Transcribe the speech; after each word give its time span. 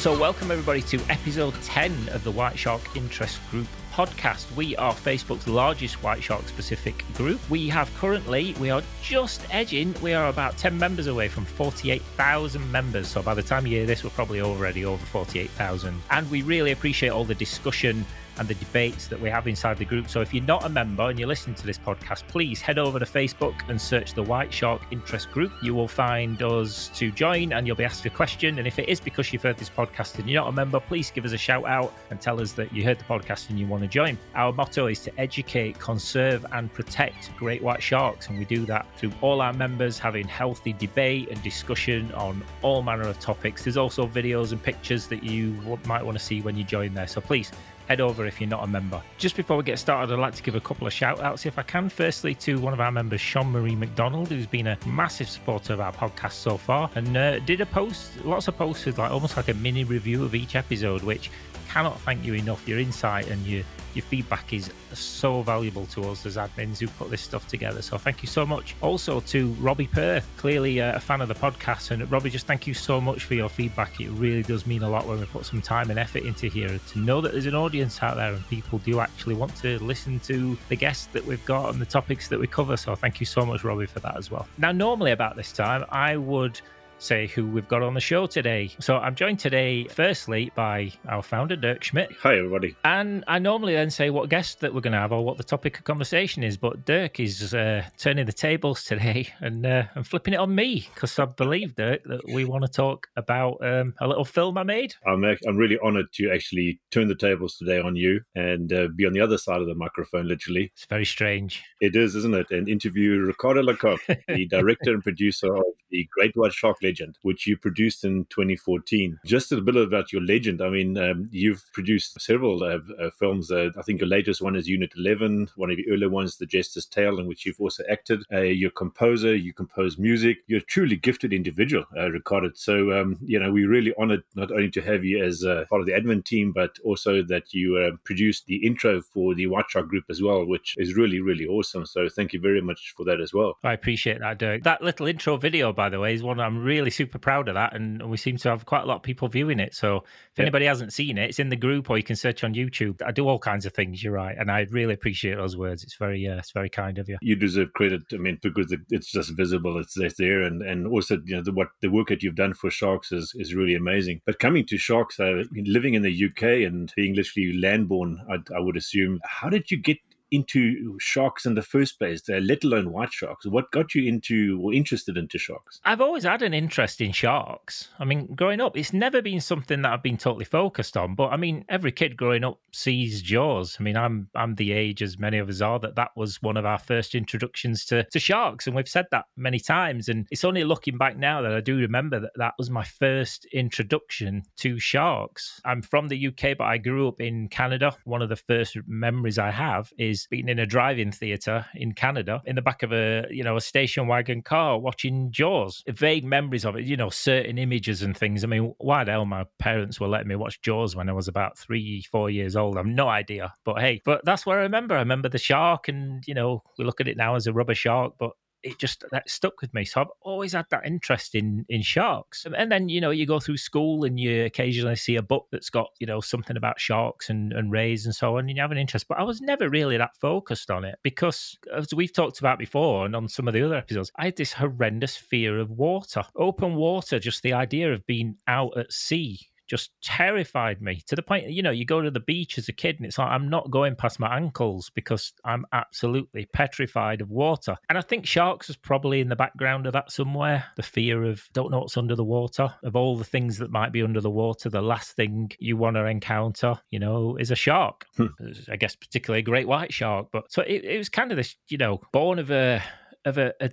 So, 0.00 0.18
welcome 0.18 0.50
everybody 0.50 0.80
to 0.80 0.98
episode 1.10 1.52
10 1.62 2.08
of 2.12 2.24
the 2.24 2.30
White 2.30 2.58
Shark 2.58 2.80
Interest 2.96 3.38
Group 3.50 3.66
podcast. 3.92 4.50
We 4.56 4.74
are 4.76 4.94
Facebook's 4.94 5.46
largest 5.46 6.02
White 6.02 6.22
Shark 6.22 6.48
specific 6.48 7.04
group. 7.12 7.38
We 7.50 7.68
have 7.68 7.94
currently, 7.98 8.54
we 8.58 8.70
are 8.70 8.82
just 9.02 9.42
edging, 9.50 9.94
we 10.00 10.14
are 10.14 10.30
about 10.30 10.56
10 10.56 10.78
members 10.78 11.06
away 11.06 11.28
from 11.28 11.44
48,000 11.44 12.72
members. 12.72 13.08
So, 13.08 13.20
by 13.20 13.34
the 13.34 13.42
time 13.42 13.66
you 13.66 13.76
hear 13.76 13.84
this, 13.84 14.02
we're 14.02 14.08
probably 14.08 14.40
already 14.40 14.86
over 14.86 15.04
48,000. 15.04 16.00
And 16.10 16.30
we 16.30 16.40
really 16.40 16.72
appreciate 16.72 17.10
all 17.10 17.26
the 17.26 17.34
discussion 17.34 18.06
and 18.40 18.48
the 18.48 18.54
debates 18.54 19.06
that 19.06 19.20
we 19.20 19.28
have 19.28 19.46
inside 19.46 19.76
the 19.76 19.84
group. 19.84 20.08
So 20.08 20.22
if 20.22 20.32
you're 20.32 20.42
not 20.42 20.64
a 20.64 20.68
member 20.70 21.10
and 21.10 21.18
you're 21.18 21.28
listening 21.28 21.54
to 21.56 21.66
this 21.66 21.78
podcast, 21.78 22.26
please 22.26 22.62
head 22.62 22.78
over 22.78 22.98
to 22.98 23.04
Facebook 23.04 23.54
and 23.68 23.78
search 23.78 24.14
the 24.14 24.22
White 24.22 24.52
Shark 24.52 24.80
Interest 24.90 25.30
Group. 25.30 25.52
You 25.62 25.74
will 25.74 25.86
find 25.86 26.42
us 26.42 26.88
to 26.94 27.10
join 27.10 27.52
and 27.52 27.66
you'll 27.66 27.76
be 27.76 27.84
asked 27.84 28.06
a 28.06 28.10
question. 28.10 28.58
And 28.58 28.66
if 28.66 28.78
it 28.78 28.88
is 28.88 28.98
because 28.98 29.30
you've 29.30 29.42
heard 29.42 29.58
this 29.58 29.68
podcast 29.68 30.18
and 30.18 30.28
you're 30.28 30.40
not 30.40 30.48
a 30.48 30.52
member, 30.52 30.80
please 30.80 31.10
give 31.10 31.26
us 31.26 31.32
a 31.32 31.38
shout 31.38 31.66
out 31.66 31.92
and 32.08 32.18
tell 32.18 32.40
us 32.40 32.52
that 32.52 32.72
you 32.72 32.82
heard 32.82 32.98
the 32.98 33.04
podcast 33.04 33.50
and 33.50 33.58
you 33.58 33.66
want 33.66 33.82
to 33.82 33.88
join. 33.88 34.16
Our 34.34 34.54
motto 34.54 34.86
is 34.86 35.00
to 35.00 35.20
educate, 35.20 35.78
conserve, 35.78 36.46
and 36.52 36.72
protect 36.72 37.36
great 37.36 37.62
white 37.62 37.82
sharks. 37.82 38.28
And 38.28 38.38
we 38.38 38.46
do 38.46 38.64
that 38.64 38.86
through 38.96 39.12
all 39.20 39.42
our 39.42 39.52
members 39.52 39.98
having 39.98 40.26
healthy 40.26 40.72
debate 40.72 41.28
and 41.28 41.42
discussion 41.42 42.10
on 42.12 42.42
all 42.62 42.82
manner 42.82 43.06
of 43.06 43.20
topics. 43.20 43.64
There's 43.64 43.76
also 43.76 44.06
videos 44.06 44.52
and 44.52 44.62
pictures 44.62 45.08
that 45.08 45.22
you 45.22 45.52
might 45.84 46.02
want 46.02 46.16
to 46.18 46.24
see 46.24 46.40
when 46.40 46.56
you 46.56 46.64
join 46.64 46.94
there. 46.94 47.06
So 47.06 47.20
please 47.20 47.52
head 47.90 48.00
over 48.00 48.24
if 48.24 48.40
you're 48.40 48.48
not 48.48 48.62
a 48.62 48.66
member. 48.68 49.02
Just 49.18 49.34
before 49.34 49.56
we 49.56 49.64
get 49.64 49.76
started, 49.76 50.12
I'd 50.12 50.20
like 50.20 50.36
to 50.36 50.44
give 50.44 50.54
a 50.54 50.60
couple 50.60 50.86
of 50.86 50.92
shout 50.92 51.18
outs 51.18 51.44
if 51.44 51.58
I 51.58 51.62
can. 51.62 51.88
Firstly, 51.88 52.36
to 52.36 52.60
one 52.60 52.72
of 52.72 52.80
our 52.80 52.92
members, 52.92 53.20
Sean 53.20 53.50
Marie 53.50 53.74
McDonald, 53.74 54.28
who's 54.28 54.46
been 54.46 54.68
a 54.68 54.78
massive 54.86 55.28
supporter 55.28 55.72
of 55.72 55.80
our 55.80 55.92
podcast 55.92 56.34
so 56.34 56.56
far 56.56 56.88
and 56.94 57.16
uh, 57.16 57.40
did 57.40 57.60
a 57.60 57.66
post, 57.66 58.24
lots 58.24 58.46
of 58.46 58.56
posts 58.56 58.86
with 58.86 58.98
like 58.98 59.10
almost 59.10 59.36
like 59.36 59.48
a 59.48 59.54
mini 59.54 59.82
review 59.82 60.22
of 60.22 60.36
each 60.36 60.54
episode, 60.54 61.02
which 61.02 61.32
cannot 61.68 62.00
thank 62.02 62.24
you 62.24 62.34
enough. 62.34 62.66
Your 62.68 62.78
insight 62.78 63.28
and 63.28 63.44
your 63.44 63.64
your 63.94 64.04
feedback 64.04 64.52
is 64.52 64.70
so 64.92 65.42
valuable 65.42 65.86
to 65.86 66.08
us 66.10 66.26
as 66.26 66.36
admins 66.36 66.78
who 66.78 66.88
put 66.88 67.10
this 67.10 67.20
stuff 67.20 67.46
together. 67.48 67.82
So 67.82 67.98
thank 67.98 68.22
you 68.22 68.28
so 68.28 68.46
much. 68.46 68.74
Also 68.80 69.20
to 69.20 69.48
Robbie 69.54 69.86
Perth, 69.86 70.26
clearly 70.36 70.80
uh, 70.80 70.96
a 70.96 71.00
fan 71.00 71.20
of 71.20 71.28
the 71.28 71.34
podcast. 71.34 71.90
And 71.90 72.10
Robbie, 72.10 72.30
just 72.30 72.46
thank 72.46 72.66
you 72.66 72.74
so 72.74 73.00
much 73.00 73.24
for 73.24 73.34
your 73.34 73.48
feedback. 73.48 74.00
It 74.00 74.10
really 74.10 74.42
does 74.42 74.66
mean 74.66 74.82
a 74.82 74.88
lot 74.88 75.06
when 75.06 75.20
we 75.20 75.26
put 75.26 75.44
some 75.44 75.62
time 75.62 75.90
and 75.90 75.98
effort 75.98 76.22
into 76.22 76.48
here 76.48 76.78
to 76.78 76.98
know 76.98 77.20
that 77.20 77.32
there's 77.32 77.46
an 77.46 77.54
audience 77.54 78.02
out 78.02 78.16
there 78.16 78.32
and 78.32 78.48
people 78.48 78.78
do 78.78 79.00
actually 79.00 79.34
want 79.34 79.54
to 79.56 79.78
listen 79.82 80.20
to 80.20 80.56
the 80.68 80.76
guests 80.76 81.06
that 81.06 81.24
we've 81.24 81.44
got 81.44 81.72
and 81.72 81.80
the 81.80 81.86
topics 81.86 82.28
that 82.28 82.38
we 82.38 82.46
cover. 82.46 82.76
So 82.76 82.94
thank 82.94 83.20
you 83.20 83.26
so 83.26 83.44
much, 83.44 83.64
Robbie, 83.64 83.86
for 83.86 84.00
that 84.00 84.16
as 84.16 84.30
well. 84.30 84.46
Now, 84.58 84.72
normally 84.72 85.12
about 85.12 85.36
this 85.36 85.52
time, 85.52 85.84
I 85.90 86.16
would 86.16 86.60
say 87.00 87.26
who 87.26 87.46
we've 87.46 87.66
got 87.66 87.82
on 87.82 87.94
the 87.94 88.00
show 88.00 88.26
today. 88.26 88.70
So 88.78 88.98
I'm 88.98 89.14
joined 89.14 89.38
today, 89.38 89.84
firstly, 89.84 90.52
by 90.54 90.92
our 91.08 91.22
founder, 91.22 91.56
Dirk 91.56 91.82
Schmidt. 91.82 92.12
Hi, 92.20 92.36
everybody. 92.36 92.76
And 92.84 93.24
I 93.26 93.38
normally 93.38 93.74
then 93.74 93.90
say 93.90 94.10
what 94.10 94.28
guest 94.28 94.60
that 94.60 94.72
we're 94.72 94.82
going 94.82 94.92
to 94.92 94.98
have 94.98 95.12
or 95.12 95.24
what 95.24 95.38
the 95.38 95.44
topic 95.44 95.78
of 95.78 95.84
conversation 95.84 96.42
is, 96.42 96.56
but 96.56 96.84
Dirk 96.84 97.18
is 97.18 97.54
uh, 97.54 97.84
turning 97.98 98.26
the 98.26 98.32
tables 98.32 98.84
today 98.84 99.28
and, 99.40 99.64
uh, 99.64 99.84
and 99.94 100.06
flipping 100.06 100.34
it 100.34 100.38
on 100.38 100.54
me 100.54 100.88
because 100.94 101.18
I 101.18 101.24
believe, 101.24 101.74
Dirk, 101.74 102.02
that 102.04 102.20
we 102.32 102.44
want 102.44 102.64
to 102.64 102.70
talk 102.70 103.08
about 103.16 103.56
um, 103.64 103.94
a 104.00 104.06
little 104.06 104.24
film 104.24 104.58
I 104.58 104.62
made. 104.62 104.94
I'm, 105.06 105.24
I'm 105.24 105.56
really 105.56 105.78
honored 105.82 106.12
to 106.14 106.30
actually 106.30 106.80
turn 106.90 107.08
the 107.08 107.16
tables 107.16 107.56
today 107.56 107.80
on 107.80 107.96
you 107.96 108.20
and 108.34 108.72
uh, 108.72 108.88
be 108.94 109.06
on 109.06 109.14
the 109.14 109.20
other 109.20 109.38
side 109.38 109.60
of 109.60 109.66
the 109.66 109.74
microphone, 109.74 110.28
literally. 110.28 110.70
It's 110.74 110.86
very 110.86 111.06
strange. 111.06 111.62
It 111.80 111.96
is, 111.96 112.14
isn't 112.14 112.34
it? 112.34 112.50
And 112.50 112.68
interview 112.68 113.20
Ricardo 113.20 113.62
Lecoq, 113.62 114.00
the 114.28 114.46
director 114.46 114.92
and 114.92 115.02
producer 115.02 115.56
of 115.56 115.64
the 115.90 116.06
Great 116.12 116.36
White 116.36 116.52
Shark 116.52 116.76
Legend, 116.90 117.16
which 117.22 117.46
you 117.46 117.56
produced 117.56 118.04
in 118.04 118.24
2014. 118.30 119.20
Just 119.24 119.52
a 119.52 119.60
bit 119.60 119.76
about 119.76 120.12
your 120.12 120.22
legend. 120.22 120.60
I 120.60 120.70
mean, 120.70 120.98
um, 120.98 121.28
you've 121.30 121.64
produced 121.72 122.20
several 122.20 122.64
uh, 122.64 122.78
uh, 123.00 123.10
films. 123.16 123.52
Uh, 123.52 123.70
I 123.78 123.82
think 123.82 124.00
your 124.00 124.08
latest 124.08 124.42
one 124.42 124.56
is 124.56 124.66
Unit 124.68 124.92
11, 124.96 125.50
one 125.54 125.70
of 125.70 125.78
your 125.78 125.94
earlier 125.94 126.08
ones, 126.08 126.36
The 126.36 126.46
Jester's 126.46 126.86
Tale, 126.86 127.20
in 127.20 127.28
which 127.28 127.46
you've 127.46 127.60
also 127.60 127.84
acted. 127.88 128.24
Uh, 128.32 128.40
you're 128.40 128.70
a 128.70 128.82
composer, 128.84 129.36
you 129.36 129.52
compose 129.52 129.98
music. 129.98 130.38
You're 130.48 130.58
a 130.58 130.74
truly 130.74 130.96
gifted 130.96 131.32
individual, 131.32 131.84
uh, 131.96 132.10
Ricardo. 132.10 132.50
So, 132.54 132.92
um, 132.92 133.18
you 133.24 133.38
know, 133.38 133.52
we're 133.52 133.70
really 133.70 133.94
honored 133.96 134.24
not 134.34 134.50
only 134.50 134.70
to 134.70 134.82
have 134.82 135.04
you 135.04 135.22
as 135.22 135.44
uh, 135.44 135.66
part 135.70 135.80
of 135.80 135.86
the 135.86 135.92
admin 135.92 136.24
team, 136.24 136.50
but 136.50 136.76
also 136.84 137.22
that 137.22 137.54
you 137.54 137.76
uh, 137.76 137.96
produced 138.04 138.46
the 138.46 138.66
intro 138.66 139.00
for 139.00 139.36
the 139.36 139.46
White 139.46 139.66
Shark 139.68 139.86
group 139.86 140.06
as 140.10 140.20
well, 140.20 140.44
which 140.44 140.74
is 140.76 140.96
really, 140.96 141.20
really 141.20 141.46
awesome. 141.46 141.86
So, 141.86 142.08
thank 142.08 142.32
you 142.32 142.40
very 142.40 142.60
much 142.60 142.94
for 142.96 143.04
that 143.04 143.20
as 143.20 143.32
well. 143.32 143.58
I 143.62 143.74
appreciate 143.74 144.18
that, 144.18 144.38
Dirk. 144.38 144.64
That 144.64 144.82
little 144.82 145.06
intro 145.06 145.36
video, 145.36 145.72
by 145.72 145.88
the 145.88 146.00
way, 146.00 146.14
is 146.14 146.22
one 146.22 146.40
I'm 146.40 146.62
really 146.62 146.79
super 146.88 147.18
proud 147.18 147.48
of 147.48 147.54
that, 147.54 147.74
and 147.74 148.08
we 148.08 148.16
seem 148.16 148.38
to 148.38 148.48
have 148.48 148.64
quite 148.64 148.84
a 148.84 148.86
lot 148.86 148.96
of 148.96 149.02
people 149.02 149.28
viewing 149.28 149.60
it. 149.60 149.74
So 149.74 149.96
if 149.98 150.04
yeah. 150.36 150.44
anybody 150.44 150.64
hasn't 150.64 150.94
seen 150.94 151.18
it, 151.18 151.28
it's 151.28 151.38
in 151.38 151.50
the 151.50 151.56
group, 151.56 151.90
or 151.90 151.98
you 151.98 152.02
can 152.02 152.16
search 152.16 152.44
on 152.44 152.54
YouTube. 152.54 153.02
I 153.04 153.12
do 153.12 153.28
all 153.28 153.38
kinds 153.38 153.66
of 153.66 153.74
things. 153.74 154.02
You're 154.02 154.14
right, 154.14 154.36
and 154.38 154.50
I 154.50 154.66
really 154.70 154.94
appreciate 154.94 155.36
those 155.36 155.56
words. 155.56 155.82
It's 155.82 155.96
very, 155.96 156.26
uh, 156.26 156.38
it's 156.38 156.52
very 156.52 156.70
kind 156.70 156.98
of 156.98 157.08
you. 157.08 157.18
You 157.20 157.36
deserve 157.36 157.74
credit. 157.74 158.02
I 158.12 158.16
mean, 158.16 158.38
because 158.42 158.74
it's 158.88 159.12
just 159.12 159.36
visible. 159.36 159.78
It's, 159.78 159.98
it's 159.98 160.16
there, 160.16 160.42
and 160.42 160.62
and 160.62 160.86
also 160.86 161.18
you 161.24 161.36
know 161.36 161.42
the, 161.42 161.52
what 161.52 161.68
the 161.80 161.90
work 161.90 162.08
that 162.08 162.22
you've 162.22 162.36
done 162.36 162.54
for 162.54 162.70
sharks 162.70 163.12
is 163.12 163.34
is 163.34 163.54
really 163.54 163.74
amazing. 163.74 164.22
But 164.24 164.38
coming 164.38 164.64
to 164.66 164.78
sharks, 164.78 165.20
uh, 165.20 165.42
living 165.52 165.94
in 165.94 166.02
the 166.02 166.24
UK 166.24 166.66
and 166.66 166.92
being 166.96 167.14
literally 167.14 167.52
landborn, 167.60 168.16
I, 168.30 168.36
I 168.56 168.60
would 168.60 168.76
assume. 168.76 169.20
How 169.24 169.48
did 169.48 169.70
you 169.70 169.76
get 169.76 169.98
into 170.30 170.98
sharks 170.98 171.46
in 171.46 171.54
the 171.54 171.62
first 171.62 171.98
place, 171.98 172.22
let 172.28 172.64
alone 172.64 172.92
white 172.92 173.12
sharks? 173.12 173.46
What 173.46 173.70
got 173.70 173.94
you 173.94 174.08
into 174.08 174.60
or 174.62 174.72
interested 174.72 175.16
into 175.16 175.38
sharks? 175.38 175.80
I've 175.84 176.00
always 176.00 176.24
had 176.24 176.42
an 176.42 176.54
interest 176.54 177.00
in 177.00 177.12
sharks. 177.12 177.88
I 177.98 178.04
mean, 178.04 178.26
growing 178.34 178.60
up, 178.60 178.76
it's 178.76 178.92
never 178.92 179.22
been 179.22 179.40
something 179.40 179.82
that 179.82 179.92
I've 179.92 180.02
been 180.02 180.16
totally 180.16 180.44
focused 180.44 180.96
on. 180.96 181.14
But 181.14 181.28
I 181.28 181.36
mean, 181.36 181.64
every 181.68 181.92
kid 181.92 182.16
growing 182.16 182.44
up 182.44 182.60
sees 182.72 183.22
Jaws. 183.22 183.76
I 183.78 183.82
mean, 183.82 183.96
I'm 183.96 184.28
I'm 184.34 184.54
the 184.54 184.72
age 184.72 185.02
as 185.02 185.18
many 185.18 185.38
of 185.38 185.48
us 185.48 185.60
are 185.60 185.78
that 185.80 185.96
that 185.96 186.10
was 186.16 186.42
one 186.42 186.56
of 186.56 186.66
our 186.66 186.78
first 186.78 187.14
introductions 187.14 187.84
to 187.86 188.04
to 188.04 188.18
sharks, 188.18 188.66
and 188.66 188.76
we've 188.76 188.88
said 188.88 189.06
that 189.10 189.26
many 189.36 189.58
times. 189.58 190.08
And 190.08 190.26
it's 190.30 190.44
only 190.44 190.64
looking 190.64 190.98
back 190.98 191.16
now 191.16 191.42
that 191.42 191.52
I 191.52 191.60
do 191.60 191.76
remember 191.76 192.20
that 192.20 192.32
that 192.36 192.54
was 192.58 192.70
my 192.70 192.84
first 192.84 193.46
introduction 193.52 194.42
to 194.58 194.78
sharks. 194.78 195.60
I'm 195.64 195.82
from 195.82 196.08
the 196.08 196.26
UK, 196.28 196.56
but 196.56 196.64
I 196.64 196.78
grew 196.78 197.08
up 197.08 197.20
in 197.20 197.48
Canada. 197.48 197.96
One 198.04 198.22
of 198.22 198.28
the 198.28 198.36
first 198.36 198.76
memories 198.86 199.38
I 199.38 199.50
have 199.50 199.92
is 199.98 200.19
being 200.28 200.48
in 200.48 200.58
a 200.58 200.66
drive-in 200.66 201.12
theater 201.12 201.66
in 201.74 201.92
Canada 201.92 202.42
in 202.44 202.56
the 202.56 202.62
back 202.62 202.82
of 202.82 202.92
a 202.92 203.26
you 203.30 203.42
know 203.42 203.56
a 203.56 203.60
station 203.60 204.06
wagon 204.06 204.42
car 204.42 204.78
watching 204.78 205.30
Jaws. 205.30 205.82
Vague 205.88 206.24
memories 206.24 206.64
of 206.64 206.76
it, 206.76 206.84
you 206.84 206.96
know, 206.96 207.10
certain 207.10 207.58
images 207.58 208.02
and 208.02 208.16
things. 208.16 208.44
I 208.44 208.46
mean, 208.46 208.74
why 208.78 209.04
the 209.04 209.12
hell 209.12 209.24
my 209.24 209.44
parents 209.58 210.00
were 210.00 210.08
letting 210.08 210.28
me 210.28 210.36
watch 210.36 210.60
Jaws 210.62 210.96
when 210.96 211.08
I 211.08 211.12
was 211.12 211.28
about 211.28 211.58
three, 211.58 212.02
four 212.10 212.30
years 212.30 212.56
old? 212.56 212.76
I've 212.76 212.86
no 212.86 213.08
idea. 213.08 213.54
But 213.64 213.80
hey, 213.80 214.00
but 214.04 214.24
that's 214.24 214.46
what 214.46 214.58
I 214.58 214.62
remember. 214.62 214.94
I 214.94 215.00
remember 215.00 215.28
the 215.28 215.38
shark, 215.38 215.88
and 215.88 216.22
you 216.26 216.34
know, 216.34 216.62
we 216.78 216.84
look 216.84 217.00
at 217.00 217.08
it 217.08 217.16
now 217.16 217.34
as 217.34 217.46
a 217.46 217.52
rubber 217.52 217.74
shark, 217.74 218.14
but 218.18 218.32
it 218.62 218.78
just 218.78 219.04
that 219.10 219.28
stuck 219.28 219.60
with 219.60 219.72
me. 219.74 219.84
So 219.84 220.00
I've 220.00 220.08
always 220.20 220.52
had 220.52 220.66
that 220.70 220.86
interest 220.86 221.34
in 221.34 221.64
in 221.68 221.82
sharks. 221.82 222.46
And 222.56 222.70
then 222.70 222.88
you 222.88 223.00
know 223.00 223.10
you 223.10 223.26
go 223.26 223.40
through 223.40 223.56
school 223.56 224.04
and 224.04 224.18
you 224.18 224.44
occasionally 224.44 224.96
see 224.96 225.16
a 225.16 225.22
book 225.22 225.46
that's 225.50 225.70
got 225.70 225.90
you 225.98 226.06
know 226.06 226.20
something 226.20 226.56
about 226.56 226.80
sharks 226.80 227.30
and 227.30 227.52
and 227.52 227.72
rays 227.72 228.06
and 228.06 228.14
so 228.14 228.36
on, 228.36 228.48
and 228.48 228.56
you 228.56 228.62
have 228.62 228.72
an 228.72 228.78
interest. 228.78 229.08
But 229.08 229.18
I 229.18 229.22
was 229.22 229.40
never 229.40 229.68
really 229.68 229.96
that 229.96 230.16
focused 230.20 230.70
on 230.70 230.84
it 230.84 230.98
because 231.02 231.58
as 231.74 231.92
we've 231.94 232.12
talked 232.12 232.40
about 232.40 232.58
before 232.58 233.06
and 233.06 233.16
on 233.16 233.28
some 233.28 233.48
of 233.48 233.54
the 233.54 233.64
other 233.64 233.76
episodes, 233.76 234.12
I 234.16 234.26
had 234.26 234.36
this 234.36 234.52
horrendous 234.52 235.16
fear 235.16 235.58
of 235.58 235.70
water, 235.70 236.22
open 236.36 236.74
water. 236.74 237.18
Just 237.18 237.42
the 237.42 237.52
idea 237.52 237.92
of 237.92 238.06
being 238.06 238.36
out 238.46 238.76
at 238.76 238.92
sea 238.92 239.49
just 239.70 239.92
terrified 240.02 240.82
me 240.82 241.00
to 241.06 241.14
the 241.14 241.22
point, 241.22 241.48
you 241.48 241.62
know, 241.62 241.70
you 241.70 241.84
go 241.84 242.00
to 242.00 242.10
the 242.10 242.18
beach 242.18 242.58
as 242.58 242.68
a 242.68 242.72
kid 242.72 242.96
and 242.96 243.06
it's 243.06 243.18
like, 243.18 243.28
I'm 243.28 243.48
not 243.48 243.70
going 243.70 243.94
past 243.94 244.18
my 244.18 244.36
ankles 244.36 244.90
because 244.92 245.32
I'm 245.44 245.64
absolutely 245.72 246.48
petrified 246.52 247.20
of 247.20 247.30
water. 247.30 247.76
And 247.88 247.96
I 247.96 248.00
think 248.00 248.26
sharks 248.26 248.68
is 248.68 248.76
probably 248.76 249.20
in 249.20 249.28
the 249.28 249.36
background 249.36 249.86
of 249.86 249.92
that 249.92 250.10
somewhere. 250.10 250.64
The 250.74 250.82
fear 250.82 251.22
of 251.22 251.44
don't 251.52 251.70
know 251.70 251.78
what's 251.78 251.96
under 251.96 252.16
the 252.16 252.24
water, 252.24 252.74
of 252.82 252.96
all 252.96 253.16
the 253.16 253.24
things 253.24 253.58
that 253.58 253.70
might 253.70 253.92
be 253.92 254.02
under 254.02 254.20
the 254.20 254.28
water, 254.28 254.68
the 254.68 254.82
last 254.82 255.12
thing 255.12 255.52
you 255.60 255.76
want 255.76 255.94
to 255.94 256.04
encounter, 256.04 256.74
you 256.90 256.98
know, 256.98 257.36
is 257.36 257.52
a 257.52 257.56
shark. 257.56 258.06
Hmm. 258.16 258.26
I 258.68 258.74
guess 258.74 258.96
particularly 258.96 259.40
a 259.40 259.44
great 259.44 259.68
white 259.68 259.92
shark. 259.92 260.28
But 260.32 260.50
so 260.50 260.62
it, 260.62 260.84
it 260.84 260.98
was 260.98 261.08
kind 261.08 261.30
of 261.30 261.36
this, 261.36 261.54
you 261.68 261.78
know, 261.78 262.00
born 262.12 262.40
of 262.40 262.50
a 262.50 262.82
of 263.24 263.38
a, 263.38 263.52
a 263.60 263.70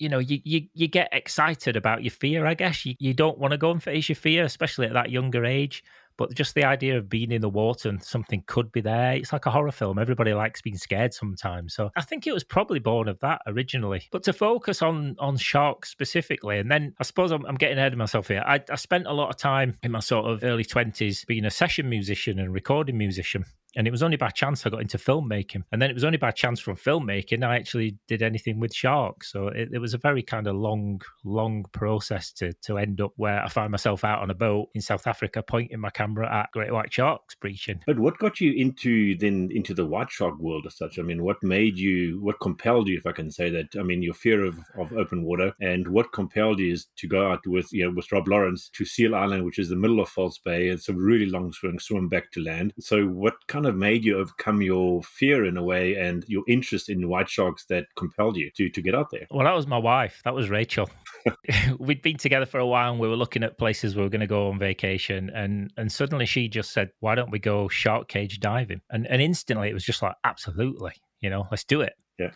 you 0.00 0.08
know, 0.08 0.18
you, 0.18 0.40
you 0.44 0.62
you 0.74 0.88
get 0.88 1.10
excited 1.12 1.76
about 1.76 2.02
your 2.02 2.10
fear. 2.10 2.46
I 2.46 2.54
guess 2.54 2.86
you, 2.86 2.94
you 2.98 3.14
don't 3.14 3.38
want 3.38 3.52
to 3.52 3.58
go 3.58 3.70
and 3.70 3.82
face 3.82 4.08
your 4.08 4.16
fear, 4.16 4.44
especially 4.44 4.86
at 4.86 4.94
that 4.94 5.10
younger 5.10 5.44
age. 5.44 5.84
But 6.16 6.34
just 6.34 6.54
the 6.54 6.64
idea 6.64 6.98
of 6.98 7.08
being 7.08 7.32
in 7.32 7.40
the 7.40 7.48
water 7.48 7.88
and 7.88 8.02
something 8.02 8.42
could 8.46 8.70
be 8.72 8.82
there, 8.82 9.12
it's 9.12 9.32
like 9.32 9.46
a 9.46 9.50
horror 9.50 9.72
film. 9.72 9.98
Everybody 9.98 10.34
likes 10.34 10.60
being 10.60 10.76
scared 10.76 11.14
sometimes. 11.14 11.74
So 11.74 11.90
I 11.96 12.02
think 12.02 12.26
it 12.26 12.32
was 12.32 12.44
probably 12.44 12.78
born 12.78 13.08
of 13.08 13.18
that 13.20 13.40
originally. 13.46 14.02
But 14.10 14.22
to 14.24 14.32
focus 14.32 14.82
on 14.82 15.16
on 15.18 15.36
sharks 15.36 15.90
specifically, 15.90 16.58
and 16.58 16.70
then 16.70 16.94
I 16.98 17.04
suppose 17.04 17.30
I'm, 17.30 17.44
I'm 17.46 17.54
getting 17.54 17.78
ahead 17.78 17.92
of 17.92 17.98
myself 17.98 18.28
here. 18.28 18.42
I, 18.46 18.60
I 18.70 18.76
spent 18.76 19.06
a 19.06 19.12
lot 19.12 19.30
of 19.30 19.36
time 19.36 19.78
in 19.82 19.92
my 19.92 20.00
sort 20.00 20.26
of 20.26 20.42
early 20.44 20.64
20s 20.64 21.26
being 21.26 21.44
a 21.44 21.50
session 21.50 21.88
musician 21.88 22.38
and 22.38 22.52
recording 22.52 22.98
musician. 22.98 23.44
And 23.76 23.86
it 23.86 23.90
was 23.90 24.02
only 24.02 24.16
by 24.16 24.28
chance 24.30 24.66
I 24.66 24.70
got 24.70 24.82
into 24.82 24.98
filmmaking. 24.98 25.62
And 25.72 25.80
then 25.80 25.90
it 25.90 25.94
was 25.94 26.04
only 26.04 26.18
by 26.18 26.30
chance 26.30 26.60
from 26.60 26.76
filmmaking 26.76 27.44
I 27.44 27.56
actually 27.56 27.96
did 28.08 28.22
anything 28.22 28.60
with 28.60 28.74
sharks. 28.74 29.32
So 29.32 29.48
it, 29.48 29.70
it 29.72 29.78
was 29.78 29.94
a 29.94 29.98
very 29.98 30.22
kind 30.22 30.46
of 30.46 30.56
long, 30.56 31.00
long 31.24 31.64
process 31.72 32.32
to, 32.32 32.52
to 32.62 32.78
end 32.78 33.00
up 33.00 33.12
where 33.16 33.42
I 33.42 33.48
find 33.48 33.70
myself 33.70 34.04
out 34.04 34.20
on 34.20 34.30
a 34.30 34.34
boat 34.34 34.68
in 34.74 34.80
South 34.80 35.06
Africa 35.06 35.42
pointing 35.42 35.80
my 35.80 35.90
camera 35.90 36.32
at 36.32 36.50
great 36.52 36.72
white 36.72 36.92
sharks 36.92 37.34
breaching. 37.34 37.80
But 37.86 37.98
what 37.98 38.18
got 38.18 38.40
you 38.40 38.52
into 38.52 39.16
then 39.18 39.48
into 39.52 39.74
the 39.74 39.86
white 39.86 40.10
shark 40.10 40.38
world 40.38 40.66
as 40.66 40.76
such? 40.76 40.98
I 40.98 41.02
mean, 41.02 41.22
what 41.22 41.42
made 41.42 41.78
you, 41.78 42.20
what 42.22 42.40
compelled 42.40 42.88
you, 42.88 42.96
if 42.96 43.06
I 43.06 43.12
can 43.12 43.30
say 43.30 43.50
that? 43.50 43.76
I 43.78 43.82
mean, 43.82 44.02
your 44.02 44.14
fear 44.14 44.44
of, 44.44 44.58
of 44.78 44.92
open 44.92 45.24
water 45.24 45.52
and 45.60 45.88
what 45.88 46.12
compelled 46.12 46.58
you 46.58 46.72
is 46.72 46.86
to 46.96 47.08
go 47.08 47.30
out 47.30 47.46
with, 47.46 47.72
you 47.72 47.84
know, 47.84 47.94
with 47.94 48.10
Rob 48.12 48.28
Lawrence 48.28 48.70
to 48.74 48.84
Seal 48.84 49.14
Island, 49.14 49.44
which 49.44 49.58
is 49.58 49.68
the 49.68 49.76
middle 49.76 50.00
of 50.00 50.08
False 50.08 50.38
Bay. 50.38 50.68
It's 50.68 50.88
a 50.88 50.94
really 50.94 51.26
long 51.26 51.52
swim, 51.52 51.78
swim 51.78 52.08
back 52.08 52.30
to 52.32 52.42
land. 52.42 52.72
So 52.80 53.06
what 53.06 53.34
kind 53.46 53.59
of 53.66 53.76
made 53.76 54.04
you 54.04 54.18
overcome 54.18 54.62
your 54.62 55.02
fear 55.02 55.44
in 55.44 55.56
a 55.56 55.62
way 55.62 55.94
and 55.94 56.24
your 56.28 56.42
interest 56.48 56.88
in 56.88 57.08
white 57.08 57.28
sharks 57.28 57.64
that 57.66 57.86
compelled 57.96 58.36
you 58.36 58.50
to, 58.56 58.68
to 58.68 58.82
get 58.82 58.94
out 58.94 59.10
there? 59.10 59.26
Well, 59.30 59.44
that 59.44 59.54
was 59.54 59.66
my 59.66 59.78
wife. 59.78 60.20
That 60.24 60.34
was 60.34 60.50
Rachel. 60.50 60.88
We'd 61.78 62.02
been 62.02 62.16
together 62.16 62.46
for 62.46 62.58
a 62.58 62.66
while 62.66 62.90
and 62.92 63.00
we 63.00 63.08
were 63.08 63.16
looking 63.16 63.42
at 63.42 63.58
places 63.58 63.96
we 63.96 64.02
were 64.02 64.08
going 64.08 64.20
to 64.20 64.26
go 64.26 64.48
on 64.48 64.58
vacation. 64.58 65.30
And, 65.30 65.72
and 65.76 65.90
suddenly 65.90 66.26
she 66.26 66.48
just 66.48 66.72
said, 66.72 66.90
why 67.00 67.14
don't 67.14 67.30
we 67.30 67.38
go 67.38 67.68
shark 67.68 68.08
cage 68.08 68.40
diving? 68.40 68.80
And, 68.90 69.06
and 69.06 69.20
instantly 69.20 69.68
it 69.68 69.74
was 69.74 69.84
just 69.84 70.02
like, 70.02 70.14
absolutely, 70.24 70.92
you 71.20 71.30
know, 71.30 71.46
let's 71.50 71.64
do 71.64 71.80
it. 71.80 71.94
Yeah. 72.18 72.30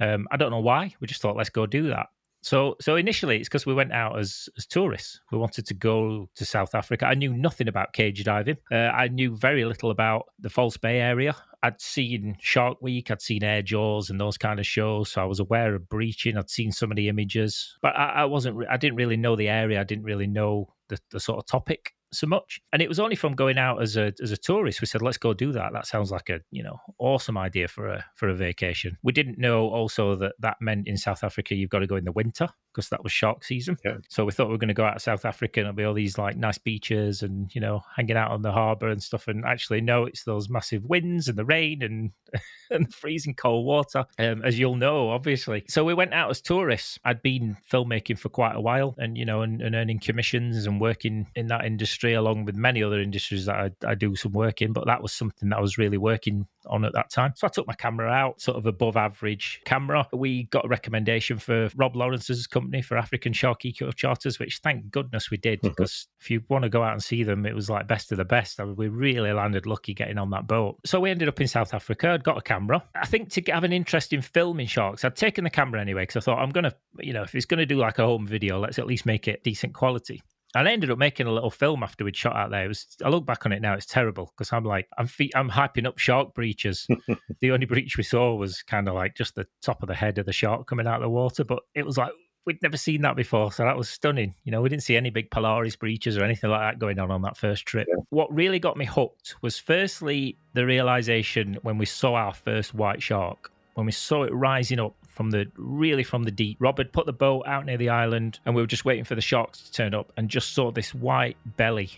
Um, 0.00 0.26
I 0.30 0.36
don't 0.36 0.50
know 0.50 0.60
why. 0.60 0.94
We 1.00 1.06
just 1.06 1.20
thought, 1.20 1.36
let's 1.36 1.50
go 1.50 1.66
do 1.66 1.88
that. 1.88 2.06
So, 2.42 2.76
so 2.80 2.96
initially, 2.96 3.36
it's 3.38 3.48
because 3.48 3.66
we 3.66 3.74
went 3.74 3.92
out 3.92 4.18
as 4.18 4.48
as 4.56 4.66
tourists. 4.66 5.20
We 5.30 5.38
wanted 5.38 5.66
to 5.66 5.74
go 5.74 6.28
to 6.36 6.44
South 6.44 6.74
Africa. 6.74 7.06
I 7.06 7.14
knew 7.14 7.32
nothing 7.32 7.68
about 7.68 7.92
cage 7.92 8.24
diving. 8.24 8.56
Uh, 8.72 8.76
I 8.76 9.08
knew 9.08 9.36
very 9.36 9.64
little 9.64 9.90
about 9.90 10.26
the 10.38 10.50
False 10.50 10.76
Bay 10.76 11.00
area. 11.00 11.36
I'd 11.62 11.80
seen 11.80 12.36
Shark 12.40 12.78
Week, 12.80 13.10
I'd 13.10 13.20
seen 13.20 13.44
Air 13.44 13.60
Jaws 13.60 14.08
and 14.08 14.18
those 14.18 14.38
kind 14.38 14.58
of 14.58 14.66
shows, 14.66 15.12
so 15.12 15.20
I 15.20 15.26
was 15.26 15.40
aware 15.40 15.74
of 15.74 15.88
breaching. 15.90 16.38
I'd 16.38 16.48
seen 16.48 16.72
some 16.72 16.90
of 16.90 16.96
the 16.96 17.08
images, 17.08 17.76
but 17.82 17.94
I, 17.94 18.08
I 18.08 18.24
wasn't. 18.24 18.64
I 18.70 18.78
didn't 18.78 18.96
really 18.96 19.18
know 19.18 19.36
the 19.36 19.48
area. 19.48 19.80
I 19.80 19.84
didn't 19.84 20.04
really 20.04 20.26
know 20.26 20.72
the, 20.88 20.98
the 21.10 21.20
sort 21.20 21.38
of 21.38 21.46
topic 21.46 21.92
so 22.12 22.26
much. 22.26 22.60
And 22.72 22.82
it 22.82 22.88
was 22.88 23.00
only 23.00 23.16
from 23.16 23.34
going 23.34 23.58
out 23.58 23.82
as 23.82 23.96
a 23.96 24.12
as 24.22 24.32
a 24.32 24.36
tourist 24.36 24.80
we 24.80 24.86
said, 24.86 25.02
let's 25.02 25.18
go 25.18 25.34
do 25.34 25.52
that. 25.52 25.72
That 25.72 25.86
sounds 25.86 26.10
like 26.10 26.28
a 26.28 26.40
you 26.50 26.62
know 26.62 26.80
awesome 26.98 27.38
idea 27.38 27.68
for 27.68 27.88
a 27.88 28.04
for 28.14 28.28
a 28.28 28.34
vacation. 28.34 28.98
We 29.02 29.12
didn't 29.12 29.38
know 29.38 29.68
also 29.68 30.14
that 30.16 30.34
that 30.40 30.56
meant 30.60 30.88
in 30.88 30.96
South 30.96 31.24
Africa 31.24 31.54
you've 31.54 31.70
got 31.70 31.80
to 31.80 31.86
go 31.86 31.96
in 31.96 32.04
the 32.04 32.12
winter 32.12 32.48
because 32.72 32.88
that 32.90 33.02
was 33.02 33.12
shark 33.12 33.44
season. 33.44 33.76
Yeah. 33.84 33.96
So 34.08 34.24
we 34.24 34.32
thought 34.32 34.46
we 34.46 34.52
were 34.52 34.58
going 34.58 34.68
to 34.68 34.74
go 34.74 34.84
out 34.84 34.94
to 34.94 35.00
South 35.00 35.24
Africa 35.24 35.60
and 35.60 35.68
it'll 35.68 35.76
be 35.76 35.84
all 35.84 35.94
these 35.94 36.18
like 36.18 36.36
nice 36.36 36.58
beaches 36.58 37.22
and 37.22 37.54
you 37.54 37.60
know 37.60 37.82
hanging 37.96 38.16
out 38.16 38.30
on 38.30 38.42
the 38.42 38.52
harbour 38.52 38.88
and 38.88 39.02
stuff. 39.02 39.28
And 39.28 39.44
actually, 39.44 39.80
no, 39.80 40.04
it's 40.04 40.24
those 40.24 40.48
massive 40.48 40.84
winds 40.84 41.28
and 41.28 41.38
the 41.38 41.44
rain 41.44 41.82
and 41.82 42.12
and 42.70 42.92
freezing 42.92 43.34
cold 43.34 43.66
water, 43.66 44.04
um, 44.18 44.42
as 44.44 44.58
you'll 44.58 44.76
know, 44.76 45.10
obviously. 45.10 45.64
So 45.68 45.84
we 45.84 45.94
went 45.94 46.14
out 46.14 46.30
as 46.30 46.40
tourists. 46.40 46.98
I'd 47.04 47.22
been 47.22 47.56
filmmaking 47.70 48.18
for 48.18 48.28
quite 48.28 48.56
a 48.56 48.60
while, 48.60 48.94
and 48.98 49.16
you 49.16 49.24
know, 49.24 49.42
and, 49.42 49.60
and 49.60 49.74
earning 49.74 49.98
commissions 49.98 50.66
and 50.66 50.80
working 50.80 51.26
in 51.34 51.48
that 51.48 51.64
industry 51.64 51.99
along 52.04 52.44
with 52.44 52.56
many 52.56 52.82
other 52.82 53.00
industries 53.00 53.46
that 53.46 53.56
I, 53.56 53.70
I 53.86 53.94
do 53.94 54.16
some 54.16 54.32
work 54.32 54.62
in. 54.62 54.72
But 54.72 54.86
that 54.86 55.02
was 55.02 55.12
something 55.12 55.48
that 55.50 55.58
I 55.58 55.60
was 55.60 55.78
really 55.78 55.98
working 55.98 56.46
on 56.66 56.84
at 56.84 56.92
that 56.92 57.10
time. 57.10 57.32
So 57.36 57.46
I 57.46 57.50
took 57.50 57.66
my 57.66 57.74
camera 57.74 58.10
out, 58.10 58.40
sort 58.40 58.58
of 58.58 58.66
above 58.66 58.96
average 58.96 59.60
camera. 59.64 60.06
We 60.12 60.44
got 60.44 60.64
a 60.64 60.68
recommendation 60.68 61.38
for 61.38 61.70
Rob 61.76 61.96
Lawrence's 61.96 62.46
company 62.46 62.82
for 62.82 62.96
African 62.96 63.32
Shark 63.32 63.64
Eco 63.64 63.90
Charters, 63.92 64.38
which 64.38 64.58
thank 64.58 64.90
goodness 64.90 65.30
we 65.30 65.36
did, 65.36 65.60
mm-hmm. 65.60 65.68
because 65.68 66.08
if 66.20 66.30
you 66.30 66.42
want 66.48 66.64
to 66.64 66.68
go 66.68 66.82
out 66.82 66.92
and 66.92 67.02
see 67.02 67.22
them, 67.22 67.46
it 67.46 67.54
was 67.54 67.70
like 67.70 67.86
best 67.86 68.12
of 68.12 68.18
the 68.18 68.24
best. 68.24 68.60
I 68.60 68.64
mean, 68.64 68.76
we 68.76 68.88
really 68.88 69.32
landed 69.32 69.66
lucky 69.66 69.94
getting 69.94 70.18
on 70.18 70.30
that 70.30 70.46
boat. 70.46 70.78
So 70.84 71.00
we 71.00 71.10
ended 71.10 71.28
up 71.28 71.40
in 71.40 71.48
South 71.48 71.74
Africa. 71.74 72.10
I'd 72.10 72.24
got 72.24 72.38
a 72.38 72.42
camera. 72.42 72.82
I 72.94 73.06
think 73.06 73.30
to 73.30 73.42
have 73.52 73.64
an 73.64 73.72
interest 73.72 74.12
in 74.12 74.22
filming 74.22 74.66
sharks, 74.66 75.04
I'd 75.04 75.16
taken 75.16 75.44
the 75.44 75.50
camera 75.50 75.80
anyway, 75.80 76.02
because 76.02 76.16
I 76.16 76.20
thought 76.20 76.38
I'm 76.38 76.50
going 76.50 76.64
to, 76.64 76.74
you 76.98 77.12
know, 77.12 77.22
if 77.22 77.34
it's 77.34 77.46
going 77.46 77.58
to 77.58 77.66
do 77.66 77.78
like 77.78 77.98
a 77.98 78.04
home 78.04 78.26
video, 78.26 78.58
let's 78.58 78.78
at 78.78 78.86
least 78.86 79.06
make 79.06 79.28
it 79.28 79.42
decent 79.44 79.74
quality. 79.74 80.22
And 80.54 80.66
I 80.66 80.72
ended 80.72 80.90
up 80.90 80.98
making 80.98 81.26
a 81.26 81.32
little 81.32 81.50
film 81.50 81.82
after 81.82 82.04
we'd 82.04 82.16
shot 82.16 82.34
out 82.34 82.50
there. 82.50 82.64
It 82.64 82.68
was, 82.68 82.86
I 83.04 83.08
look 83.08 83.24
back 83.24 83.46
on 83.46 83.52
it 83.52 83.62
now, 83.62 83.74
it's 83.74 83.86
terrible 83.86 84.32
because 84.36 84.52
I'm 84.52 84.64
like, 84.64 84.88
I'm 84.98 85.06
fe- 85.06 85.30
I'm 85.34 85.50
hyping 85.50 85.86
up 85.86 85.98
shark 85.98 86.34
breaches. 86.34 86.88
the 87.40 87.52
only 87.52 87.66
breach 87.66 87.96
we 87.96 88.02
saw 88.02 88.34
was 88.34 88.62
kind 88.62 88.88
of 88.88 88.94
like 88.94 89.14
just 89.14 89.36
the 89.36 89.46
top 89.62 89.82
of 89.82 89.88
the 89.88 89.94
head 89.94 90.18
of 90.18 90.26
the 90.26 90.32
shark 90.32 90.66
coming 90.66 90.86
out 90.86 90.96
of 90.96 91.02
the 91.02 91.08
water, 91.08 91.44
but 91.44 91.60
it 91.74 91.86
was 91.86 91.96
like 91.96 92.12
we'd 92.46 92.62
never 92.62 92.76
seen 92.76 93.02
that 93.02 93.16
before, 93.16 93.52
so 93.52 93.62
that 93.64 93.76
was 93.76 93.88
stunning. 93.88 94.34
You 94.44 94.52
know, 94.52 94.62
we 94.62 94.68
didn't 94.68 94.82
see 94.82 94.96
any 94.96 95.10
big 95.10 95.30
Polaris 95.30 95.76
breaches 95.76 96.16
or 96.16 96.24
anything 96.24 96.50
like 96.50 96.60
that 96.60 96.78
going 96.78 96.98
on 96.98 97.10
on 97.10 97.22
that 97.22 97.36
first 97.36 97.66
trip. 97.66 97.86
Yeah. 97.88 98.02
What 98.10 98.34
really 98.34 98.58
got 98.58 98.76
me 98.76 98.84
hooked 98.86 99.36
was 99.42 99.58
firstly 99.58 100.36
the 100.54 100.66
realization 100.66 101.58
when 101.62 101.78
we 101.78 101.86
saw 101.86 102.14
our 102.14 102.34
first 102.34 102.74
white 102.74 103.02
shark, 103.02 103.52
when 103.74 103.86
we 103.86 103.92
saw 103.92 104.24
it 104.24 104.32
rising 104.32 104.80
up 104.80 104.96
from 105.20 105.30
the 105.30 105.46
really 105.58 106.02
from 106.02 106.22
the 106.22 106.30
deep. 106.30 106.56
Robert 106.60 106.94
put 106.94 107.04
the 107.04 107.12
boat 107.12 107.42
out 107.46 107.66
near 107.66 107.76
the 107.76 107.90
island, 107.90 108.40
and 108.46 108.54
we 108.54 108.62
were 108.62 108.66
just 108.66 108.86
waiting 108.86 109.04
for 109.04 109.14
the 109.14 109.20
sharks 109.20 109.60
to 109.60 109.70
turn 109.70 109.92
up, 109.92 110.14
and 110.16 110.30
just 110.30 110.54
saw 110.54 110.70
this 110.70 110.94
white 110.94 111.36
belly 111.58 111.90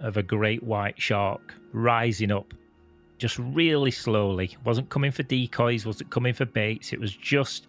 of 0.00 0.16
a 0.16 0.24
great 0.24 0.60
white 0.60 1.00
shark 1.00 1.54
rising 1.70 2.32
up 2.32 2.52
just 3.18 3.38
really 3.38 3.92
slowly. 3.92 4.56
Wasn't 4.64 4.88
coming 4.88 5.12
for 5.12 5.22
decoys, 5.22 5.86
wasn't 5.86 6.10
coming 6.10 6.34
for 6.34 6.46
baits. 6.46 6.92
It 6.92 6.98
was 6.98 7.14
just 7.14 7.68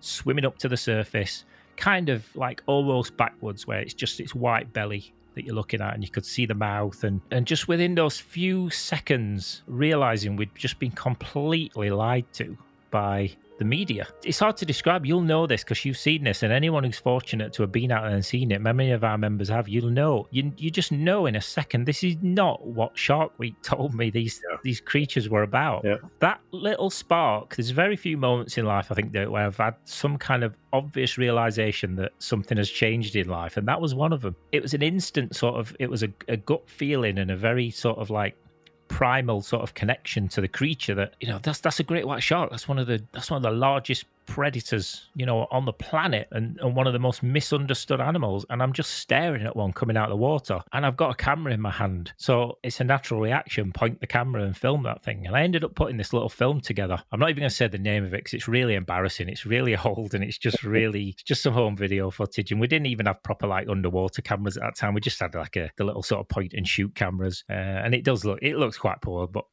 swimming 0.00 0.44
up 0.44 0.58
to 0.58 0.68
the 0.68 0.76
surface, 0.76 1.46
kind 1.78 2.10
of 2.10 2.26
like 2.36 2.62
almost 2.66 3.16
backwards, 3.16 3.66
where 3.66 3.78
it's 3.78 3.94
just 3.94 4.20
its 4.20 4.34
white 4.34 4.70
belly 4.74 5.10
that 5.36 5.46
you're 5.46 5.54
looking 5.54 5.80
at, 5.80 5.94
and 5.94 6.02
you 6.02 6.10
could 6.10 6.26
see 6.26 6.44
the 6.44 6.52
mouth. 6.52 7.02
And, 7.02 7.22
and 7.30 7.46
just 7.46 7.66
within 7.66 7.94
those 7.94 8.20
few 8.20 8.68
seconds, 8.68 9.62
realizing 9.66 10.36
we'd 10.36 10.54
just 10.54 10.78
been 10.78 10.90
completely 10.90 11.88
lied 11.88 12.30
to 12.34 12.58
by 12.90 13.30
the 13.58 13.64
media. 13.64 14.06
It's 14.24 14.38
hard 14.38 14.56
to 14.58 14.64
describe. 14.66 15.04
You'll 15.04 15.20
know 15.20 15.46
this 15.46 15.62
because 15.64 15.84
you've 15.84 15.98
seen 15.98 16.24
this, 16.24 16.42
and 16.42 16.52
anyone 16.52 16.84
who's 16.84 16.98
fortunate 16.98 17.52
to 17.54 17.62
have 17.62 17.72
been 17.72 17.90
out 17.92 18.02
there 18.02 18.12
and 18.14 18.24
seen 18.24 18.50
it, 18.52 18.60
many 18.60 18.90
of 18.92 19.04
our 19.04 19.18
members 19.18 19.48
have. 19.48 19.68
You'll 19.68 19.90
know. 19.90 20.26
You 20.30 20.52
you 20.56 20.70
just 20.70 20.92
know 20.92 21.26
in 21.26 21.36
a 21.36 21.40
second. 21.40 21.84
This 21.84 22.02
is 22.04 22.16
not 22.22 22.66
what 22.66 22.96
Shark 22.96 23.32
Week 23.38 23.54
told 23.62 23.94
me 23.94 24.10
these 24.10 24.40
Yeah. 24.50 24.56
these 24.62 24.80
creatures 24.80 25.28
were 25.28 25.42
about. 25.42 25.84
Yeah. 25.84 25.96
That 26.20 26.40
little 26.52 26.90
spark. 26.90 27.56
There's 27.56 27.70
very 27.70 27.96
few 27.96 28.16
moments 28.16 28.56
in 28.58 28.64
life 28.64 28.90
I 28.90 28.94
think 28.94 29.12
that 29.12 29.30
where 29.30 29.46
I've 29.46 29.56
had 29.56 29.74
some 29.84 30.16
kind 30.18 30.44
of 30.44 30.54
obvious 30.72 31.18
realization 31.18 31.96
that 31.96 32.12
something 32.18 32.56
has 32.58 32.70
changed 32.70 33.16
in 33.16 33.28
life, 33.28 33.56
and 33.56 33.66
that 33.68 33.80
was 33.80 33.94
one 33.94 34.12
of 34.12 34.22
them. 34.22 34.36
It 34.52 34.62
was 34.62 34.74
an 34.74 34.82
instant 34.82 35.34
sort 35.34 35.56
of. 35.58 35.74
It 35.78 35.90
was 35.90 36.02
a, 36.02 36.08
a 36.28 36.36
gut 36.36 36.68
feeling 36.68 37.18
and 37.18 37.30
a 37.30 37.36
very 37.36 37.70
sort 37.70 37.98
of 37.98 38.10
like 38.10 38.36
primal 38.88 39.42
sort 39.42 39.62
of 39.62 39.74
connection 39.74 40.28
to 40.28 40.40
the 40.40 40.48
creature 40.48 40.94
that 40.94 41.14
you 41.20 41.28
know 41.28 41.38
that's 41.42 41.60
that's 41.60 41.80
a 41.80 41.84
great 41.84 42.06
white 42.06 42.22
shark. 42.22 42.50
That's 42.50 42.66
one 42.66 42.78
of 42.78 42.86
the 42.86 43.02
that's 43.12 43.30
one 43.30 43.36
of 43.38 43.42
the 43.42 43.56
largest 43.56 44.04
predators 44.28 45.08
you 45.14 45.26
know 45.26 45.46
on 45.50 45.64
the 45.64 45.72
planet 45.72 46.28
and, 46.32 46.58
and 46.60 46.76
one 46.76 46.86
of 46.86 46.92
the 46.92 46.98
most 46.98 47.22
misunderstood 47.22 48.00
animals 48.00 48.44
and 48.50 48.62
i'm 48.62 48.72
just 48.72 48.90
staring 48.92 49.44
at 49.44 49.56
one 49.56 49.72
coming 49.72 49.96
out 49.96 50.04
of 50.04 50.10
the 50.10 50.16
water 50.16 50.60
and 50.72 50.84
i've 50.84 50.96
got 50.96 51.10
a 51.10 51.14
camera 51.14 51.52
in 51.52 51.60
my 51.60 51.70
hand. 51.70 52.12
So 52.16 52.58
it's 52.62 52.80
a 52.80 52.84
natural 52.84 53.20
reaction 53.20 53.72
point 53.72 54.00
the 54.00 54.06
camera 54.06 54.42
and 54.42 54.56
film 54.56 54.82
that 54.82 55.02
thing. 55.02 55.26
And 55.26 55.36
i 55.36 55.42
ended 55.42 55.64
up 55.64 55.74
putting 55.74 55.96
this 55.96 56.12
little 56.12 56.28
film 56.28 56.60
together. 56.60 56.98
I'm 57.12 57.20
not 57.20 57.30
even 57.30 57.42
going 57.42 57.50
to 57.50 57.54
say 57.54 57.68
the 57.68 57.78
name 57.78 58.04
of 58.04 58.14
it 58.14 58.18
because 58.18 58.34
it's 58.34 58.48
really 58.48 58.74
embarrassing. 58.74 59.28
It's 59.28 59.46
really 59.46 59.76
old 59.84 60.14
and 60.14 60.24
it's 60.24 60.38
just 60.38 60.62
really 60.62 61.10
it's 61.10 61.22
just 61.22 61.42
some 61.42 61.52
home 61.52 61.76
video 61.76 62.10
footage. 62.10 62.52
And 62.52 62.60
we 62.60 62.66
didn't 62.66 62.86
even 62.86 63.06
have 63.06 63.22
proper 63.22 63.46
like 63.46 63.68
underwater 63.68 64.22
cameras 64.22 64.56
at 64.56 64.62
that 64.62 64.76
time. 64.76 64.94
We 64.94 65.00
just 65.00 65.20
had 65.20 65.34
like 65.34 65.56
a 65.56 65.70
the 65.76 65.84
little 65.84 66.02
sort 66.02 66.20
of 66.20 66.28
point 66.28 66.54
and 66.54 66.66
shoot 66.66 66.94
cameras. 66.94 67.44
Uh, 67.48 67.54
and 67.84 67.94
it 67.94 68.04
does 68.04 68.24
look 68.24 68.38
it 68.42 68.56
looks 68.56 68.78
quite 68.78 69.00
poor 69.00 69.26
but 69.26 69.44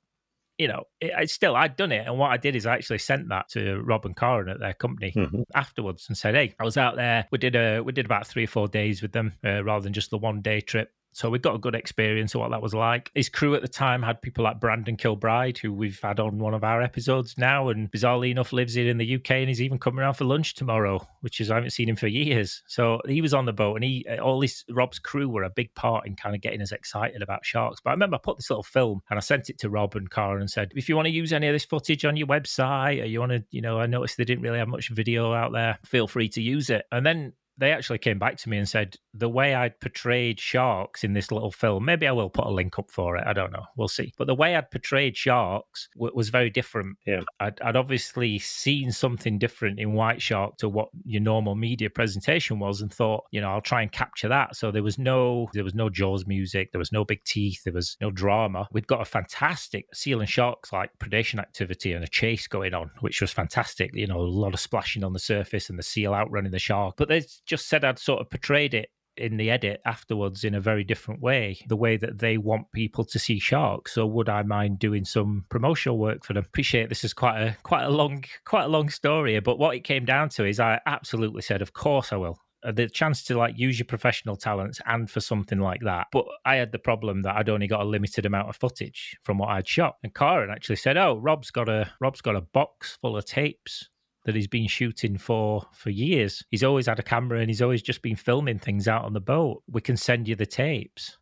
you 0.57 0.67
know, 0.67 0.83
it, 1.01 1.11
I 1.15 1.25
still 1.25 1.55
I'd 1.55 1.75
done 1.75 1.91
it, 1.91 2.07
and 2.07 2.17
what 2.17 2.31
I 2.31 2.37
did 2.37 2.55
is 2.55 2.65
I 2.65 2.75
actually 2.75 2.99
sent 2.99 3.29
that 3.29 3.49
to 3.49 3.81
Rob 3.81 4.05
and 4.05 4.15
Karen 4.15 4.49
at 4.49 4.59
their 4.59 4.73
company 4.73 5.11
Mhm. 5.15 5.43
afterwards 5.53 6.05
and 6.07 6.17
said, 6.17 6.35
"Hey, 6.35 6.55
I 6.59 6.63
was 6.63 6.77
out 6.77 6.95
there. 6.95 7.27
We 7.31 7.37
did 7.37 7.55
a 7.55 7.81
we 7.81 7.91
did 7.91 8.05
about 8.05 8.27
three 8.27 8.45
or 8.45 8.47
four 8.47 8.67
days 8.67 9.01
with 9.01 9.11
them 9.11 9.33
uh, 9.43 9.63
rather 9.63 9.83
than 9.83 9.93
just 9.93 10.11
the 10.11 10.17
one 10.17 10.41
day 10.41 10.61
trip." 10.61 10.91
So 11.15 11.29
we 11.29 11.39
got 11.39 11.55
a 11.55 11.59
good 11.59 11.75
experience 11.75 12.35
of 12.35 12.41
what 12.41 12.51
that 12.51 12.61
was 12.61 12.73
like. 12.73 13.09
His 13.15 13.29
crew 13.29 13.55
at 13.55 13.61
the 13.61 13.69
time 13.69 14.03
had 14.03 14.21
people 14.21 14.43
like 14.43 14.59
Brandon 14.59 14.97
Kilbride, 14.97 15.57
who 15.57 15.73
we've 15.73 15.99
had 16.01 16.19
on 16.19 16.39
one 16.39 16.53
of 16.53 16.65
our 16.65 16.81
episodes 16.81 17.37
now, 17.37 17.69
and 17.69 17.89
bizarrely 17.89 18.31
enough 18.31 18.51
lives 18.51 18.73
here 18.73 18.89
in 18.89 18.97
the 18.97 19.15
UK, 19.15 19.31
and 19.31 19.47
he's 19.47 19.61
even 19.61 19.79
coming 19.79 20.01
around 20.01 20.15
for 20.15 20.25
lunch 20.25 20.55
tomorrow, 20.55 21.07
which 21.21 21.39
is 21.39 21.49
I 21.49 21.55
haven't 21.55 21.69
seen 21.69 21.87
him 21.87 21.95
for 21.95 22.07
years. 22.07 22.61
So 22.67 22.99
he 23.07 23.21
was 23.21 23.33
on 23.33 23.45
the 23.45 23.53
boat, 23.53 23.75
and 23.75 23.83
he 23.85 24.05
all 24.21 24.41
this 24.41 24.65
Rob's 24.69 24.99
crew 24.99 25.29
were 25.29 25.43
a 25.43 25.49
big 25.49 25.73
part 25.73 26.05
in 26.05 26.17
kind 26.17 26.35
of 26.35 26.41
getting 26.41 26.61
us 26.61 26.73
excited 26.73 27.21
about 27.21 27.45
sharks. 27.45 27.79
But 27.81 27.91
I 27.91 27.93
remember 27.93 28.17
I 28.17 28.19
put 28.21 28.35
this 28.35 28.49
little 28.49 28.61
film 28.61 29.01
and 29.09 29.17
I 29.17 29.21
sent 29.21 29.49
it 29.49 29.57
to 29.59 29.69
Rob 29.69 29.95
and 29.95 30.11
Karen 30.11 30.41
and 30.41 30.51
said, 30.51 30.73
if 30.75 30.89
you 30.89 30.97
want 30.97 31.05
to 31.05 31.13
use 31.13 31.31
any 31.31 31.47
of 31.47 31.53
this 31.53 31.63
footage 31.63 32.03
on 32.03 32.17
your 32.17 32.27
website, 32.27 33.01
or 33.01 33.05
you 33.05 33.21
want 33.21 33.31
to, 33.31 33.41
you 33.51 33.61
know, 33.61 33.79
I 33.79 33.85
noticed 33.85 34.17
they 34.17 34.25
didn't 34.25 34.43
really 34.43 34.59
have 34.59 34.67
much 34.67 34.89
video 34.89 35.33
out 35.33 35.53
there, 35.53 35.79
feel 35.85 36.07
free 36.07 36.27
to 36.29 36.41
use 36.41 36.69
it. 36.69 36.85
And 36.91 37.05
then 37.05 37.31
they 37.57 37.71
actually 37.71 37.99
came 37.99 38.19
back 38.19 38.37
to 38.37 38.49
me 38.49 38.57
and 38.57 38.67
said 38.67 38.95
the 39.13 39.29
way 39.29 39.55
I'd 39.55 39.79
portrayed 39.79 40.39
sharks 40.39 41.03
in 41.03 41.13
this 41.13 41.31
little 41.31 41.51
film, 41.51 41.85
maybe 41.85 42.07
I 42.07 42.11
will 42.11 42.29
put 42.29 42.45
a 42.45 42.51
link 42.51 42.77
up 42.77 42.91
for 42.91 43.15
it. 43.15 43.23
I 43.25 43.33
don't 43.33 43.51
know. 43.51 43.63
We'll 43.77 43.87
see. 43.87 44.13
But 44.17 44.27
the 44.27 44.35
way 44.35 44.55
I'd 44.55 44.71
portrayed 44.71 45.15
sharks 45.15 45.87
w- 45.95 46.13
was 46.13 46.29
very 46.29 46.49
different. 46.49 46.97
Yeah. 47.05 47.21
I'd, 47.39 47.59
I'd 47.61 47.75
obviously 47.75 48.39
seen 48.39 48.91
something 48.91 49.39
different 49.39 49.79
in 49.79 49.93
White 49.93 50.21
Shark 50.21 50.57
to 50.57 50.69
what 50.69 50.89
your 51.05 51.21
normal 51.21 51.55
media 51.55 51.89
presentation 51.89 52.59
was 52.59 52.81
and 52.81 52.93
thought, 52.93 53.23
you 53.31 53.39
know, 53.39 53.49
I'll 53.49 53.61
try 53.61 53.81
and 53.81 53.91
capture 53.91 54.27
that. 54.27 54.55
So 54.55 54.71
there 54.71 54.83
was 54.83 54.99
no, 54.99 55.47
there 55.53 55.63
was 55.63 55.75
no 55.75 55.89
Jaws 55.89 56.27
music. 56.27 56.71
There 56.71 56.79
was 56.79 56.91
no 56.91 57.05
big 57.05 57.23
teeth. 57.23 57.63
There 57.63 57.73
was 57.73 57.95
no 58.01 58.11
drama. 58.11 58.67
We'd 58.71 58.87
got 58.87 59.01
a 59.01 59.05
fantastic 59.05 59.85
seal 59.93 60.19
and 60.19 60.29
sharks 60.29 60.73
like 60.73 60.91
predation 60.99 61.39
activity 61.39 61.93
and 61.93 62.03
a 62.03 62.07
chase 62.07 62.47
going 62.47 62.73
on, 62.73 62.91
which 62.99 63.21
was 63.21 63.31
fantastic. 63.31 63.91
You 63.93 64.07
know, 64.07 64.19
a 64.19 64.21
lot 64.21 64.53
of 64.53 64.59
splashing 64.59 65.03
on 65.03 65.13
the 65.13 65.19
surface 65.19 65.69
and 65.69 65.79
the 65.79 65.83
seal 65.83 66.13
outrunning 66.13 66.51
the 66.51 66.59
shark. 66.59 66.95
But 66.97 67.07
they 67.07 67.23
just 67.45 67.67
said 67.67 67.83
I'd 67.83 67.99
sort 67.99 68.21
of 68.21 68.29
portrayed 68.29 68.73
it 68.73 68.89
in 69.17 69.37
the 69.37 69.49
edit 69.49 69.81
afterwards 69.85 70.43
in 70.43 70.55
a 70.55 70.59
very 70.59 70.83
different 70.83 71.21
way, 71.21 71.57
the 71.67 71.75
way 71.75 71.97
that 71.97 72.19
they 72.19 72.37
want 72.37 72.71
people 72.73 73.05
to 73.05 73.19
see 73.19 73.39
sharks. 73.39 73.93
So 73.93 74.05
would 74.05 74.29
I 74.29 74.43
mind 74.43 74.79
doing 74.79 75.05
some 75.05 75.45
promotional 75.49 75.97
work 75.97 76.23
for 76.25 76.33
them? 76.33 76.43
Appreciate 76.45 76.89
this 76.89 77.03
is 77.03 77.13
quite 77.13 77.39
a 77.39 77.57
quite 77.63 77.83
a 77.83 77.89
long 77.89 78.23
quite 78.45 78.65
a 78.65 78.69
long 78.69 78.89
story, 78.89 79.39
but 79.39 79.59
what 79.59 79.75
it 79.75 79.83
came 79.83 80.05
down 80.05 80.29
to 80.29 80.45
is 80.45 80.59
I 80.59 80.79
absolutely 80.85 81.41
said, 81.41 81.61
of 81.61 81.73
course 81.73 82.11
I 82.11 82.17
will. 82.17 82.39
Uh, 82.63 82.71
the 82.71 82.89
chance 82.89 83.23
to 83.23 83.37
like 83.37 83.57
use 83.57 83.77
your 83.77 83.85
professional 83.85 84.35
talents 84.35 84.81
and 84.85 85.09
for 85.09 85.19
something 85.19 85.59
like 85.59 85.81
that. 85.81 86.07
But 86.11 86.25
I 86.45 86.55
had 86.55 86.71
the 86.71 86.79
problem 86.79 87.21
that 87.21 87.35
I'd 87.35 87.49
only 87.49 87.67
got 87.67 87.81
a 87.81 87.85
limited 87.85 88.25
amount 88.25 88.49
of 88.49 88.55
footage 88.55 89.17
from 89.23 89.37
what 89.37 89.49
I'd 89.49 89.67
shot. 89.67 89.95
And 90.03 90.13
Karen 90.13 90.49
actually 90.49 90.77
said, 90.77 90.97
"Oh, 90.97 91.17
Rob's 91.17 91.51
got 91.51 91.69
a 91.69 91.91
Rob's 92.01 92.21
got 92.21 92.35
a 92.35 92.41
box 92.41 92.97
full 93.01 93.17
of 93.17 93.25
tapes 93.25 93.89
that 94.25 94.35
he's 94.35 94.47
been 94.47 94.67
shooting 94.67 95.17
for 95.17 95.65
for 95.71 95.89
years. 95.89 96.43
He's 96.49 96.63
always 96.63 96.87
had 96.87 96.99
a 96.99 97.03
camera 97.03 97.39
and 97.39 97.49
he's 97.49 97.61
always 97.61 97.81
just 97.81 98.01
been 98.01 98.15
filming 98.15 98.59
things 98.59 98.87
out 98.87 99.05
on 99.05 99.13
the 99.13 99.21
boat. 99.21 99.63
We 99.71 99.81
can 99.81 99.97
send 99.97 100.27
you 100.27 100.35
the 100.35 100.45
tapes. 100.45 101.17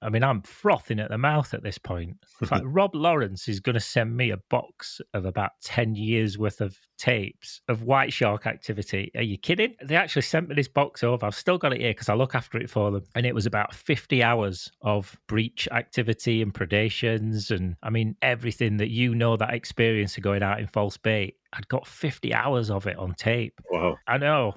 I 0.00 0.10
mean, 0.10 0.22
I'm 0.22 0.42
frothing 0.42 1.00
at 1.00 1.10
the 1.10 1.18
mouth 1.18 1.54
at 1.54 1.62
this 1.62 1.78
point. 1.78 2.16
It's 2.40 2.52
like 2.52 2.62
Rob 2.64 2.94
Lawrence 2.94 3.48
is 3.48 3.58
going 3.58 3.74
to 3.74 3.80
send 3.80 4.16
me 4.16 4.30
a 4.30 4.36
box 4.36 5.00
of 5.12 5.24
about 5.24 5.50
10 5.62 5.96
years 5.96 6.38
worth 6.38 6.60
of 6.60 6.78
tapes 6.96 7.60
of 7.66 7.82
white 7.82 8.12
shark 8.12 8.46
activity. 8.46 9.10
Are 9.16 9.22
you 9.22 9.36
kidding? 9.36 9.74
They 9.82 9.96
actually 9.96 10.22
sent 10.22 10.48
me 10.48 10.54
this 10.54 10.68
box 10.68 11.02
over. 11.02 11.26
I've 11.26 11.34
still 11.34 11.58
got 11.58 11.72
it 11.72 11.80
here 11.80 11.90
because 11.90 12.08
I 12.08 12.14
look 12.14 12.36
after 12.36 12.58
it 12.58 12.70
for 12.70 12.92
them. 12.92 13.02
And 13.16 13.26
it 13.26 13.34
was 13.34 13.44
about 13.44 13.74
50 13.74 14.22
hours 14.22 14.70
of 14.82 15.16
breach 15.26 15.66
activity 15.72 16.40
and 16.40 16.54
predations. 16.54 17.50
And 17.50 17.74
I 17.82 17.90
mean, 17.90 18.14
everything 18.22 18.76
that 18.76 18.90
you 18.90 19.16
know 19.16 19.36
that 19.36 19.52
experience 19.52 20.16
of 20.16 20.22
going 20.22 20.44
out 20.44 20.60
in 20.60 20.68
False 20.68 20.96
Bay. 20.96 21.34
I'd 21.52 21.66
got 21.66 21.88
50 21.88 22.32
hours 22.34 22.70
of 22.70 22.86
it 22.86 22.96
on 22.98 23.14
tape. 23.14 23.60
Wow. 23.68 23.96
I 24.06 24.18
know. 24.18 24.54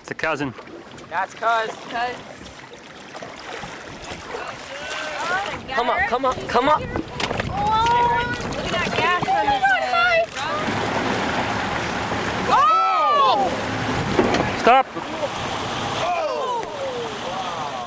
It's 0.00 0.10
a 0.10 0.14
cousin. 0.14 0.52
That's 1.08 1.34
cuz. 1.34 1.70
Cuz. 1.88 2.57
Come 5.74 5.90
on, 5.90 6.00
come 6.08 6.24
on, 6.24 6.34
come 6.48 6.68
on. 6.68 6.80
Look 6.80 6.90
at 6.90 8.72
that 8.72 8.90
gash 8.96 9.28
on 9.28 9.46
head. 9.46 9.68
Stop! 14.60 14.86
Oh! 16.00 16.62
Uh, 17.30 17.84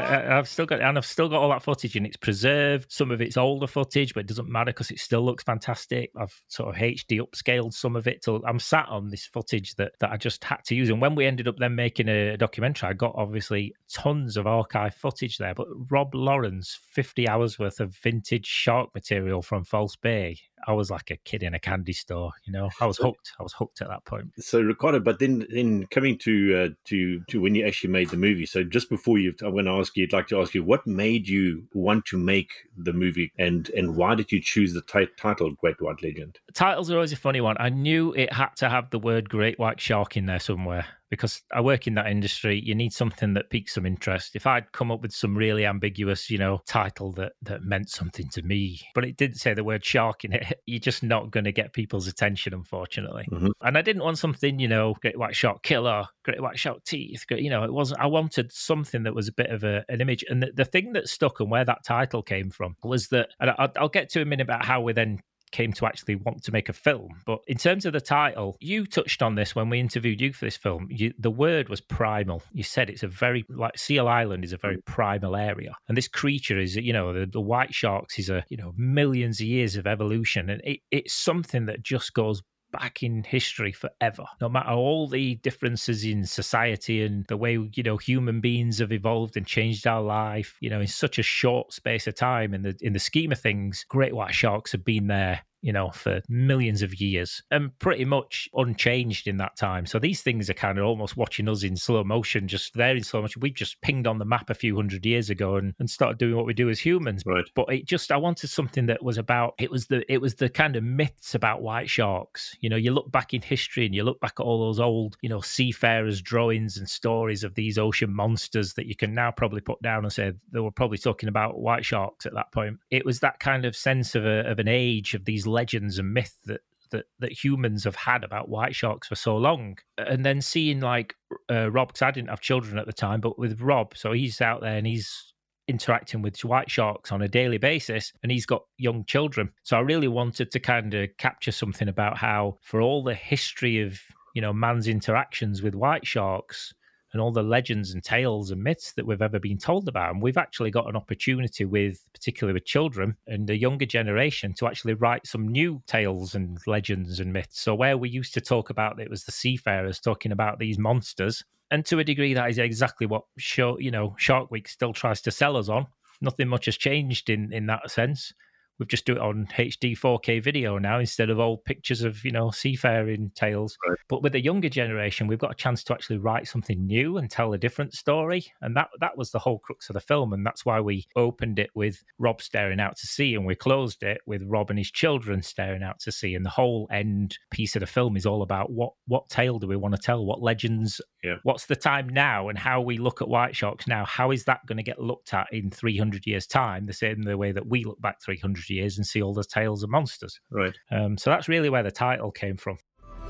I've 0.00 0.48
still 0.48 0.66
got 0.66 0.80
and 0.80 0.96
I've 0.98 1.06
still 1.06 1.28
got 1.28 1.40
all 1.40 1.50
that 1.50 1.62
footage 1.62 1.96
and 1.96 2.06
it's 2.06 2.16
preserved. 2.16 2.90
Some 2.90 3.10
of 3.10 3.20
it's 3.20 3.36
older 3.36 3.66
footage, 3.66 4.14
but 4.14 4.20
it 4.20 4.26
doesn't 4.26 4.48
matter 4.48 4.72
because 4.72 4.90
it 4.90 4.98
still 4.98 5.24
looks 5.24 5.44
fantastic. 5.44 6.10
I've 6.18 6.42
sort 6.48 6.74
of 6.74 6.80
HD 6.80 7.20
upscaled 7.20 7.72
some 7.72 7.96
of 7.96 8.06
it 8.06 8.22
till 8.22 8.42
I'm 8.46 8.58
sat 8.58 8.88
on 8.88 9.08
this 9.08 9.26
footage 9.26 9.74
that 9.76 9.92
that 10.00 10.10
I 10.10 10.16
just 10.16 10.42
had 10.44 10.64
to 10.66 10.74
use. 10.74 10.90
And 10.90 11.00
when 11.00 11.14
we 11.14 11.26
ended 11.26 11.48
up 11.48 11.56
then 11.58 11.74
making 11.74 12.08
a 12.08 12.36
documentary, 12.36 12.90
I 12.90 12.92
got 12.92 13.14
obviously 13.16 13.74
tons 13.92 14.36
of 14.36 14.46
archive 14.46 14.94
footage 14.94 15.38
there. 15.38 15.54
But 15.54 15.68
Rob 15.90 16.14
Lawrence, 16.14 16.78
50 16.92 17.28
hours 17.28 17.58
worth 17.58 17.80
of 17.80 17.96
vintage 17.96 18.46
shark 18.46 18.90
material 18.94 19.42
from 19.42 19.64
False 19.64 19.96
Bay. 19.96 20.38
I 20.66 20.72
was 20.72 20.90
like 20.90 21.10
a 21.10 21.16
kid 21.16 21.42
in 21.42 21.54
a 21.54 21.58
candy 21.58 21.92
store, 21.92 22.32
you 22.44 22.52
know. 22.52 22.70
I 22.80 22.86
was 22.86 22.98
hooked. 22.98 23.32
I 23.38 23.42
was 23.42 23.52
hooked 23.52 23.80
at 23.80 23.88
that 23.88 24.04
point. 24.04 24.32
So 24.38 24.60
Ricardo, 24.60 25.00
but 25.00 25.18
then 25.18 25.46
then 25.50 25.86
coming 25.90 26.18
to 26.18 26.64
uh, 26.64 26.68
to 26.86 27.20
to 27.28 27.40
when 27.40 27.54
you 27.54 27.66
actually 27.66 27.90
made 27.90 28.10
the 28.10 28.16
movie. 28.16 28.46
So 28.46 28.62
just 28.64 28.88
before 28.88 29.18
you, 29.18 29.34
I'm 29.42 29.52
going 29.52 29.64
to 29.64 29.72
ask 29.72 29.96
you. 29.96 30.04
I'd 30.04 30.12
like 30.12 30.28
to 30.28 30.40
ask 30.40 30.54
you, 30.54 30.62
what 30.62 30.86
made 30.86 31.28
you 31.28 31.68
want 31.74 32.04
to 32.06 32.18
make 32.18 32.50
the 32.76 32.92
movie, 32.92 33.32
and 33.38 33.68
and 33.70 33.96
why 33.96 34.14
did 34.14 34.32
you 34.32 34.40
choose 34.40 34.72
the 34.72 34.82
ti- 34.82 35.12
title 35.16 35.52
Great 35.60 35.80
White 35.80 36.02
Legend? 36.02 36.38
titles 36.54 36.90
are 36.90 36.96
always 36.96 37.12
a 37.12 37.16
funny 37.16 37.40
one. 37.40 37.56
I 37.58 37.68
knew 37.68 38.12
it 38.12 38.32
had 38.32 38.50
to 38.56 38.68
have 38.68 38.90
the 38.90 38.98
word 38.98 39.28
great 39.28 39.58
white 39.58 39.80
shark 39.80 40.16
in 40.16 40.26
there 40.26 40.38
somewhere 40.38 40.86
because 41.10 41.42
I 41.52 41.60
work 41.60 41.86
in 41.86 41.94
that 41.94 42.06
industry. 42.06 42.60
You 42.64 42.74
need 42.74 42.92
something 42.92 43.34
that 43.34 43.50
piques 43.50 43.74
some 43.74 43.84
interest. 43.84 44.36
If 44.36 44.46
I'd 44.46 44.72
come 44.72 44.90
up 44.90 45.02
with 45.02 45.12
some 45.12 45.36
really 45.36 45.66
ambiguous, 45.66 46.30
you 46.30 46.38
know, 46.38 46.62
title 46.66 47.12
that 47.12 47.32
that 47.42 47.62
meant 47.64 47.90
something 47.90 48.28
to 48.30 48.42
me, 48.42 48.80
but 48.94 49.04
it 49.04 49.16
didn't 49.16 49.36
say 49.36 49.52
the 49.52 49.64
word 49.64 49.84
shark 49.84 50.24
in 50.24 50.32
it, 50.32 50.60
you're 50.66 50.78
just 50.78 51.02
not 51.02 51.30
going 51.30 51.44
to 51.44 51.52
get 51.52 51.72
people's 51.72 52.06
attention, 52.06 52.54
unfortunately. 52.54 53.26
Mhm. 53.30 53.50
And 53.60 53.76
I 53.76 53.82
didn't 53.82 54.02
want 54.02 54.18
something, 54.18 54.58
you 54.58 54.68
know, 54.68 54.94
great 55.02 55.18
white 55.18 55.36
shark 55.36 55.62
killer, 55.62 56.06
great 56.24 56.40
white 56.40 56.58
shark 56.58 56.84
teeth. 56.84 57.24
Great, 57.26 57.42
you 57.42 57.50
know, 57.50 57.64
it 57.64 57.72
wasn't. 57.72 58.00
I 58.00 58.06
wanted 58.06 58.52
something 58.52 59.02
that 59.02 59.14
was 59.14 59.28
a 59.28 59.32
bit 59.32 59.50
of 59.50 59.64
a, 59.64 59.84
an 59.88 60.00
image. 60.00 60.24
And 60.28 60.42
the, 60.42 60.52
the 60.54 60.64
thing 60.64 60.92
that 60.92 61.08
stuck 61.08 61.40
and 61.40 61.50
where 61.50 61.64
that 61.64 61.84
title 61.84 62.22
came 62.22 62.50
from 62.50 62.76
was 62.84 63.08
that, 63.08 63.30
and 63.40 63.50
I, 63.50 63.68
I'll 63.76 63.88
get 63.88 64.10
to 64.10 64.22
a 64.22 64.24
minute 64.24 64.44
about 64.44 64.64
how 64.64 64.80
we 64.80 64.92
then 64.92 65.20
came 65.52 65.72
to 65.74 65.86
actually 65.86 66.16
want 66.16 66.42
to 66.44 66.52
make 66.52 66.68
a 66.68 66.72
film. 66.72 67.20
But 67.26 67.40
in 67.46 67.56
terms 67.56 67.84
of 67.86 67.92
the 67.92 68.00
title, 68.00 68.56
you 68.60 68.86
touched 68.86 69.22
on 69.22 69.34
this 69.34 69.54
when 69.54 69.68
we 69.68 69.80
interviewed 69.80 70.20
you 70.20 70.32
for 70.32 70.44
this 70.44 70.56
film. 70.56 70.88
You, 70.90 71.12
the 71.18 71.30
word 71.30 71.68
was 71.68 71.80
primal. 71.80 72.42
You 72.52 72.62
said 72.62 72.90
it's 72.90 73.02
a 73.02 73.08
very 73.08 73.44
like 73.48 73.78
Seal 73.78 74.08
Island 74.08 74.44
is 74.44 74.52
a 74.52 74.58
very 74.58 74.78
primal 74.86 75.36
area, 75.36 75.74
and 75.88 75.96
this 75.96 76.08
creature 76.08 76.58
is 76.58 76.76
you 76.76 76.92
know 76.92 77.12
the, 77.12 77.26
the 77.26 77.40
white 77.40 77.74
sharks 77.74 78.18
is 78.18 78.30
a 78.30 78.44
you 78.48 78.56
know 78.56 78.72
millions 78.76 79.40
of 79.40 79.46
years 79.46 79.76
of 79.76 79.86
evolution, 79.86 80.50
and 80.50 80.60
it, 80.64 80.80
it's 80.90 81.14
something 81.14 81.66
that 81.66 81.82
just 81.82 82.14
goes 82.14 82.42
back 82.70 83.02
in 83.02 83.24
history 83.24 83.72
forever. 83.72 84.24
No 84.40 84.48
matter 84.48 84.70
all 84.70 85.08
the 85.08 85.36
differences 85.36 86.04
in 86.04 86.24
society 86.24 87.02
and 87.02 87.26
the 87.26 87.36
way 87.36 87.58
you 87.74 87.82
know 87.82 87.96
human 87.96 88.40
beings 88.40 88.78
have 88.78 88.92
evolved 88.92 89.36
and 89.36 89.46
changed 89.46 89.86
our 89.86 90.02
life 90.02 90.56
you 90.60 90.70
know 90.70 90.80
in 90.80 90.86
such 90.86 91.18
a 91.18 91.22
short 91.22 91.72
space 91.72 92.06
of 92.06 92.14
time 92.14 92.54
in 92.54 92.62
the 92.62 92.76
in 92.80 92.92
the 92.92 92.98
scheme 92.98 93.32
of 93.32 93.40
things 93.40 93.84
great 93.88 94.14
white 94.14 94.34
sharks 94.34 94.72
have 94.72 94.84
been 94.84 95.06
there 95.06 95.40
you 95.62 95.72
know, 95.72 95.90
for 95.90 96.22
millions 96.28 96.82
of 96.82 97.00
years 97.00 97.42
and 97.50 97.76
pretty 97.78 98.04
much 98.04 98.48
unchanged 98.54 99.26
in 99.26 99.36
that 99.38 99.56
time. 99.56 99.86
So 99.86 99.98
these 99.98 100.22
things 100.22 100.48
are 100.48 100.54
kind 100.54 100.78
of 100.78 100.84
almost 100.84 101.16
watching 101.16 101.48
us 101.48 101.62
in 101.62 101.76
slow 101.76 102.04
motion, 102.04 102.48
just 102.48 102.74
there 102.74 102.96
in 102.96 103.02
slow 103.02 103.22
motion. 103.22 103.40
We 103.40 103.50
just 103.50 103.80
pinged 103.80 104.06
on 104.06 104.18
the 104.18 104.24
map 104.24 104.50
a 104.50 104.54
few 104.54 104.76
hundred 104.76 105.04
years 105.04 105.30
ago 105.30 105.56
and, 105.56 105.74
and 105.78 105.88
started 105.88 106.18
doing 106.18 106.36
what 106.36 106.46
we 106.46 106.54
do 106.54 106.70
as 106.70 106.80
humans. 106.80 107.22
Right. 107.26 107.44
But 107.54 107.72
it 107.72 107.86
just 107.86 108.10
I 108.10 108.16
wanted 108.16 108.48
something 108.48 108.86
that 108.86 109.02
was 109.02 109.18
about 109.18 109.54
it 109.58 109.70
was 109.70 109.86
the 109.86 110.10
it 110.12 110.20
was 110.20 110.34
the 110.34 110.48
kind 110.48 110.76
of 110.76 110.84
myths 110.84 111.34
about 111.34 111.62
white 111.62 111.90
sharks. 111.90 112.56
You 112.60 112.70
know, 112.70 112.76
you 112.76 112.92
look 112.92 113.10
back 113.10 113.34
in 113.34 113.42
history 113.42 113.86
and 113.86 113.94
you 113.94 114.02
look 114.02 114.20
back 114.20 114.34
at 114.38 114.42
all 114.42 114.60
those 114.60 114.80
old, 114.80 115.16
you 115.20 115.28
know, 115.28 115.40
seafarers 115.40 116.22
drawings 116.22 116.76
and 116.78 116.88
stories 116.88 117.44
of 117.44 117.54
these 117.54 117.78
ocean 117.78 118.12
monsters 118.14 118.74
that 118.74 118.86
you 118.86 118.96
can 118.96 119.14
now 119.14 119.30
probably 119.30 119.60
put 119.60 119.80
down 119.82 120.04
and 120.04 120.12
say 120.12 120.32
they 120.52 120.60
were 120.60 120.70
probably 120.70 120.98
talking 120.98 121.28
about 121.28 121.58
white 121.58 121.84
sharks 121.84 122.26
at 122.26 122.34
that 122.34 122.52
point. 122.52 122.78
It 122.90 123.04
was 123.04 123.20
that 123.20 123.40
kind 123.40 123.64
of 123.64 123.76
sense 123.76 124.14
of 124.14 124.24
a, 124.24 124.50
of 124.50 124.58
an 124.58 124.68
age 124.68 125.14
of 125.14 125.24
these 125.24 125.46
legends 125.50 125.98
and 125.98 126.12
myth 126.12 126.36
that 126.46 126.60
that 126.90 127.06
that 127.18 127.32
humans 127.32 127.84
have 127.84 127.96
had 127.96 128.24
about 128.24 128.48
white 128.48 128.74
sharks 128.74 129.08
for 129.08 129.14
so 129.14 129.36
long. 129.36 129.78
And 129.96 130.24
then 130.24 130.40
seeing 130.40 130.80
like 130.80 131.14
uh, 131.50 131.70
rob 131.70 131.88
because 131.88 132.02
i 132.02 132.10
didn't 132.10 132.30
have 132.30 132.40
children 132.40 132.78
at 132.78 132.86
the 132.86 132.92
time 132.92 133.20
but 133.20 133.38
with 133.38 133.60
rob 133.60 133.96
so 133.96 134.12
he's 134.12 134.40
out 134.40 134.60
there 134.60 134.76
and 134.76 134.86
he's 134.86 135.32
interacting 135.68 136.20
with 136.20 136.44
white 136.44 136.68
sharks 136.68 137.12
on 137.12 137.22
a 137.22 137.28
daily 137.28 137.58
basis 137.58 138.12
and 138.22 138.32
he's 138.32 138.46
got 138.46 138.62
young 138.76 139.04
children. 139.04 139.50
So 139.62 139.76
i 139.76 139.80
really 139.80 140.08
wanted 140.08 140.50
to 140.50 140.60
kind 140.60 140.92
of 140.94 141.08
capture 141.16 141.52
something 141.52 141.88
about 141.88 142.18
how 142.18 142.58
for 142.60 142.80
all 142.80 143.02
the 143.02 143.14
history 143.14 143.80
of 143.80 144.00
you 144.34 144.42
know 144.42 144.52
man's 144.52 144.88
interactions 144.88 145.62
with 145.62 145.74
white 145.74 146.06
sharks 146.06 146.74
and 147.12 147.20
all 147.20 147.32
the 147.32 147.42
legends 147.42 147.92
and 147.92 148.02
tales 148.02 148.50
and 148.50 148.62
myths 148.62 148.92
that 148.92 149.06
we've 149.06 149.22
ever 149.22 149.38
been 149.38 149.58
told 149.58 149.88
about. 149.88 150.12
And 150.12 150.22
we've 150.22 150.36
actually 150.36 150.70
got 150.70 150.88
an 150.88 150.96
opportunity 150.96 151.64
with, 151.64 152.04
particularly 152.12 152.54
with 152.54 152.64
children 152.64 153.16
and 153.26 153.46
the 153.46 153.56
younger 153.56 153.86
generation, 153.86 154.54
to 154.54 154.66
actually 154.66 154.94
write 154.94 155.26
some 155.26 155.48
new 155.48 155.82
tales 155.86 156.34
and 156.34 156.58
legends 156.66 157.20
and 157.20 157.32
myths. 157.32 157.60
So 157.60 157.74
where 157.74 157.98
we 157.98 158.08
used 158.08 158.34
to 158.34 158.40
talk 158.40 158.70
about 158.70 159.00
it 159.00 159.10
was 159.10 159.24
the 159.24 159.32
seafarers 159.32 160.00
talking 160.00 160.32
about 160.32 160.58
these 160.58 160.78
monsters. 160.78 161.44
And 161.70 161.84
to 161.86 161.98
a 161.98 162.04
degree, 162.04 162.34
that 162.34 162.50
is 162.50 162.58
exactly 162.58 163.06
what 163.06 163.22
show, 163.38 163.78
you 163.78 163.90
know, 163.90 164.14
Shark 164.18 164.50
Week 164.50 164.68
still 164.68 164.92
tries 164.92 165.20
to 165.22 165.30
sell 165.30 165.56
us 165.56 165.68
on. 165.68 165.86
Nothing 166.20 166.48
much 166.48 166.66
has 166.66 166.76
changed 166.76 167.30
in 167.30 167.52
in 167.52 167.66
that 167.66 167.90
sense 167.90 168.32
We've 168.80 168.88
just 168.88 169.04
do 169.04 169.12
it 169.12 169.18
on 169.18 169.46
HD 169.56 169.96
4K 169.96 170.42
video 170.42 170.78
now 170.78 170.98
instead 170.98 171.28
of 171.28 171.38
old 171.38 171.64
pictures 171.66 172.00
of 172.02 172.24
you 172.24 172.32
know 172.32 172.50
seafaring 172.50 173.30
tales. 173.34 173.76
Right. 173.86 173.98
But 174.08 174.22
with 174.22 174.32
the 174.32 174.40
younger 174.40 174.70
generation, 174.70 175.26
we've 175.26 175.38
got 175.38 175.52
a 175.52 175.54
chance 175.54 175.84
to 175.84 175.92
actually 175.92 176.16
write 176.16 176.48
something 176.48 176.86
new 176.86 177.18
and 177.18 177.30
tell 177.30 177.52
a 177.52 177.58
different 177.58 177.92
story, 177.92 178.46
and 178.62 178.74
that 178.76 178.88
that 179.00 179.18
was 179.18 179.30
the 179.30 179.38
whole 179.38 179.58
crux 179.58 179.90
of 179.90 179.94
the 179.94 180.00
film, 180.00 180.32
and 180.32 180.44
that's 180.46 180.64
why 180.64 180.80
we 180.80 181.06
opened 181.14 181.58
it 181.58 181.68
with 181.74 182.02
Rob 182.18 182.40
staring 182.40 182.80
out 182.80 182.96
to 182.96 183.06
sea, 183.06 183.34
and 183.34 183.44
we 183.44 183.54
closed 183.54 184.02
it 184.02 184.22
with 184.26 184.42
Rob 184.46 184.70
and 184.70 184.78
his 184.78 184.90
children 184.90 185.42
staring 185.42 185.82
out 185.82 186.00
to 186.00 186.10
sea, 186.10 186.34
and 186.34 186.44
the 186.46 186.50
whole 186.50 186.88
end 186.90 187.36
piece 187.50 187.76
of 187.76 187.80
the 187.80 187.86
film 187.86 188.16
is 188.16 188.24
all 188.24 188.40
about 188.40 188.72
what 188.72 188.94
what 189.06 189.28
tale 189.28 189.58
do 189.58 189.66
we 189.66 189.76
want 189.76 189.94
to 189.94 190.00
tell, 190.00 190.24
what 190.24 190.40
legends, 190.40 191.02
Yeah. 191.22 191.36
what's 191.42 191.66
the 191.66 191.76
time 191.76 192.08
now, 192.08 192.48
and 192.48 192.58
how 192.58 192.80
we 192.80 192.96
look 192.96 193.20
at 193.20 193.28
white 193.28 193.54
sharks 193.54 193.86
now. 193.86 194.06
How 194.06 194.30
is 194.30 194.44
that 194.44 194.64
going 194.66 194.78
to 194.78 194.82
get 194.82 194.98
looked 194.98 195.34
at 195.34 195.52
in 195.52 195.70
300 195.70 196.26
years' 196.26 196.46
time, 196.46 196.86
the 196.86 196.94
same 196.94 197.20
the 197.24 197.36
way 197.36 197.52
that 197.52 197.66
we 197.66 197.84
look 197.84 198.00
back 198.00 198.22
300 198.22 198.69
years 198.70 198.96
and 198.96 199.06
see 199.06 199.22
all 199.22 199.34
the 199.34 199.44
tales 199.44 199.82
of 199.82 199.90
monsters? 199.90 200.40
Right. 200.50 200.74
Um, 200.90 201.18
so 201.18 201.30
that's 201.30 201.48
really 201.48 201.68
where 201.68 201.82
the 201.82 201.90
title 201.90 202.30
came 202.30 202.56
from. 202.56 202.78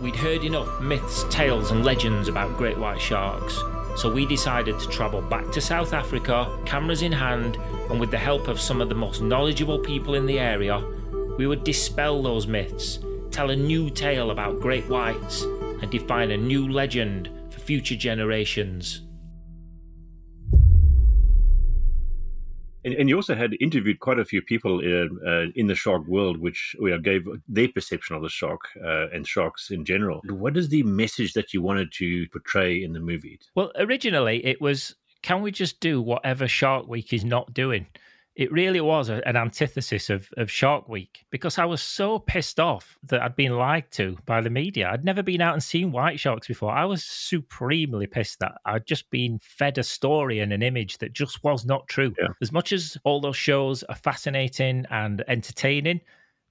We'd 0.01 0.17
heard 0.17 0.45
enough 0.45 0.81
myths, 0.81 1.25
tales, 1.29 1.73
and 1.73 1.85
legends 1.85 2.29
about 2.29 2.57
great 2.57 2.79
white 2.79 3.01
sharks, 3.01 3.61
so 3.97 4.11
we 4.11 4.25
decided 4.25 4.79
to 4.79 4.89
travel 4.89 5.21
back 5.21 5.51
to 5.53 5.61
South 5.61 5.93
Africa, 5.93 6.51
cameras 6.65 7.03
in 7.03 7.13
hand, 7.13 7.57
and 7.91 8.01
with 8.01 8.11
the 8.11 8.19
help 8.19 8.49
of 8.49 8.59
some 8.59 8.81
of 8.81 8.89
the 8.89 8.95
most 8.95 9.21
knowledgeable 9.21 9.79
people 9.79 10.15
in 10.15 10.25
the 10.25 10.39
area, 10.39 10.83
we 11.37 11.47
would 11.47 11.65
dispel 11.65 12.23
those 12.23 12.47
myths, 12.47 13.01
tell 13.31 13.51
a 13.51 13.57
new 13.57 13.91
tale 13.91 14.31
about 14.31 14.61
great 14.61 14.89
whites, 14.89 15.43
and 15.43 15.91
define 15.91 16.31
a 16.31 16.37
new 16.37 16.69
legend 16.69 17.29
for 17.51 17.61
future 17.61 17.97
generations. 17.97 19.03
And, 22.85 22.95
and 22.95 23.09
you 23.09 23.17
also 23.17 23.35
had 23.35 23.55
interviewed 23.61 24.01
quite 24.01 24.19
a 24.19 24.25
few 24.25 24.43
people 24.43 24.79
uh, 24.79 25.29
uh, 25.29 25.47
in 25.55 25.67
the 25.67 25.75
shark 25.75 26.07
world, 26.07 26.39
which 26.39 26.75
you 26.81 26.91
know, 26.91 26.99
gave 26.99 27.27
their 27.49 27.69
perception 27.69 28.17
of 28.17 28.23
the 28.23 28.29
shark 28.29 28.61
uh, 28.83 29.09
and 29.11 29.27
sharks 29.27 29.71
in 29.71 29.85
general. 29.85 30.21
What 30.29 30.57
is 30.57 30.69
the 30.69 30.83
message 30.83 31.35
that 31.35 31.53
you 31.53 31.63
wanted 31.63 31.93
to 31.95 32.27
portray 32.29 32.83
in 32.83 32.93
the 32.93 33.01
movie? 33.01 33.39
Well, 33.55 33.73
originally 33.77 34.45
it 34.45 34.61
was 34.61 34.95
can 35.23 35.43
we 35.43 35.51
just 35.51 35.81
do 35.81 36.01
whatever 36.01 36.49
Shark 36.49 36.87
Week 36.87 37.13
is 37.13 37.25
not 37.25 37.53
doing? 37.53 37.87
It 38.37 38.53
really 38.53 38.81
was 38.81 39.09
a, 39.09 39.27
an 39.27 39.37
antithesis 39.37 40.09
of, 40.09 40.31
of 40.37 40.51
Shark 40.51 40.89
Week 40.89 41.27
because 41.31 41.59
I 41.59 41.65
was 41.65 41.83
so 41.83 42.19
pissed 42.19 42.61
off 42.61 42.97
that 43.05 43.21
I'd 43.21 43.37
been 43.37 43.57
lied 43.57 43.91
to 43.93 44.17
by 44.25 44.41
the 44.41 44.51
media. 44.51 44.89
I'd 44.91 45.05
never 45.05 45.23
been 45.23 45.41
out 45.41 45.55
and 45.55 45.63
seen 45.63 45.93
white 45.93 46.21
sharks 46.21 46.47
before. 46.47 46.73
I 46.73 46.85
was 46.85 47.05
supremely 47.05 48.07
pissed 48.07 48.39
that 48.39 48.53
I'd 48.65 48.87
just 48.87 49.11
been 49.11 49.41
fed 49.43 49.79
a 49.79 49.83
story 49.83 50.41
and 50.41 50.53
an 50.53 50.63
image 50.63 50.99
that 50.99 51.13
just 51.13 51.43
was 51.43 51.67
not 51.67 51.89
true. 51.89 52.15
Yeah. 52.21 52.29
As 52.41 52.53
much 52.53 52.73
as 52.73 52.97
all 53.05 53.21
those 53.21 53.37
shows 53.37 53.83
are 53.85 53.97
fascinating 53.97 54.87
and 54.91 55.25
entertaining, 55.27 56.01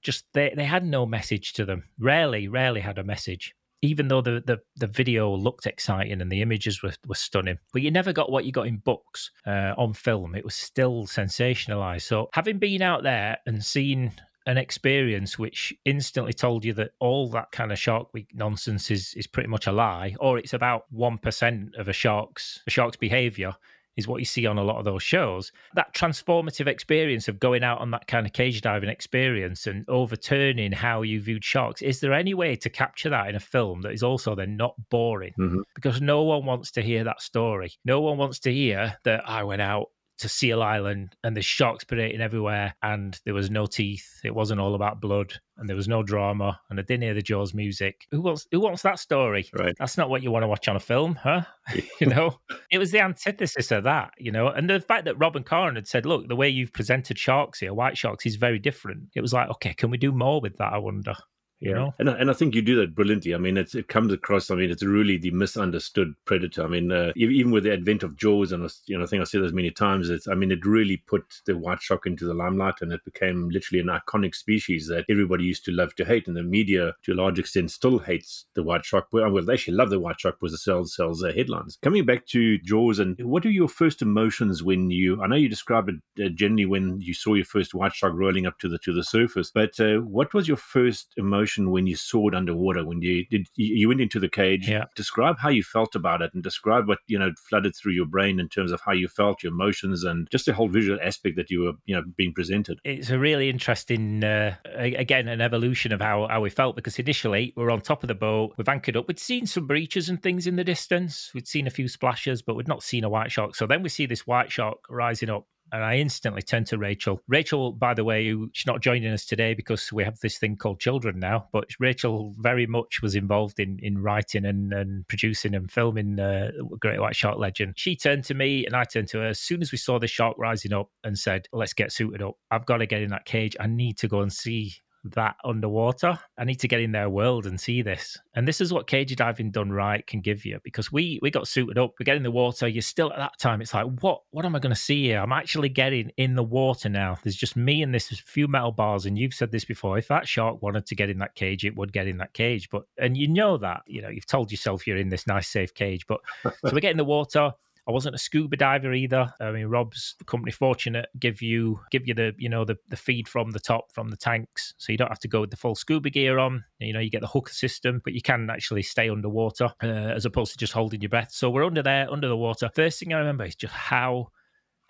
just 0.02 0.26
they, 0.32 0.52
they 0.54 0.64
had 0.64 0.84
no 0.84 1.06
message 1.06 1.54
to 1.54 1.64
them. 1.64 1.84
Rarely, 1.98 2.48
rarely 2.48 2.80
had 2.80 2.98
a 2.98 3.04
message 3.04 3.54
even 3.82 4.08
though 4.08 4.20
the, 4.20 4.42
the, 4.44 4.58
the 4.76 4.86
video 4.86 5.34
looked 5.34 5.66
exciting 5.66 6.20
and 6.20 6.30
the 6.30 6.42
images 6.42 6.82
were, 6.82 6.92
were 7.06 7.14
stunning, 7.14 7.58
but 7.72 7.82
you 7.82 7.90
never 7.90 8.12
got 8.12 8.30
what 8.30 8.44
you 8.44 8.52
got 8.52 8.66
in 8.66 8.76
books 8.76 9.30
uh, 9.46 9.74
on 9.76 9.94
film. 9.94 10.34
It 10.34 10.44
was 10.44 10.54
still 10.54 11.06
sensationalized. 11.06 12.02
So, 12.02 12.28
having 12.32 12.58
been 12.58 12.82
out 12.82 13.02
there 13.02 13.38
and 13.46 13.64
seen 13.64 14.12
an 14.46 14.58
experience 14.58 15.38
which 15.38 15.72
instantly 15.84 16.32
told 16.32 16.64
you 16.64 16.72
that 16.74 16.92
all 16.98 17.28
that 17.30 17.52
kind 17.52 17.72
of 17.72 17.78
Shark 17.78 18.12
Week 18.12 18.30
nonsense 18.34 18.90
is 18.90 19.14
is 19.14 19.26
pretty 19.26 19.48
much 19.48 19.66
a 19.66 19.72
lie, 19.72 20.14
or 20.18 20.38
it's 20.38 20.54
about 20.54 20.84
one 20.90 21.18
percent 21.18 21.74
of 21.76 21.88
a 21.88 21.92
shark's 21.92 22.60
a 22.66 22.70
shark's 22.70 22.96
behavior, 22.96 23.54
is 24.00 24.08
what 24.08 24.18
you 24.18 24.24
see 24.24 24.46
on 24.46 24.58
a 24.58 24.64
lot 24.64 24.78
of 24.78 24.84
those 24.84 25.02
shows. 25.02 25.52
That 25.74 25.94
transformative 25.94 26.66
experience 26.66 27.28
of 27.28 27.38
going 27.38 27.62
out 27.62 27.80
on 27.80 27.92
that 27.92 28.06
kind 28.08 28.26
of 28.26 28.32
cage 28.32 28.60
diving 28.60 28.88
experience 28.90 29.66
and 29.66 29.84
overturning 29.88 30.72
how 30.72 31.02
you 31.02 31.20
viewed 31.20 31.44
sharks. 31.44 31.82
Is 31.82 32.00
there 32.00 32.12
any 32.12 32.34
way 32.34 32.56
to 32.56 32.68
capture 32.68 33.10
that 33.10 33.28
in 33.28 33.36
a 33.36 33.40
film 33.40 33.82
that 33.82 33.92
is 33.92 34.02
also 34.02 34.34
then 34.34 34.56
not 34.56 34.74
boring? 34.90 35.34
Mhm. 35.38 35.60
Because 35.74 36.00
no 36.00 36.22
one 36.22 36.44
wants 36.44 36.72
to 36.72 36.82
hear 36.82 37.04
that 37.04 37.22
story. 37.22 37.70
No 37.84 38.00
one 38.00 38.18
wants 38.18 38.40
to 38.40 38.52
hear 38.52 38.96
that 39.04 39.28
I 39.28 39.44
went 39.44 39.62
out 39.62 39.88
to 40.20 40.28
Seal 40.28 40.62
Island 40.62 41.16
and 41.24 41.36
the 41.36 41.42
sharks 41.42 41.84
predating 41.84 42.20
everywhere 42.20 42.74
and 42.82 43.18
there 43.24 43.34
was 43.34 43.50
no 43.50 43.66
teeth. 43.66 44.20
It 44.24 44.34
wasn't 44.34 44.60
all 44.60 44.74
about 44.74 45.00
blood 45.00 45.34
and 45.56 45.68
there 45.68 45.76
was 45.76 45.88
no 45.88 46.02
drama 46.02 46.60
and 46.70 46.78
I 46.78 46.82
didn't 46.82 47.02
hear 47.02 47.14
the 47.14 47.22
Jaws 47.22 47.54
music. 47.54 48.06
Who 48.10 48.20
wants 48.20 48.46
who 48.50 48.60
wants 48.60 48.82
that 48.82 48.98
story? 48.98 49.50
Right. 49.52 49.74
That's 49.78 49.96
not 49.96 50.10
what 50.10 50.22
you 50.22 50.30
want 50.30 50.42
to 50.42 50.48
watch 50.48 50.68
on 50.68 50.76
a 50.76 50.80
film, 50.80 51.16
huh? 51.16 51.42
you 52.00 52.06
know? 52.06 52.38
It 52.70 52.78
was 52.78 52.90
the 52.90 53.00
antithesis 53.00 53.70
of 53.70 53.84
that, 53.84 54.12
you 54.18 54.30
know. 54.30 54.48
And 54.48 54.68
the 54.68 54.80
fact 54.80 55.06
that 55.06 55.18
Rob 55.18 55.36
and 55.36 55.46
Karen 55.46 55.74
had 55.74 55.88
said, 55.88 56.06
look, 56.06 56.28
the 56.28 56.36
way 56.36 56.48
you've 56.48 56.72
presented 56.72 57.18
sharks 57.18 57.60
here, 57.60 57.74
white 57.74 57.98
sharks, 57.98 58.26
is 58.26 58.36
very 58.36 58.58
different. 58.58 59.08
It 59.14 59.20
was 59.20 59.32
like, 59.32 59.50
okay, 59.50 59.74
can 59.74 59.90
we 59.90 59.98
do 59.98 60.12
more 60.12 60.40
with 60.40 60.56
that? 60.58 60.72
I 60.72 60.78
wonder. 60.78 61.14
You 61.60 61.74
know? 61.74 61.94
And, 61.98 62.08
I- 62.08 62.14
and 62.14 62.30
I 62.30 62.32
think 62.32 62.54
you 62.54 62.62
do 62.62 62.76
that 62.76 62.94
brilliantly. 62.94 63.34
I 63.34 63.38
mean, 63.38 63.58
it's, 63.58 63.74
it 63.74 63.88
comes 63.88 64.12
across. 64.12 64.50
I 64.50 64.54
mean, 64.54 64.70
it's 64.70 64.82
really 64.82 65.18
the 65.18 65.30
misunderstood 65.30 66.14
predator. 66.24 66.64
I 66.64 66.68
mean, 66.68 66.90
uh, 66.90 67.12
even 67.16 67.50
with 67.52 67.64
the 67.64 67.72
advent 67.72 68.02
of 68.02 68.16
Jaws, 68.16 68.50
and 68.52 68.68
you 68.86 68.96
know, 68.96 69.04
I 69.04 69.06
think 69.06 69.20
I 69.20 69.24
said 69.24 69.42
this 69.42 69.52
many 69.52 69.70
times. 69.70 70.08
It's, 70.08 70.26
I 70.26 70.34
mean, 70.34 70.50
it 70.52 70.64
really 70.64 70.96
put 70.96 71.22
the 71.44 71.56
white 71.58 71.82
shark 71.82 72.06
into 72.06 72.24
the 72.24 72.32
limelight, 72.32 72.76
and 72.80 72.92
it 72.92 73.04
became 73.04 73.50
literally 73.50 73.80
an 73.80 73.88
iconic 73.88 74.34
species 74.34 74.88
that 74.88 75.04
everybody 75.10 75.44
used 75.44 75.64
to 75.66 75.72
love 75.72 75.94
to 75.96 76.04
hate, 76.04 76.26
and 76.26 76.36
the 76.36 76.42
media, 76.42 76.94
to 77.02 77.12
a 77.12 77.14
large 77.14 77.38
extent, 77.38 77.70
still 77.70 77.98
hates 77.98 78.46
the 78.54 78.62
white 78.62 78.86
shark. 78.86 79.08
Well, 79.12 79.30
well, 79.30 79.44
they 79.44 79.52
actually 79.52 79.76
love 79.76 79.90
the 79.90 80.00
white 80.00 80.18
shark 80.18 80.38
because 80.40 80.54
it 80.54 80.58
sells 80.58 80.96
sells 80.96 81.22
uh, 81.22 81.32
headlines. 81.36 81.78
Coming 81.82 82.06
back 82.06 82.26
to 82.28 82.56
Jaws, 82.58 82.98
and 82.98 83.18
what 83.22 83.44
are 83.44 83.50
your 83.50 83.68
first 83.68 84.00
emotions 84.00 84.62
when 84.62 84.90
you? 84.90 85.20
I 85.22 85.26
know 85.26 85.36
you 85.36 85.48
described 85.50 85.90
it 85.90 86.24
uh, 86.24 86.28
generally 86.34 86.64
when 86.64 87.02
you 87.02 87.12
saw 87.12 87.34
your 87.34 87.44
first 87.44 87.74
white 87.74 87.92
shark 87.94 88.14
rolling 88.16 88.46
up 88.46 88.58
to 88.60 88.68
the 88.70 88.78
to 88.78 88.94
the 88.94 89.04
surface, 89.04 89.50
but 89.54 89.78
uh, 89.78 89.96
what 89.98 90.32
was 90.32 90.48
your 90.48 90.56
first 90.56 91.12
emotion 91.18 91.49
when 91.58 91.86
you 91.86 91.96
saw 91.96 92.28
it 92.28 92.34
underwater? 92.34 92.84
When 92.84 93.02
you 93.02 93.26
did 93.26 93.48
you 93.56 93.74
you 93.74 93.88
went 93.88 94.00
into 94.00 94.20
the 94.20 94.28
cage? 94.28 94.68
Yeah. 94.68 94.84
Describe 94.96 95.38
how 95.38 95.48
you 95.48 95.62
felt 95.62 95.94
about 95.94 96.22
it, 96.22 96.32
and 96.34 96.42
describe 96.42 96.88
what 96.88 96.98
you 97.06 97.18
know 97.18 97.30
flooded 97.48 97.74
through 97.76 97.92
your 97.92 98.06
brain 98.06 98.40
in 98.40 98.48
terms 98.48 98.72
of 98.72 98.80
how 98.80 98.92
you 98.92 99.08
felt, 99.08 99.42
your 99.42 99.52
emotions, 99.52 100.04
and 100.04 100.28
just 100.30 100.46
the 100.46 100.52
whole 100.52 100.68
visual 100.68 100.98
aspect 101.02 101.36
that 101.36 101.50
you 101.50 101.60
were 101.60 101.72
you 101.86 101.94
know 101.94 102.02
being 102.16 102.32
presented. 102.32 102.78
it's 102.84 103.10
a 103.10 103.18
really 103.18 103.48
interesting 103.48 104.24
uh, 104.24 104.54
again 104.76 105.28
an 105.28 105.40
evolution 105.40 105.92
of 105.92 106.00
how, 106.00 106.26
how 106.28 106.40
we 106.40 106.50
felt 106.50 106.76
because 106.76 106.98
initially 106.98 107.52
we're 107.56 107.70
on 107.70 107.80
top 107.80 108.02
of 108.02 108.08
the 108.08 108.14
boat 108.14 108.52
we've 108.56 108.68
anchored 108.68 108.96
up 108.96 109.06
we'd 109.08 109.18
seen 109.18 109.46
some 109.46 109.66
breaches 109.66 110.08
and 110.08 110.22
things 110.22 110.46
in 110.46 110.56
the 110.56 110.64
distance 110.64 111.30
we'd 111.34 111.48
seen 111.48 111.66
a 111.66 111.70
few 111.70 111.88
splashes 111.88 112.42
but 112.42 112.54
we'd 112.54 112.68
not 112.68 112.82
seen 112.82 113.04
a 113.04 113.08
white 113.08 113.30
shark 113.30 113.54
so 113.54 113.66
then 113.66 113.82
we 113.82 113.88
see 113.88 114.06
this 114.06 114.26
white 114.26 114.50
shark 114.50 114.78
rising 114.88 115.30
up 115.30 115.46
and 115.72 115.84
I 115.84 115.96
instantly 115.96 116.42
turned 116.42 116.66
to 116.68 116.78
Rachel. 116.78 117.20
Rachel, 117.28 117.72
by 117.72 117.94
the 117.94 118.04
way, 118.04 118.34
she's 118.52 118.66
not 118.66 118.80
joining 118.80 119.12
us 119.12 119.24
today 119.24 119.54
because 119.54 119.92
we 119.92 120.04
have 120.04 120.18
this 120.20 120.38
thing 120.38 120.56
called 120.56 120.80
children 120.80 121.18
now. 121.18 121.48
But 121.52 121.70
Rachel 121.78 122.34
very 122.38 122.66
much 122.66 123.02
was 123.02 123.14
involved 123.14 123.60
in 123.60 123.78
in 123.82 124.02
writing 124.02 124.44
and, 124.44 124.72
and 124.72 125.06
producing 125.08 125.54
and 125.54 125.70
filming 125.70 126.18
uh, 126.18 126.50
Great 126.78 127.00
White 127.00 127.16
Shark 127.16 127.38
Legend. 127.38 127.74
She 127.76 127.96
turned 127.96 128.24
to 128.24 128.34
me 128.34 128.66
and 128.66 128.74
I 128.74 128.84
turned 128.84 129.08
to 129.08 129.18
her 129.18 129.28
as 129.28 129.40
soon 129.40 129.62
as 129.62 129.72
we 129.72 129.78
saw 129.78 129.98
the 129.98 130.06
shark 130.06 130.36
rising 130.38 130.72
up 130.72 130.90
and 131.04 131.18
said, 131.18 131.46
"Let's 131.52 131.72
get 131.72 131.92
suited 131.92 132.22
up. 132.22 132.36
I've 132.50 132.66
got 132.66 132.78
to 132.78 132.86
get 132.86 133.02
in 133.02 133.10
that 133.10 133.24
cage. 133.24 133.56
I 133.58 133.66
need 133.66 133.98
to 133.98 134.08
go 134.08 134.20
and 134.20 134.32
see." 134.32 134.74
That 135.04 135.36
underwater, 135.44 136.18
I 136.36 136.44
need 136.44 136.60
to 136.60 136.68
get 136.68 136.80
in 136.80 136.92
their 136.92 137.08
world 137.08 137.46
and 137.46 137.58
see 137.58 137.80
this. 137.80 138.18
And 138.34 138.46
this 138.46 138.60
is 138.60 138.72
what 138.72 138.86
cage 138.86 139.14
diving 139.16 139.50
done 139.50 139.72
right 139.72 140.06
can 140.06 140.20
give 140.20 140.44
you 140.44 140.58
because 140.62 140.92
we 140.92 141.18
we 141.22 141.30
got 141.30 141.48
suited 141.48 141.78
up. 141.78 141.94
We 141.98 142.04
get 142.04 142.16
in 142.16 142.22
the 142.22 142.30
water. 142.30 142.68
You're 142.68 142.82
still 142.82 143.10
at 143.12 143.18
that 143.18 143.38
time. 143.38 143.62
It's 143.62 143.72
like 143.72 143.86
what 144.00 144.20
what 144.30 144.44
am 144.44 144.54
I 144.54 144.58
going 144.58 144.74
to 144.74 144.80
see 144.80 145.04
here? 145.04 145.20
I'm 145.20 145.32
actually 145.32 145.70
getting 145.70 146.10
in 146.18 146.34
the 146.34 146.42
water 146.42 146.90
now. 146.90 147.18
There's 147.22 147.36
just 147.36 147.56
me 147.56 147.82
and 147.82 147.94
this 147.94 148.08
few 148.08 148.46
metal 148.46 148.72
bars. 148.72 149.06
And 149.06 149.18
you've 149.18 149.34
said 149.34 149.52
this 149.52 149.64
before. 149.64 149.96
If 149.96 150.08
that 150.08 150.28
shark 150.28 150.60
wanted 150.60 150.84
to 150.86 150.94
get 150.94 151.08
in 151.08 151.18
that 151.18 151.34
cage, 151.34 151.64
it 151.64 151.76
would 151.76 151.92
get 151.92 152.06
in 152.06 152.18
that 152.18 152.34
cage. 152.34 152.68
But 152.68 152.82
and 152.98 153.16
you 153.16 153.28
know 153.28 153.56
that 153.56 153.82
you 153.86 154.02
know 154.02 154.10
you've 154.10 154.26
told 154.26 154.50
yourself 154.50 154.86
you're 154.86 154.98
in 154.98 155.08
this 155.08 155.26
nice 155.26 155.48
safe 155.48 155.72
cage. 155.72 156.06
But 156.06 156.20
so 156.44 156.72
we 156.72 156.80
get 156.80 156.90
in 156.92 156.98
the 156.98 157.04
water. 157.04 157.52
I 157.88 157.92
wasn't 157.92 158.14
a 158.14 158.18
scuba 158.18 158.56
diver 158.56 158.92
either. 158.92 159.32
I 159.40 159.50
mean, 159.50 159.66
Rob's 159.66 160.14
company 160.26 160.52
fortunate 160.52 161.08
give 161.18 161.42
you 161.42 161.80
give 161.90 162.06
you 162.06 162.14
the 162.14 162.32
you 162.38 162.48
know 162.48 162.64
the 162.64 162.76
the 162.88 162.96
feed 162.96 163.28
from 163.28 163.50
the 163.50 163.60
top 163.60 163.92
from 163.92 164.08
the 164.08 164.16
tanks, 164.16 164.74
so 164.78 164.92
you 164.92 164.98
don't 164.98 165.08
have 165.08 165.20
to 165.20 165.28
go 165.28 165.40
with 165.40 165.50
the 165.50 165.56
full 165.56 165.74
scuba 165.74 166.10
gear 166.10 166.38
on. 166.38 166.64
You 166.78 166.92
know, 166.92 167.00
you 167.00 167.10
get 167.10 167.20
the 167.20 167.26
hookah 167.26 167.54
system, 167.54 168.00
but 168.04 168.12
you 168.12 168.22
can 168.22 168.48
actually 168.50 168.82
stay 168.82 169.08
underwater 169.08 169.70
uh, 169.82 169.86
as 169.86 170.24
opposed 170.24 170.52
to 170.52 170.58
just 170.58 170.72
holding 170.72 171.00
your 171.00 171.10
breath. 171.10 171.32
So 171.32 171.50
we're 171.50 171.66
under 171.66 171.82
there, 171.82 172.10
under 172.10 172.28
the 172.28 172.36
water. 172.36 172.70
First 172.74 173.00
thing 173.00 173.12
I 173.12 173.18
remember 173.18 173.44
is 173.44 173.56
just 173.56 173.74
how 173.74 174.28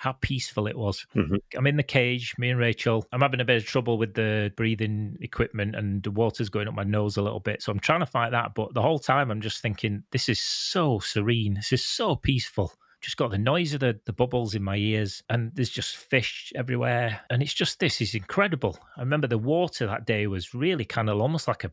how 0.00 0.12
peaceful 0.12 0.66
it 0.66 0.78
was. 0.78 1.06
Mhm. 1.14 1.40
I'm 1.54 1.66
in 1.66 1.76
the 1.76 1.82
cage, 1.82 2.34
me 2.38 2.48
and 2.48 2.58
Rachel. 2.58 3.06
I'm 3.12 3.20
having 3.20 3.40
a 3.40 3.44
bit 3.44 3.58
of 3.58 3.66
trouble 3.66 3.98
with 3.98 4.14
the 4.14 4.50
breathing 4.56 5.18
equipment 5.20 5.76
and 5.76 6.02
the 6.02 6.10
water's 6.10 6.48
going 6.48 6.68
up 6.68 6.74
my 6.74 6.84
nose 6.84 7.18
a 7.18 7.22
little 7.22 7.38
bit. 7.38 7.60
So 7.60 7.70
I'm 7.70 7.80
trying 7.80 8.00
to 8.00 8.06
fight 8.06 8.30
that. 8.30 8.54
But 8.54 8.72
the 8.72 8.80
whole 8.80 8.98
time 8.98 9.30
I'm 9.30 9.42
just 9.42 9.60
thinking, 9.60 10.02
this 10.10 10.30
is 10.30 10.40
so 10.40 11.00
serene. 11.00 11.52
This 11.52 11.74
is 11.74 11.84
so 11.84 12.16
peaceful. 12.16 12.72
Just 13.02 13.18
got 13.18 13.30
the 13.30 13.36
noise 13.36 13.74
of 13.74 13.80
the, 13.80 14.00
the 14.06 14.12
bubbles 14.12 14.54
in 14.54 14.62
my 14.62 14.76
ears, 14.76 15.22
and 15.28 15.52
there's 15.54 15.70
just 15.70 15.96
fish 15.96 16.50
everywhere. 16.54 17.20
And 17.28 17.42
it's 17.42 17.54
just 17.54 17.78
this 17.78 18.00
is 18.00 18.14
incredible. 18.14 18.78
I 18.96 19.00
remember 19.00 19.26
the 19.26 19.38
water 19.38 19.86
that 19.86 20.06
day 20.06 20.26
was 20.26 20.54
really 20.54 20.86
kind 20.86 21.10
of 21.10 21.20
almost 21.20 21.46
like 21.46 21.64
a 21.64 21.72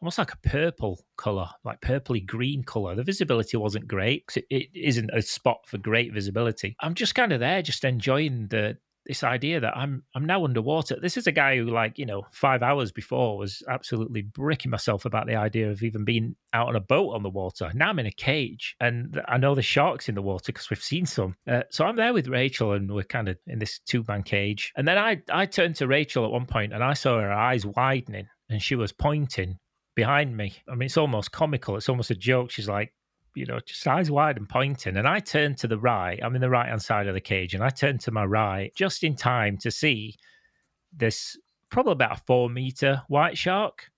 almost 0.00 0.18
like 0.18 0.32
a 0.32 0.48
purple 0.48 1.00
color, 1.16 1.48
like 1.64 1.80
purpley 1.80 2.24
green 2.24 2.62
color. 2.62 2.94
The 2.94 3.02
visibility 3.04 3.56
wasn't 3.56 3.88
great 3.88 4.26
'cause 4.26 4.36
it, 4.36 4.46
it 4.50 4.68
isn't 4.74 5.10
a 5.12 5.22
spot 5.22 5.66
for 5.66 5.78
great 5.78 6.12
visibility. 6.12 6.76
I'm 6.80 6.94
just 6.94 7.14
kind 7.14 7.32
of 7.32 7.40
there, 7.40 7.62
just 7.62 7.84
enjoying 7.84 8.48
the 8.48 8.78
this 9.06 9.24
idea 9.24 9.58
that 9.58 9.74
I'm 9.74 10.04
I'm 10.14 10.26
now 10.26 10.44
underwater. 10.44 10.98
This 11.00 11.16
is 11.16 11.26
a 11.26 11.32
guy 11.32 11.56
who, 11.56 11.64
like, 11.64 11.98
you 11.98 12.04
know, 12.04 12.26
five 12.30 12.62
hours 12.62 12.92
before 12.92 13.38
was 13.38 13.62
absolutely 13.66 14.20
bricking 14.22 14.70
myself 14.70 15.06
about 15.06 15.26
the 15.26 15.34
idea 15.36 15.70
of 15.70 15.82
even 15.82 16.04
being 16.04 16.36
out 16.52 16.68
on 16.68 16.76
a 16.76 16.80
boat 16.80 17.14
on 17.14 17.22
the 17.22 17.30
water. 17.30 17.70
Now 17.74 17.88
I'm 17.88 17.98
in 17.98 18.06
a 18.06 18.10
cage, 18.12 18.76
and 18.80 19.18
I 19.26 19.38
know 19.38 19.54
the 19.54 19.62
sharks 19.62 20.10
in 20.10 20.14
the 20.14 20.20
water 20.20 20.52
because 20.52 20.68
we've 20.68 20.82
seen 20.82 21.06
some. 21.06 21.36
Uh, 21.46 21.62
so 21.70 21.86
I'm 21.86 21.96
there 21.96 22.12
with 22.12 22.28
Rachel, 22.28 22.72
and 22.72 22.92
we're 22.92 23.02
kind 23.04 23.28
of 23.28 23.38
in 23.46 23.58
this 23.60 23.78
two 23.78 24.04
man 24.06 24.22
cage. 24.24 24.72
And 24.76 24.86
then 24.86 24.98
I 24.98 25.22
I 25.32 25.46
turned 25.46 25.76
to 25.76 25.86
Rachel 25.86 26.26
at 26.26 26.30
one 26.30 26.46
point, 26.46 26.74
and 26.74 26.84
I 26.84 26.92
saw 26.92 27.18
her 27.18 27.32
eyes 27.32 27.64
widening, 27.64 28.28
and 28.50 28.62
she 28.62 28.74
was 28.76 28.92
pointing 28.92 29.58
behind 29.98 30.36
me. 30.36 30.54
I 30.68 30.76
mean, 30.76 30.86
it's 30.86 30.96
almost 30.96 31.32
comical. 31.32 31.74
It's 31.74 31.88
almost 31.88 32.12
a 32.12 32.14
joke. 32.14 32.52
She's 32.52 32.68
like, 32.68 32.94
you 33.34 33.46
know, 33.46 33.58
just 33.58 33.84
eyes 33.84 34.12
wide 34.12 34.36
and 34.36 34.48
pointing. 34.48 34.96
And 34.96 35.08
I 35.08 35.18
turned 35.18 35.58
to 35.58 35.66
the 35.66 35.76
right. 35.76 36.20
I'm 36.22 36.36
in 36.36 36.40
the 36.40 36.48
right 36.48 36.68
hand 36.68 36.80
side 36.80 37.08
of 37.08 37.14
the 37.14 37.20
cage, 37.20 37.52
and 37.52 37.64
I 37.64 37.70
turned 37.70 37.98
to 38.02 38.12
my 38.12 38.24
right 38.24 38.72
just 38.76 39.02
in 39.02 39.16
time 39.16 39.58
to 39.58 39.72
see 39.72 40.14
this 40.96 41.36
probably 41.68 41.94
about 41.94 42.12
a 42.12 42.22
four 42.28 42.48
meter 42.48 43.02
white 43.08 43.36
shark 43.36 43.90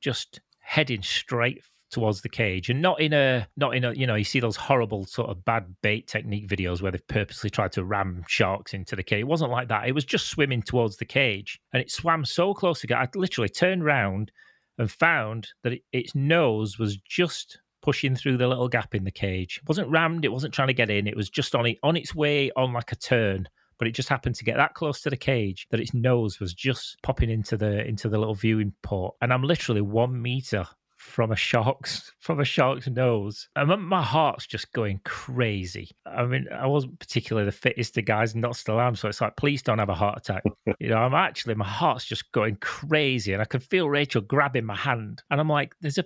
just 0.00 0.40
heading 0.58 1.02
straight 1.02 1.62
towards 1.90 2.22
the 2.22 2.28
cage 2.28 2.68
and 2.68 2.82
not 2.82 3.00
in 3.00 3.12
a 3.12 3.46
not 3.56 3.76
in 3.76 3.84
a 3.84 3.92
you 3.92 4.08
know 4.08 4.16
you 4.16 4.24
see 4.24 4.40
those 4.40 4.56
horrible 4.56 5.06
sort 5.06 5.30
of 5.30 5.44
bad 5.44 5.64
bait 5.80 6.08
technique 6.08 6.48
videos 6.48 6.82
where 6.82 6.90
they've 6.90 7.06
purposely 7.06 7.48
tried 7.48 7.70
to 7.70 7.84
ram 7.84 8.24
sharks 8.26 8.74
into 8.74 8.96
the 8.96 9.02
cage 9.02 9.20
it 9.20 9.28
wasn't 9.28 9.50
like 9.50 9.68
that 9.68 9.86
it 9.86 9.94
was 9.94 10.04
just 10.04 10.26
swimming 10.26 10.60
towards 10.60 10.96
the 10.96 11.04
cage 11.04 11.60
and 11.72 11.80
it 11.80 11.92
swam 11.92 12.24
so 12.24 12.52
close 12.52 12.80
to 12.80 12.88
get 12.88 12.98
i 12.98 13.08
literally 13.14 13.48
turned 13.48 13.82
around 13.82 14.32
and 14.78 14.90
found 14.90 15.48
that 15.62 15.72
it, 15.72 15.82
its 15.92 16.14
nose 16.14 16.78
was 16.78 16.96
just 16.96 17.60
pushing 17.82 18.16
through 18.16 18.38
the 18.38 18.48
little 18.48 18.68
gap 18.68 18.94
in 18.94 19.04
the 19.04 19.10
cage. 19.10 19.60
It 19.62 19.68
wasn't 19.68 19.90
rammed, 19.90 20.24
it 20.24 20.32
wasn't 20.32 20.54
trying 20.54 20.68
to 20.68 20.74
get 20.74 20.90
in, 20.90 21.06
it 21.06 21.16
was 21.16 21.28
just 21.28 21.54
on 21.54 21.66
it 21.66 21.78
on 21.82 21.96
its 21.96 22.14
way 22.14 22.50
on 22.56 22.72
like 22.72 22.92
a 22.92 22.96
turn. 22.96 23.48
But 23.76 23.88
it 23.88 23.94
just 23.94 24.08
happened 24.08 24.36
to 24.36 24.44
get 24.44 24.56
that 24.56 24.74
close 24.74 25.00
to 25.02 25.10
the 25.10 25.16
cage 25.16 25.66
that 25.70 25.80
its 25.80 25.92
nose 25.92 26.38
was 26.38 26.54
just 26.54 26.96
popping 27.02 27.28
into 27.28 27.56
the 27.56 27.86
into 27.86 28.08
the 28.08 28.18
little 28.18 28.34
viewing 28.34 28.72
port. 28.82 29.14
And 29.20 29.32
I'm 29.32 29.42
literally 29.42 29.80
one 29.82 30.20
meter 30.20 30.64
from 31.04 31.30
a 31.30 31.36
shark's 31.36 32.10
from 32.18 32.40
a 32.40 32.44
shark's 32.44 32.88
nose. 32.88 33.48
And 33.54 33.86
my 33.86 34.02
heart's 34.02 34.46
just 34.46 34.72
going 34.72 35.00
crazy. 35.04 35.90
I 36.06 36.24
mean, 36.24 36.46
I 36.50 36.66
wasn't 36.66 36.98
particularly 36.98 37.46
the 37.46 37.52
fittest 37.52 37.98
of 37.98 38.06
guys, 38.06 38.34
not 38.34 38.56
still 38.56 38.80
am. 38.80 38.96
So 38.96 39.08
it's 39.08 39.20
like, 39.20 39.36
please 39.36 39.62
don't 39.62 39.78
have 39.78 39.90
a 39.90 39.94
heart 39.94 40.18
attack. 40.18 40.42
you 40.80 40.88
know, 40.88 40.96
I'm 40.96 41.14
actually 41.14 41.54
my 41.54 41.68
heart's 41.68 42.06
just 42.06 42.32
going 42.32 42.56
crazy, 42.56 43.32
and 43.32 43.42
I 43.42 43.44
can 43.44 43.60
feel 43.60 43.88
Rachel 43.88 44.22
grabbing 44.22 44.64
my 44.64 44.76
hand, 44.76 45.22
and 45.30 45.40
I'm 45.40 45.48
like, 45.48 45.74
there's 45.80 45.98
a 45.98 46.04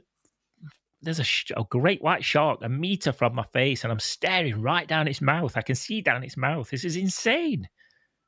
there's 1.01 1.21
a, 1.21 1.25
sh- 1.25 1.53
a, 1.57 1.63
great 1.71 2.03
white 2.03 2.25
shark 2.25 2.59
a 2.63 2.69
meter 2.69 3.13
from 3.13 3.33
my 3.33 3.45
face 3.53 3.85
and 3.85 3.93
i'm 3.93 4.01
staring 4.01 4.61
right 4.61 4.89
down 4.89 5.07
its 5.07 5.21
mouth 5.21 5.57
i 5.57 5.63
can 5.63 5.77
see 5.77 6.01
down 6.01 6.25
its 6.25 6.37
mouth 6.37 6.69
this 6.71 6.85
is 6.85 6.97
insane 6.97 7.69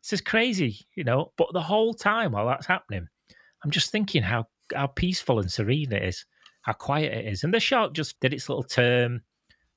this 0.05 0.13
is 0.13 0.21
crazy 0.21 0.79
you 0.95 1.03
know 1.03 1.33
but 1.37 1.49
the 1.53 1.61
whole 1.61 1.93
time 1.93 2.31
while 2.31 2.47
that's 2.47 2.67
happening 2.67 3.09
i'm 3.65 3.73
just 3.73 3.91
thinking 3.91 4.23
how 4.23 4.45
how 4.73 4.87
peaceful 4.87 5.41
and 5.41 5.51
serene 5.51 5.93
it 5.93 6.05
is 6.05 6.25
how 6.63 6.73
quiet 6.73 7.13
it 7.13 7.27
is 7.27 7.45
and 7.45 7.55
the 7.55 7.61
shark 7.61 7.93
just 7.93 8.19
did 8.21 8.33
its 8.33 8.49
little 8.49 8.65
turn 8.65 9.21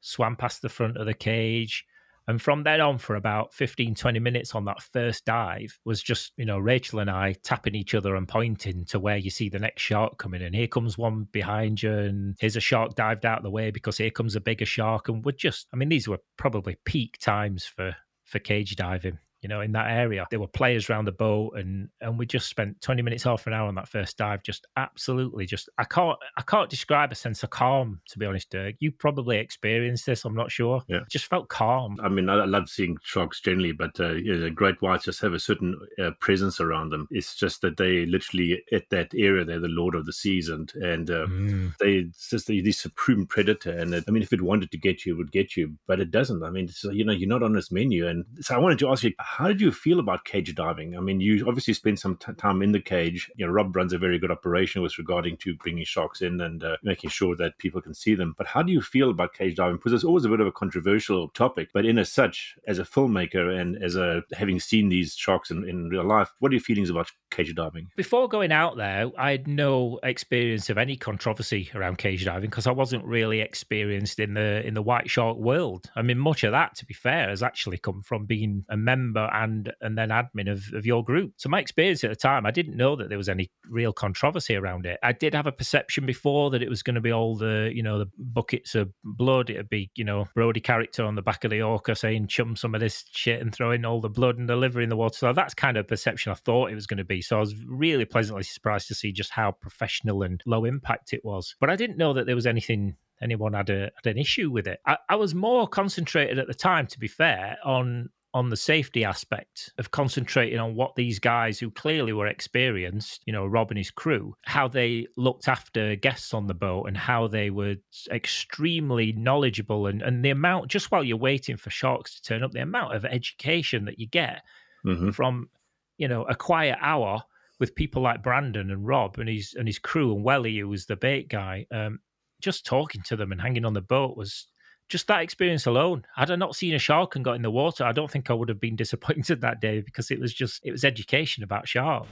swam 0.01 0.35
past 0.35 0.61
the 0.61 0.69
front 0.69 0.97
of 0.97 1.05
the 1.05 1.13
cage 1.13 1.85
and 2.27 2.41
from 2.41 2.63
then 2.63 2.79
on, 2.79 2.99
for 2.99 3.15
about 3.15 3.53
15, 3.53 3.95
20 3.95 4.19
minutes 4.19 4.55
on 4.55 4.63
that 4.65 4.81
first 4.81 5.25
dive, 5.25 5.77
was 5.83 6.01
just, 6.01 6.31
you 6.37 6.45
know, 6.45 6.57
Rachel 6.57 6.99
and 6.99 7.09
I 7.09 7.33
tapping 7.43 7.75
each 7.75 7.93
other 7.93 8.15
and 8.15 8.27
pointing 8.27 8.85
to 8.85 8.99
where 8.99 9.17
you 9.17 9.29
see 9.29 9.49
the 9.49 9.59
next 9.59 9.81
shark 9.81 10.17
coming. 10.17 10.41
And 10.41 10.55
here 10.55 10.67
comes 10.67 10.97
one 10.97 11.27
behind 11.33 11.83
you, 11.83 11.91
and 11.91 12.35
here's 12.39 12.55
a 12.55 12.61
shark 12.61 12.95
dived 12.95 13.25
out 13.25 13.39
of 13.39 13.43
the 13.43 13.49
way 13.49 13.71
because 13.71 13.97
here 13.97 14.09
comes 14.09 14.37
a 14.37 14.41
bigger 14.41 14.65
shark. 14.65 15.09
And 15.09 15.23
we're 15.23 15.33
just, 15.33 15.67
I 15.73 15.75
mean, 15.75 15.89
these 15.89 16.07
were 16.07 16.21
probably 16.37 16.77
peak 16.85 17.17
times 17.19 17.65
for 17.65 17.95
for 18.23 18.39
cage 18.39 18.77
diving 18.77 19.19
you 19.43 19.49
know, 19.49 19.61
in 19.61 19.73
that 19.73 19.91
area. 19.91 20.25
There 20.31 20.39
were 20.39 20.47
players 20.47 20.89
around 20.89 21.05
the 21.05 21.11
boat 21.11 21.53
and 21.57 21.89
and 22.01 22.17
we 22.17 22.25
just 22.25 22.47
spent 22.47 22.81
20 22.81 23.01
minutes, 23.01 23.23
half 23.23 23.45
an 23.45 23.53
hour 23.53 23.67
on 23.67 23.75
that 23.75 23.89
first 23.89 24.17
dive. 24.17 24.41
Just 24.43 24.65
absolutely 24.77 25.45
just 25.45 25.69
I 25.77 25.83
can't 25.83 26.17
I 26.37 26.41
can't 26.41 26.69
describe 26.69 27.11
a 27.11 27.15
sense 27.15 27.43
of 27.43 27.49
calm, 27.49 28.01
to 28.09 28.19
be 28.19 28.25
honest, 28.25 28.49
Dirk. 28.49 28.75
You 28.79 28.91
probably 28.91 29.37
experienced 29.37 30.05
this, 30.05 30.25
I'm 30.25 30.35
not 30.35 30.51
sure. 30.51 30.81
Yeah. 30.87 31.01
Just 31.09 31.25
felt 31.25 31.49
calm. 31.49 31.97
I 32.01 32.09
mean, 32.09 32.29
I 32.29 32.45
love 32.45 32.69
seeing 32.69 32.97
sharks 33.03 33.41
generally, 33.41 33.73
but 33.73 33.99
uh, 33.99 34.13
you 34.13 34.33
know, 34.33 34.41
the 34.41 34.51
great 34.51 34.81
whites 34.81 35.05
just 35.05 35.21
have 35.21 35.33
a 35.33 35.39
certain 35.39 35.79
uh, 36.01 36.11
presence 36.19 36.59
around 36.59 36.91
them. 36.91 37.07
It's 37.11 37.35
just 37.35 37.61
that 37.61 37.77
they 37.77 38.05
literally 38.05 38.61
at 38.71 38.89
that 38.89 39.11
area, 39.15 39.43
they're 39.43 39.59
the 39.59 39.67
lord 39.67 39.95
of 39.95 40.05
the 40.05 40.13
seas 40.13 40.49
and 40.49 40.73
and 40.75 41.09
uh, 41.09 41.25
mm. 41.27 41.77
they 41.79 42.05
just 42.29 42.47
the, 42.47 42.61
the 42.61 42.71
supreme 42.71 43.25
predator. 43.25 43.71
And 43.71 43.93
it, 43.93 44.05
I 44.07 44.11
mean, 44.11 44.23
if 44.23 44.31
it 44.31 44.41
wanted 44.41 44.71
to 44.71 44.77
get 44.77 45.05
you, 45.05 45.13
it 45.13 45.17
would 45.17 45.31
get 45.31 45.57
you, 45.57 45.77
but 45.85 45.99
it 45.99 46.11
doesn't. 46.11 46.43
I 46.43 46.49
mean, 46.49 46.69
you 46.91 47.03
know, 47.03 47.13
you're 47.13 47.29
not 47.29 47.43
on 47.43 47.55
its 47.55 47.71
menu. 47.71 48.07
And 48.07 48.25
so 48.41 48.55
I 48.55 48.59
wanted 48.59 48.79
to 48.79 48.89
ask 48.89 49.03
you, 49.03 49.13
how 49.37 49.47
did 49.47 49.59
you 49.59 49.71
feel 49.71 49.99
about 49.99 50.25
cage 50.25 50.53
diving? 50.53 50.95
I 50.95 50.99
mean, 50.99 51.19
you 51.19 51.43
obviously 51.47 51.73
spent 51.73 51.99
some 51.99 52.17
t- 52.17 52.33
time 52.33 52.61
in 52.61 52.71
the 52.71 52.79
cage. 52.79 53.31
You 53.35 53.47
know, 53.47 53.51
Rob 53.51 53.75
runs 53.75 53.91
a 53.91 53.97
very 53.97 54.19
good 54.19 54.29
operation 54.29 54.83
with 54.83 54.99
regarding 54.99 55.37
to 55.37 55.55
bringing 55.55 55.85
sharks 55.85 56.21
in 56.21 56.39
and 56.39 56.63
uh, 56.63 56.77
making 56.83 57.09
sure 57.09 57.35
that 57.37 57.57
people 57.57 57.81
can 57.81 57.95
see 57.95 58.13
them. 58.13 58.35
But 58.37 58.45
how 58.45 58.61
do 58.61 58.71
you 58.71 58.79
feel 58.79 59.09
about 59.09 59.33
cage 59.33 59.55
diving? 59.55 59.77
Because 59.77 59.91
it's 59.91 60.03
always 60.03 60.25
a 60.25 60.29
bit 60.29 60.39
of 60.39 60.45
a 60.45 60.51
controversial 60.51 61.29
topic. 61.29 61.69
But 61.73 61.83
in 61.83 61.97
as 61.97 62.11
such, 62.11 62.55
as 62.67 62.77
a 62.77 62.83
filmmaker 62.83 63.59
and 63.59 63.81
as 63.83 63.95
a 63.95 64.21
having 64.33 64.59
seen 64.59 64.89
these 64.89 65.15
sharks 65.15 65.49
in, 65.49 65.67
in 65.67 65.89
real 65.89 66.05
life, 66.05 66.31
what 66.37 66.51
are 66.51 66.55
your 66.55 66.61
feelings 66.61 66.91
about 66.91 67.09
cage 67.31 67.55
diving? 67.55 67.87
Before 67.95 68.29
going 68.29 68.51
out 68.51 68.77
there, 68.77 69.09
I 69.17 69.31
had 69.31 69.47
no 69.47 69.99
experience 70.03 70.69
of 70.69 70.77
any 70.77 70.95
controversy 70.95 71.71
around 71.73 71.97
cage 71.97 72.23
diving 72.23 72.51
because 72.51 72.67
I 72.67 72.71
wasn't 72.71 73.03
really 73.03 73.41
experienced 73.41 74.19
in 74.19 74.35
the 74.35 74.63
in 74.63 74.75
the 74.75 74.83
white 74.83 75.09
shark 75.09 75.37
world. 75.37 75.89
I 75.95 76.03
mean, 76.03 76.19
much 76.19 76.43
of 76.43 76.51
that, 76.51 76.75
to 76.75 76.85
be 76.85 76.93
fair, 76.93 77.29
has 77.29 77.41
actually 77.41 77.79
come 77.79 78.03
from 78.03 78.25
being 78.25 78.63
a 78.69 78.77
member 78.77 79.22
and 79.31 79.71
and 79.81 79.97
then 79.97 80.09
admin 80.09 80.51
of, 80.51 80.63
of 80.73 80.85
your 80.85 81.03
group. 81.03 81.33
So 81.37 81.49
my 81.49 81.59
experience 81.59 82.03
at 82.03 82.09
the 82.09 82.15
time, 82.15 82.45
I 82.45 82.51
didn't 82.51 82.77
know 82.77 82.95
that 82.95 83.09
there 83.09 83.17
was 83.17 83.29
any 83.29 83.51
real 83.69 83.93
controversy 83.93 84.55
around 84.55 84.85
it. 84.85 84.99
I 85.03 85.11
did 85.11 85.33
have 85.33 85.47
a 85.47 85.51
perception 85.51 86.05
before 86.05 86.51
that 86.51 86.61
it 86.61 86.69
was 86.69 86.83
going 86.83 86.95
to 86.95 87.01
be 87.01 87.11
all 87.11 87.35
the, 87.35 87.71
you 87.73 87.83
know, 87.83 87.99
the 87.99 88.09
buckets 88.17 88.75
of 88.75 88.91
blood. 89.03 89.49
It'd 89.49 89.69
be, 89.69 89.91
you 89.95 90.03
know, 90.03 90.27
Brody 90.35 90.59
character 90.59 91.03
on 91.03 91.15
the 91.15 91.21
back 91.21 91.43
of 91.43 91.51
the 91.51 91.61
orca 91.61 91.95
saying 91.95 92.27
chum 92.27 92.55
some 92.55 92.75
of 92.75 92.81
this 92.81 93.05
shit 93.11 93.41
and 93.41 93.53
throwing 93.53 93.85
all 93.85 94.01
the 94.01 94.09
blood 94.09 94.37
and 94.37 94.49
the 94.49 94.55
liver 94.55 94.81
in 94.81 94.89
the 94.89 94.97
water. 94.97 95.17
So 95.17 95.33
that's 95.33 95.53
kind 95.53 95.77
of 95.77 95.87
perception 95.87 96.31
I 96.31 96.35
thought 96.35 96.71
it 96.71 96.75
was 96.75 96.87
going 96.87 96.97
to 96.97 97.03
be. 97.03 97.21
So 97.21 97.37
I 97.37 97.39
was 97.39 97.55
really 97.65 98.05
pleasantly 98.05 98.43
surprised 98.43 98.87
to 98.87 98.95
see 98.95 99.11
just 99.11 99.31
how 99.31 99.51
professional 99.51 100.23
and 100.23 100.41
low 100.45 100.65
impact 100.65 101.13
it 101.13 101.23
was. 101.23 101.55
But 101.59 101.69
I 101.69 101.75
didn't 101.75 101.97
know 101.97 102.13
that 102.13 102.25
there 102.25 102.35
was 102.35 102.47
anything 102.47 102.95
anyone 103.21 103.53
had, 103.53 103.69
a, 103.69 103.91
had 104.03 104.11
an 104.11 104.17
issue 104.17 104.51
with 104.51 104.67
it. 104.67 104.79
I, 104.85 104.97
I, 105.09 105.15
was 105.15 105.33
more 105.33 105.67
concentrated 105.67 106.37
at 106.37 106.47
the 106.47 106.53
time, 106.53 106.87
to 106.87 106.99
be 106.99 107.07
fair, 107.07 107.57
on 107.63 108.09
on 108.33 108.49
the 108.49 108.57
safety 108.57 109.05
aspect 109.05 109.71
of 109.77 109.91
concentrating 109.91 110.57
on 110.57 110.75
what 110.75 110.95
these 110.95 111.19
guys 111.19 111.59
who 111.59 111.69
clearly 111.69 112.13
were 112.13 112.25
experienced, 112.25 113.21
you 113.25 113.33
know, 113.33 113.45
Rob 113.45 113.69
and 113.69 113.77
his 113.77 113.91
crew, 113.91 114.35
how 114.45 114.67
they 114.67 115.05
looked 115.17 115.47
after 115.47 115.95
guests 115.95 116.33
on 116.33 116.47
the 116.47 116.53
boat 116.53 116.85
and 116.85 116.97
how 116.97 117.27
they 117.27 117.51
were 117.51 117.75
extremely 118.11 119.11
knowledgeable 119.11 119.85
and, 119.85 120.01
and 120.01 120.25
the 120.25 120.31
amount, 120.31 120.67
just 120.67 120.89
while 120.91 121.03
you're 121.03 121.17
waiting 121.17 121.57
for 121.57 121.69
sharks 121.69 122.15
to 122.15 122.23
turn 122.23 122.43
up, 122.43 122.51
the 122.51 122.61
amount 122.61 122.95
of 122.95 123.05
education 123.05 123.85
that 123.85 123.99
you 123.99 124.07
get 124.07 124.41
mm-hmm. 124.83 125.11
from, 125.11 125.49
you 125.97 126.07
know, 126.07 126.23
a 126.23 126.35
quiet 126.35 126.77
hour 126.81 127.21
with 127.59 127.75
people 127.75 128.01
like 128.01 128.23
Brandon 128.23 128.71
and 128.71 128.85
Rob 128.85 129.19
and 129.19 129.29
his 129.29 129.53
and 129.53 129.67
his 129.67 129.77
crew 129.79 130.13
and 130.13 130.23
Welly, 130.23 130.57
who 130.57 130.67
was 130.67 130.87
the 130.87 130.95
bait 130.95 131.29
guy. 131.29 131.67
Um, 131.71 131.99
just 132.41 132.65
talking 132.65 133.01
to 133.03 133.15
them 133.15 133.31
and 133.31 133.39
hanging 133.39 133.63
on 133.63 133.73
the 133.73 133.81
boat 133.81 134.17
was 134.17 134.47
just 134.93 135.07
that 135.07 135.23
experience 135.23 135.65
alone, 135.65 136.05
had 136.15 136.29
I 136.29 136.35
not 136.35 136.55
seen 136.55 136.75
a 136.75 136.77
shark 136.77 137.15
and 137.15 137.25
got 137.25 137.35
in 137.35 137.41
the 137.41 137.49
water, 137.49 137.83
I 137.83 137.93
don't 137.93 138.11
think 138.11 138.29
I 138.29 138.33
would 138.33 138.47
have 138.47 138.59
been 138.59 138.75
disappointed 138.83 139.41
that 139.41 139.59
day 139.59 139.81
because 139.81 140.11
it 140.11 140.19
was 140.19 140.31
just 140.31 140.63
it 140.63 140.71
was 140.71 140.85
education 140.85 141.43
about 141.43 141.67
sharks. 141.67 142.07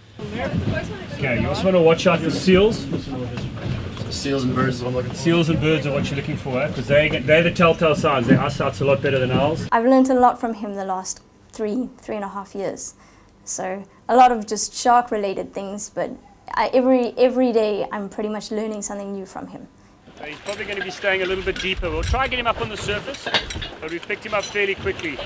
Okay, 1.14 1.40
you 1.40 1.48
also 1.48 1.66
want 1.66 1.76
to 1.76 1.82
watch 1.82 2.08
out 2.08 2.20
for 2.20 2.32
seals. 2.32 2.78
Seals 4.10 4.44
and 4.44 4.56
birds 4.56 4.78
is 4.78 4.84
what 4.84 4.90
I'm 4.90 4.96
looking 4.96 5.12
for. 5.12 5.16
Seals 5.16 5.50
and 5.50 5.62
birds 5.62 5.86
are 5.86 5.94
what 5.94 6.10
you're 6.10 6.20
looking 6.20 6.38
for, 6.38 6.60
eh? 6.60 6.68
because 6.70 6.88
they 6.88 7.08
they're 7.20 7.44
the 7.44 7.52
telltale 7.52 7.96
signs. 7.96 8.26
Their 8.26 8.42
eyesight's 8.42 8.82
a 8.82 8.86
lot 8.86 9.00
better 9.04 9.20
than 9.20 9.30
ours. 9.30 9.68
I've 9.72 9.86
learned 9.86 10.10
a 10.10 10.16
lot 10.16 10.42
from 10.42 10.56
him 10.56 10.74
the 10.74 10.84
last 10.84 11.22
three 11.52 11.88
three 12.00 12.16
and 12.16 12.26
a 12.26 12.30
half 12.30 12.56
years. 12.56 12.96
So 13.46 13.84
a 14.10 14.16
lot 14.16 14.32
of 14.32 14.48
just 14.48 14.74
shark 14.74 15.12
related 15.12 15.54
things, 15.54 15.92
but 15.92 16.10
I, 16.56 16.72
every 16.74 17.14
every 17.16 17.52
day 17.54 17.88
I'm 17.92 18.10
pretty 18.10 18.30
much 18.30 18.50
learning 18.50 18.82
something 18.82 19.14
new 19.14 19.28
from 19.28 19.48
him. 19.48 19.68
So 20.22 20.28
he's 20.28 20.40
probably 20.42 20.66
going 20.66 20.78
to 20.78 20.84
be 20.84 20.92
staying 20.92 21.24
a 21.24 21.26
little 21.26 21.44
bit 21.44 21.60
deeper. 21.60 21.90
We'll 21.90 22.04
try 22.04 22.26
and 22.26 22.30
get 22.30 22.40
him 22.40 22.46
up 22.46 22.62
on 22.62 22.70
the 22.70 22.78
surface, 22.78 23.28
but 23.80 23.90
we've 23.90 24.08
picked 24.08 24.24
him 24.24 24.36
up 24.36 24.44
fairly 24.44 24.76
quickly. 24.76 25.18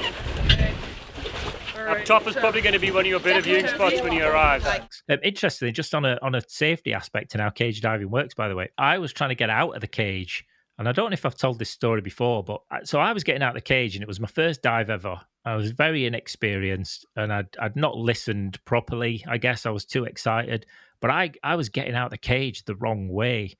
Up 1.85 2.05
top 2.05 2.25
is 2.27 2.35
probably 2.35 2.61
going 2.61 2.73
to 2.73 2.79
be 2.79 2.91
one 2.91 3.01
of 3.01 3.07
your 3.07 3.19
better 3.19 3.41
viewing 3.41 3.67
spots 3.67 4.01
when 4.01 4.13
he 4.13 4.21
arrives. 4.21 4.65
Um, 5.09 5.19
interestingly, 5.21 5.73
just 5.73 5.93
on 5.93 6.05
a 6.05 6.17
on 6.21 6.33
a 6.33 6.41
safety 6.47 6.93
aspect 6.93 7.33
and 7.33 7.41
how 7.41 7.49
cage 7.49 7.81
diving 7.81 8.09
works, 8.09 8.33
by 8.33 8.47
the 8.47 8.55
way, 8.55 8.69
I 8.77 8.97
was 8.97 9.11
trying 9.11 9.31
to 9.31 9.35
get 9.35 9.49
out 9.49 9.75
of 9.75 9.81
the 9.81 9.87
cage, 9.87 10.45
and 10.79 10.87
I 10.87 10.93
don't 10.93 11.09
know 11.09 11.13
if 11.15 11.25
I've 11.25 11.35
told 11.35 11.59
this 11.59 11.69
story 11.69 11.99
before, 11.99 12.41
but 12.41 12.61
so 12.85 12.99
I 12.99 13.11
was 13.11 13.25
getting 13.25 13.43
out 13.43 13.49
of 13.49 13.55
the 13.55 13.61
cage, 13.61 13.95
and 13.95 14.01
it 14.01 14.07
was 14.07 14.21
my 14.21 14.27
first 14.27 14.61
dive 14.61 14.89
ever. 14.89 15.19
I 15.43 15.57
was 15.57 15.71
very 15.71 16.05
inexperienced, 16.05 17.05
and 17.17 17.33
I'd 17.33 17.49
I'd 17.59 17.75
not 17.75 17.97
listened 17.97 18.63
properly. 18.63 19.25
I 19.27 19.39
guess 19.39 19.65
I 19.65 19.71
was 19.71 19.83
too 19.83 20.05
excited, 20.05 20.65
but 21.01 21.11
I 21.11 21.33
I 21.43 21.55
was 21.55 21.67
getting 21.67 21.95
out 21.95 22.05
of 22.05 22.11
the 22.11 22.17
cage 22.17 22.63
the 22.63 22.75
wrong 22.75 23.09
way. 23.09 23.57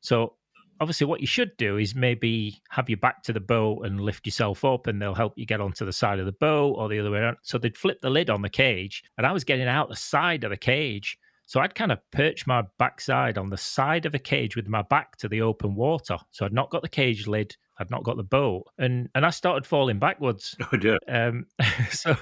So 0.00 0.36
obviously, 0.80 1.06
what 1.06 1.20
you 1.20 1.26
should 1.26 1.56
do 1.56 1.76
is 1.76 1.94
maybe 1.94 2.60
have 2.70 2.88
your 2.88 2.96
back 2.98 3.22
to 3.24 3.32
the 3.32 3.40
boat 3.40 3.84
and 3.84 4.00
lift 4.00 4.26
yourself 4.26 4.64
up, 4.64 4.86
and 4.86 5.00
they'll 5.00 5.14
help 5.14 5.34
you 5.36 5.46
get 5.46 5.60
onto 5.60 5.84
the 5.84 5.92
side 5.92 6.18
of 6.18 6.26
the 6.26 6.32
boat 6.32 6.74
or 6.74 6.88
the 6.88 6.98
other 6.98 7.10
way 7.10 7.18
around. 7.18 7.36
So 7.42 7.58
they'd 7.58 7.76
flip 7.76 8.00
the 8.00 8.10
lid 8.10 8.30
on 8.30 8.42
the 8.42 8.48
cage, 8.48 9.04
and 9.18 9.26
I 9.26 9.32
was 9.32 9.44
getting 9.44 9.68
out 9.68 9.88
the 9.88 9.96
side 9.96 10.44
of 10.44 10.50
the 10.50 10.56
cage. 10.56 11.18
So 11.46 11.60
I'd 11.60 11.74
kind 11.74 11.90
of 11.90 11.98
perch 12.12 12.46
my 12.46 12.62
backside 12.78 13.36
on 13.36 13.50
the 13.50 13.56
side 13.56 14.06
of 14.06 14.14
a 14.14 14.20
cage 14.20 14.54
with 14.54 14.68
my 14.68 14.82
back 14.82 15.16
to 15.16 15.28
the 15.28 15.42
open 15.42 15.74
water. 15.74 16.16
So 16.30 16.46
I'd 16.46 16.52
not 16.52 16.70
got 16.70 16.82
the 16.82 16.88
cage 16.88 17.26
lid, 17.26 17.56
I'd 17.78 17.90
not 17.90 18.04
got 18.04 18.16
the 18.16 18.22
boat, 18.22 18.64
and 18.78 19.08
and 19.14 19.26
I 19.26 19.30
started 19.30 19.66
falling 19.66 19.98
backwards. 19.98 20.56
Oh 20.72 20.76
dear. 20.76 20.98
Um, 21.08 21.46
so, 21.90 22.16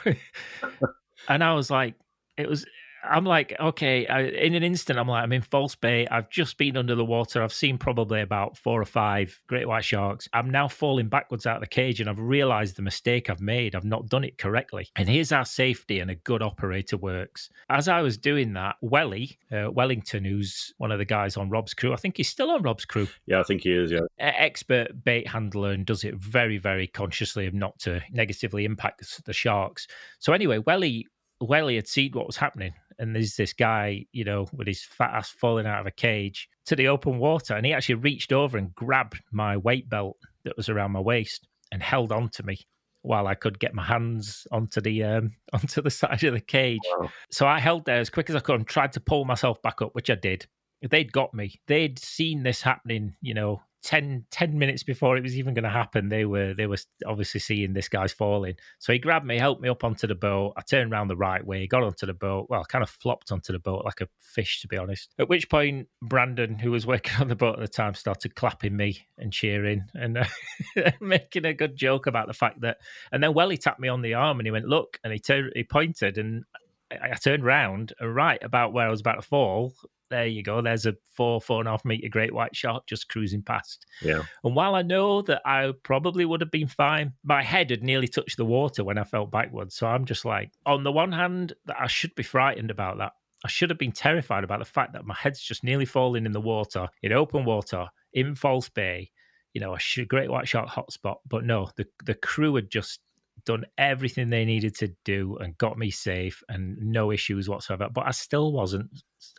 and 1.28 1.44
I 1.44 1.54
was 1.54 1.70
like, 1.70 1.94
it 2.36 2.48
was. 2.48 2.64
I'm 3.04 3.24
like, 3.24 3.54
okay, 3.58 4.06
I, 4.06 4.22
in 4.22 4.54
an 4.54 4.62
instant, 4.62 4.98
I'm 4.98 5.08
like, 5.08 5.22
I'm 5.22 5.32
in 5.32 5.42
false 5.42 5.74
bay. 5.74 6.06
I've 6.10 6.30
just 6.30 6.58
been 6.58 6.76
under 6.76 6.94
the 6.94 7.04
water. 7.04 7.42
I've 7.42 7.52
seen 7.52 7.78
probably 7.78 8.20
about 8.20 8.56
four 8.56 8.80
or 8.80 8.84
five 8.84 9.40
great 9.46 9.68
white 9.68 9.84
sharks. 9.84 10.28
I'm 10.32 10.50
now 10.50 10.68
falling 10.68 11.08
backwards 11.08 11.46
out 11.46 11.56
of 11.56 11.60
the 11.62 11.68
cage 11.68 12.00
and 12.00 12.10
I've 12.10 12.18
realized 12.18 12.76
the 12.76 12.82
mistake 12.82 13.30
I've 13.30 13.40
made. 13.40 13.74
I've 13.74 13.84
not 13.84 14.08
done 14.08 14.24
it 14.24 14.36
correctly. 14.38 14.88
And 14.96 15.08
here's 15.08 15.30
how 15.30 15.44
safety 15.44 16.00
and 16.00 16.10
a 16.10 16.16
good 16.16 16.42
operator 16.42 16.96
works. 16.96 17.50
As 17.70 17.88
I 17.88 18.02
was 18.02 18.18
doing 18.18 18.52
that, 18.54 18.76
Welly, 18.82 19.38
uh, 19.52 19.70
Wellington, 19.70 20.24
who's 20.24 20.72
one 20.78 20.90
of 20.92 20.98
the 20.98 21.04
guys 21.04 21.36
on 21.36 21.50
Rob's 21.50 21.74
crew, 21.74 21.92
I 21.92 21.96
think 21.96 22.16
he's 22.16 22.28
still 22.28 22.50
on 22.50 22.62
Rob's 22.62 22.84
crew, 22.84 23.06
Yeah, 23.26 23.40
I 23.40 23.42
think 23.44 23.62
he 23.62 23.72
is. 23.72 23.92
Yeah. 23.92 24.00
expert 24.18 25.04
bait 25.04 25.28
handler 25.28 25.70
and 25.72 25.86
does 25.86 26.04
it 26.04 26.14
very, 26.16 26.58
very 26.58 26.86
consciously 26.86 27.46
of 27.46 27.54
not 27.54 27.78
to 27.80 28.02
negatively 28.10 28.64
impact 28.64 29.24
the 29.24 29.32
sharks. 29.32 29.86
So 30.18 30.32
anyway, 30.32 30.58
Welly, 30.58 31.06
Welly 31.40 31.76
had 31.76 31.86
seen 31.86 32.12
what 32.12 32.26
was 32.26 32.36
happening, 32.36 32.72
and 32.98 33.14
there's 33.14 33.36
this 33.36 33.52
guy, 33.52 34.06
you 34.12 34.24
know, 34.24 34.46
with 34.52 34.66
his 34.66 34.82
fat 34.82 35.14
ass 35.14 35.30
falling 35.30 35.66
out 35.66 35.80
of 35.80 35.86
a 35.86 35.92
cage 35.92 36.48
to 36.66 36.76
the 36.76 36.88
open 36.88 37.18
water, 37.18 37.54
and 37.54 37.64
he 37.64 37.72
actually 37.72 37.96
reached 37.96 38.32
over 38.32 38.58
and 38.58 38.74
grabbed 38.74 39.20
my 39.30 39.56
weight 39.56 39.88
belt 39.88 40.16
that 40.44 40.56
was 40.56 40.68
around 40.68 40.92
my 40.92 41.00
waist 41.00 41.46
and 41.72 41.82
held 41.82 42.12
on 42.12 42.28
to 42.30 42.42
me 42.42 42.58
while 43.02 43.26
I 43.26 43.34
could 43.34 43.58
get 43.58 43.74
my 43.74 43.84
hands 43.84 44.46
onto 44.50 44.80
the 44.80 45.04
um, 45.04 45.32
onto 45.52 45.82
the 45.82 45.90
side 45.90 46.24
of 46.24 46.34
the 46.34 46.40
cage. 46.40 46.80
Wow. 46.98 47.10
So 47.30 47.46
I 47.46 47.58
held 47.60 47.84
there 47.84 48.00
as 48.00 48.10
quick 48.10 48.30
as 48.30 48.36
I 48.36 48.40
could 48.40 48.56
and 48.56 48.66
tried 48.66 48.92
to 48.92 49.00
pull 49.00 49.24
myself 49.24 49.60
back 49.62 49.80
up, 49.82 49.94
which 49.94 50.10
I 50.10 50.14
did. 50.14 50.46
They'd 50.82 51.12
got 51.12 51.34
me. 51.34 51.60
They'd 51.66 51.98
seen 51.98 52.44
this 52.44 52.62
happening, 52.62 53.16
you 53.20 53.34
know, 53.34 53.62
10, 53.84 54.24
10 54.30 54.58
minutes 54.58 54.82
before 54.82 55.16
it 55.16 55.22
was 55.22 55.38
even 55.38 55.54
going 55.54 55.64
to 55.64 55.70
happen. 55.70 56.08
They 56.08 56.24
were 56.24 56.54
they 56.54 56.66
were 56.66 56.78
obviously 57.06 57.40
seeing 57.40 57.72
this 57.72 57.88
guy's 57.88 58.12
falling. 58.12 58.56
So 58.78 58.92
he 58.92 58.98
grabbed 58.98 59.26
me, 59.26 59.38
helped 59.38 59.62
me 59.62 59.68
up 59.68 59.84
onto 59.84 60.06
the 60.06 60.14
boat. 60.14 60.54
I 60.56 60.62
turned 60.62 60.92
around 60.92 61.08
the 61.08 61.16
right 61.16 61.44
way, 61.44 61.66
got 61.66 61.82
onto 61.82 62.06
the 62.06 62.14
boat. 62.14 62.46
Well, 62.48 62.64
kind 62.64 62.82
of 62.82 62.90
flopped 62.90 63.30
onto 63.30 63.52
the 63.52 63.58
boat 63.58 63.84
like 63.84 64.00
a 64.00 64.08
fish, 64.20 64.60
to 64.62 64.68
be 64.68 64.76
honest. 64.76 65.14
At 65.18 65.28
which 65.28 65.48
point, 65.48 65.88
Brandon, 66.02 66.58
who 66.58 66.70
was 66.70 66.86
working 66.86 67.16
on 67.20 67.28
the 67.28 67.36
boat 67.36 67.54
at 67.54 67.60
the 67.60 67.68
time, 67.68 67.94
started 67.94 68.34
clapping 68.34 68.76
me 68.76 69.06
and 69.16 69.32
cheering 69.32 69.84
and 69.94 70.18
uh, 70.18 70.24
making 71.00 71.44
a 71.44 71.54
good 71.54 71.76
joke 71.76 72.06
about 72.06 72.26
the 72.26 72.34
fact 72.34 72.60
that. 72.62 72.78
And 73.12 73.22
then 73.22 73.34
Welly 73.34 73.56
tapped 73.56 73.80
me 73.80 73.88
on 73.88 74.02
the 74.02 74.14
arm 74.14 74.40
and 74.40 74.46
he 74.46 74.50
went, 74.50 74.66
"Look," 74.66 74.98
and 75.04 75.12
he 75.12 75.18
turned, 75.18 75.52
he 75.54 75.64
pointed, 75.64 76.18
and 76.18 76.44
I 76.90 77.10
I 77.12 77.14
turned 77.14 77.44
round, 77.44 77.92
and 78.00 78.14
right 78.14 78.42
about 78.42 78.72
where 78.72 78.86
I 78.86 78.90
was 78.90 79.00
about 79.00 79.16
to 79.16 79.22
fall. 79.22 79.74
There 80.10 80.26
you 80.26 80.42
go. 80.42 80.62
There's 80.62 80.86
a 80.86 80.96
four, 81.12 81.40
four 81.40 81.60
and 81.60 81.68
a 81.68 81.72
half 81.72 81.84
meter 81.84 82.08
great 82.08 82.32
white 82.32 82.56
shark 82.56 82.86
just 82.86 83.08
cruising 83.08 83.42
past. 83.42 83.84
Yeah. 84.00 84.22
And 84.42 84.54
while 84.54 84.74
I 84.74 84.82
know 84.82 85.22
that 85.22 85.42
I 85.44 85.72
probably 85.82 86.24
would 86.24 86.40
have 86.40 86.50
been 86.50 86.68
fine, 86.68 87.12
my 87.22 87.42
head 87.42 87.70
had 87.70 87.82
nearly 87.82 88.08
touched 88.08 88.38
the 88.38 88.44
water 88.44 88.84
when 88.84 88.98
I 88.98 89.04
fell 89.04 89.26
backwards. 89.26 89.74
So 89.74 89.86
I'm 89.86 90.06
just 90.06 90.24
like, 90.24 90.52
on 90.64 90.82
the 90.82 90.92
one 90.92 91.12
hand, 91.12 91.52
that 91.66 91.76
I 91.78 91.86
should 91.88 92.14
be 92.14 92.22
frightened 92.22 92.70
about 92.70 92.98
that. 92.98 93.12
I 93.44 93.48
should 93.48 93.70
have 93.70 93.78
been 93.78 93.92
terrified 93.92 94.44
about 94.44 94.58
the 94.58 94.64
fact 94.64 94.94
that 94.94 95.06
my 95.06 95.14
head's 95.14 95.40
just 95.40 95.62
nearly 95.62 95.84
falling 95.84 96.26
in 96.26 96.32
the 96.32 96.40
water, 96.40 96.88
in 97.02 97.12
open 97.12 97.44
water, 97.44 97.86
in 98.12 98.34
False 98.34 98.68
Bay, 98.68 99.10
you 99.52 99.60
know, 99.60 99.74
a 99.74 100.04
great 100.04 100.30
white 100.30 100.48
shark 100.48 100.68
hotspot. 100.68 101.16
But 101.28 101.44
no, 101.44 101.70
the 101.76 101.86
the 102.04 102.14
crew 102.14 102.54
had 102.56 102.70
just 102.70 103.00
done 103.48 103.64
everything 103.78 104.28
they 104.28 104.44
needed 104.44 104.76
to 104.76 104.94
do 105.06 105.38
and 105.38 105.56
got 105.56 105.78
me 105.78 105.90
safe 105.90 106.42
and 106.50 106.76
no 106.76 107.10
issues 107.10 107.48
whatsoever. 107.48 107.88
But 107.90 108.06
I 108.06 108.10
still 108.10 108.52
wasn't 108.52 108.90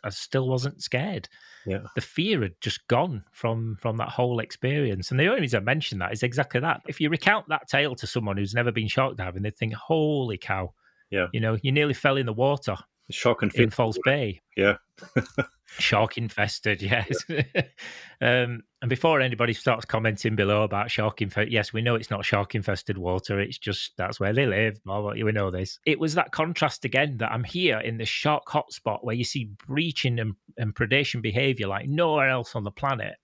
I 0.02 0.08
still 0.08 0.48
wasn't 0.48 0.82
scared. 0.82 1.28
Yeah. 1.64 1.82
The 1.94 2.00
fear 2.00 2.42
had 2.42 2.60
just 2.60 2.88
gone 2.88 3.22
from 3.30 3.76
from 3.80 3.98
that 3.98 4.08
whole 4.08 4.40
experience. 4.40 5.12
And 5.12 5.20
the 5.20 5.28
only 5.28 5.42
reason 5.42 5.60
I 5.60 5.62
mention 5.62 6.00
that 6.00 6.12
is 6.12 6.24
exactly 6.24 6.60
that. 6.60 6.80
If 6.88 7.00
you 7.00 7.08
recount 7.08 7.46
that 7.50 7.68
tale 7.68 7.94
to 7.94 8.06
someone 8.08 8.36
who's 8.36 8.52
never 8.52 8.72
been 8.72 8.88
shark 8.88 9.16
diving, 9.16 9.42
they'd 9.42 9.56
think, 9.56 9.74
Holy 9.74 10.38
cow. 10.38 10.74
Yeah. 11.10 11.28
You 11.32 11.38
know, 11.38 11.56
you 11.62 11.70
nearly 11.70 11.94
fell 11.94 12.16
in 12.16 12.26
the 12.26 12.32
water 12.32 12.76
Shark 13.10 13.42
and 13.42 13.54
in. 13.54 13.70
False 13.70 13.98
Bay. 14.04 14.40
Yeah. 14.56 14.76
Shark 15.78 16.18
infested, 16.18 16.82
yes. 16.82 17.24
um, 18.20 18.62
and 18.82 18.88
before 18.88 19.20
anybody 19.20 19.52
starts 19.52 19.84
commenting 19.84 20.34
below 20.34 20.64
about 20.64 20.90
shark 20.90 21.22
infested, 21.22 21.52
yes, 21.52 21.72
we 21.72 21.80
know 21.80 21.94
it's 21.94 22.10
not 22.10 22.24
shark 22.24 22.54
infested 22.54 22.98
water. 22.98 23.38
It's 23.38 23.56
just 23.56 23.92
that's 23.96 24.18
where 24.18 24.32
they 24.32 24.46
live. 24.46 24.82
Blah, 24.82 25.00
blah, 25.00 25.12
we 25.12 25.32
know 25.32 25.50
this. 25.50 25.78
It 25.86 26.00
was 26.00 26.14
that 26.14 26.32
contrast 26.32 26.84
again 26.84 27.18
that 27.18 27.30
I'm 27.30 27.44
here 27.44 27.78
in 27.78 27.98
the 27.98 28.04
shark 28.04 28.46
hotspot 28.46 29.04
where 29.04 29.14
you 29.14 29.24
see 29.24 29.50
breaching 29.66 30.18
and, 30.18 30.34
and 30.56 30.74
predation 30.74 31.22
behavior 31.22 31.68
like 31.68 31.88
nowhere 31.88 32.30
else 32.30 32.56
on 32.56 32.64
the 32.64 32.72
planet. 32.72 33.14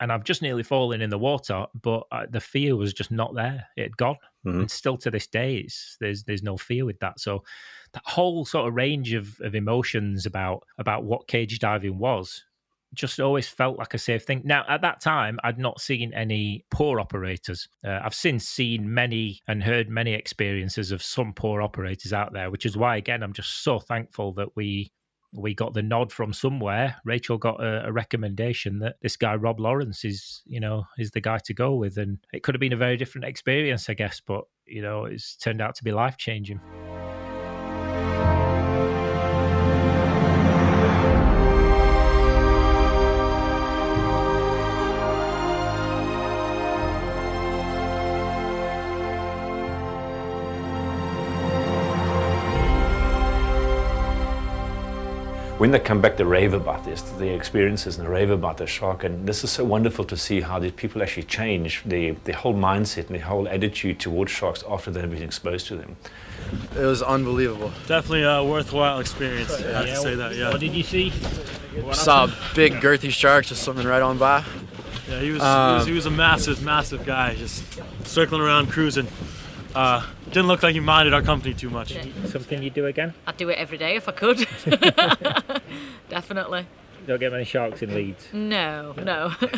And 0.00 0.10
I've 0.12 0.24
just 0.24 0.42
nearly 0.42 0.62
fallen 0.64 1.00
in 1.00 1.10
the 1.10 1.18
water, 1.18 1.66
but 1.80 2.04
uh, 2.10 2.26
the 2.28 2.40
fear 2.40 2.76
was 2.76 2.92
just 2.92 3.10
not 3.10 3.34
there. 3.34 3.66
It 3.76 3.82
had 3.82 3.96
gone, 3.96 4.16
Mhm. 4.44 4.60
and 4.60 4.70
still 4.70 4.96
to 4.98 5.10
this 5.10 5.26
day, 5.26 5.58
it's, 5.58 5.96
there's 6.00 6.24
there's 6.24 6.42
no 6.42 6.56
fear 6.56 6.84
with 6.84 6.98
that. 7.00 7.20
So 7.20 7.44
that 7.92 8.02
whole 8.04 8.44
sort 8.44 8.66
of 8.68 8.74
range 8.74 9.12
of, 9.14 9.40
of 9.40 9.54
emotions 9.54 10.26
about 10.26 10.64
about 10.78 11.04
what 11.04 11.28
cage 11.28 11.58
diving 11.60 11.98
was 11.98 12.44
just 12.92 13.18
always 13.18 13.48
felt 13.48 13.76
like 13.76 13.92
a 13.92 13.98
safe 13.98 14.22
thing. 14.24 14.40
Now, 14.44 14.64
at 14.68 14.80
that 14.82 15.00
time, 15.00 15.40
I'd 15.42 15.58
not 15.58 15.80
seen 15.80 16.14
any 16.14 16.64
poor 16.70 17.00
operators. 17.00 17.68
Uh, 17.84 17.98
I've 18.04 18.14
since 18.14 18.46
seen 18.46 18.94
many 18.94 19.40
and 19.48 19.64
heard 19.64 19.88
many 19.88 20.12
experiences 20.14 20.92
of 20.92 21.02
some 21.02 21.32
poor 21.32 21.60
operators 21.60 22.12
out 22.12 22.32
there, 22.32 22.52
which 22.52 22.64
is 22.64 22.76
why, 22.76 22.96
again, 22.96 23.24
I'm 23.24 23.32
just 23.32 23.64
so 23.64 23.80
thankful 23.80 24.32
that 24.34 24.54
we 24.54 24.92
we 25.34 25.54
got 25.54 25.74
the 25.74 25.82
nod 25.82 26.12
from 26.12 26.32
somewhere. 26.32 26.96
Rachel 27.04 27.38
got 27.38 27.62
a, 27.62 27.86
a 27.86 27.92
recommendation 27.92 28.78
that 28.78 28.96
this 29.02 29.16
guy 29.16 29.34
Rob 29.34 29.60
Lawrence 29.60 30.04
is, 30.04 30.42
you 30.46 30.60
know, 30.60 30.84
is 30.98 31.10
the 31.10 31.20
guy 31.20 31.38
to 31.44 31.54
go 31.54 31.74
with, 31.74 31.98
and 31.98 32.18
it 32.32 32.42
could 32.42 32.54
have 32.54 32.60
been 32.60 32.72
a 32.72 32.76
very 32.76 32.96
different 32.96 33.26
experience, 33.26 33.90
I 33.90 33.94
guess, 33.94 34.20
but 34.24 34.44
you 34.66 34.80
know, 34.80 35.04
it's 35.04 35.36
turned 35.36 35.60
out 35.60 35.74
to 35.76 35.84
be 35.84 35.92
life 35.92 36.16
changing. 36.16 36.60
When 55.64 55.70
they 55.70 55.78
come 55.78 56.02
back, 56.02 56.18
they 56.18 56.24
rave 56.24 56.52
about 56.52 56.84
this, 56.84 57.00
the 57.16 57.34
experiences, 57.34 57.96
and 57.96 58.06
they 58.06 58.10
rave 58.10 58.28
about 58.28 58.58
the 58.58 58.66
shark. 58.66 59.02
And 59.02 59.26
this 59.26 59.42
is 59.44 59.50
so 59.50 59.64
wonderful 59.64 60.04
to 60.04 60.14
see 60.14 60.42
how 60.42 60.58
these 60.58 60.72
people 60.72 61.02
actually 61.02 61.22
change 61.22 61.82
their, 61.86 62.12
their 62.24 62.34
whole 62.34 62.52
mindset 62.52 63.06
and 63.06 63.14
their 63.14 63.24
whole 63.24 63.48
attitude 63.48 63.98
towards 63.98 64.30
sharks 64.30 64.62
after 64.68 64.90
they've 64.90 65.10
been 65.10 65.22
exposed 65.22 65.66
to 65.68 65.76
them. 65.76 65.96
It 66.76 66.84
was 66.84 67.00
unbelievable. 67.02 67.72
Definitely 67.86 68.24
a 68.24 68.44
worthwhile 68.44 68.98
experience. 68.98 69.54
I 69.54 69.62
have 69.62 69.86
to 69.86 69.96
say 69.96 70.14
that. 70.16 70.36
Yeah. 70.36 70.50
What 70.50 70.60
did 70.60 70.74
you 70.74 70.82
see? 70.82 71.14
Saw 71.92 72.26
a 72.26 72.36
big 72.54 72.74
girthy 72.74 73.10
shark 73.10 73.46
just 73.46 73.62
swimming 73.62 73.86
right 73.86 74.02
on 74.02 74.18
by. 74.18 74.44
Yeah. 75.08 75.20
He 75.20 75.30
was, 75.30 75.40
he 75.40 75.48
Um, 75.48 75.78
was. 75.78 75.86
He 75.86 75.92
was 75.94 76.04
a 76.04 76.10
massive, 76.10 76.62
massive 76.62 77.06
guy, 77.06 77.36
just 77.36 77.64
circling 78.06 78.42
around, 78.42 78.66
cruising. 78.66 79.08
Uh, 79.74 80.06
didn't 80.26 80.46
look 80.46 80.62
like 80.62 80.74
he 80.74 80.80
minded 80.80 81.12
our 81.14 81.22
company 81.22 81.52
too 81.52 81.68
much. 81.68 81.96
Something 82.26 82.62
you'd 82.62 82.74
do 82.74 82.86
again? 82.86 83.12
I'd 83.26 83.36
do 83.36 83.48
it 83.48 83.58
every 83.58 83.76
day 83.76 83.96
if 83.96 84.08
I 84.08 84.12
could. 84.12 84.46
Definitely. 86.08 86.66
Don't 87.06 87.20
get 87.20 87.32
many 87.32 87.44
sharks 87.44 87.82
in 87.82 87.94
Leeds. 87.94 88.28
No, 88.32 88.94
no. 89.02 89.34
it 89.42 89.52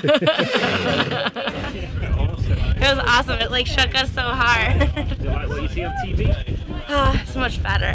was 2.81 2.99
awesome. 2.99 3.39
It 3.41 3.51
like 3.53 3.67
shook 3.67 3.95
us 3.95 4.11
so 4.13 4.23
hard. 4.23 4.81
Do 5.19 5.25
you 5.25 5.31
like 5.31 5.49
what 5.49 5.63
you 5.63 5.69
see 5.69 5.85
on 5.85 5.93
TV? 6.05 6.35
Ah, 6.89 7.21
it's 7.21 7.35
much 7.35 7.61
better. 7.65 7.91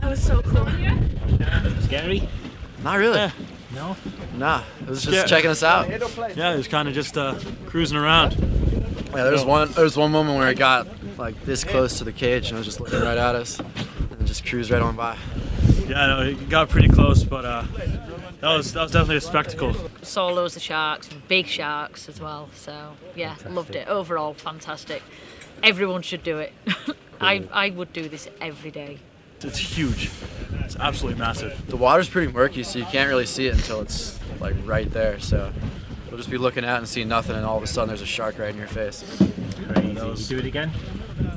That 0.00 0.10
was 0.10 0.22
so 0.22 0.42
cool. 0.42 0.66
Scary? 1.84 2.28
Not 2.84 2.98
really. 2.98 3.16
Yeah. 3.16 3.30
No. 3.76 3.94
Nah, 4.36 4.62
it 4.80 4.88
was 4.88 5.02
just 5.02 5.14
Yeah. 5.14 5.24
checking 5.26 5.50
us 5.50 5.62
out. 5.62 5.88
Yeah, 6.34 6.52
he 6.52 6.56
was 6.56 6.66
kind 6.66 6.88
of 6.88 6.94
just 6.94 7.16
uh, 7.18 7.34
cruising 7.66 7.98
around. 7.98 8.32
Yeah, 9.14 9.22
there 9.22 9.32
was 9.32 9.44
one. 9.44 9.70
There 9.72 9.84
was 9.84 9.96
one 9.96 10.12
moment 10.12 10.38
where 10.38 10.48
it 10.48 10.58
got 10.58 10.86
like 11.18 11.44
this 11.44 11.62
close 11.62 11.98
to 11.98 12.04
the 12.04 12.12
cage 12.12 12.48
and 12.48 12.56
it 12.56 12.60
was 12.60 12.66
just 12.66 12.80
looking 12.80 13.00
right 13.00 13.18
at 13.18 13.34
us, 13.34 13.60
and 13.60 14.26
just 14.26 14.46
cruised 14.46 14.70
right 14.70 14.80
on 14.82 14.96
by. 14.96 15.16
Yeah, 15.88 16.06
no, 16.06 16.22
he 16.24 16.34
got 16.46 16.68
pretty 16.70 16.88
close, 16.88 17.22
but 17.22 17.44
uh, 17.44 17.64
that 18.40 18.56
was 18.56 18.72
that 18.72 18.82
was 18.82 18.92
definitely 18.92 19.16
a 19.16 19.20
spectacle. 19.20 19.74
Saw 20.02 20.28
loads 20.28 20.56
of 20.56 20.62
sharks, 20.62 21.08
big 21.28 21.46
sharks 21.46 22.08
as 22.08 22.18
well. 22.20 22.48
So 22.54 22.94
yeah, 23.14 23.36
loved 23.48 23.74
it. 23.76 23.88
Overall, 23.88 24.32
fantastic. 24.34 25.02
Everyone 25.62 26.00
should 26.02 26.22
do 26.22 26.38
it. 26.38 26.52
I 27.20 27.44
I 27.52 27.70
would 27.70 27.92
do 27.92 28.08
this 28.08 28.28
every 28.40 28.70
day. 28.70 28.98
It's 29.42 29.58
huge. 29.58 30.10
It's 30.60 30.76
absolutely 30.76 31.18
massive. 31.20 31.66
The 31.68 31.76
water's 31.76 32.08
pretty 32.08 32.32
murky, 32.32 32.62
so 32.62 32.78
you 32.78 32.84
can't 32.86 33.08
really 33.08 33.26
see 33.26 33.46
it 33.46 33.54
until 33.54 33.80
it's 33.80 34.18
like 34.40 34.54
right 34.64 34.90
there. 34.90 35.18
So 35.20 35.52
you'll 36.08 36.16
just 36.16 36.30
be 36.30 36.38
looking 36.38 36.64
out 36.64 36.78
and 36.78 36.88
seeing 36.88 37.08
nothing, 37.08 37.36
and 37.36 37.44
all 37.44 37.56
of 37.56 37.62
a 37.62 37.66
sudden 37.66 37.88
there's 37.88 38.02
a 38.02 38.06
shark 38.06 38.38
right 38.38 38.50
in 38.50 38.56
your 38.58 38.66
face. 38.68 39.02
Crazy. 39.72 39.88
You 39.88 40.14
do 40.28 40.38
it 40.38 40.44
again? 40.46 40.70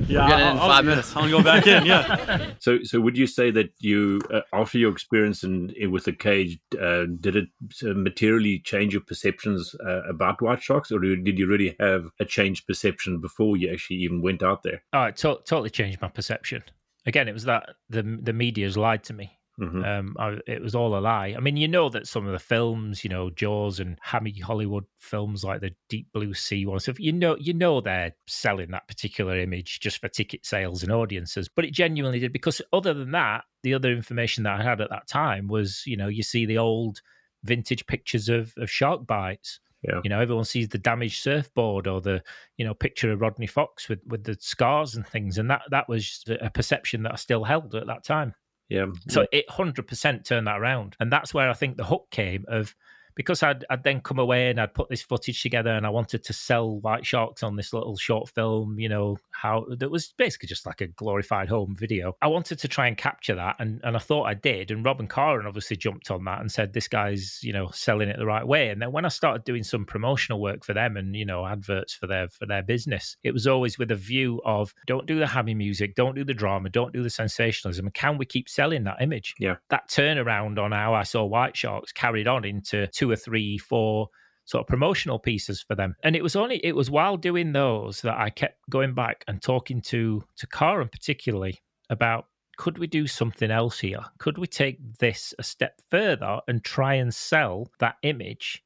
Yeah, 0.07 0.23
We're 0.23 0.29
getting 0.29 0.45
I'll, 0.47 0.51
in 0.53 0.59
I'll- 0.59 0.67
five 0.69 0.85
minutes. 0.85 1.15
I'm 1.15 1.29
gonna 1.29 1.31
go 1.31 1.43
back 1.43 1.67
in. 1.67 1.85
Yeah. 1.85 2.51
So, 2.59 2.79
so 2.83 2.99
would 2.99 3.17
you 3.17 3.25
say 3.25 3.51
that 3.51 3.71
you, 3.79 4.19
uh, 4.33 4.41
after 4.51 4.77
your 4.77 4.91
experience 4.91 5.43
in, 5.43 5.69
in 5.77 5.91
with 5.91 6.03
the 6.03 6.11
cage, 6.11 6.59
uh, 6.79 7.05
did 7.21 7.37
it 7.37 7.47
uh, 7.83 7.93
materially 7.93 8.59
change 8.59 8.91
your 8.93 9.01
perceptions 9.01 9.73
uh, 9.85 10.01
about 10.09 10.41
white 10.41 10.61
sharks, 10.61 10.91
or 10.91 10.99
did 10.99 11.39
you 11.39 11.47
really 11.47 11.75
have 11.79 12.09
a 12.19 12.25
changed 12.25 12.67
perception 12.67 13.19
before 13.21 13.55
you 13.55 13.71
actually 13.71 13.97
even 13.97 14.21
went 14.21 14.43
out 14.43 14.61
there? 14.63 14.81
Oh, 14.91 15.03
it 15.03 15.15
to- 15.17 15.39
totally 15.45 15.69
changed 15.69 16.01
my 16.01 16.09
perception. 16.09 16.63
Again, 17.09 17.27
it 17.27 17.33
was 17.33 17.45
that 17.45 17.71
the 17.89 18.03
the 18.21 18.33
media's 18.33 18.77
lied 18.77 19.03
to 19.05 19.13
me. 19.13 19.31
Mhm. 19.59 19.85
Um, 19.85 20.15
I, 20.17 20.37
it 20.47 20.61
was 20.61 20.73
all 20.73 20.97
a 20.97 21.01
lie. 21.01 21.33
I 21.35 21.41
mean, 21.41 21.57
you 21.57 21.67
know 21.67 21.89
that 21.89 22.07
some 22.07 22.25
of 22.25 22.31
the 22.31 22.39
films, 22.39 23.03
you 23.03 23.09
know, 23.09 23.29
Jaws 23.29 23.81
and 23.81 23.97
hammy 24.01 24.31
Hollywood 24.39 24.85
films 24.99 25.43
like 25.43 25.59
the 25.59 25.75
Deep 25.89 26.07
Blue 26.13 26.33
Sea 26.33 26.65
ones, 26.65 26.87
if 26.87 26.99
you 26.99 27.11
know, 27.11 27.35
you 27.37 27.53
know 27.53 27.81
they're 27.81 28.13
selling 28.27 28.71
that 28.71 28.87
particular 28.87 29.37
image 29.37 29.81
just 29.81 29.99
for 29.99 30.07
ticket 30.07 30.45
sales 30.45 30.81
and 30.83 30.91
audiences. 30.93 31.49
But 31.49 31.65
it 31.65 31.73
genuinely 31.73 32.19
did 32.19 32.31
because 32.31 32.61
other 32.71 32.93
than 32.93 33.11
that, 33.11 33.43
the 33.63 33.73
other 33.73 33.91
information 33.91 34.43
that 34.43 34.61
I 34.61 34.63
had 34.63 34.79
at 34.79 34.91
that 34.91 35.07
time 35.07 35.47
was, 35.47 35.83
you 35.85 35.97
know, 35.97 36.07
you 36.07 36.23
see 36.23 36.45
the 36.45 36.57
old 36.57 37.01
vintage 37.43 37.85
pictures 37.85 38.29
of, 38.29 38.53
of 38.55 38.71
shark 38.71 39.05
bites. 39.05 39.59
Yeah. 39.81 40.01
You 40.03 40.09
know, 40.09 40.19
everyone 40.19 40.45
sees 40.45 40.67
the 40.67 40.77
damaged 40.77 41.21
surfboard 41.21 41.87
or 41.87 42.01
the, 42.01 42.21
you 42.57 42.65
know, 42.65 42.73
picture 42.73 43.11
of 43.11 43.21
Rodney 43.21 43.47
Fox 43.47 43.87
with, 43.87 43.99
with 44.05 44.23
the 44.25 44.35
scars 44.39 44.95
and 44.95 45.07
things. 45.07 45.37
And 45.37 45.49
that, 45.49 45.61
that 45.71 45.87
was 45.87 46.23
a 46.41 46.49
perception 46.49 47.03
that 47.03 47.13
I 47.13 47.15
still 47.15 47.45
held 47.45 47.73
at 47.75 47.87
that 47.87 48.03
time. 48.03 48.35
Yeah. 48.69 48.85
So 49.07 49.25
it 49.31 49.49
hundred 49.49 49.87
percent 49.87 50.25
turned 50.25 50.47
that 50.47 50.59
around, 50.59 50.95
and 50.99 51.11
that's 51.11 51.33
where 51.33 51.49
I 51.49 51.53
think 51.53 51.75
the 51.75 51.83
hook 51.83 52.07
came 52.11 52.45
of 52.47 52.75
because 53.19 53.43
I'd 53.43 53.65
I'd 53.69 53.83
then 53.83 53.99
come 53.99 54.17
away 54.17 54.49
and 54.49 54.61
I'd 54.61 54.73
put 54.73 54.87
this 54.87 55.01
footage 55.01 55.43
together, 55.43 55.71
and 55.71 55.85
I 55.85 55.89
wanted 55.89 56.23
to 56.23 56.31
sell 56.31 56.79
White 56.79 57.05
Sharks 57.05 57.43
on 57.43 57.57
this 57.57 57.73
little 57.73 57.97
short 57.97 58.29
film. 58.29 58.79
You 58.79 58.87
know 58.87 59.17
how 59.31 59.65
that 59.77 59.91
was 59.91 60.13
basically 60.17 60.47
just 60.47 60.65
like 60.65 60.79
a 60.79 60.87
glorified 60.87 61.49
home 61.49 61.75
video. 61.77 62.15
I 62.21 62.27
wanted 62.27 62.59
to 62.59 62.69
try 62.69 62.87
and 62.87 62.95
capture 62.95 63.35
that, 63.35 63.57
and 63.59 63.81
and 63.83 63.97
I 63.97 63.99
thought 63.99 64.23
I 64.23 64.35
did. 64.35 64.71
And 64.71 64.85
Rob 64.85 65.01
and 65.01 65.09
Karen 65.09 65.45
obviously 65.45 65.75
jumped 65.75 66.09
on 66.11 66.23
that 66.23 66.39
and 66.39 66.49
said 66.49 66.71
this 66.71 66.87
guy's 66.87 67.41
you 67.43 67.51
know 67.51 67.67
selling 67.73 68.07
it 68.07 68.17
the 68.17 68.25
right 68.25 68.47
way. 68.47 68.69
And 68.69 68.81
then 68.81 68.93
when 68.93 69.03
I 69.03 69.09
started 69.09 69.43
doing 69.43 69.63
some 69.63 69.83
promotional 69.83 70.39
work 70.39 70.63
for 70.63 70.73
them 70.73 70.95
and 70.95 71.13
you 71.13 71.25
know 71.25 71.45
adverts 71.45 71.93
for 71.93 72.07
their 72.07 72.29
for 72.29 72.45
their 72.45 72.63
business, 72.63 73.17
it 73.25 73.33
was 73.33 73.47
always 73.47 73.77
with 73.77 73.91
a 73.91 73.95
view 73.95 74.39
of 74.45 74.73
don't 74.87 75.05
do 75.05 75.19
the 75.19 75.27
hammy 75.27 75.55
music, 75.55 75.93
don't 75.93 76.15
do 76.15 76.23
the 76.23 76.33
drama, 76.33 76.69
don't 76.69 76.93
do 76.93 77.03
the 77.03 77.09
sensationalism. 77.09 77.87
And 77.87 77.93
can 77.93 78.17
we 78.17 78.25
keep 78.25 78.47
selling 78.47 78.85
that 78.85 79.01
image? 79.01 79.35
Yeah. 79.39 79.57
That 79.71 79.89
turnaround 79.89 80.57
on 80.57 80.71
how 80.71 80.93
I 80.93 81.03
saw 81.03 81.25
White 81.25 81.57
Sharks 81.57 81.91
carried 81.91 82.25
on 82.25 82.45
into 82.45 82.87
two 82.87 83.08
or 83.11 83.15
three, 83.15 83.57
four 83.57 84.09
sort 84.45 84.61
of 84.61 84.67
promotional 84.67 85.19
pieces 85.19 85.61
for 85.61 85.75
them. 85.75 85.95
And 86.03 86.15
it 86.15 86.23
was 86.23 86.35
only 86.35 86.59
it 86.65 86.75
was 86.75 86.89
while 86.89 87.17
doing 87.17 87.51
those 87.51 88.01
that 88.01 88.17
I 88.17 88.29
kept 88.29 88.57
going 88.69 88.95
back 88.95 89.23
and 89.27 89.41
talking 89.41 89.81
to 89.83 90.23
to 90.37 90.47
Karen 90.47 90.89
particularly 90.89 91.59
about 91.89 92.25
could 92.57 92.77
we 92.77 92.87
do 92.87 93.07
something 93.07 93.51
else 93.51 93.79
here? 93.79 94.01
Could 94.17 94.37
we 94.37 94.45
take 94.45 94.79
this 94.97 95.33
a 95.39 95.43
step 95.43 95.79
further 95.89 96.41
and 96.47 96.61
try 96.61 96.95
and 96.95 97.13
sell 97.13 97.71
that 97.79 97.95
image 98.03 98.61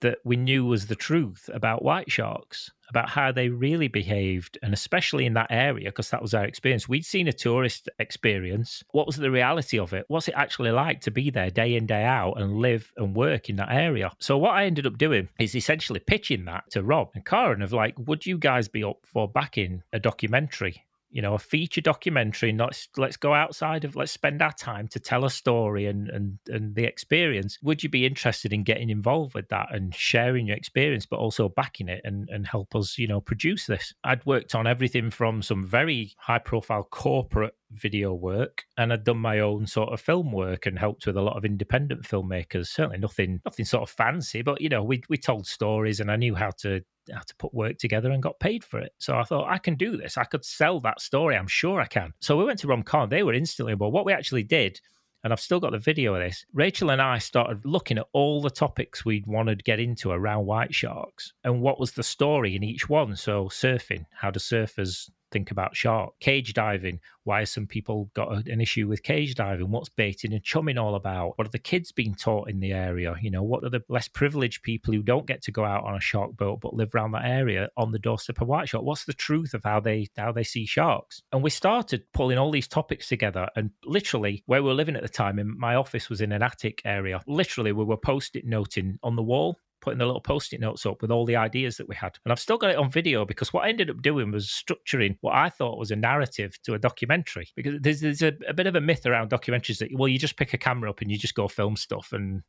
that 0.00 0.18
we 0.24 0.36
knew 0.36 0.64
was 0.64 0.86
the 0.86 0.94
truth 0.94 1.48
about 1.52 1.82
white 1.82 2.10
sharks, 2.10 2.70
about 2.88 3.08
how 3.08 3.32
they 3.32 3.48
really 3.48 3.88
behaved, 3.88 4.58
and 4.62 4.72
especially 4.72 5.26
in 5.26 5.34
that 5.34 5.48
area, 5.50 5.90
because 5.90 6.10
that 6.10 6.22
was 6.22 6.34
our 6.34 6.44
experience. 6.44 6.88
We'd 6.88 7.04
seen 7.04 7.28
a 7.28 7.32
tourist 7.32 7.88
experience. 7.98 8.82
What 8.92 9.06
was 9.06 9.16
the 9.16 9.30
reality 9.30 9.78
of 9.78 9.92
it? 9.92 10.04
What's 10.08 10.28
it 10.28 10.34
actually 10.36 10.70
like 10.70 11.00
to 11.02 11.10
be 11.10 11.30
there 11.30 11.50
day 11.50 11.74
in, 11.74 11.86
day 11.86 12.04
out 12.04 12.40
and 12.40 12.58
live 12.58 12.92
and 12.96 13.14
work 13.14 13.48
in 13.48 13.56
that 13.56 13.72
area? 13.72 14.12
So, 14.18 14.38
what 14.38 14.54
I 14.54 14.64
ended 14.64 14.86
up 14.86 14.98
doing 14.98 15.28
is 15.38 15.54
essentially 15.54 16.00
pitching 16.00 16.44
that 16.46 16.70
to 16.70 16.82
Rob 16.82 17.10
and 17.14 17.24
Karen 17.24 17.62
of 17.62 17.72
like, 17.72 17.94
would 17.98 18.24
you 18.24 18.38
guys 18.38 18.68
be 18.68 18.84
up 18.84 18.98
for 19.04 19.28
backing 19.28 19.82
a 19.92 19.98
documentary 19.98 20.84
you 21.10 21.22
know, 21.22 21.34
a 21.34 21.38
feature 21.38 21.80
documentary. 21.80 22.52
Not 22.52 22.78
let's 22.96 23.16
go 23.16 23.34
outside 23.34 23.84
of 23.84 23.96
let's 23.96 24.12
spend 24.12 24.42
our 24.42 24.52
time 24.52 24.88
to 24.88 25.00
tell 25.00 25.24
a 25.24 25.30
story 25.30 25.86
and 25.86 26.08
and 26.08 26.38
and 26.48 26.74
the 26.74 26.84
experience. 26.84 27.58
Would 27.62 27.82
you 27.82 27.88
be 27.88 28.06
interested 28.06 28.52
in 28.52 28.62
getting 28.62 28.90
involved 28.90 29.34
with 29.34 29.48
that 29.48 29.74
and 29.74 29.94
sharing 29.94 30.46
your 30.46 30.56
experience, 30.56 31.06
but 31.06 31.18
also 31.18 31.48
backing 31.48 31.88
it 31.88 32.02
and 32.04 32.28
and 32.28 32.46
help 32.46 32.74
us, 32.74 32.98
you 32.98 33.06
know, 33.06 33.20
produce 33.20 33.66
this? 33.66 33.94
I'd 34.04 34.24
worked 34.26 34.54
on 34.54 34.66
everything 34.66 35.10
from 35.10 35.42
some 35.42 35.66
very 35.66 36.12
high 36.18 36.38
profile 36.38 36.86
corporate 36.90 37.54
video 37.70 38.14
work 38.14 38.64
and 38.78 38.92
I'd 38.92 39.04
done 39.04 39.18
my 39.18 39.40
own 39.40 39.66
sort 39.66 39.92
of 39.92 40.00
film 40.00 40.32
work 40.32 40.64
and 40.64 40.78
helped 40.78 41.06
with 41.06 41.16
a 41.16 41.22
lot 41.22 41.36
of 41.36 41.44
independent 41.44 42.02
filmmakers. 42.02 42.68
Certainly 42.68 42.98
nothing 42.98 43.40
nothing 43.44 43.64
sort 43.64 43.82
of 43.82 43.90
fancy, 43.90 44.42
but 44.42 44.60
you 44.60 44.68
know, 44.68 44.82
we 44.82 45.02
we 45.08 45.16
told 45.16 45.46
stories 45.46 46.00
and 46.00 46.10
I 46.10 46.16
knew 46.16 46.34
how 46.34 46.50
to 46.60 46.82
how 47.12 47.20
to 47.20 47.36
put 47.36 47.54
work 47.54 47.78
together 47.78 48.10
and 48.10 48.22
got 48.22 48.40
paid 48.40 48.64
for 48.64 48.78
it. 48.78 48.92
So 48.98 49.16
I 49.16 49.24
thought 49.24 49.50
I 49.50 49.58
can 49.58 49.74
do 49.74 49.96
this. 49.96 50.16
I 50.16 50.24
could 50.24 50.44
sell 50.44 50.80
that 50.80 51.00
story. 51.00 51.36
I'm 51.36 51.48
sure 51.48 51.80
I 51.80 51.86
can. 51.86 52.12
So 52.20 52.36
we 52.36 52.44
went 52.44 52.58
to 52.60 52.66
RomCon. 52.66 53.10
They 53.10 53.22
were 53.22 53.34
instantly, 53.34 53.74
but 53.74 53.90
what 53.90 54.06
we 54.06 54.12
actually 54.12 54.44
did, 54.44 54.80
and 55.24 55.32
I've 55.32 55.40
still 55.40 55.60
got 55.60 55.72
the 55.72 55.78
video 55.78 56.14
of 56.14 56.22
this. 56.22 56.44
Rachel 56.52 56.90
and 56.90 57.02
I 57.02 57.18
started 57.18 57.64
looking 57.64 57.98
at 57.98 58.06
all 58.12 58.40
the 58.40 58.50
topics 58.50 59.04
we'd 59.04 59.26
wanted 59.26 59.58
to 59.58 59.64
get 59.64 59.80
into 59.80 60.10
around 60.10 60.46
white 60.46 60.74
sharks 60.74 61.32
and 61.42 61.60
what 61.60 61.80
was 61.80 61.92
the 61.92 62.02
story 62.02 62.54
in 62.54 62.62
each 62.62 62.88
one. 62.88 63.16
So 63.16 63.46
surfing, 63.46 64.06
how 64.12 64.30
do 64.30 64.38
surfers 64.38 65.10
think 65.30 65.50
about 65.50 65.76
shark, 65.76 66.12
cage 66.20 66.54
diving, 66.54 67.00
why 67.24 67.40
have 67.40 67.48
some 67.48 67.66
people 67.66 68.10
got 68.14 68.46
an 68.46 68.60
issue 68.60 68.88
with 68.88 69.02
cage 69.02 69.34
diving, 69.34 69.70
what's 69.70 69.88
baiting 69.88 70.32
and 70.32 70.42
chumming 70.42 70.78
all 70.78 70.94
about, 70.94 71.36
what 71.36 71.46
are 71.46 71.50
the 71.50 71.58
kids 71.58 71.92
being 71.92 72.14
taught 72.14 72.48
in 72.48 72.60
the 72.60 72.72
area, 72.72 73.14
you 73.20 73.30
know, 73.30 73.42
what 73.42 73.64
are 73.64 73.70
the 73.70 73.82
less 73.88 74.08
privileged 74.08 74.62
people 74.62 74.94
who 74.94 75.02
don't 75.02 75.26
get 75.26 75.42
to 75.42 75.52
go 75.52 75.64
out 75.64 75.84
on 75.84 75.94
a 75.94 76.00
shark 76.00 76.36
boat 76.36 76.60
but 76.60 76.74
live 76.74 76.94
around 76.94 77.12
that 77.12 77.24
area 77.24 77.68
on 77.76 77.92
the 77.92 77.98
doorstep 77.98 78.40
of 78.40 78.48
white 78.48 78.68
shark, 78.68 78.84
what's 78.84 79.04
the 79.04 79.12
truth 79.12 79.54
of 79.54 79.62
how 79.64 79.80
they 79.80 80.08
how 80.16 80.32
they 80.32 80.44
see 80.44 80.64
sharks? 80.64 81.22
And 81.32 81.42
we 81.42 81.50
started 81.50 82.04
pulling 82.14 82.38
all 82.38 82.50
these 82.50 82.68
topics 82.68 83.08
together 83.08 83.48
and 83.56 83.70
literally 83.84 84.42
where 84.46 84.62
we 84.62 84.68
were 84.68 84.74
living 84.74 84.96
at 84.96 85.02
the 85.02 85.08
time, 85.08 85.38
in 85.38 85.58
my 85.58 85.74
office 85.74 86.08
was 86.08 86.20
in 86.20 86.32
an 86.32 86.42
attic 86.42 86.80
area. 86.84 87.20
Literally 87.26 87.72
we 87.72 87.84
were 87.84 87.96
post-it 87.96 88.46
noting 88.46 88.98
on 89.02 89.16
the 89.16 89.22
wall 89.22 89.58
putting 89.88 89.98
the 89.98 90.04
little 90.04 90.20
post-it 90.20 90.60
notes 90.60 90.84
up 90.84 91.00
with 91.00 91.10
all 91.10 91.24
the 91.24 91.36
ideas 91.36 91.78
that 91.78 91.88
we 91.88 91.94
had. 91.94 92.18
And 92.22 92.30
I've 92.30 92.38
still 92.38 92.58
got 92.58 92.68
it 92.68 92.76
on 92.76 92.90
video 92.90 93.24
because 93.24 93.54
what 93.54 93.64
I 93.64 93.70
ended 93.70 93.88
up 93.88 94.02
doing 94.02 94.30
was 94.30 94.46
structuring 94.46 95.16
what 95.22 95.34
I 95.34 95.48
thought 95.48 95.78
was 95.78 95.90
a 95.90 95.96
narrative 95.96 96.60
to 96.64 96.74
a 96.74 96.78
documentary. 96.78 97.48
Because 97.56 97.80
there's, 97.80 98.02
there's 98.02 98.20
a, 98.20 98.34
a 98.46 98.52
bit 98.52 98.66
of 98.66 98.76
a 98.76 98.82
myth 98.82 99.06
around 99.06 99.30
documentaries 99.30 99.78
that, 99.78 99.88
well, 99.94 100.06
you 100.06 100.18
just 100.18 100.36
pick 100.36 100.52
a 100.52 100.58
camera 100.58 100.90
up 100.90 101.00
and 101.00 101.10
you 101.10 101.16
just 101.16 101.34
go 101.34 101.48
film 101.48 101.74
stuff 101.74 102.12
and 102.12 102.42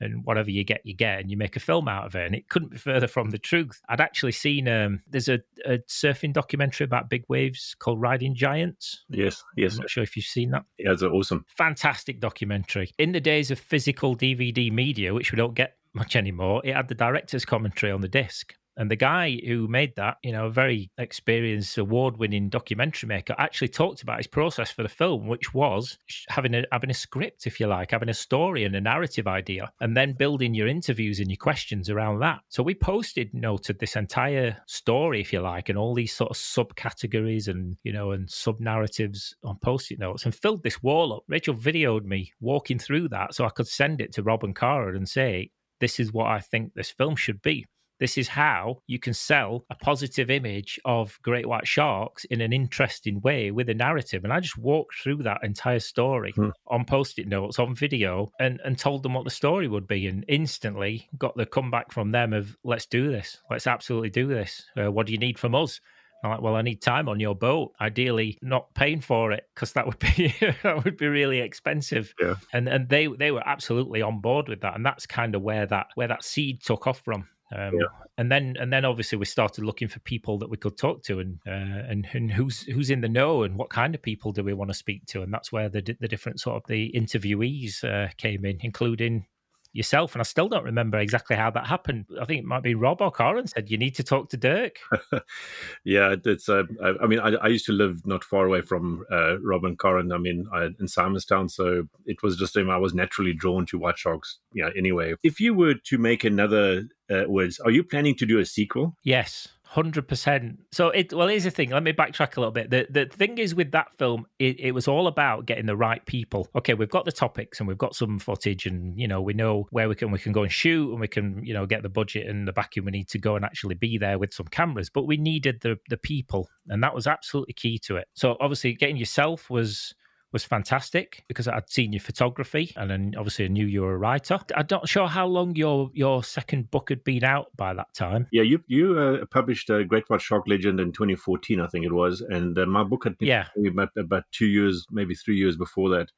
and 0.00 0.24
whatever 0.24 0.50
you 0.50 0.64
get, 0.64 0.82
you 0.84 0.94
get, 0.94 1.20
and 1.20 1.30
you 1.30 1.36
make 1.36 1.56
a 1.56 1.60
film 1.60 1.88
out 1.88 2.04
of 2.06 2.14
it. 2.14 2.26
And 2.26 2.34
it 2.34 2.48
couldn't 2.48 2.70
be 2.70 2.76
further 2.76 3.06
from 3.06 3.30
the 3.30 3.38
truth. 3.38 3.80
I'd 3.88 4.00
actually 4.00 4.32
seen 4.32 4.68
um, 4.68 5.02
there's 5.08 5.28
a, 5.28 5.40
a 5.64 5.78
surfing 5.88 6.32
documentary 6.32 6.84
about 6.84 7.08
big 7.08 7.24
waves 7.28 7.76
called 7.78 8.00
Riding 8.00 8.34
Giants. 8.34 9.04
Yes, 9.08 9.42
yes. 9.56 9.74
I'm 9.74 9.82
not 9.82 9.90
sure 9.90 10.02
if 10.02 10.16
you've 10.16 10.26
seen 10.26 10.50
that. 10.50 10.64
Yeah, 10.78 10.92
it's 10.92 11.02
awesome. 11.02 11.44
Fantastic 11.56 12.20
documentary. 12.20 12.90
In 12.98 13.12
the 13.12 13.20
days 13.20 13.50
of 13.50 13.58
physical 13.58 14.16
DVD 14.16 14.70
media, 14.72 15.14
which 15.14 15.32
we 15.32 15.36
don't 15.36 15.54
get 15.54 15.76
much 15.94 16.16
anymore, 16.16 16.62
it 16.64 16.74
had 16.74 16.88
the 16.88 16.94
director's 16.94 17.44
commentary 17.44 17.92
on 17.92 18.00
the 18.00 18.08
disc. 18.08 18.54
And 18.76 18.90
the 18.90 18.96
guy 18.96 19.38
who 19.46 19.68
made 19.68 19.94
that, 19.94 20.16
you 20.24 20.32
know, 20.32 20.46
a 20.46 20.50
very 20.50 20.90
experienced, 20.98 21.78
award-winning 21.78 22.48
documentary 22.48 23.06
maker, 23.06 23.34
actually 23.38 23.68
talked 23.68 24.02
about 24.02 24.16
his 24.16 24.26
process 24.26 24.72
for 24.72 24.82
the 24.82 24.88
film, 24.88 25.28
which 25.28 25.54
was 25.54 25.96
having 26.28 26.54
a 26.54 26.64
having 26.72 26.90
a 26.90 26.94
script, 26.94 27.46
if 27.46 27.60
you 27.60 27.68
like, 27.68 27.92
having 27.92 28.08
a 28.08 28.14
story 28.14 28.64
and 28.64 28.74
a 28.74 28.80
narrative 28.80 29.28
idea, 29.28 29.70
and 29.80 29.96
then 29.96 30.12
building 30.12 30.54
your 30.54 30.66
interviews 30.66 31.20
and 31.20 31.30
your 31.30 31.36
questions 31.36 31.88
around 31.88 32.18
that. 32.18 32.40
So 32.48 32.64
we 32.64 32.74
posted, 32.74 33.32
noted 33.32 33.78
this 33.78 33.94
entire 33.94 34.56
story, 34.66 35.20
if 35.20 35.32
you 35.32 35.40
like, 35.40 35.68
and 35.68 35.78
all 35.78 35.94
these 35.94 36.12
sort 36.12 36.32
of 36.32 36.36
subcategories 36.36 37.46
and 37.46 37.76
you 37.84 37.92
know 37.92 38.10
and 38.10 38.28
sub 38.28 38.58
narratives 38.58 39.36
on 39.44 39.56
post-it 39.62 40.00
notes, 40.00 40.24
and 40.24 40.34
filled 40.34 40.64
this 40.64 40.82
wall 40.82 41.12
up. 41.12 41.22
Rachel 41.28 41.54
videoed 41.54 42.06
me 42.06 42.32
walking 42.40 42.80
through 42.80 43.10
that, 43.10 43.34
so 43.34 43.44
I 43.44 43.50
could 43.50 43.68
send 43.68 44.00
it 44.00 44.12
to 44.14 44.24
Rob 44.24 44.42
and 44.42 44.56
Karen 44.56 44.96
and 44.96 45.08
say, 45.08 45.52
"This 45.80 46.00
is 46.00 46.12
what 46.12 46.26
I 46.26 46.40
think 46.40 46.74
this 46.74 46.90
film 46.90 47.16
should 47.16 47.42
be." 47.42 47.66
This 48.00 48.18
is 48.18 48.26
how 48.28 48.80
you 48.88 48.98
can 48.98 49.14
sell 49.14 49.64
a 49.70 49.76
positive 49.76 50.28
image 50.28 50.80
of 50.84 51.16
great 51.22 51.46
white 51.46 51.66
sharks 51.66 52.24
in 52.24 52.40
an 52.40 52.52
interesting 52.52 53.20
way 53.20 53.52
with 53.52 53.68
a 53.68 53.74
narrative. 53.74 54.24
And 54.24 54.32
I 54.32 54.40
just 54.40 54.58
walked 54.58 54.96
through 54.96 55.22
that 55.22 55.44
entire 55.44 55.78
story 55.78 56.32
Hmm. 56.32 56.50
on 56.66 56.84
post 56.86 57.20
it 57.20 57.28
notes, 57.28 57.58
on 57.60 57.74
video, 57.74 58.32
and, 58.40 58.60
and 58.64 58.76
told 58.76 59.04
them 59.04 59.14
what 59.14 59.24
the 59.24 59.30
story 59.30 59.68
would 59.68 59.86
be. 59.86 60.08
And 60.08 60.24
instantly 60.26 61.08
got 61.16 61.36
the 61.36 61.46
comeback 61.46 61.92
from 61.92 62.10
them 62.10 62.32
of, 62.32 62.56
let's 62.64 62.86
do 62.86 63.12
this. 63.12 63.38
Let's 63.48 63.68
absolutely 63.68 64.10
do 64.10 64.26
this. 64.26 64.66
Uh, 64.76 64.90
what 64.90 65.06
do 65.06 65.12
you 65.12 65.18
need 65.18 65.38
from 65.38 65.54
us? 65.54 65.80
I'm 66.24 66.30
like, 66.30 66.40
well, 66.40 66.56
I 66.56 66.62
need 66.62 66.80
time 66.80 67.08
on 67.08 67.20
your 67.20 67.34
boat. 67.34 67.72
Ideally, 67.80 68.38
not 68.40 68.72
paying 68.74 69.02
for 69.02 69.30
it 69.32 69.46
because 69.54 69.72
that 69.74 69.86
would 69.86 69.98
be 69.98 70.34
that 70.62 70.82
would 70.84 70.96
be 70.96 71.06
really 71.06 71.40
expensive. 71.40 72.14
Yeah. 72.20 72.36
And 72.52 72.68
and 72.68 72.88
they 72.88 73.06
they 73.06 73.30
were 73.30 73.46
absolutely 73.46 74.00
on 74.00 74.20
board 74.20 74.48
with 74.48 74.62
that, 74.62 74.74
and 74.74 74.84
that's 74.84 75.06
kind 75.06 75.34
of 75.34 75.42
where 75.42 75.66
that 75.66 75.88
where 75.96 76.08
that 76.08 76.24
seed 76.24 76.62
took 76.62 76.86
off 76.86 77.00
from. 77.00 77.28
Um, 77.54 77.74
Yeah. 77.74 77.86
And 78.16 78.30
then, 78.30 78.54
and 78.60 78.72
then, 78.72 78.84
obviously, 78.84 79.18
we 79.18 79.24
started 79.24 79.64
looking 79.64 79.88
for 79.88 79.98
people 80.00 80.38
that 80.38 80.48
we 80.48 80.56
could 80.56 80.78
talk 80.78 81.02
to, 81.04 81.18
and 81.18 81.40
uh, 81.48 81.50
and 81.90 82.06
and 82.12 82.30
who's 82.30 82.62
who's 82.62 82.90
in 82.90 83.00
the 83.00 83.08
know, 83.08 83.42
and 83.42 83.56
what 83.56 83.70
kind 83.70 83.92
of 83.92 84.02
people 84.02 84.30
do 84.30 84.44
we 84.44 84.54
want 84.54 84.70
to 84.70 84.74
speak 84.74 85.04
to, 85.06 85.22
and 85.22 85.34
that's 85.34 85.50
where 85.50 85.68
the 85.68 85.82
the 85.98 86.06
different 86.06 86.38
sort 86.38 86.56
of 86.56 86.62
the 86.68 86.92
interviewees 86.94 87.82
uh, 87.82 88.08
came 88.16 88.44
in, 88.44 88.58
including 88.60 89.26
yourself. 89.74 90.14
And 90.14 90.20
I 90.20 90.24
still 90.24 90.48
don't 90.48 90.64
remember 90.64 90.98
exactly 90.98 91.36
how 91.36 91.50
that 91.50 91.66
happened. 91.66 92.06
I 92.20 92.24
think 92.24 92.40
it 92.40 92.46
might 92.46 92.62
be 92.62 92.74
Rob 92.74 93.02
or 93.02 93.10
Karen 93.10 93.46
said 93.46 93.70
you 93.70 93.76
need 93.76 93.94
to 93.96 94.02
talk 94.02 94.30
to 94.30 94.36
Dirk. 94.36 94.76
yeah, 95.84 96.14
it's. 96.24 96.48
Uh, 96.48 96.62
I, 96.82 96.94
I 97.02 97.06
mean, 97.06 97.18
I, 97.18 97.34
I 97.34 97.48
used 97.48 97.66
to 97.66 97.72
live 97.72 98.06
not 98.06 98.24
far 98.24 98.46
away 98.46 98.62
from 98.62 99.04
uh, 99.12 99.38
Rob 99.40 99.64
and 99.64 99.78
Karen. 99.78 100.12
I 100.12 100.18
mean, 100.18 100.46
I, 100.52 100.64
in 100.64 100.86
Simonstown, 100.86 101.50
so 101.50 101.86
it 102.06 102.22
was 102.22 102.36
just 102.36 102.56
I 102.56 102.76
was 102.76 102.94
naturally 102.94 103.32
drawn 103.32 103.66
to 103.66 103.78
White 103.78 103.98
Sharks. 103.98 104.38
Yeah. 104.54 104.70
Anyway, 104.76 105.14
if 105.24 105.40
you 105.40 105.54
were 105.54 105.74
to 105.74 105.98
make 105.98 106.22
another 106.22 106.84
uh, 107.10 107.24
words, 107.26 107.58
are 107.60 107.70
you 107.70 107.82
planning 107.82 108.14
to 108.16 108.26
do 108.26 108.38
a 108.38 108.46
sequel? 108.46 108.96
Yes, 109.02 109.48
hundred 109.74 110.06
percent. 110.06 110.60
So 110.70 110.88
it 110.90 111.12
well, 111.12 111.26
here's 111.26 111.44
the 111.44 111.50
thing. 111.50 111.70
Let 111.70 111.82
me 111.82 111.92
backtrack 111.92 112.36
a 112.36 112.40
little 112.40 112.52
bit. 112.52 112.70
The 112.70 112.86
the 112.88 113.06
thing 113.06 113.38
is 113.38 113.54
with 113.54 113.72
that 113.72 113.92
film, 113.98 114.26
it, 114.38 114.60
it 114.60 114.72
was 114.72 114.86
all 114.86 115.08
about 115.08 115.46
getting 115.46 115.66
the 115.66 115.76
right 115.76 116.04
people. 116.06 116.48
Okay, 116.54 116.74
we've 116.74 116.90
got 116.90 117.04
the 117.04 117.12
topics 117.12 117.58
and 117.58 117.68
we've 117.68 117.76
got 117.76 117.96
some 117.96 118.20
footage, 118.20 118.66
and 118.66 118.98
you 118.98 119.08
know 119.08 119.20
we 119.20 119.34
know 119.34 119.66
where 119.70 119.88
we 119.88 119.96
can 119.96 120.12
we 120.12 120.18
can 120.20 120.32
go 120.32 120.44
and 120.44 120.52
shoot, 120.52 120.92
and 120.92 121.00
we 121.00 121.08
can 121.08 121.44
you 121.44 121.52
know 121.52 121.66
get 121.66 121.82
the 121.82 121.88
budget 121.88 122.28
and 122.28 122.46
the 122.46 122.52
backing 122.52 122.84
we 122.84 122.92
need 122.92 123.08
to 123.08 123.18
go 123.18 123.34
and 123.34 123.44
actually 123.44 123.74
be 123.74 123.98
there 123.98 124.18
with 124.18 124.32
some 124.32 124.46
cameras. 124.46 124.88
But 124.88 125.06
we 125.06 125.16
needed 125.16 125.60
the 125.62 125.76
the 125.88 125.96
people, 125.96 126.48
and 126.68 126.82
that 126.84 126.94
was 126.94 127.08
absolutely 127.08 127.54
key 127.54 127.78
to 127.86 127.96
it. 127.96 128.06
So 128.14 128.36
obviously, 128.40 128.74
getting 128.74 128.96
yourself 128.96 129.50
was 129.50 129.92
was 130.34 130.44
fantastic 130.44 131.24
because 131.28 131.48
I'd 131.48 131.70
seen 131.70 131.92
your 131.92 132.00
photography 132.00 132.72
and 132.76 132.90
then 132.90 133.14
obviously 133.16 133.46
I 133.46 133.48
knew 133.48 133.64
you 133.66 133.82
were 133.82 133.94
a 133.94 133.98
writer. 133.98 134.38
I'm 134.54 134.66
not 134.70 134.86
sure 134.88 135.06
how 135.06 135.26
long 135.26 135.56
your 135.56 135.90
your 135.94 136.22
second 136.22 136.70
book 136.70 136.90
had 136.90 137.02
been 137.04 137.24
out 137.24 137.46
by 137.56 137.72
that 137.72 137.94
time. 137.94 138.26
Yeah, 138.32 138.42
you 138.42 138.62
you 138.66 138.98
uh, 138.98 139.24
published 139.30 139.70
uh, 139.70 139.84
Great 139.84 140.04
White 140.10 140.20
Shark 140.20 140.44
Legend 140.46 140.80
in 140.80 140.92
2014, 140.92 141.60
I 141.60 141.68
think 141.68 141.86
it 141.86 141.92
was, 141.92 142.20
and 142.20 142.58
uh, 142.58 142.66
my 142.66 142.84
book 142.84 143.04
had 143.04 143.16
been 143.16 143.28
Yeah. 143.28 143.46
about, 143.66 143.90
about 143.96 144.24
two 144.32 144.46
years, 144.46 144.84
maybe 144.90 145.14
three 145.14 145.36
years 145.36 145.56
before 145.56 145.88
that. 145.90 146.08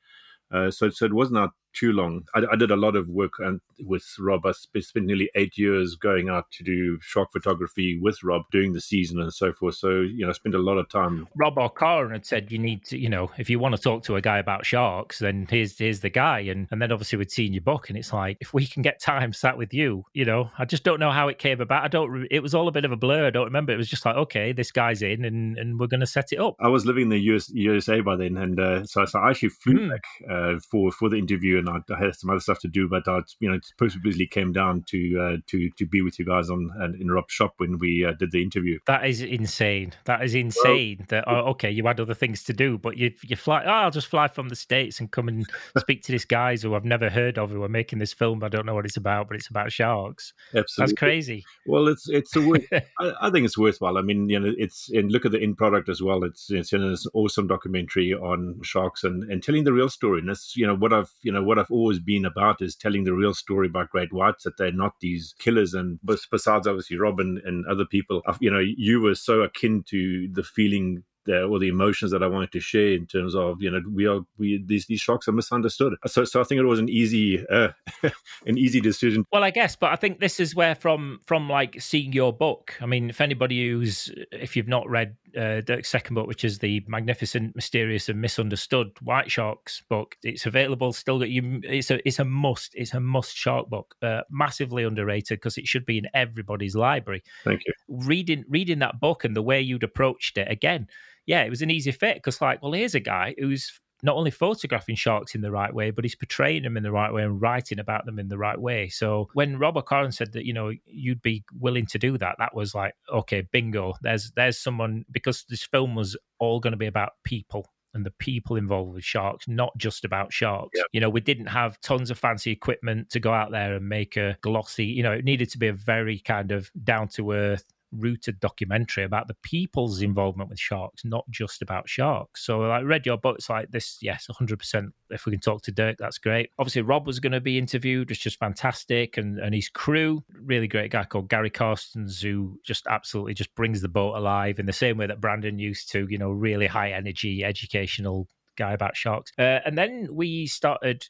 Uh, 0.50 0.70
so 0.70 0.88
so 0.90 1.04
it 1.04 1.12
was 1.12 1.30
not 1.30 1.50
too 1.76 1.92
long. 1.92 2.22
I, 2.34 2.42
I 2.52 2.56
did 2.56 2.70
a 2.70 2.76
lot 2.76 2.96
of 2.96 3.08
work 3.08 3.32
and 3.38 3.60
with 3.80 4.04
Rob. 4.18 4.46
I 4.46 4.52
sp- 4.56 4.80
spent 4.80 5.06
nearly 5.06 5.30
eight 5.34 5.56
years 5.58 5.94
going 5.94 6.28
out 6.28 6.50
to 6.52 6.64
do 6.64 6.98
shark 7.02 7.28
photography 7.32 7.98
with 8.00 8.22
Rob, 8.22 8.42
doing 8.50 8.72
the 8.72 8.80
season 8.80 9.20
and 9.20 9.32
so 9.32 9.52
forth. 9.52 9.74
So 9.76 10.00
you 10.00 10.24
know, 10.24 10.30
I 10.30 10.32
spent 10.32 10.54
a 10.54 10.58
lot 10.58 10.78
of 10.78 10.88
time. 10.88 11.28
Rob 11.36 11.58
or 11.58 11.70
Karen 11.70 12.10
had 12.12 12.24
said 12.26 12.50
you 12.50 12.58
need 12.58 12.84
to, 12.86 12.98
you 12.98 13.08
know, 13.08 13.30
if 13.38 13.50
you 13.50 13.58
want 13.58 13.76
to 13.76 13.80
talk 13.80 14.02
to 14.04 14.16
a 14.16 14.20
guy 14.20 14.38
about 14.38 14.64
sharks, 14.66 15.18
then 15.18 15.46
here's 15.50 15.78
here's 15.78 16.00
the 16.00 16.10
guy. 16.10 16.40
And 16.40 16.66
and 16.70 16.80
then 16.80 16.92
obviously 16.92 17.18
we'd 17.18 17.30
seen 17.30 17.52
your 17.52 17.62
book, 17.62 17.88
and 17.88 17.98
it's 17.98 18.12
like 18.12 18.38
if 18.40 18.54
we 18.54 18.66
can 18.66 18.82
get 18.82 19.00
time 19.00 19.32
sat 19.32 19.58
with 19.58 19.72
you, 19.74 20.04
you 20.14 20.24
know, 20.24 20.50
I 20.58 20.64
just 20.64 20.84
don't 20.84 21.00
know 21.00 21.10
how 21.10 21.28
it 21.28 21.38
came 21.38 21.60
about. 21.60 21.84
I 21.84 21.88
don't. 21.88 22.26
It 22.30 22.40
was 22.42 22.54
all 22.54 22.68
a 22.68 22.72
bit 22.72 22.84
of 22.84 22.92
a 22.92 22.96
blur. 22.96 23.26
I 23.26 23.30
don't 23.30 23.44
remember. 23.44 23.72
It 23.72 23.76
was 23.76 23.88
just 23.88 24.04
like 24.06 24.16
okay, 24.16 24.52
this 24.52 24.72
guy's 24.72 25.02
in, 25.02 25.24
and 25.24 25.58
and 25.58 25.78
we're 25.78 25.86
going 25.86 26.00
to 26.00 26.06
set 26.06 26.32
it 26.32 26.40
up. 26.40 26.54
I 26.60 26.68
was 26.68 26.86
living 26.86 27.04
in 27.04 27.08
the 27.10 27.20
US, 27.34 27.50
USA 27.50 28.00
by 28.00 28.16
then, 28.16 28.36
and 28.36 28.58
uh, 28.58 28.84
so, 28.86 29.04
so 29.04 29.18
I 29.18 29.30
actually 29.30 29.50
flew 29.50 29.76
Hmm. 29.76 29.90
back 29.90 30.04
uh, 30.30 30.54
for 30.70 30.90
for 30.90 31.08
the 31.10 31.16
interview, 31.16 31.58
and 31.58 31.65
I, 31.68 31.78
I 31.92 32.04
had 32.04 32.14
some 32.14 32.30
other 32.30 32.40
stuff 32.40 32.60
to 32.60 32.68
do, 32.68 32.88
but 32.88 33.06
I, 33.08 33.20
you 33.40 33.50
know, 33.50 33.58
purposely 33.78 34.26
came 34.26 34.52
down 34.52 34.84
to 34.88 35.20
uh, 35.20 35.36
to 35.48 35.70
to 35.70 35.86
be 35.86 36.02
with 36.02 36.18
you 36.18 36.24
guys 36.24 36.50
on 36.50 36.70
uh, 36.80 36.88
in 37.00 37.10
Rob's 37.10 37.32
shop 37.32 37.54
when 37.58 37.78
we 37.78 38.04
uh, 38.04 38.12
did 38.12 38.32
the 38.32 38.42
interview. 38.42 38.78
That 38.86 39.06
is 39.06 39.20
insane. 39.20 39.92
That 40.04 40.22
is 40.22 40.34
insane. 40.34 41.06
that 41.08 41.24
oh, 41.26 41.50
okay, 41.50 41.70
you 41.70 41.86
had 41.86 42.00
other 42.00 42.14
things 42.14 42.42
to 42.44 42.52
do, 42.52 42.78
but 42.78 42.96
you 42.96 43.12
you 43.22 43.36
fly. 43.36 43.62
Oh, 43.64 43.70
I'll 43.70 43.90
just 43.90 44.08
fly 44.08 44.28
from 44.28 44.48
the 44.48 44.56
states 44.56 45.00
and 45.00 45.10
come 45.10 45.28
and 45.28 45.46
speak 45.78 46.02
to 46.04 46.12
these 46.12 46.24
guys 46.24 46.62
who 46.62 46.74
I've 46.74 46.84
never 46.84 47.10
heard 47.10 47.38
of 47.38 47.50
who 47.50 47.62
are 47.62 47.68
making 47.68 47.98
this 47.98 48.12
film. 48.12 48.42
I 48.42 48.48
don't 48.48 48.66
know 48.66 48.74
what 48.74 48.84
it's 48.84 48.96
about, 48.96 49.28
but 49.28 49.36
it's 49.36 49.48
about 49.48 49.72
sharks. 49.72 50.32
Absolutely, 50.54 50.92
That's 50.92 50.98
crazy. 50.98 51.44
Well, 51.66 51.88
it's 51.88 52.08
it's 52.08 52.34
a 52.36 52.40
worth, 52.40 52.66
I, 52.72 53.12
I 53.22 53.30
think 53.30 53.44
it's 53.44 53.58
worthwhile. 53.58 53.98
I 53.98 54.02
mean, 54.02 54.28
you 54.28 54.38
know, 54.38 54.52
it's 54.56 54.88
and 54.90 55.10
look 55.10 55.24
at 55.24 55.32
the 55.32 55.40
end 55.40 55.56
product 55.56 55.88
as 55.88 56.02
well. 56.02 56.24
It's 56.24 56.50
it's, 56.50 56.72
you 56.72 56.78
know, 56.78 56.92
it's 56.92 57.06
an 57.06 57.12
awesome 57.14 57.46
documentary 57.46 58.12
on 58.12 58.60
sharks 58.62 59.04
and, 59.04 59.30
and 59.30 59.42
telling 59.42 59.64
the 59.64 59.72
real 59.72 59.88
story. 59.88 60.20
And 60.20 60.28
that's 60.28 60.56
you 60.56 60.66
know 60.66 60.74
what 60.74 60.92
I've 60.92 61.12
you 61.22 61.32
know 61.32 61.42
what 61.42 61.55
I've 61.58 61.70
always 61.70 61.98
been 61.98 62.24
about 62.24 62.62
is 62.62 62.76
telling 62.76 63.04
the 63.04 63.14
real 63.14 63.34
story 63.34 63.66
about 63.66 63.90
great 63.90 64.12
whites 64.12 64.44
that 64.44 64.56
they're 64.58 64.72
not 64.72 64.94
these 65.00 65.34
killers. 65.38 65.74
And 65.74 65.98
besides, 66.30 66.66
obviously, 66.66 66.96
Robin 66.98 67.40
and 67.44 67.66
other 67.66 67.84
people, 67.84 68.22
you 68.40 68.50
know, 68.50 68.58
you 68.60 69.00
were 69.00 69.14
so 69.14 69.42
akin 69.42 69.84
to 69.88 70.28
the 70.32 70.42
feeling. 70.42 71.04
Or 71.28 71.58
the 71.58 71.68
emotions 71.68 72.12
that 72.12 72.22
I 72.22 72.26
wanted 72.26 72.52
to 72.52 72.60
share 72.60 72.92
in 72.92 73.06
terms 73.06 73.34
of 73.34 73.62
you 73.62 73.70
know 73.70 73.80
we 73.90 74.06
are 74.06 74.20
we 74.38 74.62
these 74.64 74.86
these 74.86 75.00
sharks 75.00 75.28
are 75.28 75.32
misunderstood 75.32 75.94
so 76.06 76.24
so 76.24 76.40
I 76.40 76.44
think 76.44 76.60
it 76.60 76.64
was 76.64 76.78
an 76.78 76.88
easy 76.88 77.46
uh, 77.48 77.68
an 78.46 78.58
easy 78.58 78.80
decision 78.80 79.24
Well, 79.32 79.44
I 79.44 79.50
guess, 79.50 79.76
but 79.76 79.92
I 79.92 79.96
think 79.96 80.20
this 80.20 80.40
is 80.40 80.54
where 80.54 80.74
from 80.74 81.20
from 81.26 81.48
like 81.48 81.80
seeing 81.80 82.12
your 82.12 82.32
book. 82.32 82.74
I 82.80 82.86
mean, 82.86 83.10
if 83.10 83.20
anybody 83.20 83.68
who's 83.68 84.12
if 84.32 84.56
you've 84.56 84.68
not 84.68 84.88
read 84.88 85.16
uh, 85.36 85.60
Dirk's 85.60 85.88
second 85.88 86.14
book, 86.14 86.26
which 86.26 86.44
is 86.44 86.58
the 86.58 86.84
magnificent, 86.86 87.54
mysterious, 87.54 88.08
and 88.08 88.20
misunderstood 88.20 88.88
White 89.02 89.30
Sharks 89.30 89.82
book, 89.88 90.16
it's 90.22 90.46
available. 90.46 90.92
Still, 90.92 91.18
that 91.18 91.30
you 91.30 91.60
it's 91.64 91.90
a 91.90 92.06
it's 92.06 92.18
a 92.18 92.24
must. 92.24 92.72
It's 92.74 92.94
a 92.94 93.00
must 93.00 93.36
shark 93.36 93.68
book. 93.68 93.94
Uh, 94.02 94.22
massively 94.30 94.84
underrated 94.84 95.38
because 95.38 95.58
it 95.58 95.66
should 95.66 95.86
be 95.86 95.98
in 95.98 96.06
everybody's 96.14 96.76
library. 96.76 97.22
thank 97.44 97.62
you 97.66 97.72
Reading 97.88 98.44
reading 98.48 98.78
that 98.80 99.00
book 99.00 99.24
and 99.24 99.34
the 99.34 99.42
way 99.42 99.60
you'd 99.60 99.82
approached 99.82 100.38
it 100.38 100.50
again, 100.50 100.88
yeah, 101.26 101.42
it 101.42 101.50
was 101.50 101.62
an 101.62 101.70
easy 101.70 101.92
fit 101.92 102.16
because 102.16 102.40
like, 102.40 102.62
well, 102.62 102.72
here's 102.72 102.94
a 102.94 103.00
guy 103.00 103.34
who's 103.38 103.80
not 104.02 104.16
only 104.16 104.30
photographing 104.30 104.94
sharks 104.94 105.34
in 105.34 105.40
the 105.40 105.50
right 105.50 105.72
way, 105.72 105.90
but 105.90 106.04
he's 106.04 106.14
portraying 106.14 106.62
them 106.62 106.76
in 106.76 106.82
the 106.82 106.92
right 106.92 107.12
way 107.12 107.22
and 107.22 107.40
writing 107.40 107.78
about 107.78 108.04
them 108.04 108.18
in 108.18 108.28
the 108.28 108.38
right 108.38 108.60
way. 108.60 108.88
So 108.88 109.28
when 109.32 109.58
Robert 109.58 109.86
Corin 109.86 110.12
said 110.12 110.32
that, 110.32 110.44
you 110.44 110.52
know, 110.52 110.72
you'd 110.84 111.22
be 111.22 111.44
willing 111.58 111.86
to 111.86 111.98
do 111.98 112.18
that, 112.18 112.36
that 112.38 112.54
was 112.54 112.74
like, 112.74 112.94
okay, 113.12 113.46
bingo. 113.52 113.94
There's 114.02 114.32
there's 114.32 114.58
someone 114.58 115.04
because 115.10 115.44
this 115.48 115.64
film 115.64 115.94
was 115.94 116.16
all 116.38 116.60
going 116.60 116.72
to 116.72 116.78
be 116.78 116.86
about 116.86 117.12
people 117.24 117.72
and 117.94 118.04
the 118.04 118.10
people 118.10 118.56
involved 118.56 118.92
with 118.92 119.04
sharks, 119.04 119.48
not 119.48 119.72
just 119.78 120.04
about 120.04 120.30
sharks. 120.30 120.72
Yep. 120.74 120.86
You 120.92 121.00
know, 121.00 121.08
we 121.08 121.22
didn't 121.22 121.46
have 121.46 121.80
tons 121.80 122.10
of 122.10 122.18
fancy 122.18 122.50
equipment 122.50 123.08
to 123.10 123.20
go 123.20 123.32
out 123.32 123.50
there 123.50 123.74
and 123.74 123.88
make 123.88 124.18
a 124.18 124.36
glossy, 124.42 124.84
you 124.84 125.02
know, 125.02 125.12
it 125.12 125.24
needed 125.24 125.50
to 125.50 125.58
be 125.58 125.68
a 125.68 125.72
very 125.72 126.18
kind 126.18 126.52
of 126.52 126.70
down 126.84 127.08
to 127.08 127.32
earth 127.32 127.64
rooted 127.98 128.40
documentary 128.40 129.04
about 129.04 129.28
the 129.28 129.36
people's 129.42 130.02
involvement 130.02 130.50
with 130.50 130.58
sharks, 130.58 131.04
not 131.04 131.24
just 131.30 131.62
about 131.62 131.88
sharks. 131.88 132.44
So 132.44 132.70
I 132.70 132.82
read 132.82 133.06
your 133.06 133.16
book. 133.16 133.36
It's 133.38 133.50
like 133.50 133.70
this, 133.70 133.98
yes, 134.00 134.28
100%. 134.30 134.90
If 135.10 135.26
we 135.26 135.32
can 135.32 135.40
talk 135.40 135.62
to 135.62 135.72
Dirk, 135.72 135.96
that's 135.98 136.18
great. 136.18 136.50
Obviously, 136.58 136.82
Rob 136.82 137.06
was 137.06 137.20
going 137.20 137.32
to 137.32 137.40
be 137.40 137.58
interviewed, 137.58 138.08
which 138.08 138.18
is 138.18 138.24
just 138.24 138.38
fantastic. 138.38 139.16
And, 139.16 139.38
and 139.38 139.54
his 139.54 139.68
crew, 139.68 140.24
really 140.32 140.68
great 140.68 140.90
guy 140.90 141.04
called 141.04 141.28
Gary 141.28 141.50
Carstens, 141.50 142.20
who 142.20 142.58
just 142.64 142.86
absolutely 142.88 143.34
just 143.34 143.54
brings 143.54 143.80
the 143.80 143.88
boat 143.88 144.16
alive 144.16 144.58
in 144.58 144.66
the 144.66 144.72
same 144.72 144.96
way 144.96 145.06
that 145.06 145.20
Brandon 145.20 145.58
used 145.58 145.90
to, 145.92 146.06
you 146.10 146.18
know, 146.18 146.30
really 146.30 146.66
high 146.66 146.90
energy, 146.90 147.44
educational 147.44 148.28
guy 148.56 148.72
about 148.72 148.96
sharks. 148.96 149.32
Uh, 149.38 149.60
and 149.64 149.76
then 149.76 150.08
we 150.10 150.46
started 150.46 151.06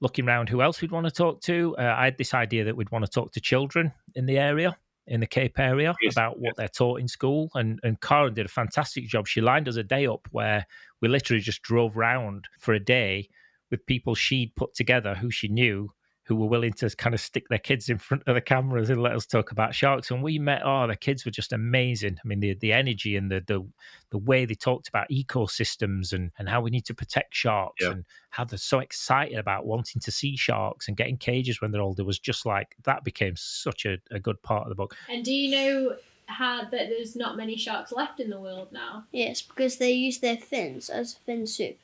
looking 0.00 0.26
around 0.26 0.48
who 0.48 0.62
else 0.62 0.80
we'd 0.80 0.90
want 0.90 1.06
to 1.06 1.12
talk 1.12 1.40
to. 1.42 1.74
Uh, 1.78 1.94
I 1.96 2.04
had 2.06 2.18
this 2.18 2.34
idea 2.34 2.64
that 2.64 2.76
we'd 2.76 2.90
want 2.90 3.04
to 3.04 3.10
talk 3.10 3.32
to 3.32 3.40
children 3.40 3.92
in 4.14 4.26
the 4.26 4.38
area, 4.38 4.76
in 5.10 5.20
the 5.20 5.26
Cape 5.26 5.58
area, 5.58 5.94
Yes, 6.00 6.14
about 6.14 6.38
what 6.38 6.56
they're 6.56 6.68
taught 6.68 7.00
in 7.00 7.08
school. 7.08 7.50
And 7.54 7.78
and 7.82 8.00
Karen 8.00 8.32
did 8.32 8.46
a 8.46 8.48
fantastic 8.48 9.06
job. 9.06 9.26
She 9.26 9.40
lined 9.40 9.68
us 9.68 9.76
a 9.76 9.82
day 9.82 10.06
up 10.06 10.26
where 10.30 10.64
we 11.02 11.08
literally 11.08 11.42
just 11.42 11.62
drove 11.62 11.96
round 11.96 12.46
for 12.58 12.72
a 12.72 12.80
day 12.80 13.28
with 13.70 13.84
people 13.86 14.14
she'd 14.14 14.54
put 14.56 14.74
together 14.74 15.14
who 15.14 15.30
she 15.30 15.48
knew 15.48 15.90
who 16.30 16.36
were 16.36 16.46
willing 16.46 16.72
to 16.72 16.88
kind 16.90 17.12
of 17.12 17.20
stick 17.20 17.48
their 17.48 17.58
kids 17.58 17.88
in 17.88 17.98
front 17.98 18.22
of 18.28 18.36
the 18.36 18.40
cameras 18.40 18.88
and 18.88 19.02
let 19.02 19.12
us 19.16 19.26
talk 19.26 19.50
about 19.50 19.74
sharks. 19.74 20.12
And 20.12 20.22
we 20.22 20.38
met, 20.38 20.62
oh, 20.64 20.86
the 20.86 20.94
kids 20.94 21.24
were 21.24 21.32
just 21.32 21.52
amazing. 21.52 22.20
I 22.24 22.28
mean, 22.28 22.38
the 22.38 22.54
the 22.54 22.72
energy 22.72 23.16
and 23.16 23.28
the 23.28 23.42
the, 23.44 23.66
the 24.10 24.18
way 24.18 24.44
they 24.44 24.54
talked 24.54 24.86
about 24.86 25.08
ecosystems 25.10 26.12
and, 26.12 26.30
and 26.38 26.48
how 26.48 26.60
we 26.60 26.70
need 26.70 26.84
to 26.84 26.94
protect 26.94 27.34
sharks 27.34 27.82
Yeah. 27.82 27.90
and 27.90 28.04
how 28.30 28.44
they're 28.44 28.58
so 28.58 28.78
excited 28.78 29.38
about 29.38 29.66
wanting 29.66 30.00
to 30.02 30.12
see 30.12 30.36
sharks 30.36 30.86
and 30.86 30.96
getting 30.96 31.16
cages 31.16 31.60
when 31.60 31.72
they're 31.72 31.80
older 31.80 32.04
was 32.04 32.20
just 32.20 32.46
like 32.46 32.76
that 32.84 33.02
became 33.02 33.34
such 33.36 33.84
a, 33.86 33.98
a 34.12 34.20
good 34.20 34.40
part 34.42 34.62
of 34.62 34.68
the 34.68 34.76
book. 34.76 34.96
And 35.08 35.24
do 35.24 35.32
you 35.34 35.50
know 35.50 35.96
how 36.26 36.60
that 36.62 36.70
there's 36.70 37.16
not 37.16 37.36
many 37.36 37.56
sharks 37.56 37.90
left 37.90 38.20
in 38.20 38.30
the 38.30 38.38
world 38.40 38.68
now? 38.70 39.04
Yes, 39.10 39.42
because 39.42 39.78
they 39.78 39.90
use 39.90 40.18
their 40.18 40.36
fins 40.36 40.88
as 40.88 41.14
fin 41.26 41.44
soup, 41.48 41.76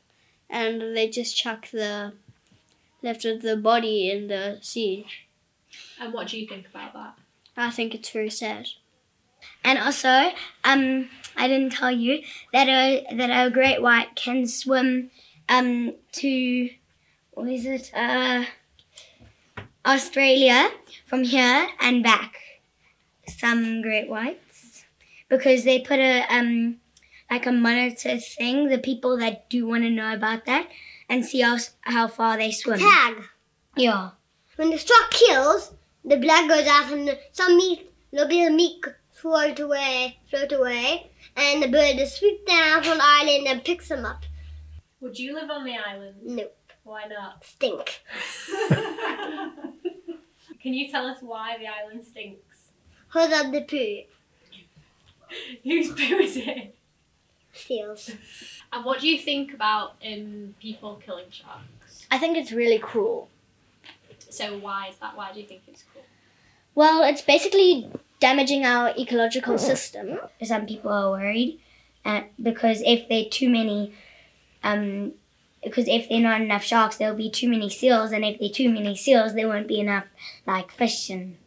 and 0.48 0.80
they 0.96 1.08
just 1.08 1.36
chuck 1.36 1.68
the 1.72 2.12
left 3.02 3.24
of 3.24 3.42
the 3.42 3.56
body 3.56 4.10
in 4.10 4.28
the 4.28 4.58
sea. 4.62 5.06
And 6.00 6.12
what 6.12 6.28
do 6.28 6.38
you 6.38 6.46
think 6.46 6.66
about 6.68 6.92
that? 6.94 7.14
I 7.56 7.70
think 7.70 7.94
it's 7.94 8.10
very 8.10 8.30
sad. 8.30 8.68
And 9.64 9.78
also, 9.78 10.30
um, 10.64 11.08
I 11.36 11.48
didn't 11.48 11.72
tell 11.72 11.90
you 11.90 12.22
that 12.52 12.68
a 12.68 13.06
that 13.14 13.46
a 13.46 13.50
great 13.50 13.82
white 13.82 14.14
can 14.16 14.46
swim 14.46 15.10
um 15.48 15.94
to 16.12 16.70
what 17.32 17.48
is 17.48 17.66
it 17.66 17.90
uh 17.94 18.44
Australia 19.84 20.70
from 21.04 21.24
here 21.24 21.68
and 21.80 22.02
back. 22.02 22.36
Some 23.28 23.82
great 23.82 24.08
whites 24.08 24.84
because 25.28 25.64
they 25.64 25.80
put 25.80 25.98
a 25.98 26.24
um 26.28 26.78
like 27.30 27.46
a 27.46 27.52
monitor 27.52 28.18
thing. 28.18 28.68
The 28.68 28.78
people 28.78 29.18
that 29.18 29.50
do 29.50 29.66
want 29.66 29.82
to 29.84 29.90
know 29.90 30.12
about 30.12 30.46
that 30.46 30.68
and 31.08 31.24
see 31.24 31.40
how 31.40 31.58
how 31.82 32.08
far 32.08 32.36
they 32.36 32.50
swim. 32.50 32.78
Tag. 32.78 33.24
Yeah. 33.76 34.10
When 34.56 34.70
the 34.70 34.78
shark 34.78 35.10
kills, 35.10 35.74
the 36.04 36.16
blood 36.16 36.48
goes 36.48 36.66
out 36.66 36.92
and 36.92 37.18
some 37.32 37.56
meat, 37.56 37.90
little 38.12 38.28
bit 38.28 38.48
of 38.48 38.54
meat 38.54 38.84
float 39.16 39.58
away, 39.60 40.18
float 40.30 40.52
away, 40.52 41.10
and 41.36 41.62
the 41.62 41.68
bird 41.68 41.98
is 41.98 42.14
swooped 42.14 42.46
down 42.46 42.82
from 42.82 42.98
the 42.98 43.04
island 43.04 43.46
and 43.48 43.64
picks 43.64 43.88
them 43.88 44.04
up. 44.04 44.22
Would 45.00 45.18
you 45.18 45.34
live 45.34 45.50
on 45.50 45.64
the 45.64 45.74
island? 45.76 46.16
Nope. 46.22 46.56
Why 46.84 47.04
not? 47.06 47.44
Stink. 47.44 48.00
Can 50.62 50.74
you 50.74 50.88
tell 50.88 51.06
us 51.06 51.18
why 51.20 51.56
the 51.58 51.66
island 51.66 52.04
stinks? 52.04 52.70
Hold 53.08 53.32
up 53.32 53.52
the 53.52 53.62
poo. 53.62 54.02
Whose 55.64 55.90
poo 55.90 56.18
is 56.18 56.36
it? 56.36 56.76
Seals. 57.52 58.10
And 58.76 58.84
what 58.84 59.00
do 59.00 59.08
you 59.08 59.16
think 59.18 59.54
about 59.54 59.94
um, 60.06 60.54
people 60.60 61.00
killing 61.02 61.30
sharks? 61.30 62.06
I 62.10 62.18
think 62.18 62.36
it's 62.36 62.52
really 62.52 62.78
cruel. 62.78 63.30
So 64.28 64.58
why 64.58 64.88
is 64.88 64.96
that? 64.98 65.16
Why 65.16 65.32
do 65.32 65.40
you 65.40 65.46
think 65.46 65.62
it's 65.66 65.82
cruel? 65.82 66.04
Well, 66.74 67.02
it's 67.02 67.22
basically 67.22 67.90
damaging 68.20 68.66
our 68.66 68.92
ecological 68.98 69.56
system. 69.56 70.18
Some 70.42 70.66
people 70.66 70.92
are 70.92 71.10
worried, 71.10 71.58
uh, 72.04 72.24
because 72.40 72.82
if 72.84 73.08
there 73.08 73.22
are 73.22 73.30
too 73.30 73.48
many, 73.48 73.94
um, 74.62 75.12
because 75.64 75.88
if 75.88 76.10
there 76.10 76.18
are 76.18 76.20
not 76.20 76.42
enough 76.42 76.62
sharks, 76.62 76.98
there'll 76.98 77.16
be 77.16 77.30
too 77.30 77.48
many 77.48 77.70
seals, 77.70 78.12
and 78.12 78.26
if 78.26 78.38
there 78.38 78.50
are 78.50 78.52
too 78.52 78.68
many 78.68 78.94
seals, 78.94 79.32
there 79.32 79.48
won't 79.48 79.68
be 79.68 79.80
enough 79.80 80.04
like 80.46 80.70
fish 80.70 81.08
and. 81.08 81.38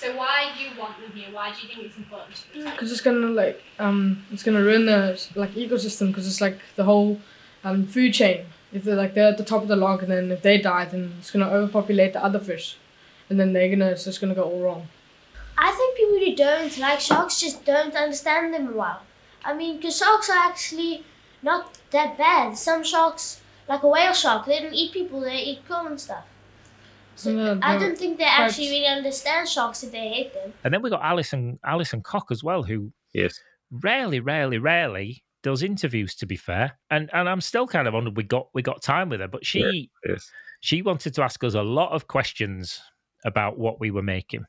So 0.00 0.16
why 0.16 0.50
do 0.56 0.64
you 0.64 0.70
want 0.78 0.98
them 0.98 1.12
here? 1.12 1.28
Why 1.30 1.52
do 1.52 1.60
you 1.60 1.68
think 1.68 1.86
it's 1.86 1.96
important 1.98 2.34
because 2.54 2.90
it's 2.90 3.02
gonna 3.02 3.26
like 3.26 3.62
um 3.78 4.24
it's 4.32 4.42
gonna 4.42 4.62
ruin 4.62 4.86
the 4.86 5.00
like 5.34 5.50
ecosystem 5.50 6.06
because 6.06 6.26
it's 6.26 6.40
like 6.40 6.58
the 6.76 6.84
whole 6.84 7.20
um 7.64 7.86
food 7.86 8.14
chain 8.14 8.46
if 8.72 8.84
they're 8.84 8.96
like 8.96 9.12
they're 9.12 9.28
at 9.28 9.36
the 9.36 9.44
top 9.44 9.60
of 9.60 9.68
the 9.68 9.76
log 9.76 10.02
and 10.02 10.10
then 10.10 10.30
if 10.30 10.40
they 10.40 10.56
die 10.56 10.86
then 10.86 11.12
it's 11.18 11.30
gonna 11.30 11.50
overpopulate 11.50 12.14
the 12.14 12.24
other 12.24 12.38
fish 12.38 12.78
and 13.28 13.38
then 13.38 13.52
they're 13.52 13.68
gonna 13.68 13.90
it's 13.90 14.04
just 14.04 14.22
gonna 14.22 14.34
go 14.34 14.44
all 14.44 14.62
wrong 14.62 14.88
I 15.58 15.70
think 15.72 15.96
people 15.98 16.18
who 16.18 16.34
don't 16.34 16.78
like 16.78 17.00
sharks 17.00 17.38
just 17.38 17.66
don't 17.66 17.94
understand 17.94 18.54
them 18.54 18.74
well. 18.74 19.02
I 19.44 19.52
mean, 19.52 19.76
because 19.76 19.98
sharks 19.98 20.30
are 20.30 20.38
actually 20.38 21.04
not 21.42 21.78
that 21.90 22.16
bad. 22.16 22.56
Some 22.56 22.82
sharks, 22.82 23.42
like 23.68 23.82
a 23.82 23.88
whale 23.88 24.14
shark, 24.14 24.46
they 24.46 24.60
don't 24.60 24.72
eat 24.72 24.92
people, 24.92 25.20
they 25.20 25.36
eat 25.36 25.68
krill 25.68 25.86
and 25.86 26.00
stuff. 26.00 26.24
So 27.16 27.30
Yeah, 27.30 27.58
I 27.62 27.76
don't 27.76 27.96
think 27.98 28.18
they 28.18 28.24
quite- 28.24 28.44
actually 28.46 28.70
really 28.70 28.86
understand 28.86 29.48
sharks 29.48 29.82
if 29.82 29.92
they 29.92 30.08
hate 30.08 30.32
them. 30.32 30.52
And 30.64 30.72
then 30.72 30.82
we 30.82 30.90
got 30.90 31.02
Alison 31.02 31.58
Alison 31.64 32.02
Kock 32.02 32.30
as 32.30 32.42
well, 32.42 32.62
who 32.62 32.92
yes 33.12 33.38
rarely, 33.70 34.20
rarely, 34.20 34.58
rarely 34.58 35.22
does 35.42 35.62
interviews. 35.62 36.14
To 36.16 36.26
be 36.26 36.36
fair, 36.36 36.78
and 36.90 37.10
and 37.12 37.28
I'm 37.28 37.40
still 37.40 37.66
kind 37.66 37.86
of 37.88 37.94
on. 37.94 38.14
we 38.14 38.22
got 38.22 38.48
we 38.54 38.62
got 38.62 38.82
time 38.82 39.08
with 39.10 39.20
her, 39.20 39.28
but 39.28 39.44
she 39.44 39.90
yes 40.06 40.30
she 40.60 40.82
wanted 40.82 41.14
to 41.14 41.22
ask 41.22 41.42
us 41.44 41.54
a 41.54 41.62
lot 41.62 41.92
of 41.92 42.06
questions 42.06 42.80
about 43.24 43.58
what 43.58 43.80
we 43.80 43.90
were 43.90 44.02
making. 44.02 44.44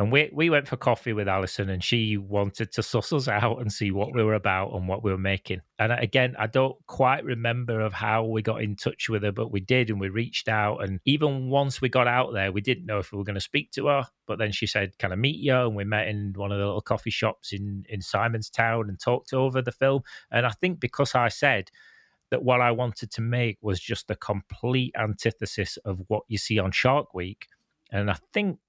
And 0.00 0.10
we 0.10 0.30
we 0.32 0.48
went 0.48 0.66
for 0.66 0.78
coffee 0.78 1.12
with 1.12 1.28
Alison, 1.28 1.68
and 1.68 1.84
she 1.84 2.16
wanted 2.16 2.72
to 2.72 2.82
suss 2.82 3.12
us 3.12 3.28
out 3.28 3.60
and 3.60 3.70
see 3.70 3.90
what 3.90 4.14
we 4.14 4.24
were 4.24 4.32
about 4.32 4.72
and 4.72 4.88
what 4.88 5.04
we 5.04 5.10
were 5.10 5.18
making. 5.18 5.60
And 5.78 5.92
again, 5.92 6.34
I 6.38 6.46
don't 6.46 6.74
quite 6.86 7.22
remember 7.22 7.80
of 7.80 7.92
how 7.92 8.24
we 8.24 8.40
got 8.40 8.62
in 8.62 8.76
touch 8.76 9.10
with 9.10 9.24
her, 9.24 9.30
but 9.30 9.52
we 9.52 9.60
did, 9.60 9.90
and 9.90 10.00
we 10.00 10.08
reached 10.08 10.48
out. 10.48 10.82
And 10.82 11.00
even 11.04 11.50
once 11.50 11.82
we 11.82 11.90
got 11.90 12.08
out 12.08 12.32
there, 12.32 12.50
we 12.50 12.62
didn't 12.62 12.86
know 12.86 12.98
if 12.98 13.12
we 13.12 13.18
were 13.18 13.24
going 13.24 13.34
to 13.34 13.42
speak 13.42 13.72
to 13.72 13.88
her. 13.88 14.06
But 14.26 14.38
then 14.38 14.52
she 14.52 14.66
said, 14.66 14.96
"Can 14.96 15.12
I 15.12 15.16
meet 15.16 15.36
you?" 15.36 15.54
And 15.54 15.76
we 15.76 15.84
met 15.84 16.08
in 16.08 16.32
one 16.34 16.50
of 16.50 16.58
the 16.58 16.64
little 16.64 16.80
coffee 16.80 17.10
shops 17.10 17.52
in 17.52 17.84
in 17.90 18.00
Simonstown 18.00 18.88
and 18.88 18.98
talked 18.98 19.34
over 19.34 19.60
the 19.60 19.70
film. 19.70 20.02
And 20.30 20.46
I 20.46 20.52
think 20.52 20.80
because 20.80 21.14
I 21.14 21.28
said 21.28 21.70
that 22.30 22.42
what 22.42 22.62
I 22.62 22.70
wanted 22.70 23.10
to 23.10 23.20
make 23.20 23.58
was 23.60 23.78
just 23.78 24.08
the 24.08 24.16
complete 24.16 24.94
antithesis 24.98 25.76
of 25.84 26.00
what 26.08 26.22
you 26.28 26.38
see 26.38 26.58
on 26.58 26.70
Shark 26.70 27.12
Week. 27.12 27.48
And 27.92 28.10
I 28.10 28.16
think 28.32 28.60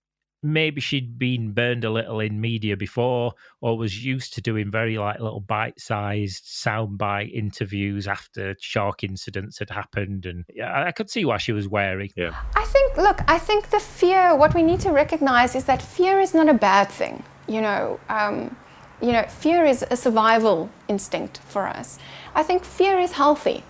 maybe 0.43 0.81
she'd 0.81 1.19
been 1.19 1.51
burned 1.51 1.83
a 1.83 1.89
little 1.89 2.19
in 2.19 2.41
media 2.41 2.75
before 2.75 3.33
or 3.61 3.77
was 3.77 4.03
used 4.03 4.33
to 4.33 4.41
doing 4.41 4.71
very 4.71 4.97
like 4.97 5.19
little 5.19 5.39
bite-sized 5.39 6.43
soundbite 6.45 7.31
interviews 7.31 8.07
after 8.07 8.55
shark 8.59 9.03
incidents 9.03 9.59
had 9.59 9.69
happened 9.69 10.25
and 10.25 10.45
yeah, 10.53 10.83
I 10.85 10.91
could 10.91 11.09
see 11.09 11.25
why 11.25 11.37
she 11.37 11.51
was 11.51 11.67
wary. 11.67 12.11
Yeah. 12.15 12.35
I 12.55 12.65
think, 12.65 12.97
look, 12.97 13.21
I 13.27 13.37
think 13.37 13.69
the 13.69 13.79
fear, 13.79 14.35
what 14.35 14.55
we 14.55 14.63
need 14.63 14.79
to 14.81 14.91
recognize 14.91 15.55
is 15.55 15.65
that 15.65 15.81
fear 15.81 16.19
is 16.19 16.33
not 16.33 16.49
a 16.49 16.53
bad 16.53 16.89
thing. 16.89 17.23
You 17.47 17.61
know, 17.61 17.99
um, 18.09 18.55
you 19.01 19.11
know, 19.11 19.23
fear 19.23 19.65
is 19.65 19.83
a 19.89 19.95
survival 19.95 20.69
instinct 20.87 21.39
for 21.39 21.67
us. 21.67 21.99
I 22.33 22.43
think 22.43 22.63
fear 22.63 22.99
is 22.99 23.13
healthy. 23.13 23.63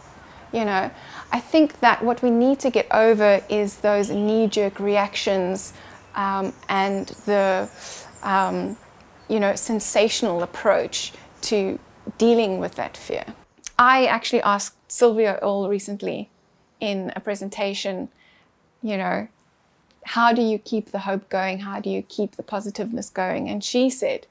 You 0.53 0.65
know, 0.65 0.91
I 1.31 1.39
think 1.39 1.79
that 1.79 2.03
what 2.03 2.21
we 2.21 2.29
need 2.29 2.59
to 2.59 2.69
get 2.69 2.85
over 2.91 3.41
is 3.49 3.77
those 3.77 4.09
knee 4.09 4.47
jerk 4.47 4.79
reactions 4.79 5.73
um, 6.15 6.53
and 6.69 7.07
the, 7.25 7.69
um, 8.23 8.77
you 9.27 9.39
know, 9.39 9.55
sensational 9.55 10.43
approach 10.43 11.13
to 11.41 11.79
dealing 12.17 12.59
with 12.59 12.75
that 12.75 12.97
fear. 12.97 13.25
I 13.77 14.05
actually 14.05 14.41
asked 14.41 14.75
Sylvia 14.91 15.39
Earle 15.41 15.69
recently 15.69 16.29
in 16.79 17.11
a 17.15 17.19
presentation, 17.19 18.09
you 18.83 18.97
know, 18.97 19.27
how 20.03 20.33
do 20.33 20.41
you 20.41 20.57
keep 20.57 20.91
the 20.91 20.99
hope 20.99 21.29
going? 21.29 21.59
How 21.59 21.79
do 21.79 21.89
you 21.89 22.01
keep 22.01 22.35
the 22.35 22.43
positiveness 22.43 23.09
going? 23.09 23.49
And 23.49 23.63
she 23.63 23.89
said, 23.89 24.27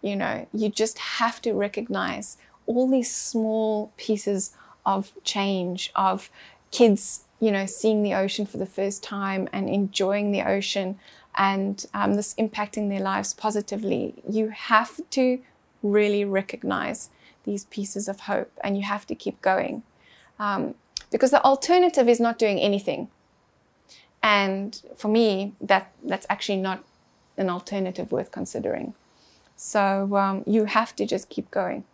you 0.00 0.16
know, 0.16 0.46
you 0.52 0.68
just 0.68 0.98
have 0.98 1.42
to 1.42 1.52
recognize 1.52 2.38
all 2.66 2.88
these 2.88 3.12
small 3.14 3.92
pieces 3.96 4.52
of 4.86 5.12
change, 5.24 5.90
of 5.96 6.30
kids, 6.70 7.24
you 7.40 7.50
know, 7.50 7.66
seeing 7.66 8.02
the 8.02 8.14
ocean 8.14 8.46
for 8.46 8.58
the 8.58 8.66
first 8.66 9.02
time 9.02 9.48
and 9.52 9.68
enjoying 9.68 10.30
the 10.30 10.42
ocean 10.42 10.98
and 11.38 11.86
um, 11.94 12.14
this 12.14 12.34
impacting 12.34 12.88
their 12.88 13.00
lives 13.00 13.32
positively. 13.32 14.14
You 14.28 14.48
have 14.48 15.00
to 15.10 15.38
really 15.82 16.24
recognize 16.24 17.10
these 17.44 17.64
pieces 17.66 18.08
of 18.08 18.20
hope 18.20 18.50
and 18.62 18.76
you 18.76 18.82
have 18.82 19.06
to 19.06 19.14
keep 19.14 19.40
going. 19.40 19.84
Um, 20.40 20.74
because 21.10 21.30
the 21.30 21.42
alternative 21.44 22.08
is 22.08 22.20
not 22.20 22.38
doing 22.38 22.58
anything. 22.58 23.08
And 24.22 24.82
for 24.96 25.08
me, 25.08 25.54
that, 25.60 25.92
that's 26.02 26.26
actually 26.28 26.58
not 26.58 26.84
an 27.36 27.48
alternative 27.48 28.10
worth 28.10 28.32
considering. 28.32 28.94
So 29.56 30.16
um, 30.16 30.42
you 30.44 30.64
have 30.64 30.94
to 30.96 31.06
just 31.06 31.28
keep 31.30 31.50
going. 31.50 31.84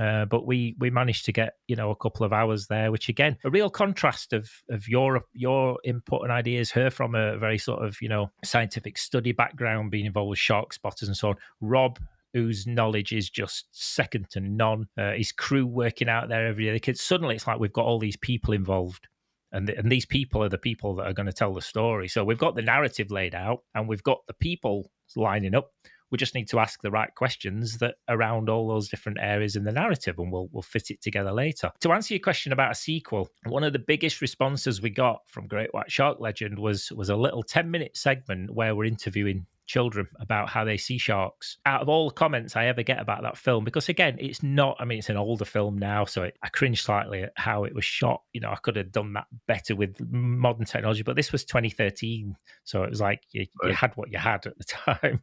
Uh, 0.00 0.24
but 0.24 0.46
we 0.46 0.74
we 0.78 0.88
managed 0.88 1.26
to 1.26 1.32
get 1.32 1.54
you 1.68 1.76
know 1.76 1.90
a 1.90 1.96
couple 1.96 2.24
of 2.24 2.32
hours 2.32 2.66
there, 2.68 2.90
which 2.90 3.10
again 3.10 3.36
a 3.44 3.50
real 3.50 3.68
contrast 3.68 4.32
of 4.32 4.48
of 4.70 4.88
your 4.88 5.20
your 5.34 5.78
input 5.84 6.22
and 6.22 6.32
ideas. 6.32 6.70
Her 6.70 6.90
from 6.90 7.14
a 7.14 7.36
very 7.36 7.58
sort 7.58 7.84
of 7.84 8.00
you 8.00 8.08
know 8.08 8.30
scientific 8.42 8.96
study 8.96 9.32
background, 9.32 9.90
being 9.90 10.06
involved 10.06 10.30
with 10.30 10.38
shark 10.38 10.72
spotters 10.72 11.08
and 11.08 11.16
so 11.16 11.30
on. 11.30 11.36
Rob, 11.60 11.98
whose 12.32 12.66
knowledge 12.66 13.12
is 13.12 13.28
just 13.28 13.66
second 13.72 14.28
to 14.30 14.40
none. 14.40 14.88
Uh, 14.96 15.12
his 15.12 15.32
crew 15.32 15.66
working 15.66 16.08
out 16.08 16.28
there 16.28 16.46
every 16.46 16.64
day. 16.64 16.72
The 16.72 16.80
kids 16.80 17.02
suddenly 17.02 17.34
it's 17.34 17.46
like 17.46 17.58
we've 17.58 17.72
got 17.72 17.86
all 17.86 17.98
these 17.98 18.16
people 18.16 18.54
involved. 18.54 19.06
And, 19.52 19.66
th- 19.66 19.78
and 19.78 19.90
these 19.90 20.06
people 20.06 20.44
are 20.44 20.48
the 20.48 20.58
people 20.58 20.94
that 20.94 21.08
are 21.08 21.12
going 21.12 21.26
to 21.26 21.32
tell 21.32 21.52
the 21.52 21.60
story. 21.60 22.06
So 22.06 22.24
we've 22.24 22.38
got 22.38 22.54
the 22.54 22.62
narrative 22.62 23.10
laid 23.10 23.34
out 23.34 23.64
and 23.74 23.88
we've 23.88 24.02
got 24.02 24.20
the 24.28 24.34
people 24.34 24.92
lining 25.16 25.56
up 25.56 25.72
we 26.10 26.18
just 26.18 26.34
need 26.34 26.48
to 26.48 26.58
ask 26.58 26.80
the 26.82 26.90
right 26.90 27.14
questions 27.14 27.78
that 27.78 27.96
around 28.08 28.48
all 28.48 28.68
those 28.68 28.88
different 28.88 29.18
areas 29.20 29.56
in 29.56 29.64
the 29.64 29.72
narrative 29.72 30.18
and 30.18 30.32
we'll 30.32 30.48
we'll 30.52 30.62
fit 30.62 30.90
it 30.90 31.02
together 31.02 31.32
later. 31.32 31.70
To 31.80 31.92
answer 31.92 32.14
your 32.14 32.20
question 32.20 32.52
about 32.52 32.72
a 32.72 32.74
sequel, 32.74 33.28
one 33.46 33.64
of 33.64 33.72
the 33.72 33.78
biggest 33.78 34.20
responses 34.20 34.82
we 34.82 34.90
got 34.90 35.20
from 35.26 35.46
Great 35.46 35.72
White 35.72 35.90
Shark 35.90 36.18
Legend 36.20 36.58
was 36.58 36.90
was 36.92 37.08
a 37.08 37.16
little 37.16 37.42
10 37.42 37.70
minute 37.70 37.96
segment 37.96 38.52
where 38.52 38.74
we're 38.74 38.84
interviewing 38.84 39.46
children 39.70 40.08
about 40.18 40.48
how 40.48 40.64
they 40.64 40.76
see 40.76 40.98
sharks. 40.98 41.56
Out 41.64 41.80
of 41.80 41.88
all 41.88 42.08
the 42.08 42.14
comments 42.14 42.56
I 42.56 42.66
ever 42.66 42.82
get 42.82 43.00
about 43.00 43.22
that 43.22 43.36
film, 43.36 43.64
because 43.64 43.88
again, 43.88 44.16
it's 44.18 44.42
not, 44.42 44.76
I 44.80 44.84
mean, 44.84 44.98
it's 44.98 45.10
an 45.10 45.16
older 45.16 45.44
film 45.44 45.78
now, 45.78 46.04
so 46.04 46.24
it, 46.24 46.36
I 46.42 46.48
cringe 46.48 46.82
slightly 46.82 47.22
at 47.22 47.32
how 47.36 47.62
it 47.62 47.74
was 47.74 47.84
shot. 47.84 48.22
You 48.32 48.40
know, 48.40 48.50
I 48.50 48.56
could 48.56 48.74
have 48.74 48.90
done 48.90 49.12
that 49.12 49.26
better 49.46 49.76
with 49.76 49.94
modern 50.10 50.64
technology, 50.64 51.04
but 51.04 51.14
this 51.14 51.30
was 51.30 51.44
2013. 51.44 52.36
So 52.64 52.82
it 52.82 52.90
was 52.90 53.00
like 53.00 53.22
you, 53.30 53.46
you 53.62 53.72
had 53.72 53.92
what 53.94 54.10
you 54.10 54.18
had 54.18 54.44
at 54.44 54.58
the 54.58 54.64
time. 55.00 55.22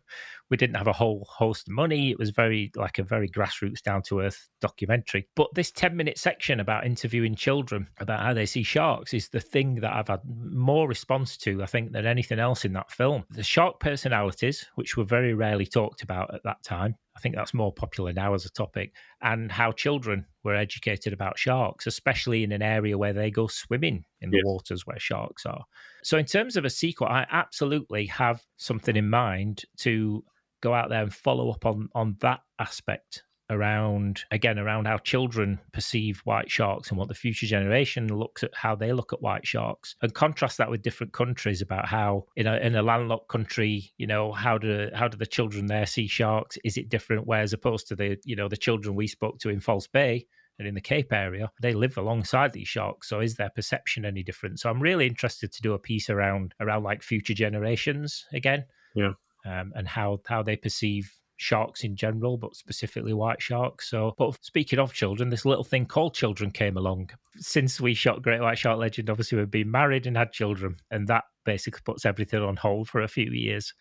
We 0.49 0.57
didn't 0.57 0.77
have 0.77 0.87
a 0.87 0.93
whole 0.93 1.27
host 1.29 1.67
of 1.67 1.73
money. 1.73 2.09
It 2.11 2.19
was 2.19 2.29
very, 2.29 2.71
like 2.75 2.99
a 2.99 3.03
very 3.03 3.27
grassroots, 3.29 3.81
down 3.81 4.01
to 4.03 4.21
earth 4.21 4.49
documentary. 4.61 5.27
But 5.35 5.53
this 5.53 5.71
10 5.71 5.95
minute 5.95 6.17
section 6.17 6.59
about 6.59 6.85
interviewing 6.85 7.35
children 7.35 7.87
about 7.99 8.21
how 8.21 8.33
they 8.33 8.45
see 8.45 8.63
sharks 8.63 9.13
is 9.13 9.29
the 9.29 9.39
thing 9.39 9.75
that 9.81 9.93
I've 9.93 10.07
had 10.07 10.21
more 10.25 10.87
response 10.87 11.37
to, 11.37 11.61
I 11.61 11.65
think, 11.65 11.91
than 11.91 12.05
anything 12.05 12.39
else 12.39 12.65
in 12.65 12.73
that 12.73 12.91
film. 12.91 13.25
The 13.31 13.43
shark 13.43 13.79
personalities, 13.79 14.65
which 14.75 14.95
were 14.97 15.03
very 15.03 15.33
rarely 15.33 15.65
talked 15.65 16.01
about 16.01 16.33
at 16.33 16.43
that 16.43 16.63
time. 16.63 16.95
I 17.15 17.19
think 17.19 17.35
that's 17.35 17.53
more 17.53 17.73
popular 17.73 18.13
now 18.13 18.35
as 18.35 18.45
a 18.45 18.51
topic, 18.51 18.93
and 19.21 19.51
how 19.51 19.71
children 19.71 20.25
were 20.43 20.55
educated 20.55 21.13
about 21.13 21.39
sharks, 21.39 21.87
especially 21.87 22.43
in 22.43 22.51
an 22.51 22.61
area 22.61 22.95
where 22.95 23.11
they 23.13 23.31
go 23.31 23.47
swimming 23.47 24.05
in 24.21 24.29
the 24.29 24.37
Yes. 24.37 24.45
waters 24.45 24.85
where 24.85 24.99
sharks 24.99 25.43
are. 25.45 25.63
So, 26.03 26.19
in 26.19 26.25
terms 26.25 26.55
of 26.55 26.63
a 26.63 26.69
sequel, 26.69 27.07
I 27.07 27.25
absolutely 27.31 28.05
have 28.05 28.43
something 28.57 28.95
in 28.95 29.09
mind 29.09 29.63
to 29.77 30.23
go 30.61 30.73
out 30.73 30.89
there 30.89 31.03
and 31.03 31.13
follow 31.13 31.49
up 31.51 31.65
on 31.65 31.89
on 31.93 32.15
that 32.21 32.41
aspect 32.59 33.23
around 33.49 34.23
again 34.31 34.59
around 34.59 34.85
how 34.85 34.97
children 34.97 35.57
perceive 35.71 36.19
white 36.25 36.51
sharks 36.51 36.89
and 36.89 36.97
what 36.97 37.07
the 37.07 37.13
future 37.13 37.45
generation 37.45 38.13
looks 38.13 38.43
at 38.43 38.53
how 38.53 38.75
they 38.75 38.91
look 38.91 39.13
at 39.13 39.21
white 39.21 39.47
sharks 39.47 39.95
and 40.01 40.13
contrast 40.13 40.57
that 40.57 40.69
with 40.69 40.81
different 40.81 41.13
countries 41.13 41.61
about 41.61 41.87
how 41.87 42.25
in 42.35 42.45
a 42.45 42.57
in 42.57 42.75
a 42.75 42.81
landlocked 42.81 43.29
country 43.29 43.89
you 43.97 44.05
know 44.05 44.33
how 44.33 44.57
do 44.57 44.89
how 44.93 45.07
do 45.07 45.17
the 45.17 45.25
children 45.25 45.65
there 45.65 45.85
see 45.85 46.07
sharks 46.07 46.57
is 46.65 46.75
it 46.75 46.89
different 46.89 47.25
where 47.25 47.41
as 47.41 47.53
opposed 47.53 47.87
to 47.87 47.95
the 47.95 48.17
you 48.25 48.35
know 48.35 48.49
the 48.49 48.57
children 48.57 48.95
we 48.95 49.07
spoke 49.07 49.39
to 49.39 49.49
in 49.49 49.61
False 49.61 49.87
Bay 49.87 50.25
and 50.59 50.67
in 50.67 50.73
the 50.73 50.81
Cape 50.81 51.13
area, 51.13 51.51
they 51.61 51.73
live 51.73 51.97
alongside 51.97 52.53
these 52.53 52.67
sharks. 52.67 53.07
So 53.09 53.19
is 53.19 53.35
their 53.35 53.49
perception 53.49 54.05
any 54.05 54.23
different? 54.23 54.59
So 54.59 54.69
I'm 54.69 54.81
really 54.81 55.05
interested 55.05 55.51
to 55.51 55.61
do 55.61 55.73
a 55.73 55.79
piece 55.79 56.09
around 56.09 56.53
around 56.59 56.83
like 56.83 57.03
future 57.03 57.33
generations 57.33 58.25
again. 58.33 58.65
Yeah. 58.95 59.13
Um, 59.45 59.71
and 59.75 59.87
how 59.87 60.19
how 60.27 60.43
they 60.43 60.57
perceive 60.57 61.11
sharks 61.37 61.83
in 61.83 61.95
general, 61.95 62.37
but 62.37 62.55
specifically 62.55 63.13
white 63.13 63.41
sharks. 63.41 63.89
So, 63.89 64.13
but 64.17 64.37
speaking 64.43 64.79
of 64.79 64.91
children, 64.91 65.29
this 65.29 65.45
little 65.45 65.63
thing 65.63 65.85
called 65.85 66.13
children 66.13 66.51
came 66.51 66.75
along. 66.75 67.11
Since 67.37 67.79
we 67.79 67.93
shot 67.93 68.23
Great 68.23 68.41
White 68.41 68.57
Shark 68.57 68.79
Legend, 68.79 69.09
obviously 69.09 69.37
we've 69.37 69.49
been 69.49 69.71
married 69.71 70.07
and 70.07 70.17
had 70.17 70.31
children, 70.31 70.77
and 70.91 71.07
that 71.07 71.23
basically 71.45 71.81
puts 71.85 72.05
everything 72.05 72.41
on 72.41 72.57
hold 72.57 72.89
for 72.89 73.01
a 73.01 73.07
few 73.07 73.31
years. 73.31 73.73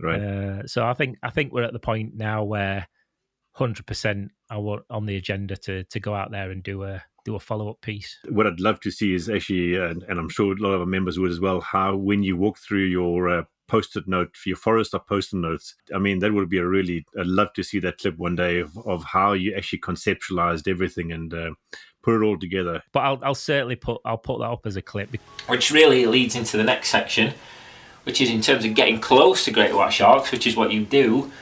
Right. 0.00 0.20
Uh, 0.20 0.66
so 0.66 0.84
I 0.84 0.94
think 0.94 1.18
I 1.22 1.30
think 1.30 1.52
we're 1.52 1.62
at 1.62 1.72
the 1.72 1.78
point 1.78 2.14
now 2.16 2.42
where 2.42 2.88
hundred 3.52 3.86
percent 3.86 4.32
I 4.50 4.56
want 4.56 4.84
on 4.90 5.06
the 5.06 5.16
agenda 5.16 5.56
to 5.56 5.84
to 5.84 6.00
go 6.00 6.14
out 6.14 6.30
there 6.30 6.50
and 6.50 6.62
do 6.62 6.82
a 6.82 7.02
do 7.24 7.36
a 7.36 7.40
follow 7.40 7.70
up 7.70 7.80
piece. 7.82 8.18
What 8.30 8.46
I'd 8.46 8.58
love 8.58 8.80
to 8.80 8.90
see 8.90 9.14
is 9.14 9.28
actually, 9.28 9.76
and, 9.76 10.02
and 10.04 10.18
I'm 10.18 10.28
sure 10.28 10.52
a 10.52 10.56
lot 10.56 10.72
of 10.72 10.80
our 10.80 10.86
members 10.86 11.18
would 11.18 11.30
as 11.30 11.38
well, 11.38 11.60
how 11.60 11.94
when 11.94 12.24
you 12.24 12.36
walk 12.36 12.58
through 12.58 12.86
your 12.86 13.28
uh, 13.28 13.42
post-it 13.72 14.06
note 14.06 14.36
for 14.36 14.50
your 14.50 14.56
forest 14.56 14.92
of 14.92 15.06
post-it 15.06 15.38
notes. 15.38 15.74
I 15.94 15.98
mean, 15.98 16.18
that 16.18 16.34
would 16.34 16.50
be 16.50 16.58
a 16.58 16.66
really. 16.66 17.06
I'd 17.18 17.26
love 17.26 17.54
to 17.54 17.62
see 17.62 17.80
that 17.80 17.96
clip 17.96 18.18
one 18.18 18.36
day 18.36 18.60
of, 18.60 18.76
of 18.86 19.02
how 19.02 19.32
you 19.32 19.54
actually 19.56 19.78
conceptualized 19.78 20.68
everything 20.68 21.10
and 21.10 21.32
uh, 21.32 21.52
put 22.02 22.16
it 22.16 22.22
all 22.22 22.38
together. 22.38 22.82
But 22.92 23.00
I'll, 23.00 23.20
I'll 23.22 23.34
certainly 23.34 23.76
put 23.76 24.02
I'll 24.04 24.18
put 24.18 24.40
that 24.40 24.50
up 24.50 24.66
as 24.66 24.76
a 24.76 24.82
clip. 24.82 25.16
Which 25.46 25.70
really 25.70 26.04
leads 26.04 26.36
into 26.36 26.58
the 26.58 26.64
next 26.64 26.90
section, 26.90 27.32
which 28.02 28.20
is 28.20 28.28
in 28.28 28.42
terms 28.42 28.66
of 28.66 28.74
getting 28.74 29.00
close 29.00 29.46
to 29.46 29.50
great 29.50 29.74
white 29.74 29.94
sharks, 29.94 30.30
which 30.32 30.46
is 30.46 30.54
what 30.54 30.70
you 30.70 30.84
do 30.84 31.32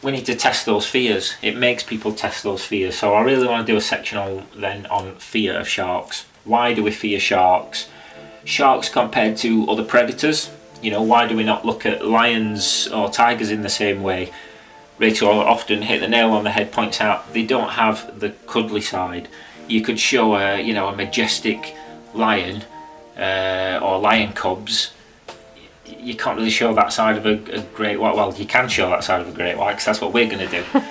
we 0.00 0.12
need 0.12 0.26
to 0.26 0.34
test 0.36 0.64
those 0.64 0.86
fears. 0.86 1.34
It 1.42 1.56
makes 1.56 1.82
people 1.82 2.12
test 2.12 2.44
those 2.44 2.64
fears. 2.64 2.96
So 2.96 3.14
I 3.14 3.22
really 3.22 3.48
want 3.48 3.66
to 3.66 3.72
do 3.72 3.76
a 3.76 3.80
section 3.80 4.16
on 4.16 4.46
then 4.54 4.86
on 4.86 5.16
fear 5.16 5.58
of 5.58 5.66
sharks. 5.66 6.24
Why 6.44 6.72
do 6.72 6.84
we 6.84 6.92
fear 6.92 7.18
sharks? 7.18 7.88
Sharks 8.44 8.88
compared 8.88 9.36
to 9.38 9.68
other 9.68 9.84
predators. 9.84 10.50
You 10.80 10.90
know, 10.90 11.02
why 11.02 11.26
do 11.26 11.36
we 11.36 11.44
not 11.44 11.64
look 11.64 11.84
at 11.86 12.06
lions 12.06 12.88
or 12.88 13.10
tigers 13.10 13.50
in 13.50 13.62
the 13.62 13.68
same 13.68 14.02
way? 14.02 14.32
Rachel 14.98 15.28
often 15.28 15.82
hit 15.82 16.00
the 16.00 16.08
nail 16.08 16.32
on 16.32 16.44
the 16.44 16.50
head. 16.50 16.72
Points 16.72 17.00
out 17.00 17.32
they 17.32 17.44
don't 17.44 17.70
have 17.70 18.20
the 18.20 18.30
cuddly 18.46 18.80
side. 18.80 19.28
You 19.68 19.82
could 19.82 19.98
show 19.98 20.36
a 20.36 20.60
you 20.60 20.74
know 20.74 20.88
a 20.88 20.96
majestic 20.96 21.74
lion 22.14 22.64
uh, 23.16 23.80
or 23.82 23.98
lion 23.98 24.32
cubs 24.32 24.92
you 25.98 26.14
can't 26.14 26.36
really 26.36 26.50
show 26.50 26.74
that 26.74 26.92
side 26.92 27.16
of 27.16 27.26
a, 27.26 27.58
a 27.58 27.62
great 27.74 27.98
white. 27.98 28.14
Well, 28.14 28.34
you 28.34 28.46
can 28.46 28.68
show 28.68 28.88
that 28.90 29.04
side 29.04 29.20
of 29.20 29.28
a 29.28 29.32
great 29.32 29.56
white 29.56 29.72
because 29.72 29.86
that's 29.86 30.00
what 30.00 30.12
we're 30.12 30.28
going 30.28 30.46
to 30.46 30.48
do. 30.48 30.64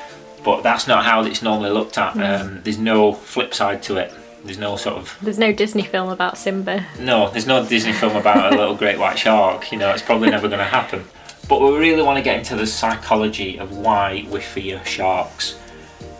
but 0.43 0.61
that's 0.61 0.87
not 0.87 1.05
how 1.05 1.23
it's 1.23 1.41
normally 1.41 1.69
looked 1.69 1.97
at. 1.97 2.15
Um, 2.17 2.61
there's 2.63 2.77
no 2.77 3.13
flip 3.13 3.53
side 3.53 3.83
to 3.83 3.97
it. 3.97 4.13
There's 4.43 4.57
no 4.57 4.75
sort 4.75 4.97
of. 4.97 5.17
There's 5.21 5.39
no 5.39 5.51
Disney 5.51 5.83
film 5.83 6.09
about 6.09 6.37
Simba. 6.37 6.85
No, 6.99 7.29
there's 7.29 7.47
no 7.47 7.65
Disney 7.65 7.93
film 7.93 8.15
about 8.15 8.53
a 8.53 8.57
little 8.57 8.75
great 8.75 8.97
white 8.97 9.17
shark. 9.17 9.71
You 9.71 9.77
know, 9.77 9.91
it's 9.91 10.01
probably 10.01 10.29
never 10.29 10.47
going 10.47 10.59
to 10.59 10.65
happen. 10.65 11.03
But 11.49 11.61
we 11.61 11.77
really 11.77 12.01
want 12.01 12.17
to 12.17 12.23
get 12.23 12.37
into 12.37 12.55
the 12.55 12.67
psychology 12.67 13.57
of 13.57 13.77
why 13.77 14.27
we 14.29 14.41
fear 14.41 14.83
sharks 14.85 15.57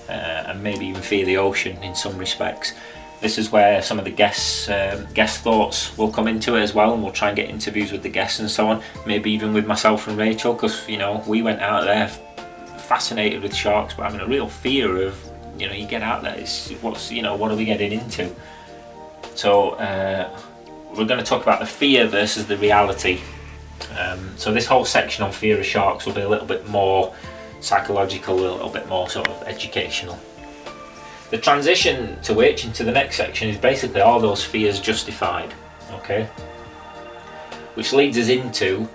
uh, 0.10 0.12
and 0.12 0.64
maybe 0.64 0.86
even 0.88 1.02
fear 1.02 1.26
the 1.26 1.38
ocean 1.38 1.82
in 1.84 1.96
some 1.96 2.18
respects 2.18 2.74
this 3.20 3.38
is 3.38 3.52
where 3.52 3.82
some 3.82 3.98
of 3.98 4.06
the 4.06 4.12
guests 4.12 4.70
um, 4.70 5.08
guest 5.14 5.42
thoughts 5.42 5.98
will 5.98 6.12
come 6.12 6.28
into 6.28 6.56
it 6.56 6.62
as 6.62 6.74
well 6.74 6.94
and 6.94 7.02
we'll 7.02 7.12
try 7.12 7.30
and 7.30 7.36
get 7.36 7.50
interviews 7.50 7.92
with 7.92 8.04
the 8.04 8.10
guests 8.10 8.40
and 8.40 8.50
so 8.50 8.68
on 8.68 8.82
maybe 9.06 9.32
even 9.32 9.54
with 9.54 9.66
myself 9.66 10.08
and 10.08 10.18
Rachel 10.18 10.54
because 10.54 10.88
you 10.88 10.98
know 10.98 11.24
we 11.28 11.42
went 11.42 11.62
out 11.62 11.84
there 11.84 12.08
fascinated 12.78 13.42
with 13.42 13.54
sharks 13.54 13.94
but 13.96 14.04
having 14.04 14.22
a 14.22 14.28
real 14.28 14.48
fear 14.48 15.02
of 15.02 15.18
you 15.58 15.68
know 15.68 15.74
you 15.74 15.88
get 15.88 16.02
out 16.02 16.24
there 16.24 16.36
it's 16.38 16.72
what's 16.82 17.12
you 17.12 17.22
know 17.22 17.36
what 17.36 17.52
are 17.52 17.56
we 17.56 17.66
getting 17.66 17.92
into 17.92 18.34
so 19.36 19.72
uh, 19.72 20.30
we're 20.96 21.06
going 21.06 21.20
to 21.20 21.26
talk 21.26 21.42
about 21.42 21.60
the 21.60 21.66
fear 21.66 22.08
versus 22.08 22.46
the 22.48 22.58
reality 22.58 23.20
um, 23.98 24.32
so 24.38 24.52
this 24.52 24.66
whole 24.66 24.86
section 24.86 25.24
on 25.24 25.32
fear 25.32 25.60
of 25.60 25.66
sharks 25.66 26.06
will 26.06 26.14
be 26.14 26.22
a 26.22 26.30
little 26.30 26.48
bit 26.48 26.68
more 26.68 27.14
psychological 27.62 28.40
a 28.40 28.52
little 28.54 28.70
bit 28.70 28.88
more 28.88 29.10
sort 29.10 29.28
of 29.28 29.44
educational 29.44 30.18
the 31.30 31.38
transition 31.38 32.20
to 32.22 32.34
which 32.34 32.64
into 32.64 32.86
the 32.86 32.92
next 32.92 33.18
section 33.18 33.50
is 33.50 33.58
basically 33.58 34.00
all 34.00 34.20
those 34.20 34.44
fears 34.44 34.80
justified. 34.80 35.54
Okay? 35.92 36.24
Which 37.74 37.92
leads 37.92 38.18
us 38.18 38.30
into 38.30 38.88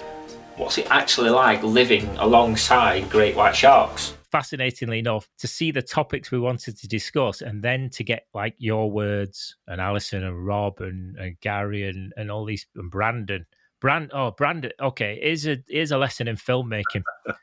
what's 0.57 0.79
it 0.79 0.87
actually 0.91 1.31
like 1.31 1.63
living 1.63 2.09
alongside 2.17 3.11
great 3.11 3.37
white 3.37 3.55
sharks? 3.55 4.15
Fascinatingly 4.33 4.99
enough, 4.99 5.29
to 5.39 5.47
see 5.47 5.71
the 5.71 5.83
topics 5.83 6.31
we 6.31 6.39
wanted 6.39 6.79
to 6.79 6.89
discuss 6.89 7.43
and 7.43 7.63
then 7.63 7.91
to 7.91 8.03
get 8.03 8.27
like 8.35 8.55
your 8.59 8.91
words 8.91 9.57
and 9.69 9.81
Alison 9.81 10.25
and 10.25 10.47
Rob 10.47 10.81
and, 10.81 11.17
and 11.17 11.39
Gary 11.41 11.89
and, 11.89 12.13
and 12.17 12.31
all 12.31 12.45
these 12.45 12.67
and 12.75 12.91
Brandon. 12.91 13.47
Brand 13.81 14.11
oh 14.15 14.31
Brandon 14.31 14.73
okay, 14.81 15.19
here's 15.23 15.47
a 15.47 15.59
here's 15.69 15.93
a 15.93 15.99
lesson 15.99 16.29
in 16.29 16.37
filmmaking. 16.37 17.03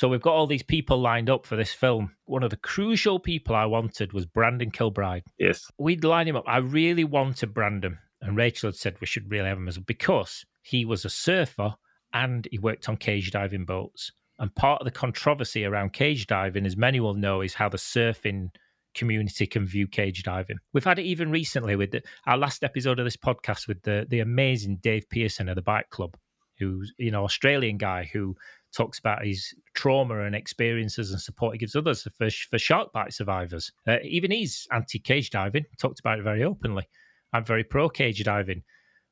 So 0.00 0.08
we've 0.08 0.22
got 0.22 0.32
all 0.32 0.46
these 0.46 0.62
people 0.62 0.98
lined 0.98 1.28
up 1.28 1.44
for 1.44 1.56
this 1.56 1.74
film. 1.74 2.12
One 2.24 2.42
of 2.42 2.48
the 2.48 2.56
crucial 2.56 3.18
people 3.18 3.54
I 3.54 3.66
wanted 3.66 4.14
was 4.14 4.24
Brandon 4.24 4.70
Kilbride. 4.70 5.24
Yes. 5.38 5.70
We'd 5.76 6.04
line 6.04 6.26
him 6.26 6.36
up. 6.36 6.44
I 6.46 6.56
really 6.56 7.04
wanted 7.04 7.52
Brandon. 7.52 7.98
And 8.22 8.34
Rachel 8.34 8.68
had 8.68 8.76
said 8.76 8.96
we 9.00 9.06
should 9.06 9.30
really 9.30 9.48
have 9.48 9.58
him 9.58 9.68
as 9.68 9.76
because 9.76 10.44
he 10.62 10.86
was 10.86 11.04
a 11.04 11.10
surfer 11.10 11.74
and 12.14 12.48
he 12.50 12.58
worked 12.58 12.88
on 12.88 12.96
cage 12.96 13.30
diving 13.30 13.66
boats. 13.66 14.10
And 14.40 14.54
part 14.54 14.80
of 14.80 14.86
the 14.86 14.90
controversy 14.90 15.64
around 15.64 15.92
cage 15.92 16.26
diving, 16.26 16.66
as 16.66 16.76
many 16.76 16.98
will 16.98 17.14
know, 17.14 17.42
is 17.42 17.54
how 17.54 17.68
the 17.68 17.76
surfing 17.76 18.48
community 18.94 19.46
can 19.46 19.66
view 19.66 19.86
cage 19.86 20.22
diving. 20.22 20.58
We've 20.72 20.84
had 20.84 20.98
it 20.98 21.04
even 21.04 21.30
recently 21.30 21.76
with 21.76 21.92
the, 21.92 22.02
our 22.26 22.38
last 22.38 22.64
episode 22.64 22.98
of 22.98 23.04
this 23.04 23.16
podcast 23.16 23.68
with 23.68 23.82
the 23.82 24.06
the 24.08 24.20
amazing 24.20 24.76
Dave 24.76 25.08
Pearson 25.10 25.48
of 25.48 25.56
the 25.56 25.62
Bite 25.62 25.90
Club, 25.90 26.16
who's 26.58 26.92
you 26.98 27.10
know 27.10 27.24
Australian 27.24 27.76
guy 27.76 28.08
who 28.12 28.34
talks 28.72 28.98
about 28.98 29.24
his 29.24 29.54
trauma 29.74 30.20
and 30.20 30.34
experiences 30.34 31.10
and 31.10 31.20
support 31.20 31.54
he 31.54 31.58
gives 31.58 31.76
others 31.76 32.06
for, 32.16 32.30
for 32.30 32.58
shark 32.58 32.92
bite 32.92 33.12
survivors. 33.12 33.72
Uh, 33.86 33.96
even 34.02 34.30
he's 34.30 34.66
anti 34.72 34.98
cage 34.98 35.30
diving, 35.30 35.66
talked 35.78 36.00
about 36.00 36.18
it 36.18 36.22
very 36.22 36.44
openly. 36.44 36.88
I'm 37.32 37.44
very 37.44 37.64
pro 37.64 37.88
cage 37.88 38.22
diving, 38.24 38.62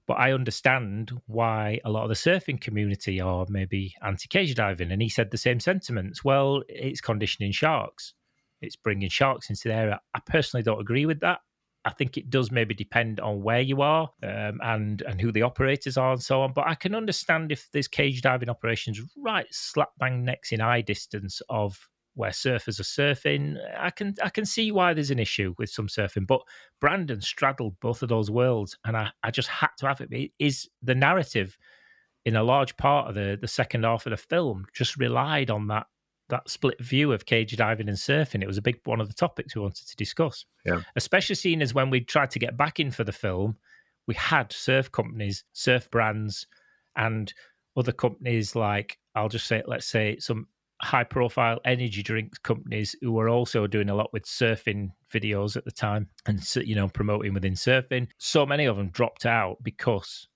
but 0.08 0.14
I 0.14 0.32
understand 0.32 1.12
why 1.26 1.80
a 1.84 1.90
lot 1.90 2.04
of 2.04 2.08
the 2.08 2.14
surfing 2.14 2.58
community 2.58 3.20
are 3.20 3.46
maybe 3.50 3.94
anti 4.02 4.26
cage 4.26 4.54
diving. 4.54 4.90
And 4.90 5.02
he 5.02 5.10
said 5.10 5.30
the 5.30 5.36
same 5.36 5.60
sentiments. 5.60 6.24
Well, 6.24 6.62
it's 6.68 7.02
conditioning 7.02 7.52
sharks, 7.52 8.14
it's 8.62 8.74
bringing 8.74 9.10
sharks 9.10 9.50
into 9.50 9.68
the 9.68 9.74
area. 9.74 10.00
I 10.14 10.20
personally 10.26 10.64
don't 10.64 10.80
agree 10.80 11.04
with 11.04 11.20
that. 11.20 11.40
I 11.84 11.90
think 11.90 12.16
it 12.16 12.30
does 12.30 12.50
maybe 12.50 12.74
depend 12.74 13.20
on 13.20 13.42
where 13.42 13.60
you 13.60 13.82
are 13.82 14.10
um, 14.22 14.60
and 14.62 15.02
and 15.02 15.20
who 15.20 15.30
the 15.30 15.42
operators 15.42 15.96
are 15.98 16.12
and 16.12 16.22
so 16.22 16.40
on. 16.40 16.54
But 16.54 16.66
I 16.66 16.74
can 16.74 16.94
understand 16.94 17.52
if 17.52 17.68
there's 17.72 17.86
cage 17.86 18.22
diving 18.22 18.48
operations 18.48 19.00
right 19.16 19.46
slap 19.50 19.90
bang 19.98 20.24
next 20.24 20.52
in 20.52 20.60
eye 20.62 20.80
distance 20.80 21.40
of 21.50 21.78
where 22.18 22.30
surfers 22.30 22.80
are 22.80 22.82
surfing. 22.82 23.56
I 23.78 23.90
can 23.90 24.16
I 24.22 24.28
can 24.28 24.44
see 24.44 24.72
why 24.72 24.92
there's 24.92 25.12
an 25.12 25.20
issue 25.20 25.54
with 25.56 25.70
some 25.70 25.86
surfing. 25.86 26.26
But 26.26 26.40
Brandon 26.80 27.20
straddled 27.20 27.78
both 27.80 28.02
of 28.02 28.08
those 28.08 28.28
worlds, 28.28 28.76
and 28.84 28.96
I, 28.96 29.10
I 29.22 29.30
just 29.30 29.48
had 29.48 29.70
to 29.78 29.86
have 29.86 30.00
it. 30.00 30.12
it. 30.12 30.32
Is 30.40 30.68
the 30.82 30.96
narrative 30.96 31.56
in 32.24 32.34
a 32.34 32.42
large 32.42 32.76
part 32.76 33.08
of 33.08 33.14
the 33.14 33.38
the 33.40 33.46
second 33.46 33.84
half 33.84 34.04
of 34.04 34.10
the 34.10 34.16
film 34.16 34.66
just 34.74 34.96
relied 34.96 35.48
on 35.48 35.68
that 35.68 35.86
that 36.28 36.50
split 36.50 36.82
view 36.82 37.12
of 37.12 37.24
cage 37.24 37.56
diving 37.56 37.88
and 37.88 37.96
surfing. 37.96 38.42
It 38.42 38.48
was 38.48 38.58
a 38.58 38.62
big 38.62 38.80
one 38.84 39.00
of 39.00 39.08
the 39.08 39.14
topics 39.14 39.54
we 39.54 39.62
wanted 39.62 39.86
to 39.86 39.96
discuss. 39.96 40.44
Yeah. 40.66 40.82
Especially 40.96 41.36
seeing 41.36 41.62
as 41.62 41.72
when 41.72 41.88
we 41.88 42.00
tried 42.00 42.30
to 42.32 42.38
get 42.40 42.56
back 42.56 42.80
in 42.80 42.90
for 42.90 43.04
the 43.04 43.12
film, 43.12 43.56
we 44.08 44.14
had 44.14 44.52
surf 44.52 44.90
companies, 44.90 45.44
surf 45.52 45.88
brands, 45.90 46.48
and 46.96 47.32
other 47.76 47.92
companies 47.92 48.56
like 48.56 48.98
I'll 49.14 49.28
just 49.28 49.46
say, 49.46 49.62
let's 49.66 49.86
say 49.86 50.18
some 50.18 50.48
high 50.80 51.04
profile 51.04 51.58
energy 51.64 52.02
drinks 52.02 52.38
companies 52.38 52.94
who 53.00 53.12
were 53.12 53.28
also 53.28 53.66
doing 53.66 53.90
a 53.90 53.94
lot 53.94 54.12
with 54.12 54.24
surfing 54.24 54.90
videos 55.12 55.56
at 55.56 55.64
the 55.64 55.72
time 55.72 56.08
and 56.26 56.40
you 56.56 56.74
know 56.74 56.88
promoting 56.88 57.34
within 57.34 57.54
surfing 57.54 58.06
so 58.18 58.46
many 58.46 58.64
of 58.64 58.76
them 58.76 58.88
dropped 58.90 59.26
out 59.26 59.56
because 59.62 60.28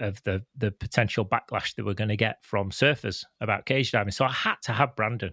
of 0.00 0.22
the 0.24 0.42
the 0.56 0.70
potential 0.72 1.24
backlash 1.24 1.74
that 1.74 1.84
we're 1.84 1.94
going 1.94 2.08
to 2.08 2.16
get 2.16 2.36
from 2.42 2.70
surfers 2.70 3.24
about 3.40 3.66
cage 3.66 3.92
diving. 3.92 4.10
So 4.12 4.24
I 4.24 4.32
had 4.32 4.56
to 4.64 4.72
have 4.72 4.96
Brandon. 4.96 5.30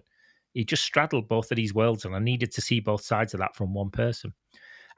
He 0.54 0.64
just 0.64 0.84
straddled 0.84 1.28
both 1.28 1.50
of 1.50 1.56
these 1.56 1.74
worlds, 1.74 2.04
and 2.04 2.14
I 2.14 2.18
needed 2.18 2.52
to 2.52 2.60
see 2.60 2.80
both 2.80 3.02
sides 3.02 3.34
of 3.34 3.40
that 3.40 3.56
from 3.56 3.74
one 3.74 3.90
person. 3.90 4.32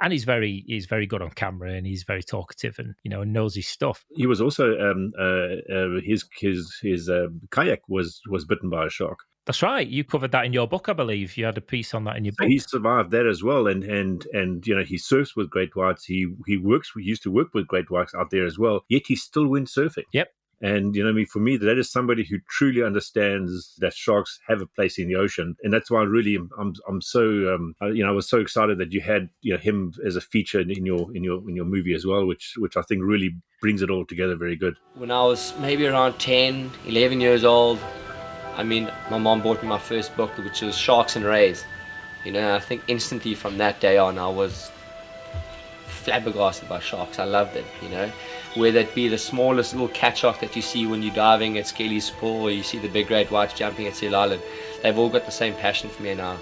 and 0.01 0.13
he's 0.13 0.25
very 0.25 0.65
he's 0.67 0.87
very 0.87 1.07
good 1.07 1.23
on 1.23 1.31
camera 1.31 1.73
and 1.73 1.87
he's 1.87 2.03
very 2.03 2.23
talkative 2.23 2.79
and 2.79 2.95
you 3.05 3.11
know 3.11 3.25
knows 3.25 3.55
his 3.55 3.69
stuff. 3.69 4.05
He 4.17 4.27
was 4.27 4.41
also 4.41 4.79
um, 4.79 5.13
uh, 5.19 5.73
uh, 5.73 6.01
his 6.03 6.25
his 6.39 6.79
his 6.83 7.09
uh, 7.09 7.29
kayak 7.51 7.81
was 7.89 8.21
was 8.29 8.45
bitten 8.45 8.71
by 8.71 8.87
a 8.87 8.91
shark. 8.91 9.21
That's 9.47 9.63
right. 9.63 9.87
You 9.87 10.05
covered 10.05 10.33
that 10.33 10.47
in 10.47 10.55
your 10.55 10.67
book, 10.67 10.89
I 10.89 10.95
believe. 10.95 11.37
You 11.37 11.45
had 11.45 11.59
a 11.59 11.61
piece 11.61 11.93
on 11.93 12.05
that 12.05 12.17
in 12.17 12.25
your 12.25 12.33
so 12.33 12.45
book. 12.45 12.49
he 12.49 12.59
survived 12.59 13.11
that 13.11 13.27
as 13.27 13.43
well, 13.43 13.67
and 13.67 13.85
and 13.85 14.27
and 14.33 14.67
you 14.67 14.75
know 14.75 14.85
he 14.85 14.97
surfs 14.97 15.37
with 15.37 15.51
great 15.51 15.77
whites. 15.77 16.05
He 16.05 16.27
he 16.47 16.57
works. 16.57 16.95
We 16.95 17.05
used 17.05 17.23
to 17.25 17.31
work 17.31 17.53
with 17.53 17.69
great 17.69 17.91
whites 17.91 18.15
out 18.15 18.31
there 18.31 18.47
as 18.47 18.59
well. 18.59 18.85
Yet 18.89 19.03
he 19.07 19.17
still 19.17 19.47
went 19.47 19.69
surfing. 19.69 20.05
Yep. 20.13 20.29
And 20.63 20.97
you 20.97 21.03
know, 21.03 21.11
I 21.11 21.13
mean, 21.13 21.27
for 21.27 21.41
me, 21.41 21.59
that 21.59 21.77
is 21.77 21.91
somebody 21.91 22.25
who 22.25 22.39
truly 22.49 22.83
understands 22.83 23.75
that 23.81 23.93
sharks 23.93 24.39
have 24.49 24.63
a 24.63 24.67
place 24.67 24.99
in 24.99 25.09
the 25.09 25.17
ocean, 25.17 25.57
and 25.63 25.71
that's 25.71 25.91
why 25.91 26.01
I 26.01 26.05
really 26.05 26.37
am. 26.37 26.49
I'm, 26.59 26.73
I'm 26.89 27.03
so, 27.03 27.55
um, 27.55 27.75
I, 27.83 27.89
you 27.89 28.03
know, 28.03 28.09
I 28.09 28.13
was 28.13 28.29
so 28.29 28.39
excited 28.39 28.79
that 28.79 28.91
you 28.91 29.03
had, 29.03 29.29
you 29.43 29.53
know, 29.53 29.59
him 29.59 29.93
as 30.07 30.17
a 30.17 30.23
feature 30.23 30.61
in 30.61 30.87
your 30.87 31.15
in 31.15 31.23
your 31.23 31.47
in 31.47 31.55
your 31.55 31.67
movie 31.67 31.93
as 31.93 32.07
well, 32.07 32.25
which 32.25 32.55
which 32.57 32.79
I 32.79 32.83
think 32.83 33.03
really 33.05 33.37
brings 33.61 33.83
it 33.83 33.91
all 33.91 34.07
together 34.07 34.37
very 34.37 34.57
good. 34.57 34.77
When 34.95 35.11
I 35.11 35.23
was 35.25 35.53
maybe 35.59 35.87
around 35.87 36.19
10, 36.19 36.71
11 36.87 37.21
years 37.21 37.45
old, 37.45 37.79
I 38.57 38.63
mean, 38.63 38.91
my 39.11 39.19
mom 39.19 39.43
bought 39.43 39.63
me 39.63 39.69
my 39.69 39.79
first 39.79 40.17
book, 40.17 40.37
which 40.39 40.63
was 40.63 40.77
Sharks 40.77 41.17
and 41.17 41.25
Rays. 41.25 41.65
You 42.25 42.33
know, 42.33 42.55
I 42.55 42.61
think 42.61 42.83
instantly 42.89 43.35
from 43.35 43.59
that 43.59 43.81
day 43.81 43.99
on, 43.99 44.19
I 44.19 44.29
was 44.29 44.71
flabbergasted 45.87 46.69
by 46.69 46.81
sharks. 46.81 47.19
I 47.19 47.25
loved 47.25 47.57
it, 47.57 47.65
you 47.83 47.89
know. 47.89 48.11
Whether 48.55 48.81
it 48.81 48.95
be 48.95 49.09
the 49.09 49.19
smallest 49.19 49.73
little 49.73 49.89
cat 49.89 50.19
shark 50.19 50.41
that 50.41 50.55
you 50.55 50.63
see 50.63 50.87
when 50.87 51.03
you're 51.03 51.15
diving 51.15 51.59
at 51.59 51.67
Skelly's 51.67 52.11
Pool, 52.11 52.43
or 52.43 52.51
you 52.51 52.63
see 52.63 52.79
the 52.79 52.89
big 52.89 53.09
great 53.09 53.31
whites 53.31 53.55
jumping 53.55 53.87
at 53.87 53.97
Seal 53.97 54.15
Island, 54.15 54.43
they've 54.83 54.99
all 54.99 55.09
got 55.09 55.27
the 55.27 55.33
same 55.33 55.55
passion 55.55 55.91
for 55.91 56.03
me 56.03 56.15
now. 56.15 56.39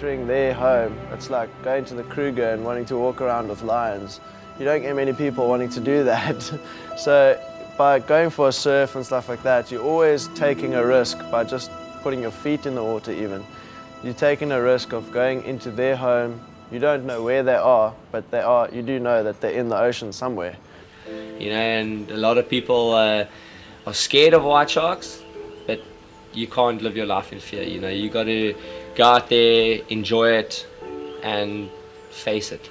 Entering 0.00 0.26
their 0.26 0.54
home, 0.54 0.98
it's 1.12 1.28
like 1.28 1.50
going 1.62 1.84
to 1.84 1.92
the 1.92 2.02
Kruger 2.04 2.52
and 2.52 2.64
wanting 2.64 2.86
to 2.86 2.96
walk 2.96 3.20
around 3.20 3.48
with 3.48 3.62
lions. 3.62 4.18
You 4.58 4.64
don't 4.64 4.80
get 4.80 4.96
many 4.96 5.12
people 5.12 5.46
wanting 5.46 5.68
to 5.68 5.80
do 5.80 6.04
that. 6.12 6.40
so 6.96 7.38
by 7.76 7.98
going 7.98 8.30
for 8.30 8.48
a 8.48 8.52
surf 8.52 8.96
and 8.96 9.04
stuff 9.04 9.28
like 9.28 9.42
that, 9.42 9.70
you're 9.70 9.82
always 9.82 10.28
taking 10.28 10.72
a 10.72 10.86
risk 10.86 11.18
by 11.30 11.44
just 11.44 11.70
putting 12.02 12.22
your 12.22 12.30
feet 12.30 12.64
in 12.64 12.74
the 12.74 12.82
water 12.82 13.12
even. 13.12 13.44
You're 14.02 14.14
taking 14.14 14.52
a 14.52 14.62
risk 14.62 14.94
of 14.94 15.12
going 15.12 15.44
into 15.44 15.70
their 15.70 15.96
home. 15.96 16.40
You 16.72 16.78
don't 16.78 17.04
know 17.04 17.22
where 17.22 17.42
they 17.42 17.56
are, 17.56 17.92
but 18.10 18.30
they 18.30 18.40
are, 18.40 18.70
you 18.72 18.80
do 18.80 18.98
know 19.00 19.22
that 19.22 19.42
they're 19.42 19.52
in 19.52 19.68
the 19.68 19.78
ocean 19.78 20.14
somewhere. 20.14 20.56
You 21.38 21.50
know, 21.50 21.60
and 21.60 22.10
a 22.10 22.16
lot 22.16 22.38
of 22.38 22.48
people 22.48 22.94
uh, 22.94 23.26
are 23.86 23.94
scared 23.94 24.32
of 24.32 24.44
white 24.44 24.70
sharks, 24.70 25.22
but 25.66 25.82
you 26.32 26.46
can't 26.46 26.80
live 26.80 26.96
your 26.96 27.06
life 27.06 27.34
in 27.34 27.40
fear. 27.40 27.64
You 27.64 27.82
know, 27.82 27.90
you 27.90 28.08
got 28.08 28.24
to 28.24 28.54
go 29.00 29.06
out 29.06 29.30
there, 29.30 29.80
enjoy 29.88 30.30
it, 30.30 30.66
and 31.22 31.70
face 32.10 32.52
it. 32.52 32.68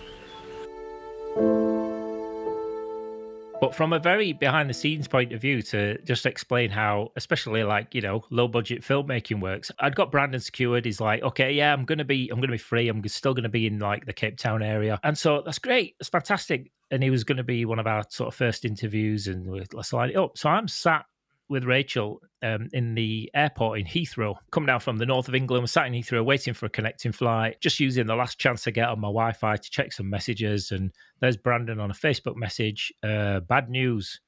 But 3.59 3.73
from 3.73 3.93
a 3.93 3.99
very 3.99 4.33
behind 4.33 4.69
the 4.69 4.75
scenes 4.75 5.07
point 5.07 5.33
of 5.33 5.41
view, 5.41 5.63
to 5.63 5.99
just 6.03 6.27
explain 6.27 6.69
how, 6.69 7.11
especially 7.15 7.63
like 7.63 7.95
you 7.95 8.01
know, 8.01 8.23
low 8.29 8.47
budget 8.47 8.83
filmmaking 8.83 9.41
works, 9.41 9.71
I'd 9.79 9.95
got 9.95 10.11
Brandon 10.11 10.39
secured. 10.39 10.85
He's 10.85 11.01
like, 11.01 11.23
okay, 11.23 11.51
yeah, 11.51 11.73
I'm 11.73 11.83
gonna 11.83 12.05
be, 12.05 12.29
I'm 12.29 12.39
gonna 12.39 12.51
be 12.51 12.59
free. 12.59 12.89
I'm 12.89 13.05
still 13.07 13.33
gonna 13.33 13.49
be 13.49 13.65
in 13.65 13.79
like 13.79 14.05
the 14.05 14.13
Cape 14.13 14.37
Town 14.37 14.61
area, 14.61 14.99
and 15.03 15.17
so 15.17 15.41
that's 15.43 15.59
great. 15.59 15.95
It's 15.99 16.09
fantastic. 16.09 16.71
And 16.91 17.01
he 17.01 17.09
was 17.09 17.23
going 17.23 17.37
to 17.37 17.43
be 17.43 17.65
one 17.65 17.77
of 17.77 17.85
our 17.85 18.03
sort 18.09 18.29
of 18.29 18.35
first 18.35 18.65
interviews, 18.65 19.27
and 19.27 19.45
we- 19.45 19.63
let's 19.73 19.93
line 19.93 20.09
it 20.09 20.15
up. 20.15 20.39
So 20.39 20.49
I'm 20.49 20.67
sat 20.67 21.05
with 21.49 21.63
Rachel 21.63 22.21
um, 22.43 22.69
in 22.73 22.95
the 22.95 23.29
airport 23.33 23.79
in 23.79 23.85
Heathrow, 23.85 24.35
coming 24.51 24.67
down 24.67 24.79
from 24.79 24.97
the 24.97 25.05
north 25.05 25.27
of 25.27 25.35
England. 25.35 25.63
We're 25.63 25.67
sat 25.67 25.87
in 25.87 25.93
Heathrow 25.93 26.23
waiting 26.23 26.53
for 26.53 26.67
a 26.67 26.69
connecting 26.69 27.11
flight, 27.11 27.59
just 27.59 27.79
using 27.79 28.05
the 28.05 28.15
last 28.15 28.39
chance 28.39 28.67
I 28.67 28.71
get 28.71 28.87
on 28.87 28.99
my 28.99 29.07
Wi 29.07 29.33
Fi 29.33 29.57
to 29.57 29.69
check 29.69 29.91
some 29.91 30.09
messages. 30.09 30.71
And 30.71 30.91
there's 31.19 31.37
Brandon 31.37 31.79
on 31.79 31.91
a 31.91 31.95
Facebook 31.95 32.35
message. 32.35 32.93
Uh, 33.03 33.41
bad 33.41 33.69
news. 33.69 34.21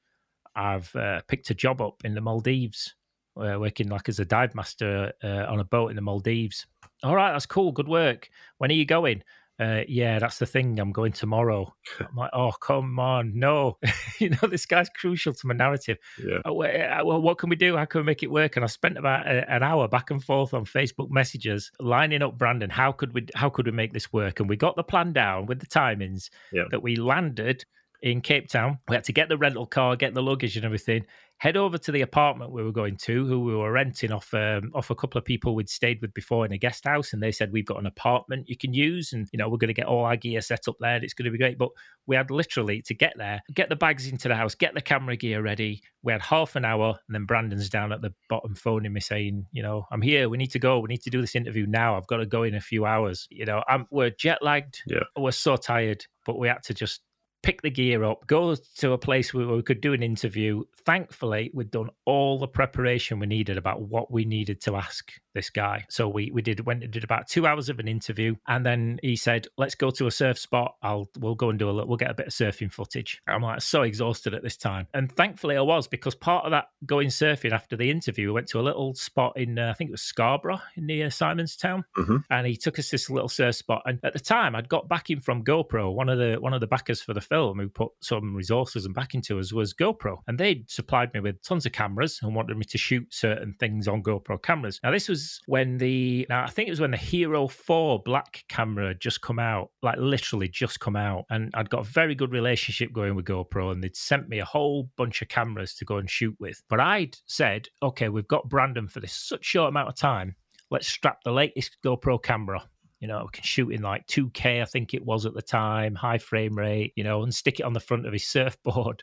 I've 0.54 0.94
uh, 0.94 1.22
picked 1.28 1.50
a 1.50 1.54
job 1.54 1.80
up 1.80 2.02
in 2.04 2.14
the 2.14 2.20
Maldives, 2.20 2.94
uh, 3.36 3.56
working 3.58 3.88
like 3.88 4.08
as 4.08 4.18
a 4.18 4.24
dive 4.24 4.54
master 4.54 5.12
uh, 5.22 5.46
on 5.48 5.60
a 5.60 5.64
boat 5.64 5.88
in 5.88 5.96
the 5.96 6.02
Maldives. 6.02 6.66
All 7.02 7.16
right, 7.16 7.32
that's 7.32 7.46
cool. 7.46 7.72
Good 7.72 7.88
work. 7.88 8.28
When 8.58 8.70
are 8.70 8.74
you 8.74 8.84
going? 8.84 9.22
Uh, 9.60 9.82
yeah, 9.86 10.18
that's 10.18 10.38
the 10.38 10.46
thing. 10.46 10.78
I'm 10.80 10.92
going 10.92 11.12
tomorrow. 11.12 11.72
I'm 12.00 12.16
like, 12.16 12.30
oh, 12.32 12.52
come 12.60 12.98
on, 12.98 13.38
no. 13.38 13.78
you 14.18 14.30
know, 14.30 14.48
this 14.48 14.66
guy's 14.66 14.88
crucial 14.88 15.32
to 15.34 15.46
my 15.46 15.54
narrative. 15.54 15.98
Yeah. 16.24 16.38
Uh, 16.44 16.52
wh- 16.52 17.00
uh, 17.00 17.04
well, 17.04 17.20
what 17.20 17.38
can 17.38 17.48
we 17.50 17.56
do? 17.56 17.76
How 17.76 17.84
can 17.84 18.00
we 18.00 18.04
make 18.04 18.22
it 18.22 18.30
work? 18.30 18.56
And 18.56 18.64
I 18.64 18.68
spent 18.68 18.96
about 18.98 19.26
a, 19.26 19.48
an 19.52 19.62
hour 19.62 19.86
back 19.88 20.10
and 20.10 20.22
forth 20.22 20.54
on 20.54 20.64
Facebook 20.64 21.10
messages, 21.10 21.70
lining 21.78 22.22
up 22.22 22.38
Brandon. 22.38 22.70
How 22.70 22.92
could 22.92 23.12
we? 23.14 23.26
How 23.34 23.50
could 23.50 23.66
we 23.66 23.72
make 23.72 23.92
this 23.92 24.12
work? 24.12 24.40
And 24.40 24.48
we 24.48 24.56
got 24.56 24.74
the 24.76 24.82
plan 24.82 25.12
down 25.12 25.46
with 25.46 25.60
the 25.60 25.66
timings 25.66 26.30
Yeah. 26.52 26.64
that 26.70 26.82
we 26.82 26.96
landed 26.96 27.64
in 28.00 28.20
Cape 28.20 28.48
Town. 28.48 28.78
We 28.88 28.96
had 28.96 29.04
to 29.04 29.12
get 29.12 29.28
the 29.28 29.38
rental 29.38 29.66
car, 29.66 29.94
get 29.94 30.12
the 30.14 30.22
luggage 30.22 30.56
and 30.56 30.64
everything. 30.64 31.06
Head 31.42 31.56
over 31.56 31.76
to 31.76 31.90
the 31.90 32.02
apartment 32.02 32.52
we 32.52 32.62
were 32.62 32.70
going 32.70 32.96
to, 32.98 33.26
who 33.26 33.40
we 33.40 33.52
were 33.52 33.72
renting 33.72 34.12
off 34.12 34.32
um, 34.32 34.70
off 34.76 34.90
a 34.90 34.94
couple 34.94 35.18
of 35.18 35.24
people 35.24 35.56
we'd 35.56 35.68
stayed 35.68 36.00
with 36.00 36.14
before 36.14 36.46
in 36.46 36.52
a 36.52 36.56
guest 36.56 36.84
house, 36.84 37.12
and 37.12 37.20
they 37.20 37.32
said 37.32 37.50
we've 37.50 37.66
got 37.66 37.80
an 37.80 37.86
apartment 37.86 38.48
you 38.48 38.56
can 38.56 38.72
use, 38.72 39.12
and 39.12 39.26
you 39.32 39.38
know 39.40 39.48
we're 39.48 39.56
going 39.56 39.66
to 39.66 39.74
get 39.74 39.86
all 39.86 40.04
our 40.04 40.14
gear 40.14 40.40
set 40.40 40.68
up 40.68 40.76
there. 40.78 40.94
And 40.94 41.02
it's 41.02 41.14
going 41.14 41.24
to 41.24 41.32
be 41.32 41.38
great. 41.38 41.58
But 41.58 41.70
we 42.06 42.14
had 42.14 42.30
literally 42.30 42.80
to 42.82 42.94
get 42.94 43.14
there, 43.16 43.42
get 43.52 43.68
the 43.68 43.74
bags 43.74 44.06
into 44.06 44.28
the 44.28 44.36
house, 44.36 44.54
get 44.54 44.72
the 44.74 44.80
camera 44.80 45.16
gear 45.16 45.42
ready. 45.42 45.82
We 46.04 46.12
had 46.12 46.22
half 46.22 46.54
an 46.54 46.64
hour, 46.64 46.90
and 47.08 47.12
then 47.12 47.24
Brandon's 47.24 47.68
down 47.68 47.90
at 47.90 48.02
the 48.02 48.14
bottom 48.28 48.54
phoning 48.54 48.92
me 48.92 49.00
saying, 49.00 49.44
you 49.50 49.64
know, 49.64 49.84
I'm 49.90 50.00
here. 50.00 50.28
We 50.28 50.38
need 50.38 50.52
to 50.52 50.60
go. 50.60 50.78
We 50.78 50.86
need 50.86 51.02
to 51.02 51.10
do 51.10 51.20
this 51.20 51.34
interview 51.34 51.66
now. 51.66 51.96
I've 51.96 52.06
got 52.06 52.18
to 52.18 52.26
go 52.26 52.44
in 52.44 52.54
a 52.54 52.60
few 52.60 52.86
hours. 52.86 53.26
You 53.32 53.46
know, 53.46 53.64
I'm, 53.66 53.88
we're 53.90 54.10
jet 54.10 54.44
lagged. 54.44 54.80
Yeah. 54.86 55.02
We're 55.18 55.32
so 55.32 55.56
tired, 55.56 56.06
but 56.24 56.38
we 56.38 56.46
had 56.46 56.62
to 56.66 56.74
just 56.74 57.00
pick 57.42 57.62
the 57.62 57.70
gear 57.70 58.04
up, 58.04 58.26
go 58.26 58.54
to 58.54 58.92
a 58.92 58.98
place 58.98 59.34
where 59.34 59.46
we 59.46 59.62
could 59.62 59.80
do 59.80 59.92
an 59.92 60.02
interview. 60.02 60.62
Thankfully, 60.84 61.50
we'd 61.52 61.70
done 61.70 61.90
all 62.04 62.38
the 62.38 62.48
preparation 62.48 63.18
we 63.18 63.26
needed 63.26 63.58
about 63.58 63.82
what 63.82 64.10
we 64.10 64.24
needed 64.24 64.60
to 64.62 64.76
ask 64.76 65.12
this 65.34 65.50
guy. 65.50 65.84
So 65.88 66.08
we 66.08 66.30
we 66.32 66.42
did 66.42 66.60
went 66.66 66.82
and 66.82 66.92
did 66.92 67.04
about 67.04 67.28
two 67.28 67.46
hours 67.46 67.68
of 67.68 67.78
an 67.78 67.88
interview, 67.88 68.34
and 68.48 68.64
then 68.64 68.98
he 69.02 69.16
said, 69.16 69.46
"Let's 69.56 69.74
go 69.74 69.90
to 69.90 70.06
a 70.06 70.10
surf 70.10 70.38
spot. 70.38 70.76
I'll 70.82 71.08
we'll 71.18 71.34
go 71.34 71.50
and 71.50 71.58
do 71.58 71.68
a 71.68 71.72
little, 71.72 71.88
we'll 71.88 71.96
get 71.96 72.10
a 72.10 72.14
bit 72.14 72.26
of 72.28 72.32
surfing 72.32 72.72
footage." 72.72 73.20
I'm 73.26 73.42
like 73.42 73.60
so 73.62 73.82
exhausted 73.82 74.34
at 74.34 74.42
this 74.42 74.56
time, 74.56 74.86
and 74.94 75.10
thankfully 75.12 75.56
I 75.56 75.60
was 75.62 75.86
because 75.88 76.14
part 76.14 76.44
of 76.44 76.50
that 76.52 76.66
going 76.86 77.08
surfing 77.08 77.52
after 77.52 77.76
the 77.76 77.90
interview, 77.90 78.28
we 78.28 78.32
went 78.32 78.48
to 78.48 78.60
a 78.60 78.62
little 78.62 78.94
spot 78.94 79.36
in 79.36 79.58
uh, 79.58 79.70
I 79.70 79.74
think 79.74 79.88
it 79.88 79.92
was 79.92 80.02
Scarborough 80.02 80.60
near 80.76 81.08
Simonstown, 81.08 81.84
Mhm. 81.98 82.24
and 82.30 82.46
he 82.46 82.56
took 82.56 82.78
us 82.78 82.86
to 82.88 82.92
this 82.92 83.10
little 83.10 83.28
surf 83.28 83.54
spot. 83.56 83.82
And 83.86 83.98
at 84.02 84.12
the 84.12 84.20
time, 84.20 84.54
I'd 84.54 84.68
got 84.68 84.88
backing 84.88 85.20
from 85.20 85.44
GoPro. 85.44 85.92
One 85.94 86.08
of 86.08 86.18
the 86.18 86.36
one 86.40 86.52
of 86.54 86.60
the 86.60 86.66
backers 86.66 87.00
for 87.00 87.14
the 87.14 87.20
film 87.20 87.58
who 87.58 87.68
put 87.68 87.90
some 88.00 88.34
resources 88.34 88.84
and 88.84 88.94
backing 88.94 89.22
to 89.22 89.38
us 89.38 89.52
was 89.52 89.72
GoPro, 89.74 90.18
and 90.26 90.38
they'd 90.38 90.68
supplied 90.70 91.12
me 91.14 91.20
with 91.20 91.42
tons 91.42 91.66
of 91.66 91.72
cameras 91.72 92.20
and 92.22 92.34
wanted 92.34 92.56
me 92.56 92.64
to 92.64 92.78
shoot 92.78 93.06
certain 93.12 93.54
things 93.58 93.88
on 93.88 94.02
GoPro 94.02 94.42
cameras. 94.42 94.80
Now 94.82 94.90
this 94.90 95.08
was 95.08 95.21
when 95.46 95.78
the 95.78 96.26
now 96.28 96.44
I 96.44 96.50
think 96.50 96.68
it 96.68 96.72
was 96.72 96.80
when 96.80 96.92
the 96.92 96.96
Hero 96.96 97.48
Four 97.48 98.02
black 98.02 98.44
camera 98.48 98.94
just 98.94 99.20
come 99.20 99.38
out, 99.38 99.70
like 99.82 99.98
literally 99.98 100.48
just 100.48 100.80
come 100.80 100.96
out, 100.96 101.24
and 101.30 101.50
I'd 101.54 101.70
got 101.70 101.86
a 101.86 101.90
very 101.90 102.14
good 102.14 102.32
relationship 102.32 102.92
going 102.92 103.14
with 103.14 103.26
GoPro, 103.26 103.72
and 103.72 103.82
they'd 103.82 103.96
sent 103.96 104.28
me 104.28 104.38
a 104.38 104.44
whole 104.44 104.88
bunch 104.96 105.22
of 105.22 105.28
cameras 105.28 105.74
to 105.76 105.84
go 105.84 105.96
and 105.98 106.10
shoot 106.10 106.36
with. 106.38 106.62
But 106.68 106.80
I'd 106.80 107.16
said, 107.26 107.68
okay, 107.82 108.08
we've 108.08 108.28
got 108.28 108.48
Brandon 108.48 108.88
for 108.88 109.00
this 109.00 109.12
such 109.14 109.44
short 109.44 109.68
amount 109.68 109.88
of 109.88 109.96
time. 109.96 110.36
Let's 110.70 110.88
strap 110.88 111.18
the 111.24 111.32
latest 111.32 111.76
GoPro 111.84 112.22
camera 112.22 112.68
you 113.02 113.08
know, 113.08 113.28
can 113.32 113.42
shoot 113.42 113.70
in 113.70 113.82
like 113.82 114.06
2K, 114.06 114.62
I 114.62 114.64
think 114.64 114.94
it 114.94 115.04
was 115.04 115.26
at 115.26 115.34
the 115.34 115.42
time, 115.42 115.96
high 115.96 116.18
frame 116.18 116.56
rate, 116.56 116.92
you 116.94 117.02
know, 117.02 117.24
and 117.24 117.34
stick 117.34 117.58
it 117.58 117.64
on 117.64 117.72
the 117.72 117.80
front 117.80 118.06
of 118.06 118.12
his 118.12 118.28
surfboard. 118.28 119.02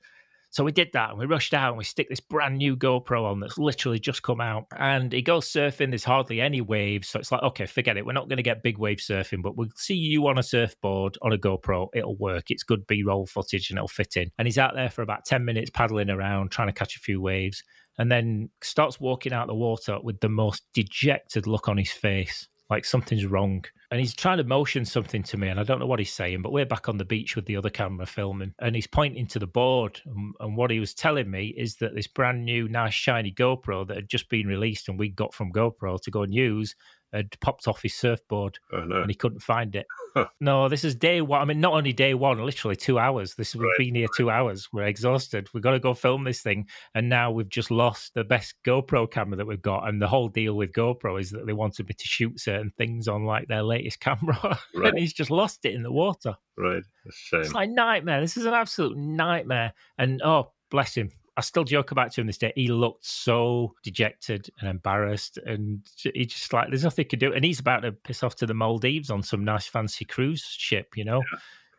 So 0.52 0.64
we 0.64 0.72
did 0.72 0.90
that 0.94 1.12
and 1.12 1.20
we 1.20 1.28
rushed 1.28 1.54
out 1.54 1.70
and 1.70 1.78
we 1.78 1.84
stick 1.84 2.10
this 2.10 2.20
brand 2.20 2.58
new 2.58 2.76
GoPro 2.76 3.26
on 3.26 3.40
that's 3.40 3.60
literally 3.60 4.00
just 4.00 4.24
come 4.24 4.42
out. 4.42 4.66
And 4.76 5.14
he 5.14 5.22
goes 5.22 5.48
surfing, 5.48 5.92
there's 5.92 6.04
hardly 6.04 6.42
any 6.42 6.60
waves. 6.60 7.10
So 7.10 7.20
it's 7.20 7.32
like, 7.32 7.44
okay, 7.44 7.68
forget 7.68 7.98
it. 7.98 8.06
We're 8.06 8.14
not 8.14 8.30
going 8.30 8.38
to 8.38 8.44
get 8.44 8.64
big 8.64 8.80
wave 8.80 8.98
surfing, 8.98 9.44
but 9.44 9.56
we'll 9.56 9.70
see 9.76 9.94
you 9.94 10.28
on 10.28 10.40
a 10.40 10.44
surfboard 10.44 11.18
on 11.22 11.34
a 11.34 11.38
GoPro. 11.38 11.90
It'll 11.94 12.18
work. 12.18 12.46
It's 12.50 12.64
good 12.64 12.88
B 12.88 13.04
roll 13.04 13.28
footage 13.28 13.70
and 13.70 13.78
it'll 13.78 13.88
fit 13.88 14.18
in. 14.18 14.32
And 14.40 14.48
he's 14.48 14.58
out 14.58 14.74
there 14.74 14.90
for 14.90 15.04
about 15.04 15.26
10 15.26 15.46
minutes 15.46 15.70
paddling 15.70 16.10
around, 16.10 16.50
trying 16.50 16.68
to 16.70 16.74
catch 16.74 16.96
a 16.96 17.00
few 17.00 17.22
waves, 17.22 17.64
and 18.00 18.12
then 18.12 18.50
starts 18.64 19.00
walking 19.00 19.34
out 19.34 19.48
the 19.48 19.54
water 19.54 20.00
with 20.02 20.20
the 20.20 20.30
most 20.30 20.64
dejected 20.74 21.46
look 21.46 21.70
on 21.70 21.78
his 21.78 21.92
face, 21.92 22.48
like 22.72 22.86
something's 22.86 23.26
wrong. 23.26 23.66
And 23.92 24.00
he's 24.00 24.14
trying 24.14 24.38
to 24.38 24.44
motion 24.44 24.86
something 24.86 25.24
to 25.24 25.38
me, 25.38 25.48
and 25.48 25.60
I 25.60 25.64
don't 25.64 25.80
know 25.80 25.88
what 25.88 26.00
he's 26.00 26.14
saying, 26.14 26.42
but 26.44 26.52
we're 26.52 26.66
back 26.66 26.88
on 26.88 26.98
the 26.98 27.06
beach 27.06 27.36
with 27.36 27.46
the 27.46 27.58
other 27.58 27.72
camera 27.72 28.06
filming, 28.06 28.54
and 28.60 28.76
he's 28.76 28.88
pointing 28.88 29.26
to 29.28 29.40
the 29.40 29.48
board. 29.48 30.00
And, 30.06 30.34
and 30.40 30.56
what 30.56 30.70
he 30.70 30.80
was 30.80 30.94
telling 30.94 31.30
me 31.30 31.48
is 31.58 31.76
that 31.78 31.96
this 31.96 32.08
brand 32.08 32.46
new, 32.46 32.70
nice, 32.70 32.94
shiny 32.94 33.32
GoPro 33.32 33.88
that 33.88 33.98
had 33.98 34.10
just 34.10 34.30
been 34.30 34.48
released 34.48 34.90
and 34.90 35.00
we 35.00 35.10
got 35.10 35.34
from 35.34 35.52
GoPro 35.52 36.00
to 36.02 36.12
go 36.12 36.22
and 36.22 36.34
use 36.34 36.76
had 37.14 37.40
popped 37.40 37.68
off 37.68 37.82
his 37.82 37.94
surfboard 37.94 38.60
Oh, 38.72 38.82
no. 38.84 39.02
and 39.02 39.10
he 39.10 39.16
couldn't 39.16 39.42
find 39.42 39.76
it. 39.76 39.88
no, 40.40 40.70
this 40.70 40.84
is 40.84 40.96
day 40.96 41.22
one. 41.22 41.42
I 41.42 41.46
mean, 41.46 41.60
not 41.62 41.74
only 41.74 41.94
day 41.94 42.14
one, 42.14 42.44
literally 42.44 42.76
two 42.76 42.98
hours. 43.00 43.36
This 43.36 43.56
we've 43.56 43.68
been 43.78 43.96
here 43.96 44.08
two 44.16 44.30
hours. 44.30 44.68
We're 44.74 44.84
exhausted. 44.88 45.48
We've 45.54 45.64
got 45.64 45.72
to 45.72 45.80
go 45.80 45.94
film 45.94 46.24
this 46.24 46.42
thing, 46.42 46.68
and 46.96 47.10
now 47.10 47.32
we've 47.32 47.50
just 47.50 47.72
lost 47.72 48.14
the 48.14 48.24
best 48.24 48.56
GoPro 48.66 49.10
camera 49.10 49.38
that 49.38 49.46
we've 49.48 49.62
got. 49.62 49.88
And 49.88 50.02
the 50.02 50.08
whole 50.08 50.30
deal 50.30 50.56
with 50.56 50.72
GoPro 50.74 51.20
is 51.20 51.32
that 51.32 51.46
they 51.46 51.54
wanted 51.54 51.88
me 51.88 51.94
to 51.94 52.06
shoot 52.08 52.40
certain 52.40 52.72
things 52.78 53.08
on 53.08 53.26
like 53.26 53.48
their 53.48 53.64
latest 53.64 54.00
camera, 54.02 54.60
Right. 54.76 54.90
and 54.90 55.00
he's 55.00 55.14
just 55.14 55.32
lost 55.32 55.66
it 55.66 55.74
in 55.74 55.84
the 55.84 55.92
water. 55.92 56.36
Right. 56.58 56.84
It's 57.34 57.54
like 57.54 57.70
nightmare. 57.70 58.20
This 58.22 58.36
is 58.38 58.46
an 58.46 58.54
absolute 58.54 58.98
nightmare. 58.98 59.74
And 59.98 60.22
oh, 60.24 60.52
bless 60.70 60.96
him. 60.96 61.10
I 61.40 61.42
still 61.42 61.64
joke 61.64 61.92
about 61.92 62.12
to 62.12 62.22
him 62.22 62.28
this 62.28 62.38
day. 62.38 62.52
He 62.54 62.68
looked 62.68 63.06
so 63.06 63.74
dejected 63.82 64.50
and 64.60 64.70
embarrassed, 64.70 65.38
and 65.38 65.80
he 65.96 66.26
just 66.26 66.52
like 66.52 66.68
there's 66.68 66.84
nothing 66.84 67.06
he 67.06 67.08
could 67.08 67.20
do. 67.20 67.32
And 67.32 67.46
he's 67.46 67.62
about 67.62 67.84
to 67.84 67.94
piss 67.94 68.24
off 68.24 68.36
to 68.36 68.46
the 68.46 68.54
Maldives 68.54 69.10
on 69.10 69.24
some 69.24 69.46
nice 69.46 69.66
fancy 69.66 70.04
cruise 70.04 70.44
ship, 70.44 70.98
you 70.98 71.06
know. 71.06 71.22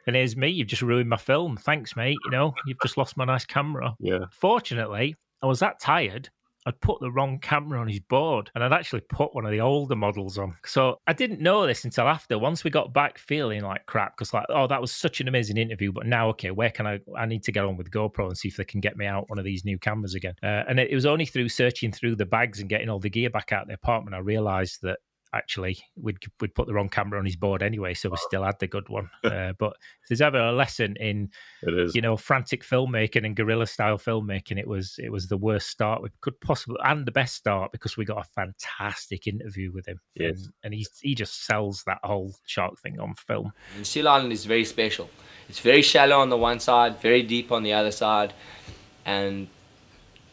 And 0.06 0.16
here's 0.16 0.34
me. 0.34 0.48
You've 0.48 0.68
just 0.68 0.80
ruined 0.80 1.11
my 1.11 1.18
film. 1.18 1.58
Thanks, 1.58 1.94
mate. 1.94 2.16
You 2.24 2.30
know, 2.30 2.54
you've 2.64 2.80
just 2.80 2.96
lost 2.96 3.18
my 3.18 3.26
nice 3.26 3.44
camera. 3.44 3.94
Yeah. 4.00 4.24
Fortunately, 4.30 5.14
I 5.42 5.46
was 5.46 5.61
that 5.61 5.78
tired. 5.78 6.30
I'd 6.66 6.80
put 6.80 7.00
the 7.00 7.11
wrong 7.11 7.38
camera 7.38 7.80
on 7.80 7.88
his 7.88 8.00
board 8.00 8.50
and 8.54 8.62
I'd 8.62 8.72
actually 8.72 9.00
put 9.00 9.34
one 9.34 9.44
of 9.44 9.50
the 9.50 9.61
older 9.61 9.96
models 9.96 10.38
on. 10.38 10.56
So 10.64 10.98
I 11.06 11.12
didn't 11.12 11.40
know 11.40 11.66
this 11.66 11.84
until 11.84 12.06
after. 12.06 12.38
Once 12.38 12.64
we 12.64 12.70
got 12.70 12.92
back 12.92 13.18
feeling 13.18 13.62
like 13.62 13.86
crap, 13.86 14.16
because 14.16 14.34
like, 14.34 14.46
oh, 14.50 14.66
that 14.66 14.80
was 14.80 14.92
such 14.92 15.20
an 15.20 15.28
amazing 15.28 15.56
interview. 15.56 15.92
But 15.92 16.06
now, 16.06 16.28
okay, 16.30 16.50
where 16.50 16.70
can 16.70 16.86
I? 16.86 17.00
I 17.16 17.26
need 17.26 17.42
to 17.44 17.52
get 17.52 17.64
on 17.64 17.76
with 17.76 17.90
GoPro 17.90 18.26
and 18.26 18.36
see 18.36 18.48
if 18.48 18.56
they 18.56 18.64
can 18.64 18.80
get 18.80 18.96
me 18.96 19.06
out 19.06 19.28
one 19.28 19.38
of 19.38 19.44
these 19.44 19.64
new 19.64 19.78
cameras 19.78 20.14
again. 20.14 20.34
Uh, 20.42 20.64
and 20.68 20.78
it, 20.78 20.90
it 20.90 20.94
was 20.94 21.06
only 21.06 21.26
through 21.26 21.48
searching 21.48 21.92
through 21.92 22.16
the 22.16 22.26
bags 22.26 22.61
and 22.61 22.68
getting 22.68 22.88
all 22.88 22.98
the 22.98 23.11
gear 23.11 23.30
back 23.30 23.52
out 23.52 23.62
of 23.62 23.68
the 23.68 23.74
apartment 23.74 24.14
I 24.14 24.18
realised 24.18 24.80
that 24.82 24.98
actually 25.34 25.78
we'd 25.96 26.18
we'd 26.40 26.54
put 26.54 26.66
the 26.66 26.74
wrong 26.74 26.88
camera 26.88 27.18
on 27.18 27.24
his 27.24 27.36
board 27.36 27.62
anyway, 27.62 27.94
so 27.94 28.08
we 28.08 28.16
still 28.16 28.42
had 28.42 28.58
the 28.58 28.66
good 28.66 28.88
one. 28.88 29.08
Uh, 29.30 29.52
but 29.58 29.74
if 30.02 30.08
there's 30.08 30.20
ever 30.20 30.38
a 30.38 30.52
lesson 30.52 30.96
in 30.98 31.28
It 31.62 31.78
is. 31.78 31.94
you 31.94 32.00
know 32.00 32.16
frantic 32.16 32.64
filmmaking 32.64 33.24
and 33.24 33.36
guerrilla 33.36 33.66
style 33.66 33.96
filmmaking, 33.96 34.58
it 34.58 34.66
was 34.66 34.96
it 34.98 35.12
was 35.12 35.28
the 35.28 35.36
worst 35.36 35.68
start 35.68 36.02
we 36.02 36.08
could 36.20 36.40
possibly 36.40 36.76
and 36.84 37.06
the 37.06 37.12
best 37.12 37.36
start 37.36 37.70
because 37.70 37.96
we 37.96 38.04
got 38.04 38.26
a 38.26 38.28
fantastic 38.34 39.26
interview 39.28 39.70
with 39.72 39.86
him. 39.86 40.00
Yes. 40.14 40.38
and, 40.38 40.48
and 40.64 40.74
he 40.74 40.86
he 41.00 41.14
just 41.14 41.46
sells 41.46 41.84
that 41.86 41.98
whole 42.02 42.34
shark 42.44 42.80
thing 42.80 42.98
on 42.98 43.14
film. 43.14 43.52
And 43.76 43.86
Seal 43.86 44.08
Island 44.08 44.32
is 44.32 44.46
very 44.46 44.64
special. 44.64 45.10
It's 45.48 45.60
very 45.60 45.82
shallow 45.82 46.18
on 46.18 46.28
the 46.30 46.36
one 46.36 46.58
side, 46.60 47.00
very 47.00 47.22
deep 47.22 47.52
on 47.52 47.62
the 47.62 47.72
other 47.72 47.92
side, 47.92 48.32
and 49.04 49.48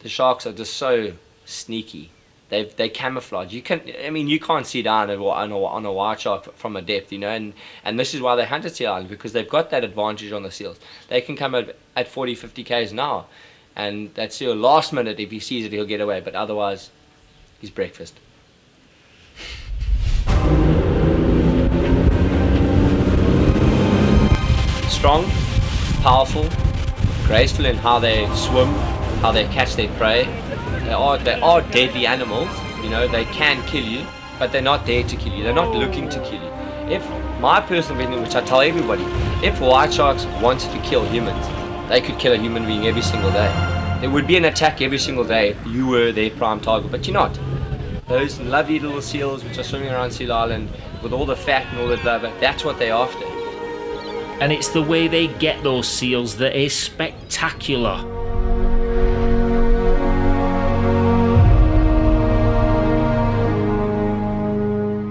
the 0.00 0.08
sharks 0.08 0.46
are 0.46 0.52
just 0.52 0.74
so 0.74 1.12
sneaky. 1.44 2.10
They 2.48 2.64
they 2.64 2.88
camouflage. 2.88 3.52
You 3.52 3.62
can 3.62 3.82
I 4.04 4.10
mean 4.10 4.28
you 4.28 4.40
can't 4.40 4.66
see 4.66 4.82
down 4.82 5.10
on 5.10 5.18
a, 5.18 5.64
on 5.64 5.84
a, 5.84 5.92
white 5.92 6.20
shark 6.20 6.54
from 6.56 6.76
a 6.76 6.82
depth, 6.82 7.12
you 7.12 7.18
know, 7.18 7.28
and 7.28 7.52
and 7.84 7.98
this 7.98 8.14
is 8.14 8.20
why 8.20 8.36
they 8.36 8.44
hunt 8.44 8.64
at 8.64 8.80
Island 8.80 9.08
because 9.08 9.32
they've 9.32 9.48
got 9.48 9.70
that 9.70 9.84
advantage 9.84 10.32
on 10.32 10.42
the 10.42 10.50
seals. 10.50 10.78
They 11.08 11.20
can 11.20 11.36
come 11.36 11.54
at 11.54 11.76
at 11.94 12.08
40, 12.08 12.34
50 12.34 12.64
k's 12.64 12.92
an 12.92 13.00
hour, 13.00 13.26
and 13.76 14.14
that 14.14 14.32
seal 14.32 14.54
last 14.54 14.92
minute 14.92 15.20
if 15.20 15.30
he 15.30 15.40
sees 15.40 15.64
it 15.64 15.72
he'll 15.72 15.84
get 15.84 16.00
away, 16.00 16.20
but 16.20 16.34
otherwise, 16.34 16.90
he's 17.60 17.70
breakfast. 17.70 18.18
strong, 24.98 25.24
powerful, 26.02 26.42
graceful 27.24 27.66
in 27.66 27.76
how 27.76 28.00
they 28.00 28.26
swim, 28.34 28.66
how 29.22 29.30
they 29.30 29.44
catch 29.44 29.76
their 29.76 29.88
prey. 29.90 30.24
They 30.88 30.94
are 30.94 31.18
they 31.18 31.38
are 31.40 31.60
deadly 31.60 32.06
animals. 32.06 32.48
You 32.82 32.88
know 32.88 33.06
they 33.06 33.26
can 33.26 33.62
kill 33.66 33.84
you, 33.84 34.06
but 34.38 34.52
they're 34.52 34.62
not 34.62 34.86
there 34.86 35.02
to 35.02 35.16
kill 35.16 35.34
you. 35.34 35.44
They're 35.44 35.52
not 35.52 35.74
looking 35.74 36.08
to 36.08 36.18
kill 36.20 36.42
you. 36.42 36.50
If 36.88 37.06
my 37.40 37.60
personal 37.60 38.00
opinion, 38.00 38.22
which 38.22 38.34
I 38.34 38.40
tell 38.40 38.62
everybody, 38.62 39.02
if 39.46 39.60
white 39.60 39.92
sharks 39.92 40.24
wanted 40.40 40.72
to 40.72 40.80
kill 40.80 41.04
humans, 41.04 41.46
they 41.90 42.00
could 42.00 42.18
kill 42.18 42.32
a 42.32 42.38
human 42.38 42.64
being 42.64 42.86
every 42.86 43.02
single 43.02 43.30
day. 43.32 43.52
There 44.00 44.08
would 44.08 44.26
be 44.26 44.38
an 44.38 44.46
attack 44.46 44.80
every 44.80 44.96
single 44.96 45.24
day 45.24 45.50
if 45.50 45.66
you 45.66 45.86
were 45.86 46.10
their 46.10 46.30
prime 46.30 46.58
target, 46.58 46.90
but 46.90 47.06
you're 47.06 47.12
not. 47.12 47.38
Those 48.06 48.40
lovely 48.40 48.78
little 48.78 49.02
seals 49.02 49.44
which 49.44 49.58
are 49.58 49.64
swimming 49.64 49.90
around 49.90 50.12
Seal 50.12 50.32
Island 50.32 50.70
with 51.02 51.12
all 51.12 51.26
the 51.26 51.36
fat 51.36 51.66
and 51.66 51.80
all 51.80 51.88
the 51.88 51.98
blubber, 51.98 52.32
that's 52.40 52.64
what 52.64 52.78
they're 52.78 52.94
after. 52.94 53.26
And 54.40 54.52
it's 54.52 54.68
the 54.68 54.82
way 54.82 55.06
they 55.06 55.26
get 55.26 55.62
those 55.62 55.86
seals 55.86 56.38
that 56.38 56.58
is 56.58 56.72
spectacular. 56.72 58.17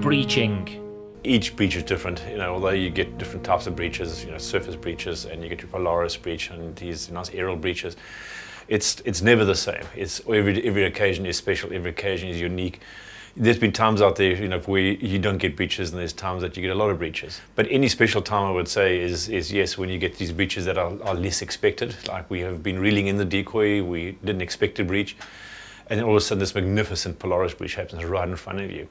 Breaching. 0.08 1.20
Each 1.26 1.53
breach 1.53 1.76
is 1.76 1.84
different, 1.84 2.24
you 2.32 2.38
know, 2.38 2.53
although 2.53 2.70
you 2.70 2.89
get 2.89 3.18
different 3.18 3.43
types 3.43 3.68
of 3.68 3.76
breaches, 3.76 4.24
you 4.24 4.32
know, 4.32 4.38
surface 4.38 4.78
breaches, 4.78 5.26
and 5.26 5.43
you 5.43 5.49
get 5.49 5.60
your 5.60 5.68
Polaris 5.68 6.16
breach 6.16 6.49
and 6.49 6.74
these 6.78 7.12
nice 7.12 7.30
aerial 7.32 7.58
breaches. 7.58 7.97
It's 8.70 9.01
it's 9.03 9.22
never 9.22 9.43
the 9.43 9.53
same. 9.53 9.84
It's 9.97 10.22
every 10.22 10.66
every 10.66 10.86
occasion 10.86 11.26
is 11.26 11.36
special. 11.36 11.74
Every 11.74 11.89
occasion 11.89 12.30
is 12.30 12.39
unique. 12.39 12.80
There's 13.36 13.60
been 13.60 13.74
times 13.74 14.01
out 14.01 14.16
there, 14.16 14.32
you 14.32 14.47
know, 14.47 14.62
where 14.62 14.80
you 14.80 15.20
don't 15.20 15.39
get 15.39 15.58
breaches, 15.58 15.89
and 15.91 15.99
there's 15.99 16.14
times 16.14 16.41
that 16.41 16.55
you 16.55 16.62
get 16.62 16.72
a 16.72 16.80
lot 16.80 16.89
of 16.89 16.99
breaches. 16.99 17.41
But 17.55 17.68
any 17.70 17.89
special 17.89 18.22
time, 18.22 18.45
I 18.45 18.51
would 18.51 18.70
say, 18.70 19.01
is 19.01 19.28
is 19.28 19.51
yes, 19.51 19.78
when 19.78 19.89
you 19.89 19.99
get 19.99 20.18
these 20.18 20.32
breaches 20.32 20.64
that 20.64 20.78
are, 20.78 20.93
are 21.03 21.16
less 21.16 21.41
expected. 21.41 21.97
Like 22.08 22.30
we 22.30 22.39
have 22.39 22.64
been 22.64 22.80
reeling 22.80 23.08
in 23.08 23.18
the 23.18 23.26
decoy, 23.26 23.84
we 23.84 24.14
didn't 24.24 24.41
expect 24.41 24.80
a 24.80 24.86
breach, 24.86 25.18
and 25.89 25.99
then 25.99 26.05
all 26.05 26.12
of 26.12 26.18
a 26.18 26.22
sudden 26.22 26.39
this 26.39 26.55
magnificent 26.55 27.20
Polaris 27.20 27.53
breach 27.53 27.76
happens 27.76 28.05
right 28.05 28.30
in 28.30 28.38
front 28.38 28.62
of 28.62 28.72
you 28.72 28.88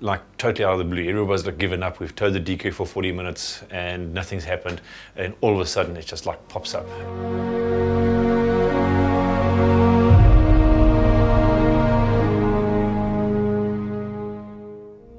like 0.00 0.20
totally 0.36 0.64
out 0.64 0.72
of 0.72 0.78
the 0.78 0.84
blue. 0.84 1.08
Everybody's 1.08 1.46
like 1.46 1.58
given 1.58 1.82
up. 1.82 2.00
We've 2.00 2.14
towed 2.14 2.34
the 2.34 2.40
decoy 2.40 2.70
for 2.70 2.86
40 2.86 3.12
minutes 3.12 3.62
and 3.70 4.14
nothing's 4.14 4.44
happened. 4.44 4.80
And 5.16 5.34
all 5.40 5.54
of 5.54 5.60
a 5.60 5.66
sudden 5.66 5.96
it 5.96 6.06
just 6.06 6.26
like 6.26 6.48
pops 6.48 6.74
up. 6.74 6.86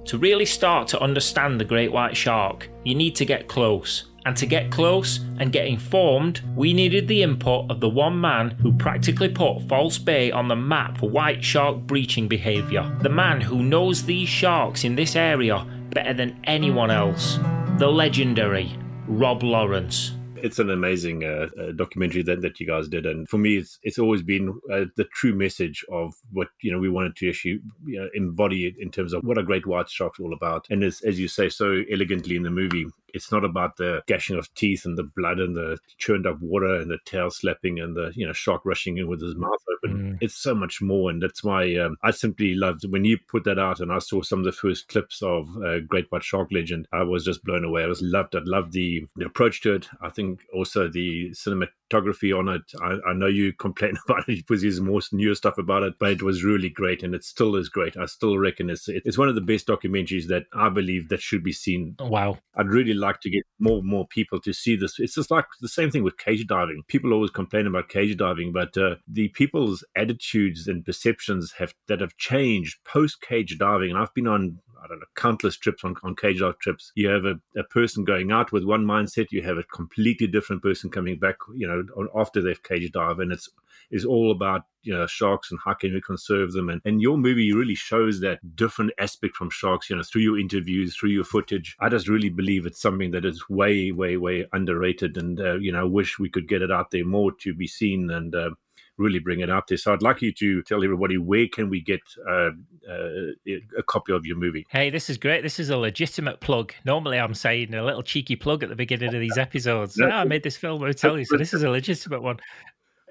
To 0.05 0.17
really 0.17 0.45
start 0.45 0.87
to 0.87 0.99
understand 0.99 1.59
the 1.59 1.65
great 1.65 1.91
white 1.91 2.17
shark, 2.17 2.67
you 2.83 2.95
need 2.95 3.15
to 3.17 3.25
get 3.25 3.47
close. 3.47 4.05
And 4.25 4.35
to 4.37 4.45
get 4.45 4.71
close 4.71 5.19
and 5.39 5.51
get 5.51 5.65
informed, 5.65 6.41
we 6.55 6.73
needed 6.73 7.07
the 7.07 7.23
input 7.23 7.69
of 7.71 7.79
the 7.79 7.89
one 7.89 8.19
man 8.19 8.51
who 8.51 8.73
practically 8.73 9.29
put 9.29 9.67
False 9.67 9.97
Bay 9.97 10.31
on 10.31 10.47
the 10.47 10.55
map 10.55 10.97
for 10.97 11.09
white 11.09 11.43
shark 11.43 11.77
breaching 11.79 12.27
behaviour. 12.27 12.95
The 13.01 13.09
man 13.09 13.41
who 13.41 13.63
knows 13.63 14.05
these 14.05 14.29
sharks 14.29 14.83
in 14.83 14.95
this 14.95 15.15
area 15.15 15.65
better 15.91 16.13
than 16.13 16.39
anyone 16.43 16.91
else. 16.91 17.39
The 17.77 17.87
legendary 17.87 18.77
Rob 19.07 19.41
Lawrence. 19.43 20.11
It's 20.41 20.59
an 20.59 20.69
amazing 20.69 21.25
uh, 21.25 21.49
uh, 21.59 21.71
documentary 21.73 22.21
that, 22.23 22.41
that 22.41 22.59
you 22.59 22.67
guys 22.67 22.87
did, 22.87 23.05
and 23.05 23.27
for 23.27 23.37
me, 23.37 23.57
it's 23.57 23.77
it's 23.83 23.99
always 23.99 24.21
been 24.21 24.57
uh, 24.71 24.85
the 24.95 25.03
true 25.13 25.35
message 25.35 25.83
of 25.91 26.13
what 26.31 26.47
you 26.61 26.71
know 26.71 26.79
we 26.79 26.89
wanted 26.89 27.17
to 27.17 27.29
actually 27.29 27.59
you 27.85 27.99
know, 27.99 28.07
embody 28.13 28.73
in 28.79 28.89
terms 28.89 29.11
of 29.11 29.21
what 29.23 29.37
a 29.37 29.43
great 29.43 29.65
white 29.65 29.89
shark's 29.89 30.19
all 30.19 30.33
about. 30.33 30.65
And 30.69 30.81
as, 30.83 31.01
as 31.01 31.19
you 31.19 31.27
say 31.27 31.49
so 31.49 31.83
elegantly 31.91 32.37
in 32.37 32.43
the 32.43 32.51
movie, 32.51 32.85
it's 33.13 33.31
not 33.31 33.43
about 33.43 33.77
the 33.77 34.01
gashing 34.07 34.37
of 34.37 34.53
teeth 34.53 34.85
and 34.85 34.97
the 34.97 35.09
blood 35.15 35.39
and 35.39 35.55
the 35.55 35.77
churned 35.97 36.27
up 36.27 36.39
water 36.41 36.75
and 36.75 36.89
the 36.89 36.99
tail 37.05 37.29
slapping 37.29 37.79
and 37.79 37.95
the 37.95 38.11
you 38.15 38.25
know 38.25 38.33
shark 38.33 38.61
rushing 38.65 38.97
in 38.97 39.07
with 39.07 39.21
his 39.21 39.35
mouth 39.35 39.59
open. 39.83 40.17
It's 40.21 40.35
so 40.35 40.53
much 40.55 40.81
more, 40.81 41.09
and 41.09 41.21
that's 41.21 41.43
why 41.43 41.75
um, 41.75 41.97
I 42.03 42.11
simply 42.11 42.55
loved 42.55 42.85
when 42.89 43.05
you 43.05 43.17
put 43.27 43.43
that 43.45 43.59
out 43.59 43.79
and 43.79 43.91
I 43.91 43.99
saw 43.99 44.21
some 44.21 44.39
of 44.39 44.45
the 44.45 44.51
first 44.51 44.87
clips 44.87 45.21
of 45.21 45.49
uh, 45.57 45.79
Great 45.79 46.07
White 46.09 46.23
Shark 46.23 46.49
Legend. 46.51 46.87
I 46.91 47.03
was 47.03 47.25
just 47.25 47.43
blown 47.43 47.63
away. 47.63 47.83
I 47.83 47.87
was 47.87 48.01
loved. 48.01 48.35
I 48.35 48.39
loved 48.43 48.73
the, 48.73 49.05
the 49.15 49.25
approach 49.25 49.61
to 49.61 49.73
it. 49.73 49.87
I 50.01 50.09
think 50.09 50.41
also 50.53 50.87
the 50.87 51.31
cinematography 51.31 52.37
on 52.37 52.49
it. 52.49 52.61
I, 52.81 53.09
I 53.09 53.13
know 53.13 53.27
you 53.27 53.53
complain 53.53 53.95
about 54.07 54.27
it 54.27 54.45
because 54.47 54.61
there's 54.61 54.81
more 54.81 55.01
newer 55.11 55.35
stuff 55.35 55.57
about 55.57 55.83
it, 55.83 55.93
but 55.99 56.11
it 56.11 56.23
was 56.23 56.43
really 56.43 56.69
great, 56.69 57.03
and 57.03 57.15
it 57.15 57.23
still 57.23 57.55
is 57.55 57.69
great. 57.69 57.97
I 57.97 58.05
still 58.05 58.37
reckon 58.37 58.69
it's 58.69 58.87
it's 58.87 59.17
one 59.17 59.29
of 59.29 59.35
the 59.35 59.41
best 59.41 59.67
documentaries 59.67 60.27
that 60.27 60.43
I 60.53 60.69
believe 60.69 61.09
that 61.09 61.21
should 61.21 61.43
be 61.43 61.53
seen. 61.53 61.95
Wow. 61.99 62.37
I'd 62.55 62.67
really 62.67 62.93
like 62.99 63.21
to 63.21 63.29
get 63.29 63.43
more 63.59 63.79
and 63.79 63.87
more 63.87 64.07
people 64.07 64.39
to 64.41 64.53
see 64.53 64.75
this. 64.75 64.99
It's 64.99 65.15
just 65.15 65.31
like 65.31 65.45
the 65.61 65.67
same 65.67 65.91
thing 65.91 66.03
with 66.03 66.17
cage 66.17 66.45
diving. 66.47 66.83
People 66.87 67.13
always 67.13 67.31
complain 67.31 67.67
about 67.67 67.89
cage 67.89 68.15
diving, 68.17 68.51
but 68.53 68.77
uh, 68.77 68.95
the 69.07 69.29
people's 69.29 69.83
attitudes 69.95 70.67
and 70.67 70.85
perceptions 70.85 71.53
have 71.53 71.73
that 71.87 72.01
have 72.01 72.17
changed 72.17 72.77
post 72.85 73.21
cage 73.21 73.57
diving. 73.57 73.91
And 73.91 73.99
I've 73.99 74.13
been 74.13 74.27
on 74.27 74.59
I 74.83 74.87
don't 74.87 74.99
know, 74.99 75.05
countless 75.15 75.57
trips 75.57 75.83
on, 75.83 75.95
on 76.03 76.15
cage 76.15 76.39
dive 76.39 76.59
trips. 76.59 76.91
You 76.95 77.09
have 77.09 77.25
a, 77.25 77.35
a 77.57 77.63
person 77.63 78.03
going 78.03 78.31
out 78.31 78.51
with 78.51 78.63
one 78.63 78.85
mindset, 78.85 79.27
you 79.31 79.41
have 79.43 79.57
a 79.57 79.63
completely 79.63 80.27
different 80.27 80.61
person 80.61 80.89
coming 80.89 81.19
back, 81.19 81.35
you 81.55 81.67
know, 81.67 82.07
after 82.15 82.41
they've 82.41 82.61
cage 82.61 82.91
dive, 82.91 83.19
and 83.19 83.31
it's 83.31 83.49
is 83.91 84.05
all 84.05 84.31
about 84.31 84.63
you 84.83 84.93
know 84.93 85.05
sharks 85.07 85.51
and 85.51 85.59
how 85.63 85.73
can 85.73 85.93
we 85.93 86.01
conserve 86.01 86.53
them. 86.53 86.69
And, 86.69 86.81
and 86.85 87.01
your 87.01 87.17
movie 87.17 87.53
really 87.53 87.75
shows 87.75 88.19
that 88.21 88.55
different 88.55 88.91
aspect 88.99 89.35
from 89.35 89.49
sharks 89.49 89.89
you 89.89 89.95
know 89.95 90.03
through 90.03 90.21
your 90.21 90.39
interviews 90.39 90.95
through 90.95 91.09
your 91.09 91.23
footage. 91.23 91.75
I 91.79 91.89
just 91.89 92.07
really 92.07 92.29
believe 92.29 92.65
it's 92.65 92.81
something 92.81 93.11
that 93.11 93.25
is 93.25 93.49
way 93.49 93.91
way 93.91 94.17
way 94.17 94.45
underrated 94.53 95.17
and 95.17 95.39
uh, 95.39 95.55
you 95.55 95.71
know 95.71 95.81
I 95.81 95.83
wish 95.83 96.19
we 96.19 96.29
could 96.29 96.47
get 96.47 96.61
it 96.61 96.71
out 96.71 96.91
there 96.91 97.05
more 97.05 97.31
to 97.41 97.53
be 97.53 97.67
seen. 97.67 98.09
And 98.09 98.33
uh, 98.33 98.51
really 98.99 99.19
bring 99.19 99.39
it 99.39 99.49
out 99.49 99.67
there. 99.67 99.77
So 99.77 99.93
I'd 99.93 100.01
like 100.01 100.21
you 100.21 100.31
to 100.33 100.61
tell 100.63 100.83
everybody 100.83 101.17
where 101.17 101.47
can 101.47 101.69
we 101.69 101.81
get 101.81 102.01
uh, 102.29 102.51
uh, 102.89 103.31
a 103.77 103.83
copy 103.83 104.13
of 104.13 104.25
your 104.25 104.37
movie. 104.37 104.65
Hey, 104.69 104.89
this 104.89 105.09
is 105.09 105.17
great. 105.17 105.41
This 105.41 105.59
is 105.59 105.69
a 105.69 105.77
legitimate 105.77 106.39
plug. 106.41 106.73
Normally, 106.85 107.17
I'm 107.17 107.33
saying 107.33 107.73
a 107.73 107.83
little 107.83 108.03
cheeky 108.03 108.35
plug 108.35 108.63
at 108.63 108.69
the 108.69 108.75
beginning 108.75 109.13
of 109.13 109.19
these 109.21 109.37
episodes. 109.37 109.97
No, 110.09 110.09
I 110.09 110.23
made 110.23 110.43
this 110.43 110.57
film. 110.57 110.81
I 110.83 110.91
tell 110.91 111.19
you, 111.19 111.25
so 111.25 111.37
this 111.37 111.53
is 111.53 111.61
a 111.61 111.69
legitimate 111.69 112.23
one. 112.23 112.37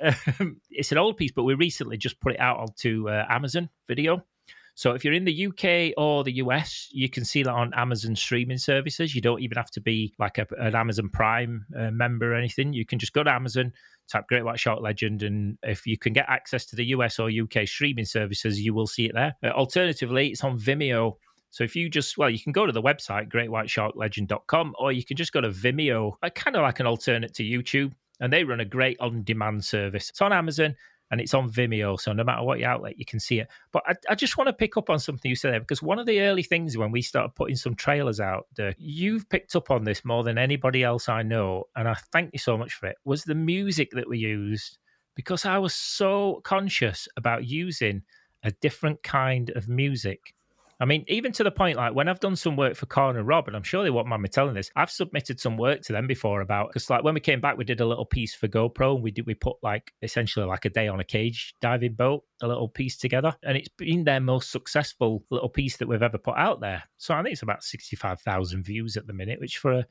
Um, 0.00 0.60
it's 0.70 0.90
an 0.90 0.98
old 0.98 1.16
piece, 1.16 1.32
but 1.32 1.44
we 1.44 1.54
recently 1.54 1.96
just 1.96 2.20
put 2.20 2.32
it 2.32 2.40
out 2.40 2.58
onto 2.58 3.08
uh, 3.08 3.24
Amazon 3.28 3.68
Video. 3.86 4.24
So 4.78 4.92
if 4.92 5.04
you're 5.04 5.14
in 5.14 5.24
the 5.24 5.46
UK 5.48 5.92
or 5.96 6.22
the 6.22 6.34
US, 6.34 6.88
you 6.92 7.08
can 7.08 7.24
see 7.24 7.42
that 7.42 7.50
on 7.50 7.74
Amazon 7.74 8.14
streaming 8.14 8.58
services. 8.58 9.12
You 9.12 9.20
don't 9.20 9.40
even 9.40 9.56
have 9.56 9.72
to 9.72 9.80
be 9.80 10.14
like 10.20 10.38
a, 10.38 10.46
an 10.56 10.76
Amazon 10.76 11.08
Prime 11.08 11.66
uh, 11.76 11.90
member 11.90 12.32
or 12.32 12.36
anything. 12.36 12.72
You 12.72 12.86
can 12.86 13.00
just 13.00 13.12
go 13.12 13.24
to 13.24 13.30
Amazon, 13.30 13.72
type 14.10 14.26
Great 14.28 14.44
White 14.44 14.58
Shark 14.58 14.80
Legend, 14.80 15.22
and 15.22 15.58
if 15.62 15.86
you 15.86 15.98
can 15.98 16.12
get 16.12 16.26
access 16.28 16.66
to 16.66 16.76
the 16.76 16.86
US 16.86 17.18
or 17.18 17.30
UK 17.30 17.66
streaming 17.66 18.04
services, 18.04 18.60
you 18.60 18.74
will 18.74 18.86
see 18.86 19.06
it 19.06 19.12
there. 19.14 19.34
Uh, 19.42 19.48
alternatively, 19.48 20.28
it's 20.28 20.44
on 20.44 20.58
Vimeo. 20.58 21.16
So 21.50 21.64
if 21.64 21.74
you 21.74 21.88
just, 21.88 22.18
well, 22.18 22.28
you 22.28 22.38
can 22.38 22.52
go 22.52 22.66
to 22.66 22.72
the 22.72 22.82
website, 22.82 23.32
greatwhitesharklegend.com, 23.32 24.74
or 24.78 24.92
you 24.92 25.04
can 25.04 25.16
just 25.16 25.32
go 25.32 25.40
to 25.40 25.48
Vimeo, 25.48 26.12
kind 26.34 26.56
of 26.56 26.62
like 26.62 26.80
an 26.80 26.86
alternate 26.86 27.34
to 27.34 27.42
YouTube 27.42 27.92
and 28.20 28.32
they 28.32 28.44
run 28.44 28.60
a 28.60 28.64
great 28.64 28.98
on 29.00 29.22
demand 29.24 29.64
service. 29.64 30.10
It's 30.10 30.20
on 30.20 30.32
Amazon 30.32 30.74
and 31.10 31.20
it's 31.20 31.34
on 31.34 31.50
Vimeo. 31.50 31.98
So 31.98 32.12
no 32.12 32.24
matter 32.24 32.42
what 32.42 32.58
your 32.58 32.68
outlet, 32.68 32.98
you 32.98 33.04
can 33.04 33.20
see 33.20 33.40
it. 33.40 33.48
But 33.72 33.82
I, 33.86 33.94
I, 34.10 34.14
just 34.14 34.36
want 34.36 34.48
to 34.48 34.52
pick 34.52 34.76
up 34.76 34.90
on 34.90 34.98
something 34.98 35.28
you 35.28 35.36
said 35.36 35.52
there 35.52 35.60
because 35.60 35.82
one 35.82 35.98
of 35.98 36.06
the 36.06 36.20
early 36.20 36.42
things 36.42 36.76
when 36.76 36.90
we 36.90 37.02
started 37.02 37.34
putting 37.34 37.56
some 37.56 37.74
trailers 37.74 38.20
out, 38.20 38.46
Dirk, 38.54 38.76
you've 38.78 39.28
picked 39.28 39.56
up 39.56 39.70
on 39.70 39.84
this 39.84 40.04
more 40.04 40.22
than 40.22 40.38
anybody 40.38 40.84
else 40.84 41.08
I 41.08 41.22
know. 41.22 41.64
And 41.76 41.88
I 41.88 41.94
thank 42.12 42.30
you 42.32 42.38
so 42.38 42.58
much 42.58 42.74
for 42.74 42.86
it. 42.86 42.96
Was 43.04 43.24
the 43.24 43.34
music 43.34 43.90
that 43.92 44.08
we 44.08 44.18
used 44.18 44.78
because 45.14 45.44
I 45.44 45.58
was 45.58 45.74
so 45.74 46.40
conscious 46.44 47.08
about 47.16 47.44
using 47.44 48.02
a 48.44 48.52
different 48.52 49.02
kind 49.02 49.50
of 49.50 49.68
music 49.68 50.34
I 50.80 50.84
mean, 50.84 51.04
even 51.08 51.32
to 51.32 51.42
the 51.42 51.50
point 51.50 51.76
like 51.76 51.94
when 51.94 52.08
I've 52.08 52.20
done 52.20 52.36
some 52.36 52.54
work 52.56 52.76
for 52.76 52.86
Corner 52.86 53.24
Rob, 53.24 53.48
and 53.48 53.56
I'm 53.56 53.64
sure 53.64 53.82
they 53.82 53.90
won't 53.90 54.06
mind 54.06 54.22
me 54.22 54.28
telling 54.28 54.54
this, 54.54 54.70
I've 54.76 54.90
submitted 54.90 55.40
some 55.40 55.56
work 55.56 55.82
to 55.82 55.92
them 55.92 56.06
before 56.06 56.40
about 56.40 56.68
because 56.68 56.88
like 56.88 57.02
when 57.02 57.14
we 57.14 57.20
came 57.20 57.40
back, 57.40 57.56
we 57.56 57.64
did 57.64 57.80
a 57.80 57.86
little 57.86 58.04
piece 58.04 58.34
for 58.34 58.46
GoPro, 58.46 58.94
and 58.94 59.02
we 59.02 59.10
did 59.10 59.26
we 59.26 59.34
put 59.34 59.56
like 59.62 59.92
essentially 60.02 60.46
like 60.46 60.64
a 60.66 60.70
day 60.70 60.86
on 60.86 61.00
a 61.00 61.04
cage 61.04 61.54
diving 61.60 61.94
boat, 61.94 62.22
a 62.42 62.46
little 62.46 62.68
piece 62.68 62.96
together, 62.96 63.34
and 63.42 63.56
it's 63.56 63.68
been 63.68 64.04
their 64.04 64.20
most 64.20 64.52
successful 64.52 65.24
little 65.30 65.48
piece 65.48 65.76
that 65.78 65.88
we've 65.88 66.02
ever 66.02 66.18
put 66.18 66.36
out 66.36 66.60
there. 66.60 66.84
So 66.96 67.12
I 67.14 67.22
think 67.22 67.32
it's 67.32 67.42
about 67.42 67.64
sixty 67.64 67.96
five 67.96 68.20
thousand 68.20 68.64
views 68.64 68.96
at 68.96 69.06
the 69.08 69.12
minute, 69.12 69.40
which 69.40 69.58
for 69.58 69.72
a 69.72 69.86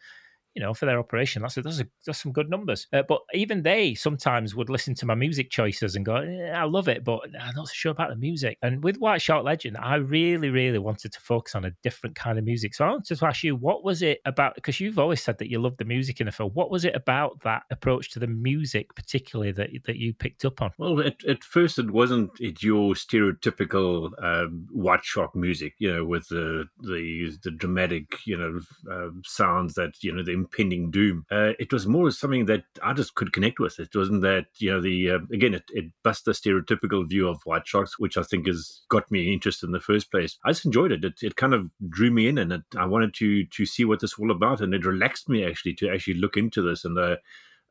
you 0.57 0.63
know, 0.63 0.73
for 0.73 0.87
their 0.87 0.97
operation. 0.97 1.43
That's 1.43 1.55
a, 1.57 1.61
that's, 1.61 1.81
a, 1.81 1.87
that's 2.03 2.23
some 2.23 2.31
good 2.31 2.49
numbers. 2.49 2.87
Uh, 2.91 3.03
but 3.07 3.21
even 3.31 3.61
they 3.61 3.93
sometimes 3.93 4.55
would 4.55 4.71
listen 4.71 4.95
to 4.95 5.05
my 5.05 5.13
music 5.13 5.51
choices 5.51 5.95
and 5.95 6.03
go, 6.03 6.15
eh, 6.15 6.49
I 6.49 6.63
love 6.63 6.87
it, 6.87 7.03
but 7.03 7.19
I'm 7.39 7.53
not 7.55 7.67
so 7.67 7.73
sure 7.75 7.91
about 7.91 8.09
the 8.09 8.15
music. 8.15 8.57
And 8.63 8.83
with 8.83 8.97
White 8.97 9.21
Shark 9.21 9.45
Legend, 9.45 9.77
I 9.77 9.97
really, 9.97 10.49
really 10.49 10.79
wanted 10.79 11.11
to 11.11 11.19
focus 11.19 11.53
on 11.53 11.63
a 11.63 11.71
different 11.83 12.15
kind 12.15 12.39
of 12.39 12.43
music. 12.43 12.73
So 12.73 12.85
I 12.85 12.89
wanted 12.89 13.15
to 13.15 13.25
ask 13.27 13.43
you, 13.43 13.55
what 13.55 13.83
was 13.83 14.01
it 14.01 14.19
about? 14.25 14.55
Because 14.55 14.79
you've 14.79 14.97
always 14.97 15.21
said 15.21 15.37
that 15.37 15.51
you 15.51 15.59
love 15.59 15.77
the 15.77 15.85
music 15.85 16.19
in 16.21 16.25
the 16.25 16.31
film. 16.31 16.49
What 16.55 16.71
was 16.71 16.83
it 16.83 16.95
about 16.95 17.39
that 17.43 17.61
approach 17.69 18.09
to 18.13 18.19
the 18.19 18.25
music, 18.25 18.95
particularly 18.95 19.51
that 19.51 19.69
that 19.85 19.97
you 19.97 20.15
picked 20.15 20.43
up 20.43 20.59
on? 20.59 20.71
Well, 20.79 21.01
at, 21.01 21.23
at 21.23 21.43
first, 21.43 21.77
it 21.77 21.91
wasn't 21.91 22.31
it 22.39 22.63
your 22.63 22.95
stereotypical 22.95 24.11
um, 24.23 24.65
White 24.71 25.05
Shark 25.05 25.35
music, 25.35 25.75
you 25.77 25.93
know, 25.93 26.03
with 26.03 26.29
the 26.29 26.65
the 26.79 27.37
the 27.43 27.51
dramatic, 27.51 28.07
you 28.25 28.37
know, 28.37 28.59
uh, 28.91 29.11
sounds 29.23 29.75
that 29.75 30.01
you 30.01 30.11
know 30.11 30.23
the 30.23 30.46
impending 30.47 30.91
doom. 30.91 31.25
Uh, 31.31 31.53
it 31.59 31.71
was 31.71 31.87
more 31.87 32.09
something 32.11 32.45
that 32.45 32.63
artists 32.81 33.11
could 33.11 33.33
connect 33.33 33.59
with. 33.59 33.79
It 33.79 33.95
wasn't 33.95 34.21
that 34.21 34.45
you 34.57 34.71
know 34.71 34.81
the 34.81 35.11
uh, 35.11 35.19
again 35.31 35.53
it, 35.53 35.63
it 35.69 35.91
bust 36.03 36.25
the 36.25 36.31
stereotypical 36.31 37.07
view 37.07 37.27
of 37.27 37.41
white 37.43 37.67
sharks, 37.67 37.99
which 37.99 38.17
I 38.17 38.23
think 38.23 38.47
has 38.47 38.81
got 38.89 39.09
me 39.11 39.31
interested 39.31 39.67
in 39.67 39.73
the 39.73 39.79
first 39.79 40.11
place. 40.11 40.37
I 40.45 40.51
just 40.51 40.65
enjoyed 40.65 40.91
it. 40.91 41.03
It, 41.03 41.15
it 41.21 41.35
kind 41.35 41.53
of 41.53 41.69
drew 41.89 42.11
me 42.11 42.27
in, 42.27 42.37
and 42.37 42.51
it, 42.51 42.61
I 42.77 42.85
wanted 42.85 43.13
to 43.15 43.45
to 43.45 43.65
see 43.65 43.85
what 43.85 43.99
this 43.99 44.17
was 44.17 44.23
all 44.23 44.35
about, 44.35 44.61
and 44.61 44.73
it 44.73 44.85
relaxed 44.85 45.29
me 45.29 45.45
actually 45.45 45.73
to 45.75 45.89
actually 45.89 46.15
look 46.15 46.37
into 46.37 46.61
this 46.61 46.85
and. 46.85 46.97
Uh, 46.97 47.17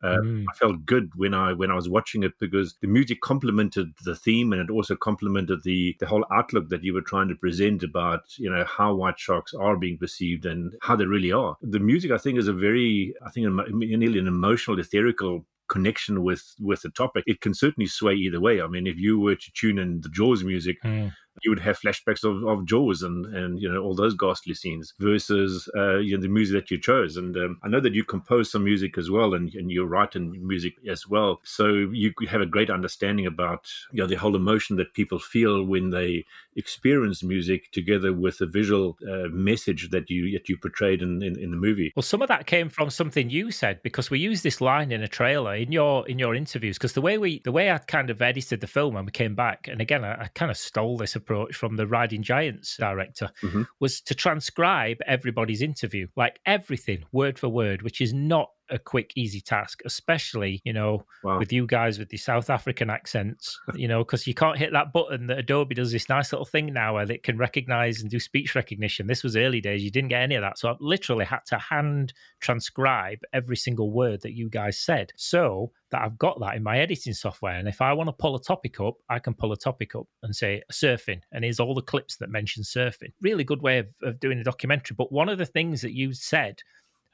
uh, 0.03 0.19
mm. 0.19 0.45
I 0.51 0.55
felt 0.55 0.85
good 0.85 1.11
when 1.17 1.33
I 1.33 1.53
when 1.53 1.71
I 1.71 1.75
was 1.75 1.89
watching 1.89 2.23
it 2.23 2.33
because 2.39 2.77
the 2.81 2.87
music 2.87 3.21
complemented 3.23 3.93
the 4.05 4.15
theme 4.15 4.53
and 4.53 4.61
it 4.61 4.71
also 4.71 4.95
complemented 4.95 5.63
the 5.65 5.97
the 6.01 6.07
whole 6.07 6.25
outlook 6.33 6.69
that 6.69 6.85
you 6.85 6.93
were 6.93 7.01
trying 7.01 7.29
to 7.29 7.35
present 7.35 7.83
about 7.83 8.21
you 8.37 8.51
know 8.51 8.65
how 8.65 8.95
white 8.95 9.19
sharks 9.19 9.55
are 9.55 9.77
being 9.77 9.97
perceived 9.99 10.45
and 10.45 10.75
how 10.83 10.97
they 10.97 11.07
really 11.07 11.33
are. 11.33 11.57
The 11.63 11.81
music 11.81 12.11
I 12.11 12.19
think 12.19 12.39
is 12.39 12.49
a 12.49 12.53
very 12.53 13.15
I 13.25 13.31
think 13.31 13.49
nearly 13.71 14.19
an 14.19 14.27
emotional, 14.27 14.77
etherical 14.77 15.45
connection 15.69 16.23
with 16.23 16.55
with 16.61 16.83
the 16.83 16.91
topic. 16.91 17.25
It 17.27 17.41
can 17.41 17.55
certainly 17.55 17.87
sway 17.87 18.15
either 18.15 18.41
way. 18.41 18.61
I 18.61 18.67
mean, 18.67 18.87
if 18.87 18.99
you 18.99 19.19
were 19.19 19.37
to 19.37 19.53
tune 19.55 19.79
in 19.79 20.03
the 20.03 20.11
Jaws 20.11 20.45
music. 20.45 20.77
Mm 20.83 21.13
you 21.43 21.51
would 21.51 21.61
have 21.61 21.79
flashbacks 21.81 22.25
of, 22.25 22.45
of 22.47 22.67
Jaws 22.67 23.03
and, 23.03 23.27
and 23.27 23.61
you 23.61 23.73
know 23.73 23.83
all 23.83 23.95
those 23.95 24.15
ghastly 24.15 24.55
scenes 24.55 24.95
versus 24.99 25.69
uh, 25.77 25.97
you 25.99 26.17
know 26.17 26.23
the 26.23 26.29
music 26.29 26.55
that 26.55 26.71
you 26.71 26.79
chose. 26.79 27.17
And 27.17 27.37
um, 27.37 27.59
I 27.63 27.69
know 27.69 27.81
that 27.81 27.95
you 27.95 28.05
compose 28.05 28.51
some 28.51 28.65
music 28.65 28.99
as 28.99 29.11
well, 29.11 29.35
and, 29.35 29.55
and 29.55 29.71
you're 29.71 29.87
writing 29.87 30.47
music 30.47 30.75
as 30.89 31.07
well. 31.07 31.41
So 31.45 31.69
you 31.93 32.13
have 32.29 32.41
a 32.41 32.47
great 32.47 32.71
understanding 32.71 33.27
about 33.27 33.69
you 33.93 34.03
know 34.03 34.07
the 34.07 34.17
whole 34.17 34.37
emotion 34.37 34.77
that 34.77 34.95
people 34.95 35.19
feel 35.19 35.65
when 35.65 35.91
they 35.91 36.25
experience 36.57 37.23
music 37.23 37.71
together 37.71 38.13
with 38.13 38.39
the 38.39 38.47
visual 38.47 38.97
uh, 39.09 39.29
message 39.31 39.91
that 39.91 40.09
you 40.11 40.33
that 40.33 40.49
you 40.49 40.57
portrayed 40.57 41.03
in, 41.03 41.23
in, 41.23 41.39
in 41.39 41.51
the 41.51 41.57
movie. 41.57 41.93
Well, 41.95 42.03
some 42.03 42.23
of 42.23 42.29
that 42.29 42.47
came 42.47 42.69
from 42.69 42.91
something 42.91 43.31
you 43.31 43.51
said 43.51 43.83
because 43.83 44.11
we 44.11 44.19
used 44.19 44.43
this 44.43 44.61
line 44.61 44.91
in 44.93 45.03
a 45.03 45.09
trailer 45.09 45.55
in 45.55 45.73
your 45.73 46.07
in 46.09 46.19
your 46.19 46.35
interviews 46.35 46.79
because 46.79 46.95
the 46.95 47.01
way 47.01 47.19
we 47.19 47.41
the 47.41 47.53
way 47.53 47.71
I 47.71 47.79
kind 47.79 48.11
of 48.11 48.21
edited 48.23 48.61
the 48.61 48.67
film 48.67 48.95
when 48.95 49.05
we 49.05 49.13
came 49.13 49.35
back, 49.35 49.69
and 49.69 49.81
again 49.81 50.05
I, 50.05 50.25
I 50.25 50.31
kind 50.35 50.51
of 50.51 50.57
stole 50.57 50.97
this 50.97 51.17
approach 51.27 51.57
from 51.57 51.77
the 51.77 51.87
Riding 51.87 52.23
Giants 52.23 52.77
director, 52.77 53.31
mm-hmm. 53.43 53.63
was 53.81 54.01
to 54.03 54.15
transcribe 54.15 54.99
everybody's 55.07 55.61
interview, 55.61 56.07
like 56.17 56.39
everything, 56.47 57.05
word 57.13 57.39
for 57.39 57.49
word, 57.49 57.83
which 57.83 58.01
is 58.01 58.15
not 58.15 58.51
a 58.71 58.79
quick, 58.79 59.13
easy 59.17 59.41
task, 59.41 59.81
especially, 59.85 60.61
you 60.65 60.73
know, 60.73 61.05
wow. 61.23 61.39
with 61.39 61.53
you 61.53 61.67
guys 61.67 61.99
with 61.99 62.09
the 62.09 62.17
South 62.17 62.51
African 62.51 62.91
accents, 62.91 63.59
you 63.75 63.89
know, 63.89 64.05
because 64.05 64.27
you 64.27 64.35
can't 64.35 64.59
hit 64.59 64.73
that 64.73 64.93
button 64.93 65.27
that 65.27 65.39
Adobe 65.39 65.75
does 65.75 65.93
this 65.93 66.09
nice 66.09 66.33
little 66.33 66.45
thing 66.45 66.73
now 66.73 66.95
where 66.95 67.11
it 67.11 67.23
can 67.23 67.39
recognize 67.39 68.01
and 68.01 68.11
do 68.11 68.19
speech 68.19 68.55
recognition. 68.55 69.07
This 69.07 69.23
was 69.23 69.37
early 69.37 69.61
days. 69.61 69.83
You 69.83 69.91
didn't 69.91 70.09
get 70.09 70.23
any 70.23 70.35
of 70.35 70.43
that. 70.43 70.59
So 70.59 70.69
I 70.69 70.75
literally 70.81 71.25
had 71.25 71.41
to 71.47 71.59
hand 71.59 72.13
transcribe 72.41 73.19
every 73.33 73.57
single 73.57 73.93
word 73.93 74.23
that 74.23 74.37
you 74.37 74.49
guys 74.49 74.79
said 74.79 75.13
so 75.17 75.73
that 75.91 76.03
I've 76.03 76.19
got 76.19 76.41
that 76.41 76.57
in 76.57 76.63
my 76.63 76.79
editing 76.79 77.15
software. 77.15 77.55
And 77.55 77.69
if 77.69 77.81
I 77.81 77.93
want 77.93 78.09
to 78.09 78.13
pull 78.13 78.35
a 78.35 78.43
topic 78.43 78.81
up, 78.81 78.97
I 79.09 79.19
can 79.19 79.35
pull 79.35 79.53
a 79.53 79.57
topic 79.57 79.95
up 79.95 80.07
and 80.23 80.35
say 80.35 80.63
surfing. 80.73 81.21
And 81.33 81.45
here's 81.45 81.61
all 81.61 81.75
the 81.75 81.83
clips 81.83 82.17
that 82.17 82.31
mention 82.31 82.63
surfing. 82.63 83.13
Really 83.21 83.45
good 83.45 83.63
way 83.63 83.79
of, 83.79 83.87
of 84.03 84.21
doing 84.21 84.39
a 84.39 84.45
documentary. 84.45 84.97
But 84.97 85.13
one 85.13 85.29
of 85.29 85.39
the 85.39 85.47
things 85.47 85.81
that 85.83 85.93
you 85.93 86.13
said 86.13 86.61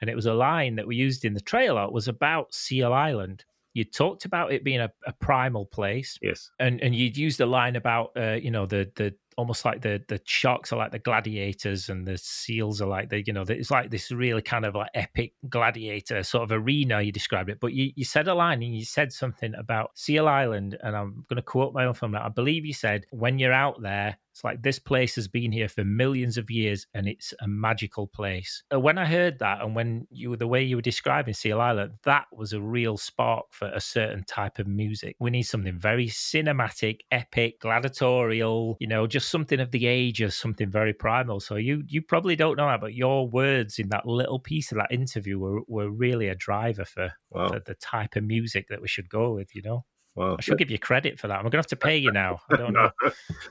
and 0.03 0.11
it 0.11 0.17
was 0.17 0.27
a 0.27 0.35
line 0.35 0.75
that 0.75 0.87
we 0.87 0.97
used 0.97 1.25
in 1.25 1.33
the 1.33 1.41
trailer 1.41 1.89
was 1.89 2.09
about 2.09 2.53
Seal 2.53 2.93
Island. 2.93 3.45
You 3.73 3.85
talked 3.85 4.27
about 4.27 4.53
it 4.53 4.65
being 4.65 4.81
a, 4.81 4.93
a 5.07 5.13
primal 5.15 5.65
place, 5.65 6.19
yes, 6.21 6.51
and 6.59 6.83
and 6.83 6.95
you'd 6.95 7.17
used 7.17 7.41
a 7.41 7.47
line 7.47 7.77
about 7.77 8.11
uh, 8.17 8.33
you 8.33 8.51
know 8.51 8.67
the 8.67 8.91
the 8.97 9.15
almost 9.37 9.65
like 9.65 9.83
the 9.83 10.03
the 10.09 10.21
sharks 10.25 10.73
are 10.73 10.77
like 10.77 10.93
the 10.93 10.99
gladiators 10.99 11.89
and 11.89 12.07
the 12.07 12.19
seals 12.19 12.81
are 12.81 12.89
like 12.89 13.09
the 13.09 13.25
you 13.27 13.33
know 13.33 13.43
it's 13.49 13.71
like 13.71 13.91
this 13.91 14.11
really 14.11 14.43
kind 14.43 14.65
of 14.65 14.75
like 14.75 14.91
epic 14.95 15.33
gladiator 15.49 16.23
sort 16.23 16.43
of 16.43 16.53
arena 16.53 17.01
you 17.01 17.13
described 17.13 17.49
it 17.51 17.59
but 17.61 17.73
you, 17.73 17.93
you 17.97 18.05
said 18.05 18.29
a 18.29 18.35
line 18.35 18.63
and 18.63 18.77
you 18.77 18.85
said 18.85 19.13
something 19.13 19.55
about 19.57 19.91
seal 19.95 20.29
island 20.29 20.77
and 20.83 20.97
i'm 20.97 21.25
going 21.29 21.37
to 21.37 21.43
quote 21.43 21.75
my 21.75 21.85
own 21.85 21.95
from 21.95 22.13
that 22.13 22.23
i 22.23 22.29
believe 22.29 22.65
you 22.65 22.75
said 22.75 23.05
when 23.11 23.39
you're 23.39 23.53
out 23.53 23.81
there 23.83 24.17
it's 24.33 24.45
like 24.45 24.63
this 24.63 24.79
place 24.79 25.15
has 25.17 25.29
been 25.29 25.53
here 25.53 25.69
for 25.69 25.85
millions 25.85 26.39
of 26.39 26.51
years 26.51 26.87
and 26.95 27.07
it's 27.07 27.35
a 27.41 27.49
magical 27.49 28.07
place. 28.07 28.63
Uh, 28.73 28.81
when 28.81 28.97
I 28.97 29.05
heard 29.05 29.39
that 29.41 29.61
and 29.61 29.77
when 29.77 30.07
you 30.11 30.35
the 30.37 30.47
way 30.47 30.63
you 30.63 30.77
were 30.77 30.83
describing 30.83 31.35
Seal 31.35 31.61
Island, 31.61 31.93
that 32.05 32.25
was 32.33 32.55
a 32.55 32.61
real 32.61 32.97
spark 32.97 33.47
for 33.51 33.69
a 33.69 33.81
certain 33.81 34.25
type 34.25 34.59
of 34.59 34.67
music. 34.67 35.17
We 35.21 35.31
need 35.31 35.43
something 35.43 35.79
very 35.79 36.07
cinematic, 36.07 37.01
epic, 37.11 37.61
gladiatorial, 37.61 38.79
you 38.81 38.87
know, 38.87 39.07
just 39.07 39.22
something 39.25 39.61
of 39.61 39.71
the 39.71 39.87
age 39.87 40.21
of 40.21 40.33
something 40.33 40.71
very 40.71 40.93
primal. 40.93 41.41
So 41.41 41.57
you 41.57 41.83
you 41.87 42.03
probably 42.03 42.37
don't 42.37 42.57
know 42.57 42.67
that, 42.67 42.81
but 42.81 42.95
your 42.95 43.29
words 43.29 43.79
in 43.79 43.89
that 43.91 44.07
little 44.07 44.39
piece 44.39 44.73
of 44.73 44.79
that 44.79 44.93
interview 44.93 45.39
were, 45.39 45.61
were 45.67 45.91
really 45.91 46.29
a 46.29 46.35
driver 46.35 46.85
for, 46.85 47.13
wow. 47.31 47.49
for 47.49 47.61
the 47.61 47.75
type 47.75 48.17
of 48.17 48.25
music 48.25 48.69
that 48.69 48.81
we 48.81 48.89
should 48.89 49.09
go 49.09 49.35
with, 49.35 49.55
you 49.55 49.63
know? 49.63 49.85
Wow. 50.15 50.37
I 50.39 50.43
should 50.43 50.59
give 50.59 50.71
you 50.71 50.79
credit 50.79 51.19
for 51.19 51.29
that. 51.29 51.37
I'm 51.37 51.43
going 51.43 51.53
to 51.53 51.57
have 51.59 51.67
to 51.69 51.77
pay 51.77 51.97
you 51.97 52.13
now. 52.13 52.41
I 52.51 52.57
don't 52.57 52.73
know. 52.75 52.91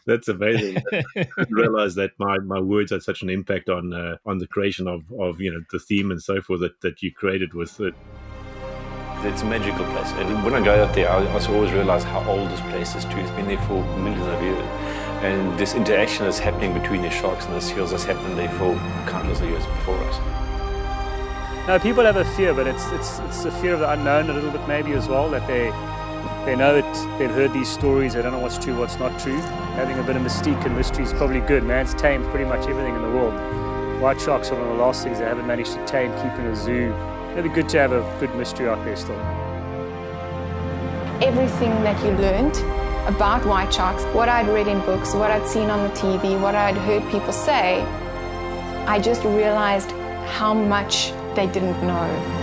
That's 0.06 0.28
amazing. 0.28 0.78
I 0.94 1.04
didn't 1.16 1.52
realize 1.52 1.96
that 1.96 2.12
my, 2.20 2.38
my 2.38 2.60
words 2.60 2.92
had 2.92 3.02
such 3.02 3.24
an 3.24 3.30
impact 3.30 3.68
on 3.68 3.94
uh, 3.94 4.18
on 4.26 4.38
the 4.38 4.48
creation 4.48 4.88
of, 4.88 5.04
of 5.20 5.42
you 5.42 5.52
know 5.52 5.62
the 5.72 5.80
theme 5.80 6.12
and 6.12 6.22
so 6.22 6.40
forth 6.42 6.60
that, 6.62 6.80
that 6.82 7.02
you 7.02 7.12
created 7.12 7.54
with 7.56 7.80
it. 7.80 7.96
It's 9.24 9.42
a 9.44 9.46
magical 9.46 9.86
place. 9.86 10.12
And 10.14 10.44
when 10.44 10.54
I 10.56 10.64
go 10.64 10.84
out 10.84 10.96
there, 10.96 11.10
I 11.10 11.26
also 11.32 11.54
always 11.54 11.72
realize 11.72 12.04
how 12.04 12.24
old 12.28 12.50
this 12.50 12.62
place 12.62 12.96
is 12.96 13.06
too. 13.06 13.18
It's 13.18 13.32
been 13.32 13.48
there 13.48 13.62
for 13.68 13.84
millions 13.98 14.26
of 14.26 14.42
years. 14.42 14.66
And 15.22 15.58
this 15.60 15.76
interaction 15.76 16.26
that's 16.26 16.40
happening 16.40 16.74
between 16.74 17.04
the 17.04 17.10
sharks 17.12 17.46
and 17.46 17.56
the 17.56 17.62
seals 17.62 17.92
has 17.92 18.04
happened 18.04 18.40
there 18.40 18.50
for 18.50 18.74
countless 19.08 19.40
of 19.40 19.50
years 19.50 19.66
before 19.68 19.98
us. 20.06 20.18
Now, 21.68 21.78
people 21.78 22.04
have 22.04 22.18
a 22.18 22.26
fear, 22.26 22.56
but 22.56 22.66
it's 22.66 22.92
it's 22.92 23.20
it's 23.20 23.46
a 23.46 23.52
fear 23.62 23.76
of 23.76 23.82
the 23.82 23.92
unknown 23.92 24.32
a 24.32 24.34
little 24.34 24.50
bit 24.50 24.68
maybe 24.68 24.94
as 24.94 25.08
well. 25.08 25.30
That 25.30 25.46
they 25.46 25.70
they 26.44 26.56
know 26.56 26.76
it, 26.76 27.20
they've 27.20 27.30
heard 27.30 27.54
these 27.54 27.70
stories, 27.70 28.16
they 28.16 28.24
don't 28.24 28.32
know 28.32 28.40
what's 28.40 28.58
true, 28.58 28.76
what's 28.80 28.98
not 28.98 29.20
true. 29.20 29.40
Having 29.78 30.00
a 30.00 30.04
bit 30.04 30.16
of 30.16 30.24
mystique 30.24 30.66
and 30.66 30.76
mystery 30.76 31.04
is 31.04 31.14
probably 31.14 31.40
good. 31.42 31.64
Man's 31.64 31.94
tamed 31.94 32.26
pretty 32.32 32.46
much 32.46 32.68
everything 32.68 32.96
in 32.96 33.04
the 33.04 33.12
world. 33.12 34.02
White 34.02 34.20
sharks 34.20 34.50
are 34.50 34.56
one 34.56 34.64
of 34.64 34.76
the 34.76 34.84
last 34.84 35.04
things 35.04 35.20
they 35.20 35.26
haven't 35.26 35.46
managed 35.46 35.74
to 35.74 35.86
tame, 35.86 36.12
keep 36.14 36.34
in 36.40 36.48
a 36.48 36.56
zoo. 36.56 36.92
It'd 37.34 37.44
be 37.44 37.50
good 37.50 37.70
to 37.70 37.78
have 37.78 37.92
a 37.92 38.02
good 38.20 38.34
mystery 38.36 38.68
out 38.68 38.84
there 38.84 38.96
still. 38.96 39.20
Everything 41.22 41.70
that 41.84 42.04
you 42.04 42.12
learned 42.14 42.81
about 43.08 43.46
white 43.46 43.74
sharks, 43.74 44.04
what 44.16 44.30
I'd 44.30 44.48
read 44.48 44.68
in 44.68 44.80
books, 44.82 45.14
what 45.14 45.32
I'd 45.32 45.48
seen 45.48 45.70
on 45.70 45.88
the 45.88 45.94
TV, 45.96 46.40
what 46.40 46.56
I'd 46.56 46.78
heard 46.78 47.04
people 47.12 47.34
say, 47.34 47.82
I 48.88 49.00
just 49.00 49.24
realized 49.24 49.92
how 50.38 50.54
much 50.54 51.12
they 51.36 51.48
didn't 51.48 51.82
know. 51.86 52.41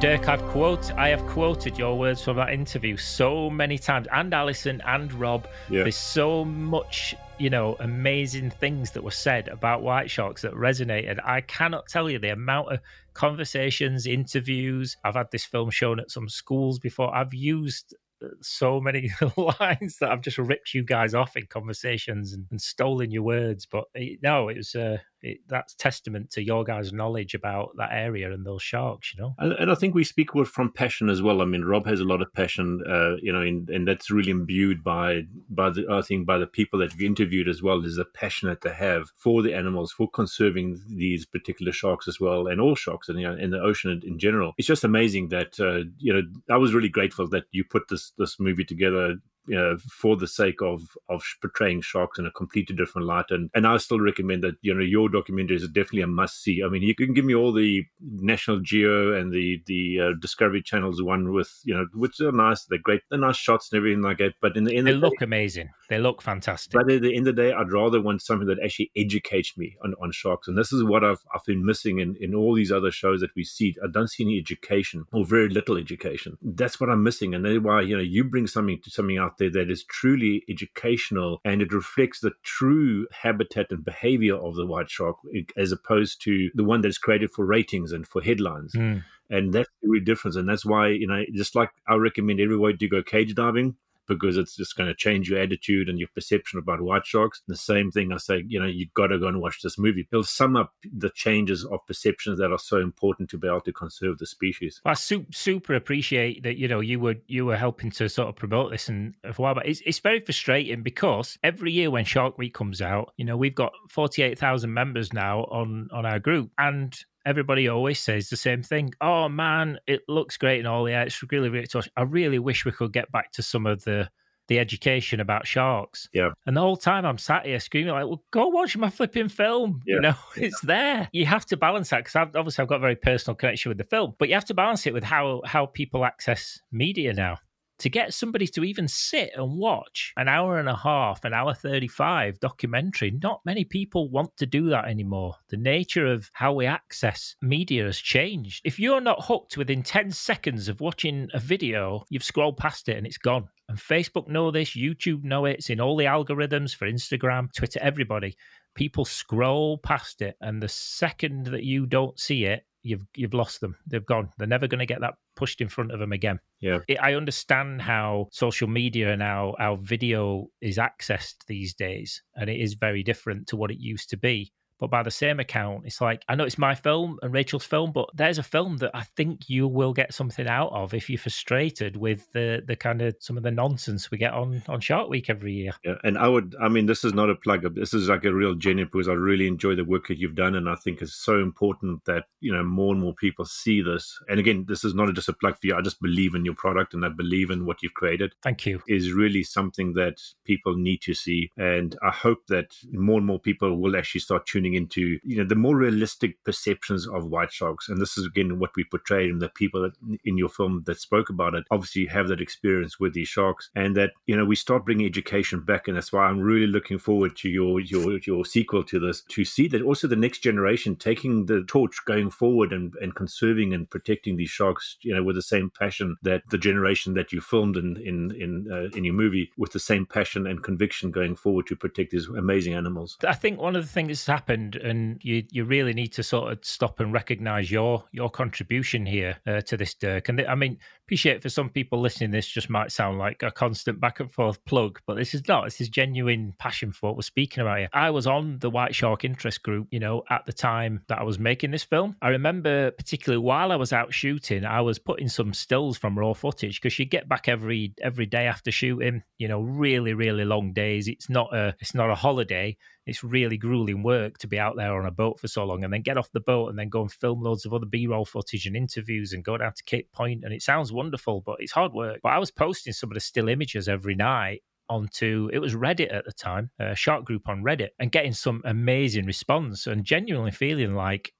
Dirk, 0.00 0.28
I've 0.28 0.42
quote 0.44 0.92
I 0.92 1.08
have 1.08 1.26
quoted 1.26 1.76
your 1.76 1.98
words 1.98 2.22
from 2.22 2.36
that 2.36 2.52
interview 2.52 2.96
so 2.96 3.50
many 3.50 3.78
times, 3.78 4.06
and 4.12 4.32
Alison 4.32 4.80
and 4.86 5.12
Rob. 5.12 5.48
Yeah. 5.68 5.82
There's 5.82 5.96
so 5.96 6.44
much, 6.44 7.16
you 7.38 7.50
know, 7.50 7.76
amazing 7.80 8.50
things 8.50 8.92
that 8.92 9.02
were 9.02 9.10
said 9.10 9.48
about 9.48 9.82
White 9.82 10.08
Sharks 10.08 10.42
that 10.42 10.52
resonated. 10.52 11.18
I 11.24 11.40
cannot 11.40 11.88
tell 11.88 12.08
you 12.08 12.20
the 12.20 12.28
amount 12.28 12.72
of 12.72 12.80
conversations, 13.14 14.06
interviews. 14.06 14.96
I've 15.02 15.16
had 15.16 15.32
this 15.32 15.44
film 15.44 15.68
shown 15.68 15.98
at 15.98 16.12
some 16.12 16.28
schools 16.28 16.78
before. 16.78 17.12
I've 17.12 17.34
used 17.34 17.92
so 18.40 18.80
many 18.80 19.10
lines 19.36 19.98
that 19.98 20.12
I've 20.12 20.22
just 20.22 20.38
ripped 20.38 20.74
you 20.74 20.84
guys 20.84 21.12
off 21.12 21.36
in 21.36 21.46
conversations 21.46 22.32
and, 22.32 22.46
and 22.52 22.60
stolen 22.60 23.10
your 23.10 23.24
words. 23.24 23.66
But 23.66 23.86
it, 23.94 24.20
no, 24.22 24.48
it 24.48 24.58
was 24.58 24.76
uh, 24.76 24.98
it, 25.22 25.40
that's 25.48 25.74
testament 25.74 26.30
to 26.30 26.42
your 26.42 26.64
guys' 26.64 26.92
knowledge 26.92 27.34
about 27.34 27.76
that 27.76 27.90
area 27.92 28.32
and 28.32 28.46
those 28.46 28.62
sharks. 28.62 29.14
You 29.14 29.22
know, 29.22 29.34
And, 29.38 29.52
and 29.52 29.70
I 29.70 29.74
think 29.74 29.94
we 29.94 30.04
speak 30.04 30.34
with 30.34 30.48
from 30.48 30.72
passion 30.72 31.08
as 31.08 31.22
well. 31.22 31.42
I 31.42 31.44
mean, 31.44 31.64
Rob 31.64 31.86
has 31.86 32.00
a 32.00 32.04
lot 32.04 32.22
of 32.22 32.32
passion, 32.32 32.82
uh, 32.88 33.16
you 33.20 33.32
know, 33.32 33.42
in, 33.42 33.68
and 33.72 33.86
that's 33.86 34.10
really 34.10 34.30
imbued 34.30 34.84
by 34.84 35.22
by 35.50 35.70
the 35.70 35.86
I 35.90 36.02
think 36.02 36.26
by 36.26 36.38
the 36.38 36.46
people 36.46 36.78
that 36.80 36.96
we 36.96 37.06
interviewed 37.06 37.48
as 37.48 37.62
well. 37.62 37.84
Is 37.84 37.96
the 37.96 38.04
passion 38.04 38.48
that 38.48 38.60
they 38.60 38.72
have 38.72 39.10
for 39.16 39.42
the 39.42 39.54
animals, 39.54 39.92
for 39.92 40.08
conserving 40.08 40.80
these 40.88 41.26
particular 41.26 41.72
sharks 41.72 42.08
as 42.08 42.20
well, 42.20 42.46
and 42.46 42.60
all 42.60 42.74
sharks 42.74 43.08
and 43.08 43.20
you 43.20 43.26
know, 43.26 43.36
in 43.36 43.50
the 43.50 43.60
ocean 43.60 43.90
in, 43.90 44.02
in 44.06 44.18
general. 44.18 44.52
It's 44.58 44.68
just 44.68 44.84
amazing 44.84 45.28
that 45.28 45.58
uh, 45.60 45.88
you 45.98 46.12
know 46.12 46.22
I 46.48 46.56
was 46.56 46.74
really 46.74 46.88
grateful 46.88 47.28
that 47.28 47.44
you 47.50 47.64
put 47.64 47.88
this 47.88 48.12
this 48.18 48.38
movie 48.38 48.64
together 48.64 49.16
you 49.48 49.56
know, 49.56 49.76
for 49.90 50.16
the 50.16 50.26
sake 50.26 50.60
of 50.62 50.96
of 51.08 51.22
portraying 51.40 51.80
sharks 51.80 52.18
in 52.18 52.26
a 52.26 52.30
completely 52.30 52.76
different 52.76 53.06
light. 53.06 53.26
And 53.30 53.50
and 53.54 53.66
I 53.66 53.76
still 53.78 54.00
recommend 54.00 54.42
that 54.44 54.56
you 54.62 54.74
know 54.74 54.80
your 54.80 55.08
documentary 55.08 55.56
is 55.56 55.66
definitely 55.68 56.02
a 56.02 56.06
must 56.06 56.42
see. 56.42 56.62
I 56.64 56.68
mean, 56.68 56.82
you 56.82 56.94
can 56.94 57.14
give 57.14 57.24
me 57.24 57.34
all 57.34 57.52
the 57.52 57.84
National 58.00 58.60
Geo 58.60 59.18
and 59.18 59.32
the 59.32 59.62
the 59.66 60.00
uh, 60.00 60.10
Discovery 60.20 60.62
Channel's 60.62 61.02
one 61.02 61.32
with 61.32 61.60
you 61.64 61.74
know, 61.74 61.86
which 61.94 62.20
are 62.20 62.32
nice, 62.32 62.64
they're 62.64 62.78
great, 62.78 63.02
they're 63.10 63.18
nice 63.18 63.36
shots 63.36 63.70
and 63.70 63.78
everything 63.78 64.02
like 64.02 64.18
that. 64.18 64.34
But 64.40 64.56
in 64.56 64.64
the 64.64 64.76
end, 64.76 64.86
they 64.86 64.92
the 64.92 64.98
look 64.98 65.20
amazing. 65.20 65.70
They 65.88 65.98
look 65.98 66.20
fantastic. 66.20 66.72
but 66.72 66.90
at 66.90 67.00
the 67.00 67.16
end 67.16 67.26
of 67.28 67.36
the 67.36 67.42
day, 67.42 67.52
I'd 67.52 67.72
rather 67.72 68.00
want 68.00 68.20
something 68.20 68.46
that 68.48 68.58
actually 68.62 68.90
educates 68.94 69.56
me 69.56 69.76
on, 69.82 69.94
on 70.02 70.12
sharks. 70.12 70.46
And 70.46 70.58
this 70.58 70.72
is 70.72 70.84
what 70.84 71.02
I've, 71.02 71.20
I've 71.34 71.44
been 71.46 71.64
missing 71.64 71.98
in, 71.98 72.16
in 72.20 72.34
all 72.34 72.54
these 72.54 72.70
other 72.70 72.90
shows 72.90 73.20
that 73.20 73.34
we 73.34 73.44
see. 73.44 73.74
I 73.82 73.86
don't 73.90 74.08
see 74.08 74.24
any 74.24 74.38
education 74.38 75.06
or 75.12 75.24
very 75.24 75.48
little 75.48 75.78
education. 75.78 76.36
That's 76.42 76.78
what 76.78 76.90
I'm 76.90 77.02
missing. 77.02 77.34
And 77.34 77.44
that's 77.44 77.60
why, 77.60 77.80
you 77.80 77.96
know, 77.96 78.02
you 78.02 78.24
bring 78.24 78.46
something 78.46 78.80
to 78.82 78.90
something 78.90 79.16
out 79.16 79.37
there 79.38 79.50
that 79.50 79.70
is 79.70 79.84
truly 79.84 80.44
educational 80.48 81.40
and 81.44 81.62
it 81.62 81.72
reflects 81.72 82.20
the 82.20 82.32
true 82.42 83.06
habitat 83.22 83.66
and 83.70 83.84
behavior 83.84 84.36
of 84.36 84.56
the 84.56 84.66
white 84.66 84.90
shark 84.90 85.16
as 85.56 85.72
opposed 85.72 86.22
to 86.22 86.50
the 86.54 86.64
one 86.64 86.80
that's 86.80 86.98
created 86.98 87.30
for 87.30 87.44
ratings 87.44 87.92
and 87.92 88.06
for 88.06 88.22
headlines. 88.22 88.72
Mm. 88.74 89.04
And 89.30 89.52
that's 89.52 89.68
the 89.82 89.88
real 89.88 90.04
difference. 90.04 90.36
And 90.36 90.48
that's 90.48 90.64
why, 90.64 90.88
you 90.88 91.06
know, 91.06 91.22
just 91.34 91.54
like 91.54 91.70
I 91.86 91.96
recommend 91.96 92.40
everybody 92.40 92.76
to 92.78 92.88
go 92.88 93.02
cage 93.02 93.34
diving 93.34 93.76
because 94.08 94.36
it's 94.36 94.56
just 94.56 94.76
going 94.76 94.88
to 94.88 94.94
change 94.94 95.30
your 95.30 95.38
attitude 95.38 95.88
and 95.88 95.98
your 95.98 96.08
perception 96.14 96.58
about 96.58 96.80
white 96.80 97.06
sharks. 97.06 97.42
The 97.46 97.56
same 97.56 97.90
thing 97.90 98.12
I 98.12 98.16
say, 98.16 98.44
you 98.46 98.58
know, 98.58 98.66
you've 98.66 98.94
got 98.94 99.08
to 99.08 99.18
go 99.18 99.28
and 99.28 99.40
watch 99.40 99.60
this 99.62 99.78
movie. 99.78 100.08
It'll 100.10 100.24
sum 100.24 100.56
up 100.56 100.72
the 100.82 101.10
changes 101.10 101.64
of 101.64 101.86
perceptions 101.86 102.38
that 102.38 102.52
are 102.52 102.58
so 102.58 102.78
important 102.78 103.30
to 103.30 103.38
be 103.38 103.46
able 103.46 103.60
to 103.62 103.72
conserve 103.72 104.18
the 104.18 104.26
species. 104.26 104.80
I 104.84 104.94
su- 104.94 105.26
super 105.30 105.74
appreciate 105.74 106.42
that 106.42 106.56
you 106.56 106.68
know 106.68 106.80
you 106.80 107.00
were 107.00 107.16
you 107.26 107.46
were 107.46 107.56
helping 107.56 107.90
to 107.92 108.08
sort 108.08 108.28
of 108.28 108.36
promote 108.36 108.70
this 108.70 108.88
and 108.88 109.14
for 109.22 109.28
a 109.28 109.42
while, 109.42 109.54
but 109.54 109.66
it's 109.66 109.82
it's 109.84 109.98
very 109.98 110.20
frustrating 110.20 110.82
because 110.82 111.38
every 111.42 111.72
year 111.72 111.90
when 111.90 112.04
Shark 112.04 112.38
Week 112.38 112.54
comes 112.54 112.80
out, 112.80 113.12
you 113.16 113.24
know 113.24 113.36
we've 113.36 113.54
got 113.54 113.72
forty 113.88 114.22
eight 114.22 114.38
thousand 114.38 114.72
members 114.72 115.12
now 115.12 115.44
on 115.44 115.88
on 115.92 116.06
our 116.06 116.18
group, 116.18 116.50
and 116.58 116.96
everybody 117.26 117.68
always 117.68 118.00
says 118.00 118.28
the 118.28 118.36
same 118.36 118.62
thing. 118.62 118.92
Oh 119.00 119.28
man, 119.28 119.78
it 119.86 120.02
looks 120.08 120.36
great 120.36 120.58
and 120.58 120.68
all. 120.68 120.88
Yeah, 120.88 121.02
it's 121.02 121.22
really 121.30 121.48
really 121.48 121.66
touch. 121.66 121.88
I 121.96 122.02
really 122.02 122.38
wish 122.38 122.64
we 122.64 122.72
could 122.72 122.92
get 122.92 123.10
back 123.12 123.32
to 123.32 123.42
some 123.42 123.66
of 123.66 123.84
the 123.84 124.08
the 124.48 124.58
education 124.58 125.20
about 125.20 125.46
sharks. 125.46 126.08
Yeah. 126.12 126.30
And 126.46 126.56
the 126.56 126.62
whole 126.62 126.76
time 126.76 127.04
I'm 127.04 127.18
sat 127.18 127.46
here 127.46 127.60
screaming 127.60 127.92
like, 127.92 128.06
"Well, 128.06 128.24
go 128.30 128.48
watch 128.48 128.76
my 128.76 128.90
flipping 128.90 129.28
film." 129.28 129.82
Yeah. 129.86 129.94
You 129.94 130.00
know, 130.00 130.14
it's 130.36 130.60
there. 130.62 131.08
You 131.12 131.26
have 131.26 131.46
to 131.46 131.56
balance 131.56 131.90
that 131.90 132.04
because 132.04 132.30
obviously 132.34 132.62
I've 132.62 132.68
got 132.68 132.76
a 132.76 132.80
very 132.80 132.96
personal 132.96 133.36
connection 133.36 133.68
with 133.70 133.78
the 133.78 133.84
film, 133.84 134.14
but 134.18 134.28
you 134.28 134.34
have 134.34 134.46
to 134.46 134.54
balance 134.54 134.86
it 134.86 134.94
with 134.94 135.04
how 135.04 135.42
how 135.44 135.66
people 135.66 136.04
access 136.04 136.60
media 136.72 137.12
now. 137.12 137.38
To 137.80 137.88
get 137.88 138.12
somebody 138.12 138.48
to 138.48 138.64
even 138.64 138.88
sit 138.88 139.30
and 139.36 139.56
watch 139.56 140.12
an 140.16 140.26
hour 140.26 140.58
and 140.58 140.68
a 140.68 140.74
half, 140.74 141.24
an 141.24 141.32
hour 141.32 141.54
35 141.54 142.40
documentary, 142.40 143.12
not 143.22 143.40
many 143.44 143.64
people 143.64 144.10
want 144.10 144.36
to 144.38 144.46
do 144.46 144.68
that 144.70 144.86
anymore. 144.86 145.36
The 145.48 145.58
nature 145.58 146.06
of 146.06 146.28
how 146.32 146.54
we 146.54 146.66
access 146.66 147.36
media 147.40 147.84
has 147.84 147.98
changed. 147.98 148.62
If 148.64 148.80
you're 148.80 149.00
not 149.00 149.24
hooked 149.24 149.56
within 149.56 149.84
10 149.84 150.10
seconds 150.10 150.68
of 150.68 150.80
watching 150.80 151.28
a 151.32 151.38
video, 151.38 152.04
you've 152.10 152.24
scrolled 152.24 152.56
past 152.56 152.88
it 152.88 152.96
and 152.96 153.06
it's 153.06 153.18
gone. 153.18 153.48
And 153.68 153.78
Facebook 153.78 154.28
know 154.28 154.50
this, 154.50 154.70
YouTube 154.70 155.22
know 155.22 155.44
it, 155.44 155.58
it's 155.58 155.70
in 155.70 155.80
all 155.80 155.96
the 155.96 156.06
algorithms 156.06 156.74
for 156.74 156.90
Instagram, 156.90 157.52
Twitter, 157.54 157.78
everybody. 157.82 158.36
People 158.74 159.04
scroll 159.04 159.78
past 159.78 160.22
it, 160.22 160.36
and 160.40 160.62
the 160.62 160.68
second 160.68 161.46
that 161.46 161.64
you 161.64 161.84
don't 161.84 162.18
see 162.18 162.44
it, 162.44 162.64
you've 162.82 163.06
you've 163.14 163.34
lost 163.34 163.60
them. 163.60 163.76
They've 163.86 164.04
gone. 164.04 164.30
They're 164.38 164.46
never 164.46 164.66
going 164.66 164.80
to 164.80 164.86
get 164.86 165.00
that 165.00 165.14
pushed 165.36 165.60
in 165.60 165.68
front 165.68 165.92
of 165.92 166.00
them 166.00 166.12
again. 166.12 166.40
Yeah. 166.60 166.78
It, 166.88 166.98
I 167.00 167.14
understand 167.14 167.82
how 167.82 168.28
social 168.32 168.68
media 168.68 169.12
and 169.12 169.22
how 169.22 169.54
how 169.58 169.76
video 169.76 170.48
is 170.60 170.78
accessed 170.78 171.36
these 171.46 171.74
days, 171.74 172.22
and 172.34 172.48
it 172.50 172.60
is 172.60 172.74
very 172.74 173.02
different 173.02 173.46
to 173.48 173.56
what 173.56 173.70
it 173.70 173.78
used 173.78 174.10
to 174.10 174.16
be. 174.16 174.52
But 174.78 174.90
by 174.90 175.02
the 175.02 175.10
same 175.10 175.40
account, 175.40 175.84
it's 175.86 176.00
like 176.00 176.22
I 176.28 176.34
know 176.34 176.44
it's 176.44 176.58
my 176.58 176.74
film 176.74 177.18
and 177.22 177.32
Rachel's 177.32 177.64
film, 177.64 177.92
but 177.92 178.08
there's 178.14 178.38
a 178.38 178.42
film 178.42 178.76
that 178.78 178.92
I 178.94 179.02
think 179.16 179.48
you 179.48 179.66
will 179.66 179.92
get 179.92 180.14
something 180.14 180.46
out 180.46 180.72
of 180.72 180.94
if 180.94 181.10
you're 181.10 181.18
frustrated 181.18 181.96
with 181.96 182.30
the 182.32 182.62
the 182.66 182.76
kind 182.76 183.02
of 183.02 183.16
some 183.18 183.36
of 183.36 183.42
the 183.42 183.50
nonsense 183.50 184.10
we 184.10 184.18
get 184.18 184.32
on 184.32 184.62
on 184.68 184.80
Shark 184.80 185.08
Week 185.08 185.28
every 185.28 185.52
year. 185.52 185.72
Yeah, 185.84 185.96
and 186.04 186.16
I 186.16 186.28
would, 186.28 186.54
I 186.60 186.68
mean, 186.68 186.86
this 186.86 187.04
is 187.04 187.12
not 187.12 187.30
a 187.30 187.34
plug 187.34 187.64
up. 187.64 187.74
This 187.74 187.94
is 187.94 188.08
like 188.08 188.24
a 188.24 188.32
real 188.32 188.54
genuine 188.54 188.88
because 188.92 189.08
I 189.08 189.12
really 189.12 189.46
enjoy 189.46 189.74
the 189.74 189.84
work 189.84 190.08
that 190.08 190.18
you've 190.18 190.34
done, 190.34 190.54
and 190.54 190.68
I 190.68 190.76
think 190.76 191.02
it's 191.02 191.14
so 191.14 191.40
important 191.40 192.04
that 192.04 192.24
you 192.40 192.52
know 192.52 192.62
more 192.62 192.92
and 192.92 193.02
more 193.02 193.14
people 193.14 193.44
see 193.44 193.82
this. 193.82 194.18
And 194.28 194.38
again, 194.38 194.66
this 194.68 194.84
is 194.84 194.94
not 194.94 195.12
just 195.14 195.28
a 195.28 195.32
plug 195.32 195.54
for 195.60 195.66
you. 195.66 195.76
I 195.76 195.82
just 195.82 196.00
believe 196.00 196.34
in 196.34 196.44
your 196.44 196.54
product, 196.54 196.94
and 196.94 197.04
I 197.04 197.08
believe 197.08 197.50
in 197.50 197.66
what 197.66 197.82
you've 197.82 197.94
created. 197.94 198.32
Thank 198.42 198.66
you. 198.66 198.82
Is 198.86 199.12
really 199.12 199.42
something 199.42 199.94
that 199.94 200.20
people 200.44 200.76
need 200.76 201.02
to 201.02 201.14
see, 201.14 201.50
and 201.56 201.96
I 202.02 202.10
hope 202.10 202.46
that 202.48 202.74
more 202.92 203.18
and 203.18 203.26
more 203.26 203.40
people 203.40 203.76
will 203.76 203.96
actually 203.96 204.20
start 204.20 204.46
tuning 204.46 204.67
into 204.74 205.18
you 205.22 205.36
know 205.36 205.44
the 205.44 205.54
more 205.54 205.76
realistic 205.76 206.42
perceptions 206.44 207.06
of 207.06 207.26
white 207.26 207.52
sharks. 207.52 207.88
And 207.88 208.00
this 208.00 208.18
is 208.18 208.26
again 208.26 208.58
what 208.58 208.70
we 208.76 208.84
portrayed, 208.84 209.30
and 209.30 209.40
the 209.40 209.48
people 209.48 209.82
that, 209.82 209.92
in 210.24 210.36
your 210.36 210.48
film 210.48 210.82
that 210.86 211.00
spoke 211.00 211.30
about 211.30 211.54
it 211.54 211.64
obviously 211.70 212.02
you 212.02 212.08
have 212.08 212.28
that 212.28 212.40
experience 212.40 212.98
with 212.98 213.14
these 213.14 213.28
sharks, 213.28 213.70
and 213.74 213.96
that 213.96 214.12
you 214.26 214.36
know 214.36 214.44
we 214.44 214.56
start 214.56 214.84
bringing 214.84 215.06
education 215.06 215.60
back, 215.60 215.88
and 215.88 215.96
that's 215.96 216.12
why 216.12 216.24
I'm 216.24 216.40
really 216.40 216.66
looking 216.66 216.98
forward 216.98 217.36
to 217.38 217.48
your 217.48 217.80
your 217.80 218.18
your 218.26 218.44
sequel 218.44 218.82
to 218.84 218.98
this 218.98 219.22
to 219.28 219.44
see 219.44 219.68
that 219.68 219.82
also 219.82 220.06
the 220.06 220.16
next 220.16 220.38
generation 220.38 220.96
taking 220.96 221.46
the 221.46 221.62
torch 221.66 221.98
going 222.04 222.30
forward 222.30 222.72
and 222.72 222.94
and 223.00 223.14
conserving 223.14 223.72
and 223.72 223.88
protecting 223.90 224.36
these 224.36 224.50
sharks, 224.50 224.96
you 225.02 225.14
know, 225.14 225.22
with 225.22 225.36
the 225.36 225.42
same 225.42 225.70
passion 225.70 226.16
that 226.22 226.42
the 226.50 226.58
generation 226.58 227.14
that 227.14 227.32
you 227.32 227.40
filmed 227.40 227.76
in 227.76 227.96
in 228.04 228.32
in 228.32 228.66
uh, 228.72 228.96
in 228.96 229.04
your 229.04 229.14
movie 229.14 229.50
with 229.56 229.72
the 229.72 229.80
same 229.80 230.06
passion 230.06 230.46
and 230.46 230.62
conviction 230.62 231.10
going 231.10 231.36
forward 231.36 231.66
to 231.66 231.76
protect 231.76 232.10
these 232.10 232.28
amazing 232.28 232.74
animals. 232.74 233.16
I 233.26 233.34
think 233.34 233.60
one 233.60 233.76
of 233.76 233.84
the 233.84 233.92
things 233.92 234.08
that's 234.08 234.26
happened 234.26 234.57
and 234.58 234.76
and 234.76 235.20
you 235.22 235.44
you 235.50 235.64
really 235.64 235.94
need 235.94 236.12
to 236.12 236.22
sort 236.22 236.52
of 236.52 236.58
stop 236.62 237.00
and 237.00 237.12
recognise 237.12 237.70
your 237.70 238.04
your 238.12 238.30
contribution 238.30 239.06
here 239.06 239.36
uh, 239.46 239.60
to 239.62 239.76
this 239.76 239.94
Dirk. 239.94 240.28
And 240.28 240.40
I 240.40 240.54
mean, 240.54 240.78
appreciate 241.08 241.40
for 241.40 241.48
some 241.48 241.70
people 241.70 242.02
listening, 242.02 242.30
this 242.30 242.46
just 242.46 242.68
might 242.68 242.92
sound 242.92 243.16
like 243.16 243.42
a 243.42 243.50
constant 243.50 243.98
back 243.98 244.20
and 244.20 244.30
forth 244.30 244.62
plug, 244.66 245.00
but 245.06 245.16
this 245.16 245.32
is 245.32 245.48
not. 245.48 245.64
This 245.64 245.80
is 245.80 245.88
genuine 245.88 246.52
passion 246.58 246.92
for 246.92 247.06
what 247.06 247.16
we're 247.16 247.22
speaking 247.22 247.62
about 247.62 247.78
here. 247.78 247.88
I 247.94 248.10
was 248.10 248.26
on 248.26 248.58
the 248.58 248.68
White 248.68 248.94
Shark 248.94 249.24
interest 249.24 249.62
group, 249.62 249.88
you 249.90 250.00
know, 250.00 250.22
at 250.28 250.44
the 250.44 250.52
time 250.52 251.00
that 251.08 251.18
I 251.18 251.22
was 251.22 251.38
making 251.38 251.70
this 251.70 251.82
film. 251.82 252.14
I 252.20 252.28
remember 252.28 252.90
particularly 252.90 253.42
while 253.42 253.72
I 253.72 253.76
was 253.76 253.90
out 253.90 254.12
shooting, 254.12 254.66
I 254.66 254.82
was 254.82 254.98
putting 254.98 255.28
some 255.28 255.54
stills 255.54 255.96
from 255.96 256.18
raw 256.18 256.34
footage 256.34 256.78
because 256.78 256.98
you 256.98 257.06
get 257.06 257.26
back 257.26 257.48
every 257.48 257.94
every 258.02 258.26
day 258.26 258.46
after 258.46 258.70
shooting. 258.70 259.22
You 259.38 259.48
know, 259.48 259.62
really 259.62 260.12
really 260.12 260.44
long 260.44 260.74
days. 260.74 261.08
It's 261.08 261.30
not 261.30 261.54
a 261.54 261.74
it's 261.80 261.94
not 261.94 262.10
a 262.10 262.14
holiday 262.14 262.76
it's 263.08 263.24
really 263.24 263.56
grueling 263.56 264.02
work 264.02 264.36
to 264.36 264.46
be 264.46 264.58
out 264.58 264.76
there 264.76 264.94
on 264.94 265.06
a 265.06 265.10
boat 265.10 265.40
for 265.40 265.48
so 265.48 265.64
long 265.64 265.82
and 265.82 265.92
then 265.92 266.02
get 266.02 266.18
off 266.18 266.30
the 266.32 266.40
boat 266.40 266.68
and 266.68 266.78
then 266.78 266.90
go 266.90 267.00
and 267.00 267.10
film 267.10 267.42
loads 267.42 267.64
of 267.64 267.72
other 267.72 267.86
b-roll 267.86 268.26
footage 268.26 268.66
and 268.66 268.76
interviews 268.76 269.32
and 269.32 269.44
go 269.44 269.56
down 269.56 269.72
to 269.74 269.82
cape 269.84 270.12
point 270.12 270.44
and 270.44 270.52
it 270.52 270.62
sounds 270.62 270.92
wonderful 270.98 271.42
but 271.46 271.56
it's 271.60 271.72
hard 271.72 271.92
work. 271.92 272.18
But 272.22 272.32
i 272.32 272.38
was 272.38 272.50
posting 272.50 272.92
some 272.92 273.10
of 273.10 273.14
the 273.14 273.20
still 273.20 273.48
images 273.48 273.88
every 273.88 274.14
night 274.14 274.62
onto 274.90 275.50
it 275.52 275.58
was 275.58 275.74
reddit 275.74 276.12
at 276.14 276.24
the 276.24 276.32
time 276.32 276.70
a 276.78 276.94
shark 276.94 277.24
group 277.24 277.48
on 277.48 277.62
reddit 277.62 277.90
and 277.98 278.12
getting 278.12 278.32
some 278.32 278.62
amazing 278.64 279.26
response 279.26 279.86
and 279.86 280.04
genuinely 280.04 280.50
feeling 280.50 280.94
like 280.94 281.32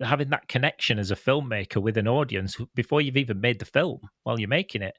having 0.00 0.30
that 0.30 0.48
connection 0.48 0.98
as 0.98 1.10
a 1.10 1.16
filmmaker 1.16 1.82
with 1.82 1.96
an 1.96 2.08
audience 2.08 2.56
before 2.74 3.00
you've 3.00 3.16
even 3.16 3.40
made 3.40 3.58
the 3.58 3.64
film 3.64 4.00
while 4.22 4.38
you're 4.38 4.48
making 4.48 4.82
it 4.82 4.96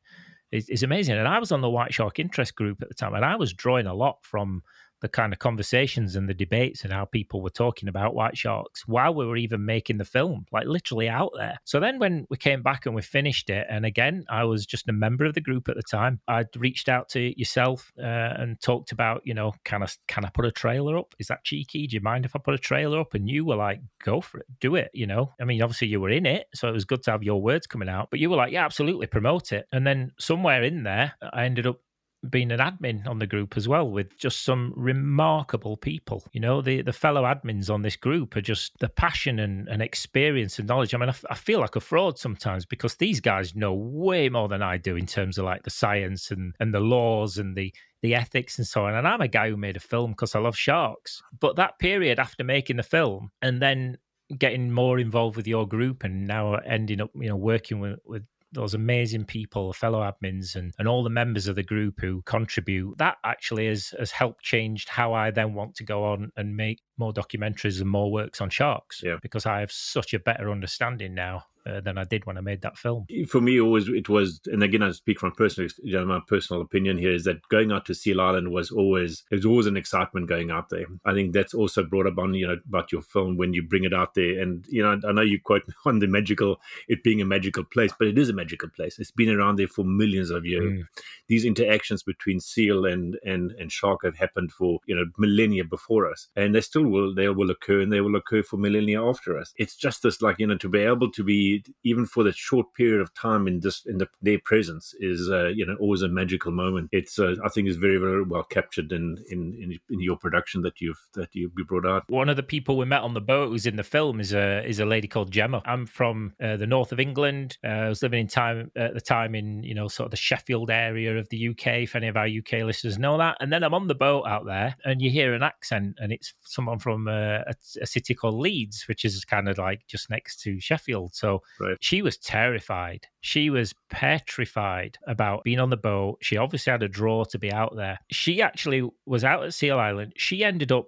is, 0.51 0.69
is 0.69 0.83
amazing. 0.83 1.17
And 1.17 1.27
i 1.27 1.39
was 1.39 1.51
on 1.51 1.61
the 1.61 1.69
white 1.69 1.93
shark 1.93 2.19
interest 2.19 2.55
group 2.55 2.81
at 2.81 2.89
the 2.89 2.95
time 2.95 3.13
and 3.13 3.25
i 3.25 3.35
was 3.35 3.53
drawing 3.53 3.87
a 3.87 3.93
lot 3.93 4.17
from 4.21 4.63
the 5.03 5.09
kind 5.09 5.33
of 5.33 5.39
conversations 5.39 6.15
and 6.15 6.29
the 6.29 6.33
debates 6.33 6.85
and 6.85 6.93
how 6.93 7.03
people 7.03 7.41
were 7.41 7.49
talking 7.49 7.89
about 7.89 8.15
white 8.15 8.37
sharks 8.37 8.87
while 8.87 9.13
we 9.13 9.25
were 9.25 9.35
even 9.35 9.65
making 9.65 9.97
the 9.97 10.05
film, 10.05 10.45
like 10.53 10.65
literally 10.65 11.09
out 11.09 11.31
there. 11.37 11.57
So 11.65 11.81
then 11.81 11.99
when 11.99 12.25
we 12.29 12.37
came 12.37 12.63
back 12.63 12.85
and 12.85 12.95
we 12.95 13.01
finished 13.01 13.49
it, 13.49 13.67
and 13.69 13.85
again, 13.85 14.23
I 14.29 14.45
was 14.45 14.65
just 14.65 14.87
a 14.87 14.93
member 14.93 15.25
of 15.25 15.33
the 15.33 15.41
group 15.41 15.67
at 15.67 15.75
the 15.75 15.83
time. 15.83 16.21
I'd 16.29 16.55
reached 16.55 16.87
out 16.87 17.09
to 17.09 17.37
yourself 17.37 17.91
uh, 17.99 18.05
and 18.05 18.59
talked 18.61 18.93
about, 18.93 19.21
you 19.25 19.33
know, 19.33 19.51
can 19.65 19.83
I 19.83 19.87
can 20.07 20.23
I 20.23 20.29
put 20.29 20.45
a 20.45 20.51
trailer 20.51 20.97
up? 20.97 21.13
Is 21.19 21.27
that 21.27 21.43
cheeky? 21.43 21.85
Do 21.85 21.95
you 21.97 22.01
mind 22.01 22.23
if 22.23 22.33
I 22.33 22.39
put 22.39 22.53
a 22.53 22.57
trailer 22.57 23.01
up? 23.01 23.13
And 23.13 23.29
you 23.29 23.43
were 23.43 23.57
like, 23.57 23.81
go 24.01 24.21
for 24.21 24.39
it, 24.39 24.45
do 24.61 24.75
it. 24.75 24.89
You 24.93 25.07
know, 25.07 25.33
I 25.39 25.43
mean, 25.43 25.61
obviously 25.61 25.89
you 25.89 25.99
were 25.99 26.11
in 26.11 26.25
it, 26.25 26.47
so 26.55 26.69
it 26.69 26.73
was 26.73 26.85
good 26.85 27.03
to 27.03 27.11
have 27.11 27.23
your 27.23 27.41
words 27.41 27.67
coming 27.67 27.89
out. 27.89 28.07
But 28.09 28.21
you 28.21 28.29
were 28.29 28.37
like, 28.37 28.53
yeah, 28.53 28.63
absolutely, 28.63 29.07
promote 29.07 29.51
it. 29.51 29.67
And 29.73 29.85
then 29.85 30.13
somewhere 30.17 30.63
in 30.63 30.83
there, 30.83 31.15
I 31.21 31.43
ended 31.43 31.67
up 31.67 31.81
been 32.29 32.51
an 32.51 32.59
admin 32.59 33.07
on 33.07 33.19
the 33.19 33.27
group 33.27 33.57
as 33.57 33.67
well 33.67 33.89
with 33.89 34.17
just 34.17 34.43
some 34.43 34.73
remarkable 34.75 35.77
people. 35.77 36.23
You 36.31 36.39
know, 36.39 36.61
the, 36.61 36.81
the 36.81 36.93
fellow 36.93 37.23
admins 37.23 37.69
on 37.69 37.81
this 37.81 37.95
group 37.95 38.35
are 38.35 38.41
just 38.41 38.77
the 38.79 38.89
passion 38.89 39.39
and, 39.39 39.67
and 39.67 39.81
experience 39.81 40.59
and 40.59 40.67
knowledge. 40.67 40.93
I 40.93 40.97
mean, 40.97 41.13
I, 41.29 41.35
feel 41.35 41.59
like 41.59 41.75
a 41.75 41.81
fraud 41.81 42.17
sometimes 42.17 42.65
because 42.65 42.95
these 42.95 43.19
guys 43.19 43.55
know 43.55 43.73
way 43.73 44.29
more 44.29 44.47
than 44.47 44.61
I 44.61 44.77
do 44.77 44.95
in 44.95 45.05
terms 45.05 45.37
of 45.37 45.45
like 45.45 45.63
the 45.63 45.69
science 45.69 46.31
and, 46.31 46.55
and 46.59 46.73
the 46.73 46.79
laws 46.79 47.37
and 47.37 47.55
the, 47.55 47.73
the 48.01 48.15
ethics 48.15 48.57
and 48.57 48.65
so 48.65 48.85
on. 48.85 48.95
And 48.95 49.07
I'm 49.07 49.21
a 49.21 49.27
guy 49.27 49.49
who 49.49 49.57
made 49.57 49.77
a 49.77 49.81
film 49.81 50.11
because 50.11 50.35
I 50.35 50.39
love 50.39 50.55
sharks. 50.55 51.21
But 51.39 51.57
that 51.57 51.79
period 51.79 52.19
after 52.19 52.43
making 52.43 52.77
the 52.77 52.83
film 52.83 53.31
and 53.41 53.61
then 53.61 53.97
getting 54.37 54.71
more 54.71 54.99
involved 54.99 55.35
with 55.35 55.47
your 55.47 55.67
group 55.67 56.03
and 56.03 56.25
now 56.25 56.55
ending 56.55 57.01
up, 57.01 57.11
you 57.15 57.27
know, 57.27 57.35
working 57.35 57.79
with, 57.79 57.99
with 58.05 58.23
those 58.53 58.73
amazing 58.73 59.25
people, 59.25 59.73
fellow 59.73 59.99
admins, 59.99 60.55
and, 60.55 60.73
and 60.79 60.87
all 60.87 61.03
the 61.03 61.09
members 61.09 61.47
of 61.47 61.55
the 61.55 61.63
group 61.63 61.99
who 61.99 62.21
contribute. 62.23 62.97
That 62.97 63.17
actually 63.23 63.67
has, 63.67 63.93
has 63.99 64.11
helped 64.11 64.43
changed 64.43 64.89
how 64.89 65.13
I 65.13 65.31
then 65.31 65.53
want 65.53 65.75
to 65.75 65.83
go 65.83 66.03
on 66.03 66.31
and 66.37 66.55
make 66.55 66.81
more 66.97 67.13
documentaries 67.13 67.81
and 67.81 67.89
more 67.89 68.11
works 68.11 68.41
on 68.41 68.49
sharks. 68.49 69.01
Yeah. 69.03 69.17
Because 69.21 69.45
I 69.45 69.59
have 69.59 69.71
such 69.71 70.13
a 70.13 70.19
better 70.19 70.51
understanding 70.51 71.13
now 71.13 71.45
uh, 71.65 71.79
than 71.79 71.97
I 71.97 72.03
did 72.03 72.25
when 72.25 72.37
I 72.37 72.41
made 72.41 72.61
that 72.61 72.77
film. 72.77 73.05
For 73.27 73.39
me, 73.39 73.59
always 73.59 73.87
it 73.87 74.09
was, 74.09 74.41
and 74.47 74.63
again, 74.63 74.83
I 74.83 74.91
speak 74.91 75.19
from 75.19 75.31
personal, 75.31 75.69
you 75.81 75.93
know, 75.93 76.05
my 76.05 76.19
personal 76.27 76.61
opinion 76.61 76.97
here 76.97 77.13
is 77.13 77.23
that 77.23 77.47
going 77.49 77.71
out 77.71 77.85
to 77.85 77.95
Seal 77.95 78.19
Island 78.19 78.51
was 78.51 78.69
always 78.69 79.23
it 79.31 79.35
was 79.35 79.45
always 79.45 79.65
an 79.65 79.77
excitement 79.77 80.27
going 80.27 80.51
out 80.51 80.69
there. 80.69 80.85
I 81.05 81.13
think 81.13 81.33
that's 81.33 81.53
also 81.53 81.83
brought 81.83 82.07
up 82.07 82.17
on 82.17 82.33
you 82.33 82.47
know 82.47 82.57
about 82.67 82.91
your 82.91 83.01
film 83.01 83.37
when 83.37 83.53
you 83.53 83.63
bring 83.63 83.85
it 83.85 83.93
out 83.93 84.13
there, 84.13 84.41
and 84.41 84.65
you 84.67 84.83
know, 84.83 84.99
I 85.07 85.11
know 85.13 85.21
you 85.21 85.39
quote 85.39 85.63
on 85.85 85.99
the 85.99 86.07
magical 86.07 86.59
it 86.87 87.03
being 87.03 87.21
a 87.21 87.25
magical 87.25 87.63
place, 87.63 87.93
but 87.97 88.07
it 88.07 88.17
is 88.17 88.29
a 88.29 88.33
magical 88.33 88.69
place. 88.69 88.99
It's 88.99 89.11
been 89.11 89.29
around 89.29 89.57
there 89.57 89.67
for 89.67 89.85
millions 89.85 90.31
of 90.31 90.45
years. 90.45 90.81
Mm. 90.81 90.83
These 91.27 91.45
interactions 91.45 92.03
between 92.03 92.39
seal 92.39 92.85
and 92.85 93.17
and 93.23 93.51
and 93.51 93.71
shark 93.71 94.01
have 94.03 94.17
happened 94.17 94.51
for 94.51 94.79
you 94.85 94.95
know 94.95 95.05
millennia 95.17 95.63
before 95.63 96.11
us, 96.11 96.27
and 96.35 96.53
they 96.53 96.61
still 96.61 96.85
will 96.85 97.15
they 97.15 97.29
will 97.29 97.51
occur, 97.51 97.81
and 97.81 97.93
they 97.93 98.01
will 98.01 98.15
occur 98.15 98.43
for 98.43 98.57
millennia 98.57 99.01
after 99.01 99.37
us. 99.37 99.53
It's 99.55 99.75
just 99.77 100.03
this 100.03 100.21
like 100.21 100.39
you 100.39 100.47
know 100.47 100.57
to 100.57 100.69
be 100.69 100.79
able 100.79 101.11
to 101.11 101.23
be 101.23 101.52
even 101.83 102.05
for 102.05 102.23
the 102.23 102.33
short 102.33 102.73
period 102.73 103.01
of 103.01 103.13
time 103.13 103.47
in 103.47 103.59
this 103.59 103.85
in 103.85 103.97
the, 103.97 104.07
their 104.21 104.39
presence 104.39 104.93
is 104.99 105.29
uh, 105.29 105.47
you 105.47 105.65
know 105.65 105.75
always 105.79 106.01
a 106.01 106.07
magical 106.07 106.51
moment. 106.51 106.89
It's 106.91 107.19
uh, 107.19 107.35
I 107.43 107.49
think 107.49 107.67
is 107.67 107.77
very 107.77 107.97
very 107.97 108.23
well 108.23 108.43
captured 108.43 108.91
in, 108.91 109.17
in, 109.29 109.57
in 109.61 109.79
in 109.89 109.99
your 110.01 110.17
production 110.17 110.61
that 110.63 110.81
you've 110.81 111.07
that 111.13 111.29
you 111.33 111.49
brought 111.67 111.85
out. 111.85 112.03
One 112.09 112.29
of 112.29 112.35
the 112.35 112.43
people 112.43 112.77
we 112.77 112.85
met 112.85 113.01
on 113.01 113.13
the 113.13 113.21
boat 113.21 113.49
who's 113.49 113.65
in 113.65 113.75
the 113.75 113.83
film 113.83 114.19
is 114.19 114.33
a 114.33 114.65
is 114.65 114.79
a 114.79 114.85
lady 114.85 115.07
called 115.07 115.31
Gemma. 115.31 115.61
I'm 115.65 115.85
from 115.85 116.33
uh, 116.41 116.57
the 116.57 116.67
north 116.67 116.91
of 116.91 116.99
England. 116.99 117.57
Uh, 117.63 117.67
I 117.67 117.89
was 117.89 118.01
living 118.01 118.21
in 118.21 118.27
time 118.27 118.71
at 118.75 118.93
the 118.93 119.01
time 119.01 119.35
in 119.35 119.63
you 119.63 119.73
know 119.73 119.87
sort 119.87 120.05
of 120.05 120.11
the 120.11 120.17
Sheffield 120.17 120.69
area 120.69 121.17
of 121.17 121.29
the 121.29 121.49
UK. 121.49 121.67
If 121.83 121.95
any 121.95 122.07
of 122.07 122.17
our 122.17 122.27
UK 122.27 122.63
listeners 122.63 122.97
know 122.97 123.17
that, 123.17 123.37
and 123.39 123.51
then 123.51 123.63
I'm 123.63 123.73
on 123.73 123.87
the 123.87 123.95
boat 123.95 124.25
out 124.25 124.45
there, 124.45 124.75
and 124.85 125.01
you 125.01 125.09
hear 125.09 125.33
an 125.33 125.43
accent, 125.43 125.97
and 125.99 126.11
it's 126.11 126.33
someone 126.41 126.79
from 126.79 127.07
uh, 127.07 127.39
a, 127.47 127.53
a 127.81 127.85
city 127.85 128.13
called 128.13 128.35
Leeds, 128.35 128.87
which 128.87 129.05
is 129.05 129.23
kind 129.25 129.47
of 129.47 129.57
like 129.57 129.85
just 129.87 130.09
next 130.09 130.41
to 130.41 130.59
Sheffield. 130.59 131.13
So 131.13 131.42
Right. 131.59 131.77
She 131.81 132.01
was 132.01 132.17
terrified. 132.17 133.07
She 133.21 133.49
was 133.49 133.73
petrified 133.89 134.97
about 135.07 135.43
being 135.43 135.59
on 135.59 135.69
the 135.69 135.77
boat. 135.77 136.17
She 136.21 136.37
obviously 136.37 136.71
had 136.71 136.83
a 136.83 136.87
draw 136.87 137.23
to 137.25 137.39
be 137.39 137.51
out 137.51 137.75
there. 137.75 137.99
She 138.11 138.41
actually 138.41 138.89
was 139.05 139.23
out 139.23 139.43
at 139.43 139.53
Seal 139.53 139.79
Island. 139.79 140.13
She 140.17 140.43
ended 140.43 140.71
up, 140.71 140.87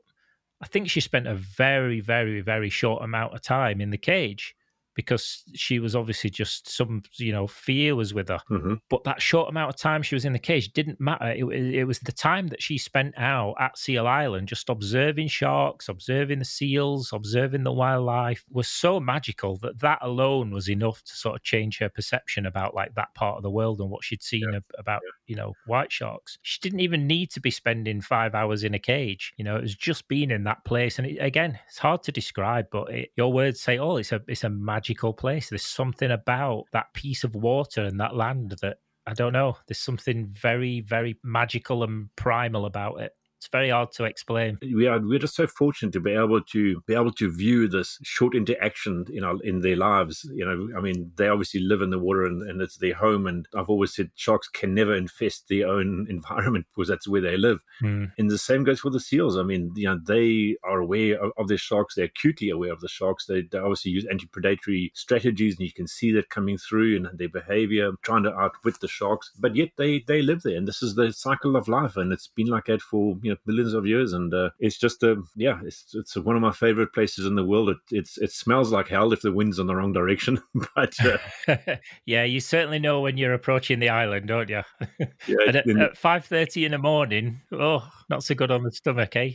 I 0.61 0.67
think 0.67 0.89
she 0.89 1.01
spent 1.01 1.27
a 1.27 1.35
very, 1.35 1.99
very, 1.99 2.41
very 2.41 2.69
short 2.69 3.03
amount 3.03 3.33
of 3.33 3.41
time 3.41 3.81
in 3.81 3.89
the 3.89 3.97
cage 3.97 4.54
because 4.95 5.43
she 5.53 5.79
was 5.79 5.95
obviously 5.95 6.29
just 6.29 6.69
some 6.69 7.03
you 7.17 7.31
know 7.31 7.47
fear 7.47 7.95
was 7.95 8.13
with 8.13 8.29
her. 8.29 8.39
Mm-hmm. 8.49 8.75
but 8.89 9.03
that 9.03 9.21
short 9.21 9.49
amount 9.49 9.69
of 9.69 9.79
time 9.79 10.01
she 10.01 10.15
was 10.15 10.25
in 10.25 10.33
the 10.33 10.39
cage 10.39 10.71
didn't 10.73 10.99
matter. 10.99 11.31
It, 11.31 11.45
it, 11.45 11.85
was 11.85 11.99
the 11.99 12.11
time 12.11 12.47
that 12.47 12.61
she 12.61 12.77
spent 12.77 13.13
out 13.17 13.55
at 13.59 13.77
seal 13.77 14.07
island 14.07 14.47
just 14.47 14.69
observing 14.69 15.27
sharks 15.27 15.89
observing 15.89 16.39
the 16.39 16.45
seals 16.45 17.11
observing 17.13 17.63
the 17.63 17.71
wildlife 17.71 18.43
was 18.49 18.67
so 18.67 18.99
magical 18.99 19.57
that 19.57 19.79
that 19.79 19.99
alone 20.01 20.51
was 20.51 20.69
enough 20.69 21.03
to 21.03 21.15
sort 21.15 21.35
of 21.35 21.43
change 21.43 21.77
her 21.79 21.89
perception 21.89 22.45
about 22.45 22.73
like 22.73 22.95
that 22.95 23.13
part 23.13 23.37
of 23.37 23.43
the 23.43 23.51
world 23.51 23.79
and 23.79 23.89
what 23.89 24.03
she'd 24.03 24.23
seen 24.23 24.45
yeah. 24.51 24.59
about 24.79 25.01
you 25.27 25.35
know 25.35 25.53
white 25.67 25.91
sharks. 25.91 26.37
She 26.41 26.59
didn't 26.61 26.79
even 26.79 27.07
need 27.07 27.29
to 27.31 27.41
be 27.41 27.51
spending 27.51 28.01
five 28.01 28.33
hours 28.33 28.63
in 28.63 28.73
a 28.73 28.79
cage 28.79 29.33
you 29.37 29.43
know 29.43 29.57
it 29.57 29.61
was 29.61 29.75
just 29.75 30.07
being 30.07 30.31
in 30.31 30.45
that 30.45 30.63
place. 30.65 30.97
And 30.97 31.07
it, 31.07 31.17
again 31.17 31.59
it's 31.67 31.77
hard 31.77 32.03
to 32.03 32.11
describe 32.11 32.67
but 32.71 32.89
your 33.17 33.31
words 33.33 33.61
say 33.61 33.77
oh 33.77 33.97
it's 33.97 34.11
a 34.11 34.21
it's 34.27 34.43
a 34.43 34.49
magic 34.49 34.84
magical 34.85 35.13
place. 35.13 35.49
There's 35.49 35.65
something 35.65 36.11
about 36.11 36.65
that 36.71 36.93
piece 36.93 37.23
of 37.23 37.33
water 37.33 37.83
and 37.83 37.99
that 37.99 38.15
land 38.15 38.55
that 38.61 38.77
I 39.07 39.13
don't 39.13 39.33
know. 39.33 39.57
There's 39.67 39.79
something 39.79 40.27
very, 40.27 40.81
very 40.81 41.17
magical 41.23 41.83
and 41.83 42.09
primal 42.15 42.65
about 42.65 43.01
it 43.01 43.11
it's 43.45 43.51
very 43.51 43.69
hard 43.69 43.91
to 43.91 44.05
explain. 44.05 44.57
We 44.61 44.87
are 44.87 44.99
we're 44.99 45.19
just 45.19 45.35
so 45.35 45.45
fortunate 45.45 45.91
to 45.93 45.99
be 45.99 46.13
able 46.13 46.41
to 46.41 46.81
be 46.87 46.95
able 46.95 47.11
to 47.11 47.31
view 47.31 47.67
this 47.67 47.99
short 48.01 48.35
interaction, 48.35 49.05
you 49.07 49.21
know, 49.21 49.39
in 49.43 49.61
their 49.61 49.75
lives. 49.75 50.27
You 50.33 50.45
know, 50.45 50.75
I 50.75 50.81
mean, 50.81 51.11
they 51.15 51.27
obviously 51.27 51.59
live 51.59 51.83
in 51.83 51.91
the 51.91 51.99
water 51.99 52.23
and, 52.25 52.41
and 52.49 52.59
it's 52.59 52.77
their 52.77 52.95
home. 52.95 53.27
And 53.27 53.47
I've 53.55 53.69
always 53.69 53.93
said 53.93 54.09
sharks 54.15 54.47
can 54.47 54.73
never 54.73 54.95
infest 54.95 55.47
their 55.47 55.67
own 55.67 56.07
environment 56.09 56.65
because 56.75 56.89
that's 56.89 57.07
where 57.07 57.21
they 57.21 57.37
live. 57.37 57.63
Mm. 57.83 58.11
And 58.17 58.31
the 58.31 58.39
same 58.39 58.63
goes 58.63 58.79
for 58.79 58.89
the 58.89 58.99
seals. 58.99 59.37
I 59.37 59.43
mean, 59.43 59.71
you 59.75 59.85
know, 59.85 59.99
they 60.03 60.57
are 60.63 60.79
aware 60.79 61.23
of, 61.23 61.31
of 61.37 61.47
their 61.47 61.57
sharks. 61.59 61.93
They're 61.93 62.05
acutely 62.05 62.49
aware 62.49 62.73
of 62.73 62.81
the 62.81 62.89
sharks. 62.89 63.27
They, 63.27 63.43
they 63.43 63.59
obviously 63.59 63.91
use 63.91 64.07
anti-predatory 64.09 64.91
strategies, 64.95 65.57
and 65.57 65.67
you 65.67 65.73
can 65.73 65.87
see 65.87 66.11
that 66.13 66.29
coming 66.29 66.57
through 66.57 66.95
in 66.95 67.09
their 67.13 67.29
behavior, 67.29 67.91
trying 68.01 68.23
to 68.23 68.33
outwit 68.33 68.79
the 68.79 68.87
sharks. 68.87 69.31
But 69.37 69.55
yet 69.55 69.69
they 69.77 70.03
they 70.07 70.23
live 70.23 70.41
there, 70.41 70.57
and 70.57 70.67
this 70.67 70.81
is 70.81 70.95
the 70.95 71.13
cycle 71.13 71.55
of 71.55 71.67
life, 71.67 71.95
and 71.95 72.11
it's 72.11 72.27
been 72.27 72.47
like 72.47 72.65
that 72.65 72.81
for 72.81 73.17
you 73.21 73.31
know 73.31 73.34
millions 73.45 73.73
of 73.73 73.85
years, 73.85 74.13
and 74.13 74.33
uh, 74.33 74.49
it's 74.59 74.77
just 74.77 75.03
a 75.03 75.21
yeah, 75.35 75.59
it's 75.63 75.93
it's 75.93 76.15
one 76.15 76.35
of 76.35 76.41
my 76.41 76.51
favorite 76.51 76.93
places 76.93 77.25
in 77.25 77.35
the 77.35 77.45
world. 77.45 77.69
It 77.69 77.77
it's 77.91 78.17
it 78.17 78.31
smells 78.31 78.71
like 78.71 78.87
hell 78.87 79.13
if 79.13 79.21
the 79.21 79.31
wind's 79.31 79.59
in 79.59 79.67
the 79.67 79.75
wrong 79.75 79.93
direction, 79.93 80.39
but 80.75 80.95
uh, 81.03 81.57
yeah, 82.05 82.23
you 82.23 82.39
certainly 82.39 82.79
know 82.79 83.01
when 83.01 83.17
you're 83.17 83.33
approaching 83.33 83.79
the 83.79 83.89
island, 83.89 84.27
don't 84.27 84.49
you? 84.49 84.61
yeah, 85.27 85.37
at, 85.47 85.69
at 85.69 85.97
five 85.97 86.25
thirty 86.25 86.65
in 86.65 86.71
the 86.71 86.77
morning, 86.77 87.41
oh, 87.51 87.87
not 88.09 88.23
so 88.23 88.35
good 88.35 88.51
on 88.51 88.63
the 88.63 88.71
stomach, 88.71 89.15
eh? 89.15 89.31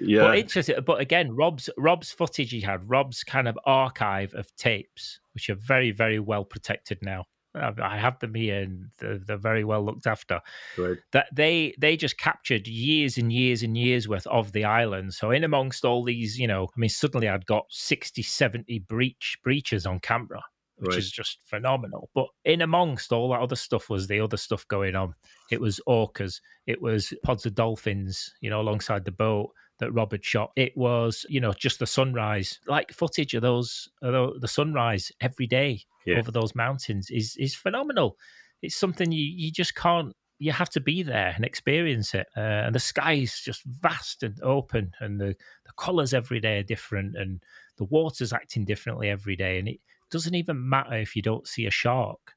Yeah, 0.00 0.22
but 0.22 0.38
interesting. 0.38 0.76
But 0.84 1.00
again, 1.00 1.34
Rob's 1.34 1.68
Rob's 1.76 2.12
footage 2.12 2.50
he 2.50 2.60
had, 2.60 2.88
Rob's 2.88 3.22
kind 3.24 3.48
of 3.48 3.58
archive 3.66 4.34
of 4.34 4.54
tapes, 4.56 5.20
which 5.34 5.50
are 5.50 5.54
very 5.54 5.90
very 5.90 6.18
well 6.18 6.44
protected 6.44 6.98
now 7.02 7.26
I 7.54 7.98
have 7.98 8.18
them 8.18 8.34
here, 8.34 8.62
and 8.62 8.90
they're, 8.98 9.18
they're 9.18 9.36
very 9.36 9.64
well 9.64 9.84
looked 9.84 10.06
after. 10.06 10.40
Right. 10.78 10.98
That 11.12 11.26
they 11.34 11.74
they 11.78 11.96
just 11.96 12.18
captured 12.18 12.66
years 12.66 13.18
and 13.18 13.32
years 13.32 13.62
and 13.62 13.76
years 13.76 14.08
worth 14.08 14.26
of 14.26 14.52
the 14.52 14.64
island. 14.64 15.14
So 15.14 15.30
in 15.30 15.44
amongst 15.44 15.84
all 15.84 16.02
these, 16.02 16.38
you 16.38 16.46
know, 16.46 16.64
I 16.64 16.80
mean, 16.80 16.90
suddenly 16.90 17.28
I'd 17.28 17.46
got 17.46 17.66
60, 17.70 18.22
70 18.22 18.78
breach 18.80 19.38
breaches 19.42 19.86
on 19.86 20.00
camera 20.00 20.42
which 20.82 20.90
Right. 20.90 20.98
is 20.98 21.12
just 21.12 21.38
phenomenal. 21.44 22.10
But 22.12 22.26
in 22.44 22.60
amongst 22.60 23.12
all 23.12 23.30
that 23.30 23.40
other 23.40 23.54
stuff 23.54 23.88
was 23.88 24.08
the 24.08 24.18
other 24.18 24.36
stuff 24.36 24.66
going 24.66 24.96
on. 24.96 25.14
It 25.50 25.60
was 25.60 25.80
orcas, 25.86 26.40
it 26.66 26.82
was 26.82 27.12
pods 27.22 27.46
of 27.46 27.54
dolphins, 27.54 28.32
you 28.40 28.50
know, 28.50 28.60
alongside 28.60 29.04
the 29.04 29.12
boat 29.12 29.50
that 29.82 29.92
Rob 29.92 30.12
had 30.12 30.24
shot. 30.24 30.52
It 30.56 30.76
was, 30.76 31.26
you 31.28 31.40
know, 31.40 31.52
just 31.52 31.78
the 31.78 31.86
sunrise, 31.86 32.58
like 32.66 32.92
footage 32.92 33.34
of 33.34 33.42
those, 33.42 33.88
of 34.02 34.40
the 34.40 34.48
sunrise 34.48 35.12
every 35.20 35.46
day 35.46 35.82
Yeah. 36.06 36.18
over 36.18 36.30
those 36.30 36.54
mountains 36.54 37.10
is 37.10 37.36
is 37.36 37.54
phenomenal. 37.54 38.16
It's 38.62 38.76
something 38.76 39.12
you 39.12 39.24
you 39.24 39.50
just 39.52 39.74
can't. 39.74 40.14
You 40.38 40.52
have 40.52 40.70
to 40.70 40.80
be 40.80 41.02
there 41.04 41.32
and 41.36 41.44
experience 41.44 42.14
it. 42.14 42.26
Uh, 42.36 42.66
and 42.66 42.74
the 42.74 42.80
sky 42.80 43.12
is 43.12 43.40
just 43.40 43.62
vast 43.64 44.22
and 44.22 44.40
open, 44.42 44.92
and 45.00 45.20
the 45.20 45.36
the 45.66 45.72
colors 45.76 46.14
every 46.14 46.40
day 46.40 46.58
are 46.58 46.64
different, 46.74 47.16
and 47.16 47.42
the 47.76 47.84
water's 47.84 48.32
acting 48.32 48.64
differently 48.64 49.08
every 49.08 49.36
day, 49.36 49.58
and 49.58 49.68
it 49.68 49.80
doesn't 50.10 50.34
even 50.34 50.68
matter 50.68 50.94
if 50.94 51.14
you 51.16 51.22
don't 51.22 51.46
see 51.46 51.66
a 51.66 51.70
shark. 51.70 52.34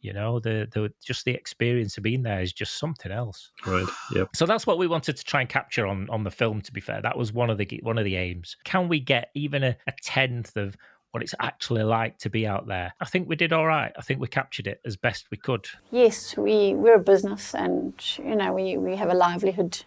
You 0.00 0.12
know, 0.12 0.38
the 0.38 0.68
the 0.70 0.92
just 1.04 1.24
the 1.24 1.32
experience 1.32 1.96
of 1.96 2.04
being 2.04 2.22
there 2.22 2.40
is 2.40 2.52
just 2.52 2.78
something 2.78 3.10
else. 3.10 3.50
Right. 3.66 3.86
Yep. 4.14 4.28
So 4.34 4.46
that's 4.46 4.66
what 4.66 4.78
we 4.78 4.86
wanted 4.86 5.16
to 5.16 5.24
try 5.24 5.40
and 5.40 5.48
capture 5.48 5.86
on 5.86 6.08
on 6.10 6.24
the 6.24 6.30
film. 6.30 6.60
To 6.62 6.72
be 6.72 6.80
fair, 6.80 7.02
that 7.02 7.16
was 7.16 7.32
one 7.32 7.50
of 7.50 7.58
the 7.58 7.80
one 7.82 7.98
of 7.98 8.04
the 8.04 8.16
aims. 8.16 8.56
Can 8.64 8.88
we 8.88 9.00
get 9.00 9.30
even 9.34 9.64
a, 9.64 9.76
a 9.86 9.92
tenth 10.02 10.56
of 10.56 10.76
what 11.10 11.22
it's 11.22 11.34
actually 11.40 11.82
like 11.82 12.18
to 12.18 12.30
be 12.30 12.46
out 12.46 12.66
there? 12.66 12.92
I 13.00 13.06
think 13.06 13.28
we 13.28 13.36
did 13.36 13.52
all 13.52 13.66
right. 13.66 13.92
I 13.98 14.02
think 14.02 14.20
we 14.20 14.28
captured 14.28 14.66
it 14.66 14.80
as 14.84 14.96
best 14.96 15.26
we 15.30 15.36
could. 15.36 15.66
yes, 15.90 16.36
we 16.36 16.74
we're 16.74 16.96
a 16.96 17.00
business, 17.00 17.54
and 17.54 17.94
you 18.18 18.36
know 18.36 18.52
we, 18.52 18.76
we 18.76 18.96
have 18.96 19.10
a 19.10 19.14
livelihood 19.14 19.84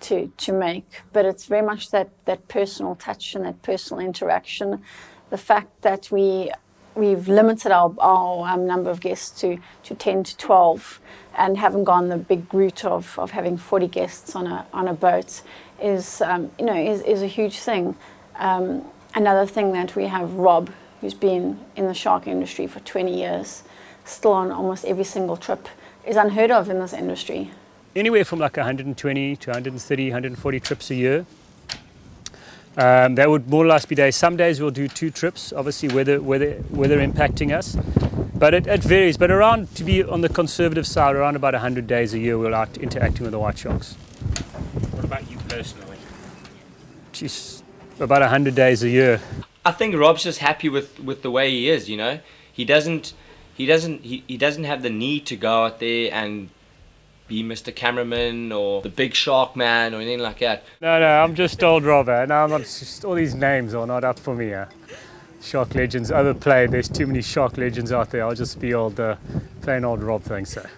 to 0.00 0.32
to 0.36 0.52
make, 0.52 1.02
but 1.12 1.26
it's 1.26 1.44
very 1.46 1.66
much 1.66 1.90
that 1.90 2.08
that 2.24 2.48
personal 2.48 2.94
touch 2.94 3.34
and 3.34 3.44
that 3.44 3.62
personal 3.62 4.04
interaction. 4.04 4.82
The 5.30 5.38
fact 5.38 5.82
that 5.82 6.10
we 6.10 6.50
we've 6.94 7.28
limited 7.28 7.72
our, 7.72 7.94
our 7.98 8.48
um, 8.48 8.66
number 8.66 8.90
of 8.90 9.00
guests 9.00 9.40
to, 9.40 9.58
to 9.84 9.94
10 9.94 10.24
to 10.24 10.36
12 10.36 11.00
and 11.36 11.56
haven't 11.56 11.84
gone 11.84 12.08
the 12.08 12.16
big 12.16 12.52
route 12.52 12.84
of, 12.84 13.18
of 13.18 13.30
having 13.30 13.56
40 13.56 13.88
guests 13.88 14.36
on 14.36 14.46
a, 14.46 14.66
on 14.72 14.88
a 14.88 14.94
boat 14.94 15.42
is, 15.80 16.20
um, 16.20 16.50
you 16.58 16.64
know, 16.64 16.74
is, 16.74 17.00
is 17.02 17.22
a 17.22 17.26
huge 17.26 17.58
thing. 17.58 17.96
Um, 18.36 18.84
another 19.14 19.46
thing 19.46 19.72
that 19.72 19.96
we 19.96 20.06
have 20.06 20.32
Rob, 20.34 20.70
who's 21.00 21.14
been 21.14 21.58
in 21.76 21.86
the 21.86 21.94
shark 21.94 22.26
industry 22.26 22.66
for 22.66 22.80
20 22.80 23.16
years, 23.16 23.62
still 24.04 24.32
on 24.32 24.50
almost 24.50 24.84
every 24.84 25.04
single 25.04 25.36
trip, 25.36 25.68
is 26.06 26.16
unheard 26.16 26.50
of 26.50 26.68
in 26.68 26.78
this 26.78 26.92
industry. 26.92 27.50
Anywhere 27.94 28.24
from 28.24 28.38
like 28.38 28.56
120 28.56 29.36
to 29.36 29.50
130, 29.50 30.04
140 30.10 30.60
trips 30.60 30.90
a 30.90 30.94
year. 30.94 31.26
Um, 32.76 33.16
that 33.16 33.28
would 33.28 33.48
more 33.48 33.64
or 33.64 33.68
less 33.68 33.84
be 33.84 33.94
days. 33.94 34.16
Some 34.16 34.36
days 34.36 34.60
we'll 34.60 34.70
do 34.70 34.88
two 34.88 35.10
trips, 35.10 35.52
obviously 35.52 35.88
weather, 35.88 36.20
weather, 36.20 36.62
weather 36.70 36.98
impacting 36.98 37.54
us. 37.54 37.76
But 38.34 38.54
it, 38.54 38.66
it 38.66 38.82
varies. 38.82 39.16
But 39.16 39.30
around, 39.30 39.74
to 39.76 39.84
be 39.84 40.02
on 40.02 40.22
the 40.22 40.28
conservative 40.28 40.86
side, 40.86 41.14
around 41.14 41.36
about 41.36 41.52
100 41.52 41.86
days 41.86 42.14
a 42.14 42.18
year 42.18 42.38
we're 42.38 42.52
out 42.52 42.76
interacting 42.78 43.22
with 43.22 43.32
the 43.32 43.38
white 43.38 43.58
sharks. 43.58 43.94
What 44.92 45.04
about 45.04 45.30
you 45.30 45.36
personally? 45.48 45.98
Jeez, 47.12 47.62
about 48.00 48.22
100 48.22 48.54
days 48.54 48.82
a 48.82 48.88
year. 48.88 49.20
I 49.64 49.72
think 49.72 49.94
Rob's 49.94 50.22
just 50.22 50.38
happy 50.38 50.68
with, 50.68 50.98
with 50.98 51.22
the 51.22 51.30
way 51.30 51.50
he 51.50 51.68
is, 51.68 51.90
you 51.90 51.96
know. 51.96 52.20
He 52.52 52.64
doesn't 52.64 53.14
he 53.54 53.66
doesn't 53.66 54.02
he, 54.02 54.24
he 54.26 54.36
doesn't 54.36 54.64
have 54.64 54.82
the 54.82 54.90
need 54.90 55.26
to 55.26 55.36
go 55.36 55.64
out 55.64 55.78
there 55.80 56.12
and 56.12 56.48
be 57.32 57.42
Mr. 57.42 57.74
Cameraman 57.74 58.52
or 58.52 58.82
the 58.82 58.88
big 58.88 59.14
shark 59.14 59.56
man 59.56 59.94
or 59.94 59.96
anything 59.96 60.20
like 60.20 60.40
that. 60.40 60.64
No, 60.80 61.00
no, 61.00 61.06
I'm 61.06 61.34
just 61.34 61.62
old 61.62 61.84
Robert. 61.84 62.28
No, 62.28 62.44
I'm 62.44 62.50
not. 62.50 62.60
Just, 62.60 63.04
all 63.04 63.14
these 63.14 63.34
names 63.34 63.74
are 63.74 63.86
not 63.86 64.04
up 64.04 64.18
for 64.18 64.34
me. 64.34 64.52
Uh. 64.52 64.66
Shark 65.40 65.74
legends 65.74 66.12
overplayed. 66.12 66.70
There's 66.70 66.88
too 66.88 67.06
many 67.06 67.20
shark 67.20 67.58
legends 67.58 67.90
out 67.90 68.10
there. 68.10 68.24
I'll 68.24 68.34
just 68.34 68.60
be 68.60 68.74
old, 68.74 69.00
uh, 69.00 69.16
plain 69.60 69.84
old 69.84 70.00
Rob. 70.02 70.22
Thanks, 70.22 70.50
sir. 70.50 70.68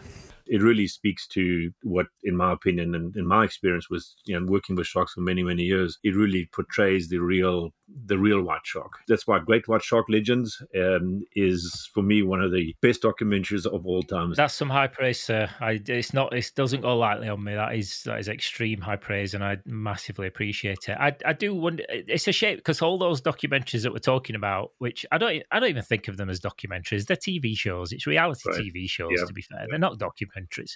It 0.47 0.63
really 0.63 0.87
speaks 0.87 1.27
to 1.29 1.71
what, 1.83 2.07
in 2.23 2.37
my 2.37 2.53
opinion 2.53 2.95
and 2.95 3.15
in 3.17 3.27
my 3.27 3.45
experience, 3.45 3.91
was 3.91 4.15
you 4.25 4.39
know 4.39 4.47
working 4.47 4.77
with 4.77 4.87
sharks 4.87 5.15
for 5.15 5.21
many 5.21 5.43
many 5.43 5.65
years. 5.65 5.99
It 6.05 6.15
really 6.15 6.49
portrays 6.53 7.09
the 7.09 7.19
real 7.19 7.73
the 8.07 8.19
real 8.19 8.41
white 8.43 8.65
shark. 8.65 8.93
That's 9.09 9.27
why 9.27 9.39
Great 9.41 9.69
White 9.69 9.83
Shark 9.83 10.07
Legends 10.09 10.63
um, 10.77 11.23
is 11.35 11.89
for 11.93 12.03
me 12.03 12.23
one 12.23 12.41
of 12.41 12.51
the 12.53 12.75
best 12.81 13.03
documentaries 13.03 13.67
of 13.67 13.87
all 13.87 14.03
time. 14.03 14.33
That's 14.35 14.55
some 14.55 14.71
high 14.71 14.87
praise, 14.87 15.21
sir. 15.21 15.49
I, 15.61 15.81
it's 15.87 16.15
not. 16.15 16.33
It 16.33 16.51
doesn't 16.57 16.81
go 16.81 16.97
lightly 16.97 17.29
on 17.29 17.45
me. 17.45 17.55
That 17.55 17.75
is 17.75 18.03
that 18.05 18.19
is 18.19 18.29
extreme 18.29 18.81
high 18.81 18.97
praise, 18.97 19.35
and 19.35 19.45
I 19.45 19.59
massively 19.67 20.27
appreciate 20.27 20.89
it. 20.89 20.97
I, 20.99 21.15
I 21.27 21.33
do 21.35 21.55
wonder. 21.55 21.85
It's 21.89 22.27
a 22.27 22.33
shame 22.33 22.57
because 22.57 22.81
all 22.81 22.99
those 22.99 23.21
documentaries 23.21 23.83
that 23.83 23.93
we're 23.93 23.99
talking 23.99 24.37
about, 24.37 24.71
which 24.79 25.05
I 25.13 25.19
don't, 25.19 25.43
I 25.51 25.61
don't 25.61 25.69
even 25.69 25.83
think 25.83 26.09
of 26.09 26.17
them 26.17 26.31
as 26.31 26.41
documentaries. 26.41 27.07
They're 27.07 27.17
TV 27.17 27.57
shows. 27.57 27.93
It's 27.93 28.07
reality 28.07 28.43
Right. 28.47 28.61
TV 28.61 28.89
shows. 28.89 29.13
Yeah. 29.17 29.25
To 29.27 29.33
be 29.33 29.43
fair, 29.43 29.67
they're 29.69 29.79
not 29.79 29.99
documentaries. 29.99 30.73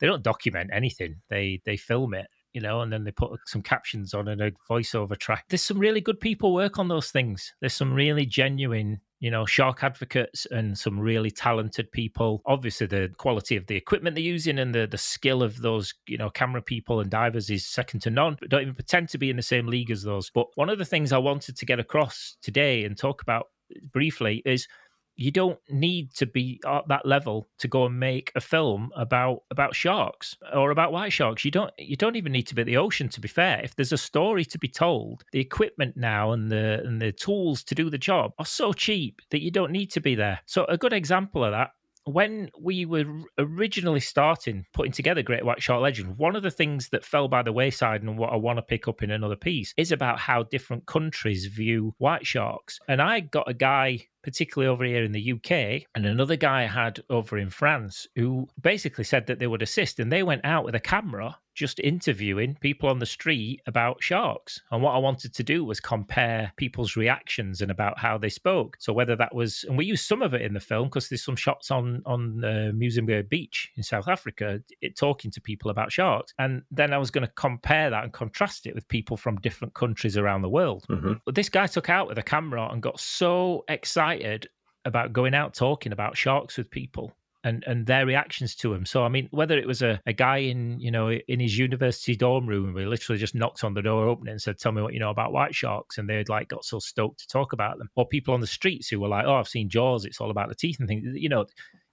They 0.00 0.06
don't 0.06 0.22
document 0.22 0.70
anything. 0.72 1.16
They 1.30 1.60
they 1.64 1.76
film 1.76 2.14
it. 2.14 2.26
You 2.54 2.60
know, 2.60 2.80
and 2.80 2.92
then 2.92 3.04
they 3.04 3.10
put 3.10 3.38
some 3.46 3.62
captions 3.62 4.14
on 4.14 4.28
and 4.28 4.40
a 4.40 4.52
voiceover 4.70 5.18
track. 5.18 5.44
There's 5.48 5.62
some 5.62 5.78
really 5.78 6.00
good 6.00 6.20
people 6.20 6.54
work 6.54 6.78
on 6.78 6.88
those 6.88 7.10
things. 7.10 7.52
There's 7.60 7.74
some 7.74 7.92
really 7.92 8.24
genuine 8.24 9.00
you 9.24 9.30
know, 9.30 9.46
shark 9.46 9.82
advocates 9.82 10.46
and 10.50 10.76
some 10.76 11.00
really 11.00 11.30
talented 11.30 11.90
people. 11.92 12.42
Obviously, 12.44 12.86
the 12.86 13.10
quality 13.16 13.56
of 13.56 13.66
the 13.66 13.74
equipment 13.74 14.14
they're 14.14 14.22
using 14.22 14.58
and 14.58 14.74
the, 14.74 14.86
the 14.86 14.98
skill 14.98 15.42
of 15.42 15.62
those, 15.62 15.94
you 16.06 16.18
know, 16.18 16.28
camera 16.28 16.60
people 16.60 17.00
and 17.00 17.10
divers 17.10 17.48
is 17.48 17.66
second 17.66 18.00
to 18.00 18.10
none. 18.10 18.36
But 18.38 18.50
don't 18.50 18.60
even 18.60 18.74
pretend 18.74 19.08
to 19.08 19.18
be 19.18 19.30
in 19.30 19.36
the 19.36 19.42
same 19.42 19.66
league 19.66 19.90
as 19.90 20.02
those. 20.02 20.28
But 20.28 20.48
one 20.56 20.68
of 20.68 20.76
the 20.76 20.84
things 20.84 21.10
I 21.10 21.16
wanted 21.16 21.56
to 21.56 21.64
get 21.64 21.80
across 21.80 22.36
today 22.42 22.84
and 22.84 22.98
talk 22.98 23.22
about 23.22 23.46
briefly 23.92 24.42
is 24.44 24.68
you 25.16 25.30
don't 25.30 25.58
need 25.70 26.12
to 26.14 26.26
be 26.26 26.60
at 26.66 26.88
that 26.88 27.06
level 27.06 27.48
to 27.58 27.68
go 27.68 27.86
and 27.86 27.98
make 27.98 28.32
a 28.34 28.40
film 28.40 28.90
about 28.96 29.42
about 29.50 29.74
sharks 29.74 30.36
or 30.52 30.70
about 30.70 30.92
white 30.92 31.12
sharks. 31.12 31.44
You 31.44 31.50
don't 31.50 31.72
you 31.78 31.96
don't 31.96 32.16
even 32.16 32.32
need 32.32 32.46
to 32.48 32.54
be 32.54 32.62
at 32.62 32.66
the 32.66 32.76
ocean 32.76 33.08
to 33.10 33.20
be 33.20 33.28
fair. 33.28 33.60
If 33.62 33.76
there's 33.76 33.92
a 33.92 33.98
story 33.98 34.44
to 34.46 34.58
be 34.58 34.68
told 34.68 35.24
the 35.32 35.40
equipment 35.40 35.96
now 35.96 36.32
and 36.32 36.50
the 36.50 36.82
and 36.84 37.00
the 37.00 37.12
tools 37.12 37.62
to 37.64 37.74
do 37.74 37.90
the 37.90 37.98
job 37.98 38.32
are 38.38 38.46
so 38.46 38.72
cheap 38.72 39.22
that 39.30 39.42
you 39.42 39.50
don't 39.50 39.72
need 39.72 39.90
to 39.92 40.00
be 40.00 40.14
there. 40.14 40.40
So 40.46 40.64
a 40.64 40.78
good 40.78 40.92
example 40.92 41.44
of 41.44 41.52
that 41.52 41.70
when 42.04 42.50
we 42.60 42.84
were 42.84 43.04
originally 43.38 44.00
starting 44.00 44.66
putting 44.72 44.92
together 44.92 45.22
Great 45.22 45.44
White 45.44 45.62
Shark 45.62 45.82
Legend, 45.82 46.18
one 46.18 46.36
of 46.36 46.42
the 46.42 46.50
things 46.50 46.88
that 46.90 47.04
fell 47.04 47.28
by 47.28 47.42
the 47.42 47.52
wayside 47.52 48.02
and 48.02 48.18
what 48.18 48.32
I 48.32 48.36
want 48.36 48.58
to 48.58 48.62
pick 48.62 48.88
up 48.88 49.02
in 49.02 49.10
another 49.10 49.36
piece 49.36 49.72
is 49.76 49.92
about 49.92 50.18
how 50.18 50.42
different 50.44 50.86
countries 50.86 51.46
view 51.46 51.94
white 51.98 52.26
sharks. 52.26 52.78
And 52.88 53.00
I 53.00 53.20
got 53.20 53.48
a 53.48 53.54
guy, 53.54 54.00
particularly 54.22 54.72
over 54.72 54.84
here 54.84 55.04
in 55.04 55.12
the 55.12 55.32
UK, 55.32 55.86
and 55.94 56.06
another 56.06 56.36
guy 56.36 56.62
I 56.62 56.66
had 56.66 57.02
over 57.08 57.38
in 57.38 57.50
France 57.50 58.06
who 58.16 58.48
basically 58.60 59.04
said 59.04 59.26
that 59.26 59.38
they 59.38 59.46
would 59.46 59.62
assist. 59.62 59.98
And 59.98 60.12
they 60.12 60.22
went 60.22 60.44
out 60.44 60.64
with 60.64 60.74
a 60.74 60.80
camera 60.80 61.38
just 61.54 61.78
interviewing 61.80 62.56
people 62.60 62.88
on 62.88 62.98
the 62.98 63.06
street 63.06 63.60
about 63.66 64.02
sharks. 64.02 64.60
And 64.70 64.82
what 64.82 64.94
I 64.94 64.98
wanted 64.98 65.34
to 65.34 65.42
do 65.42 65.64
was 65.64 65.80
compare 65.80 66.52
people's 66.56 66.96
reactions 66.96 67.60
and 67.60 67.70
about 67.70 67.98
how 67.98 68.18
they 68.18 68.28
spoke. 68.28 68.76
So 68.80 68.92
whether 68.92 69.16
that 69.16 69.34
was, 69.34 69.64
and 69.68 69.78
we 69.78 69.84
used 69.84 70.06
some 70.06 70.22
of 70.22 70.34
it 70.34 70.42
in 70.42 70.54
the 70.54 70.60
film 70.60 70.88
because 70.88 71.08
there's 71.08 71.24
some 71.24 71.36
shots 71.36 71.70
on 71.70 72.02
on 72.06 72.44
uh, 72.44 72.72
Muizenberg 72.74 73.28
Beach 73.28 73.70
in 73.76 73.82
South 73.82 74.08
Africa, 74.08 74.60
it, 74.80 74.96
talking 74.96 75.30
to 75.30 75.40
people 75.40 75.70
about 75.70 75.92
sharks. 75.92 76.34
And 76.38 76.62
then 76.70 76.92
I 76.92 76.98
was 76.98 77.10
going 77.10 77.26
to 77.26 77.32
compare 77.34 77.90
that 77.90 78.04
and 78.04 78.12
contrast 78.12 78.66
it 78.66 78.74
with 78.74 78.86
people 78.88 79.16
from 79.16 79.36
different 79.36 79.74
countries 79.74 80.16
around 80.16 80.42
the 80.42 80.48
world. 80.48 80.84
Mhm. 80.88 81.20
But 81.24 81.34
this 81.34 81.48
guy 81.48 81.66
took 81.66 81.88
out 81.88 82.08
with 82.08 82.18
a 82.18 82.22
camera 82.22 82.68
and 82.70 82.82
got 82.82 83.00
so 83.00 83.64
excited 83.68 84.48
about 84.84 85.12
going 85.12 85.34
out 85.34 85.54
talking 85.54 85.92
about 85.92 86.16
sharks 86.16 86.58
with 86.58 86.70
people 86.70 87.16
and 87.44 87.62
and 87.66 87.86
their 87.86 88.06
reactions 88.06 88.54
to 88.56 88.72
him. 88.72 88.86
So 88.86 89.04
I 89.04 89.08
mean, 89.08 89.28
whether 89.30 89.56
it 89.56 89.66
was 89.66 89.82
a, 89.82 90.00
a 90.06 90.12
guy 90.12 90.38
in 90.38 90.80
you 90.80 90.90
know 90.90 91.12
in 91.12 91.38
his 91.38 91.56
university 91.56 92.16
dorm 92.16 92.46
room 92.46 92.76
he 92.76 92.84
literally 92.84 93.20
just 93.20 93.34
knocked 93.34 93.62
on 93.62 93.74
the 93.74 93.82
door, 93.82 94.08
opened 94.08 94.28
it, 94.28 94.32
and 94.32 94.42
said, 94.42 94.58
"Tell 94.58 94.72
me 94.72 94.82
what 94.82 94.94
you 94.94 95.00
know 95.00 95.10
about 95.10 95.32
white 95.32 95.54
sharks," 95.54 95.98
and 95.98 96.08
they'd 96.08 96.28
like 96.28 96.48
got 96.48 96.64
so 96.64 96.78
stoked 96.78 97.20
to 97.20 97.28
talk 97.28 97.52
about 97.52 97.78
them, 97.78 97.90
or 97.94 98.08
people 98.08 98.34
on 98.34 98.40
the 98.40 98.46
streets 98.46 98.88
who 98.88 98.98
were 98.98 99.08
like, 99.08 99.26
"Oh, 99.26 99.36
I've 99.36 99.48
seen 99.48 99.68
Jaws. 99.68 100.04
It's 100.04 100.20
all 100.20 100.30
about 100.30 100.48
the 100.48 100.54
teeth 100.54 100.78
and 100.80 100.88
things." 100.88 101.04
You 101.14 101.28
know, 101.28 101.46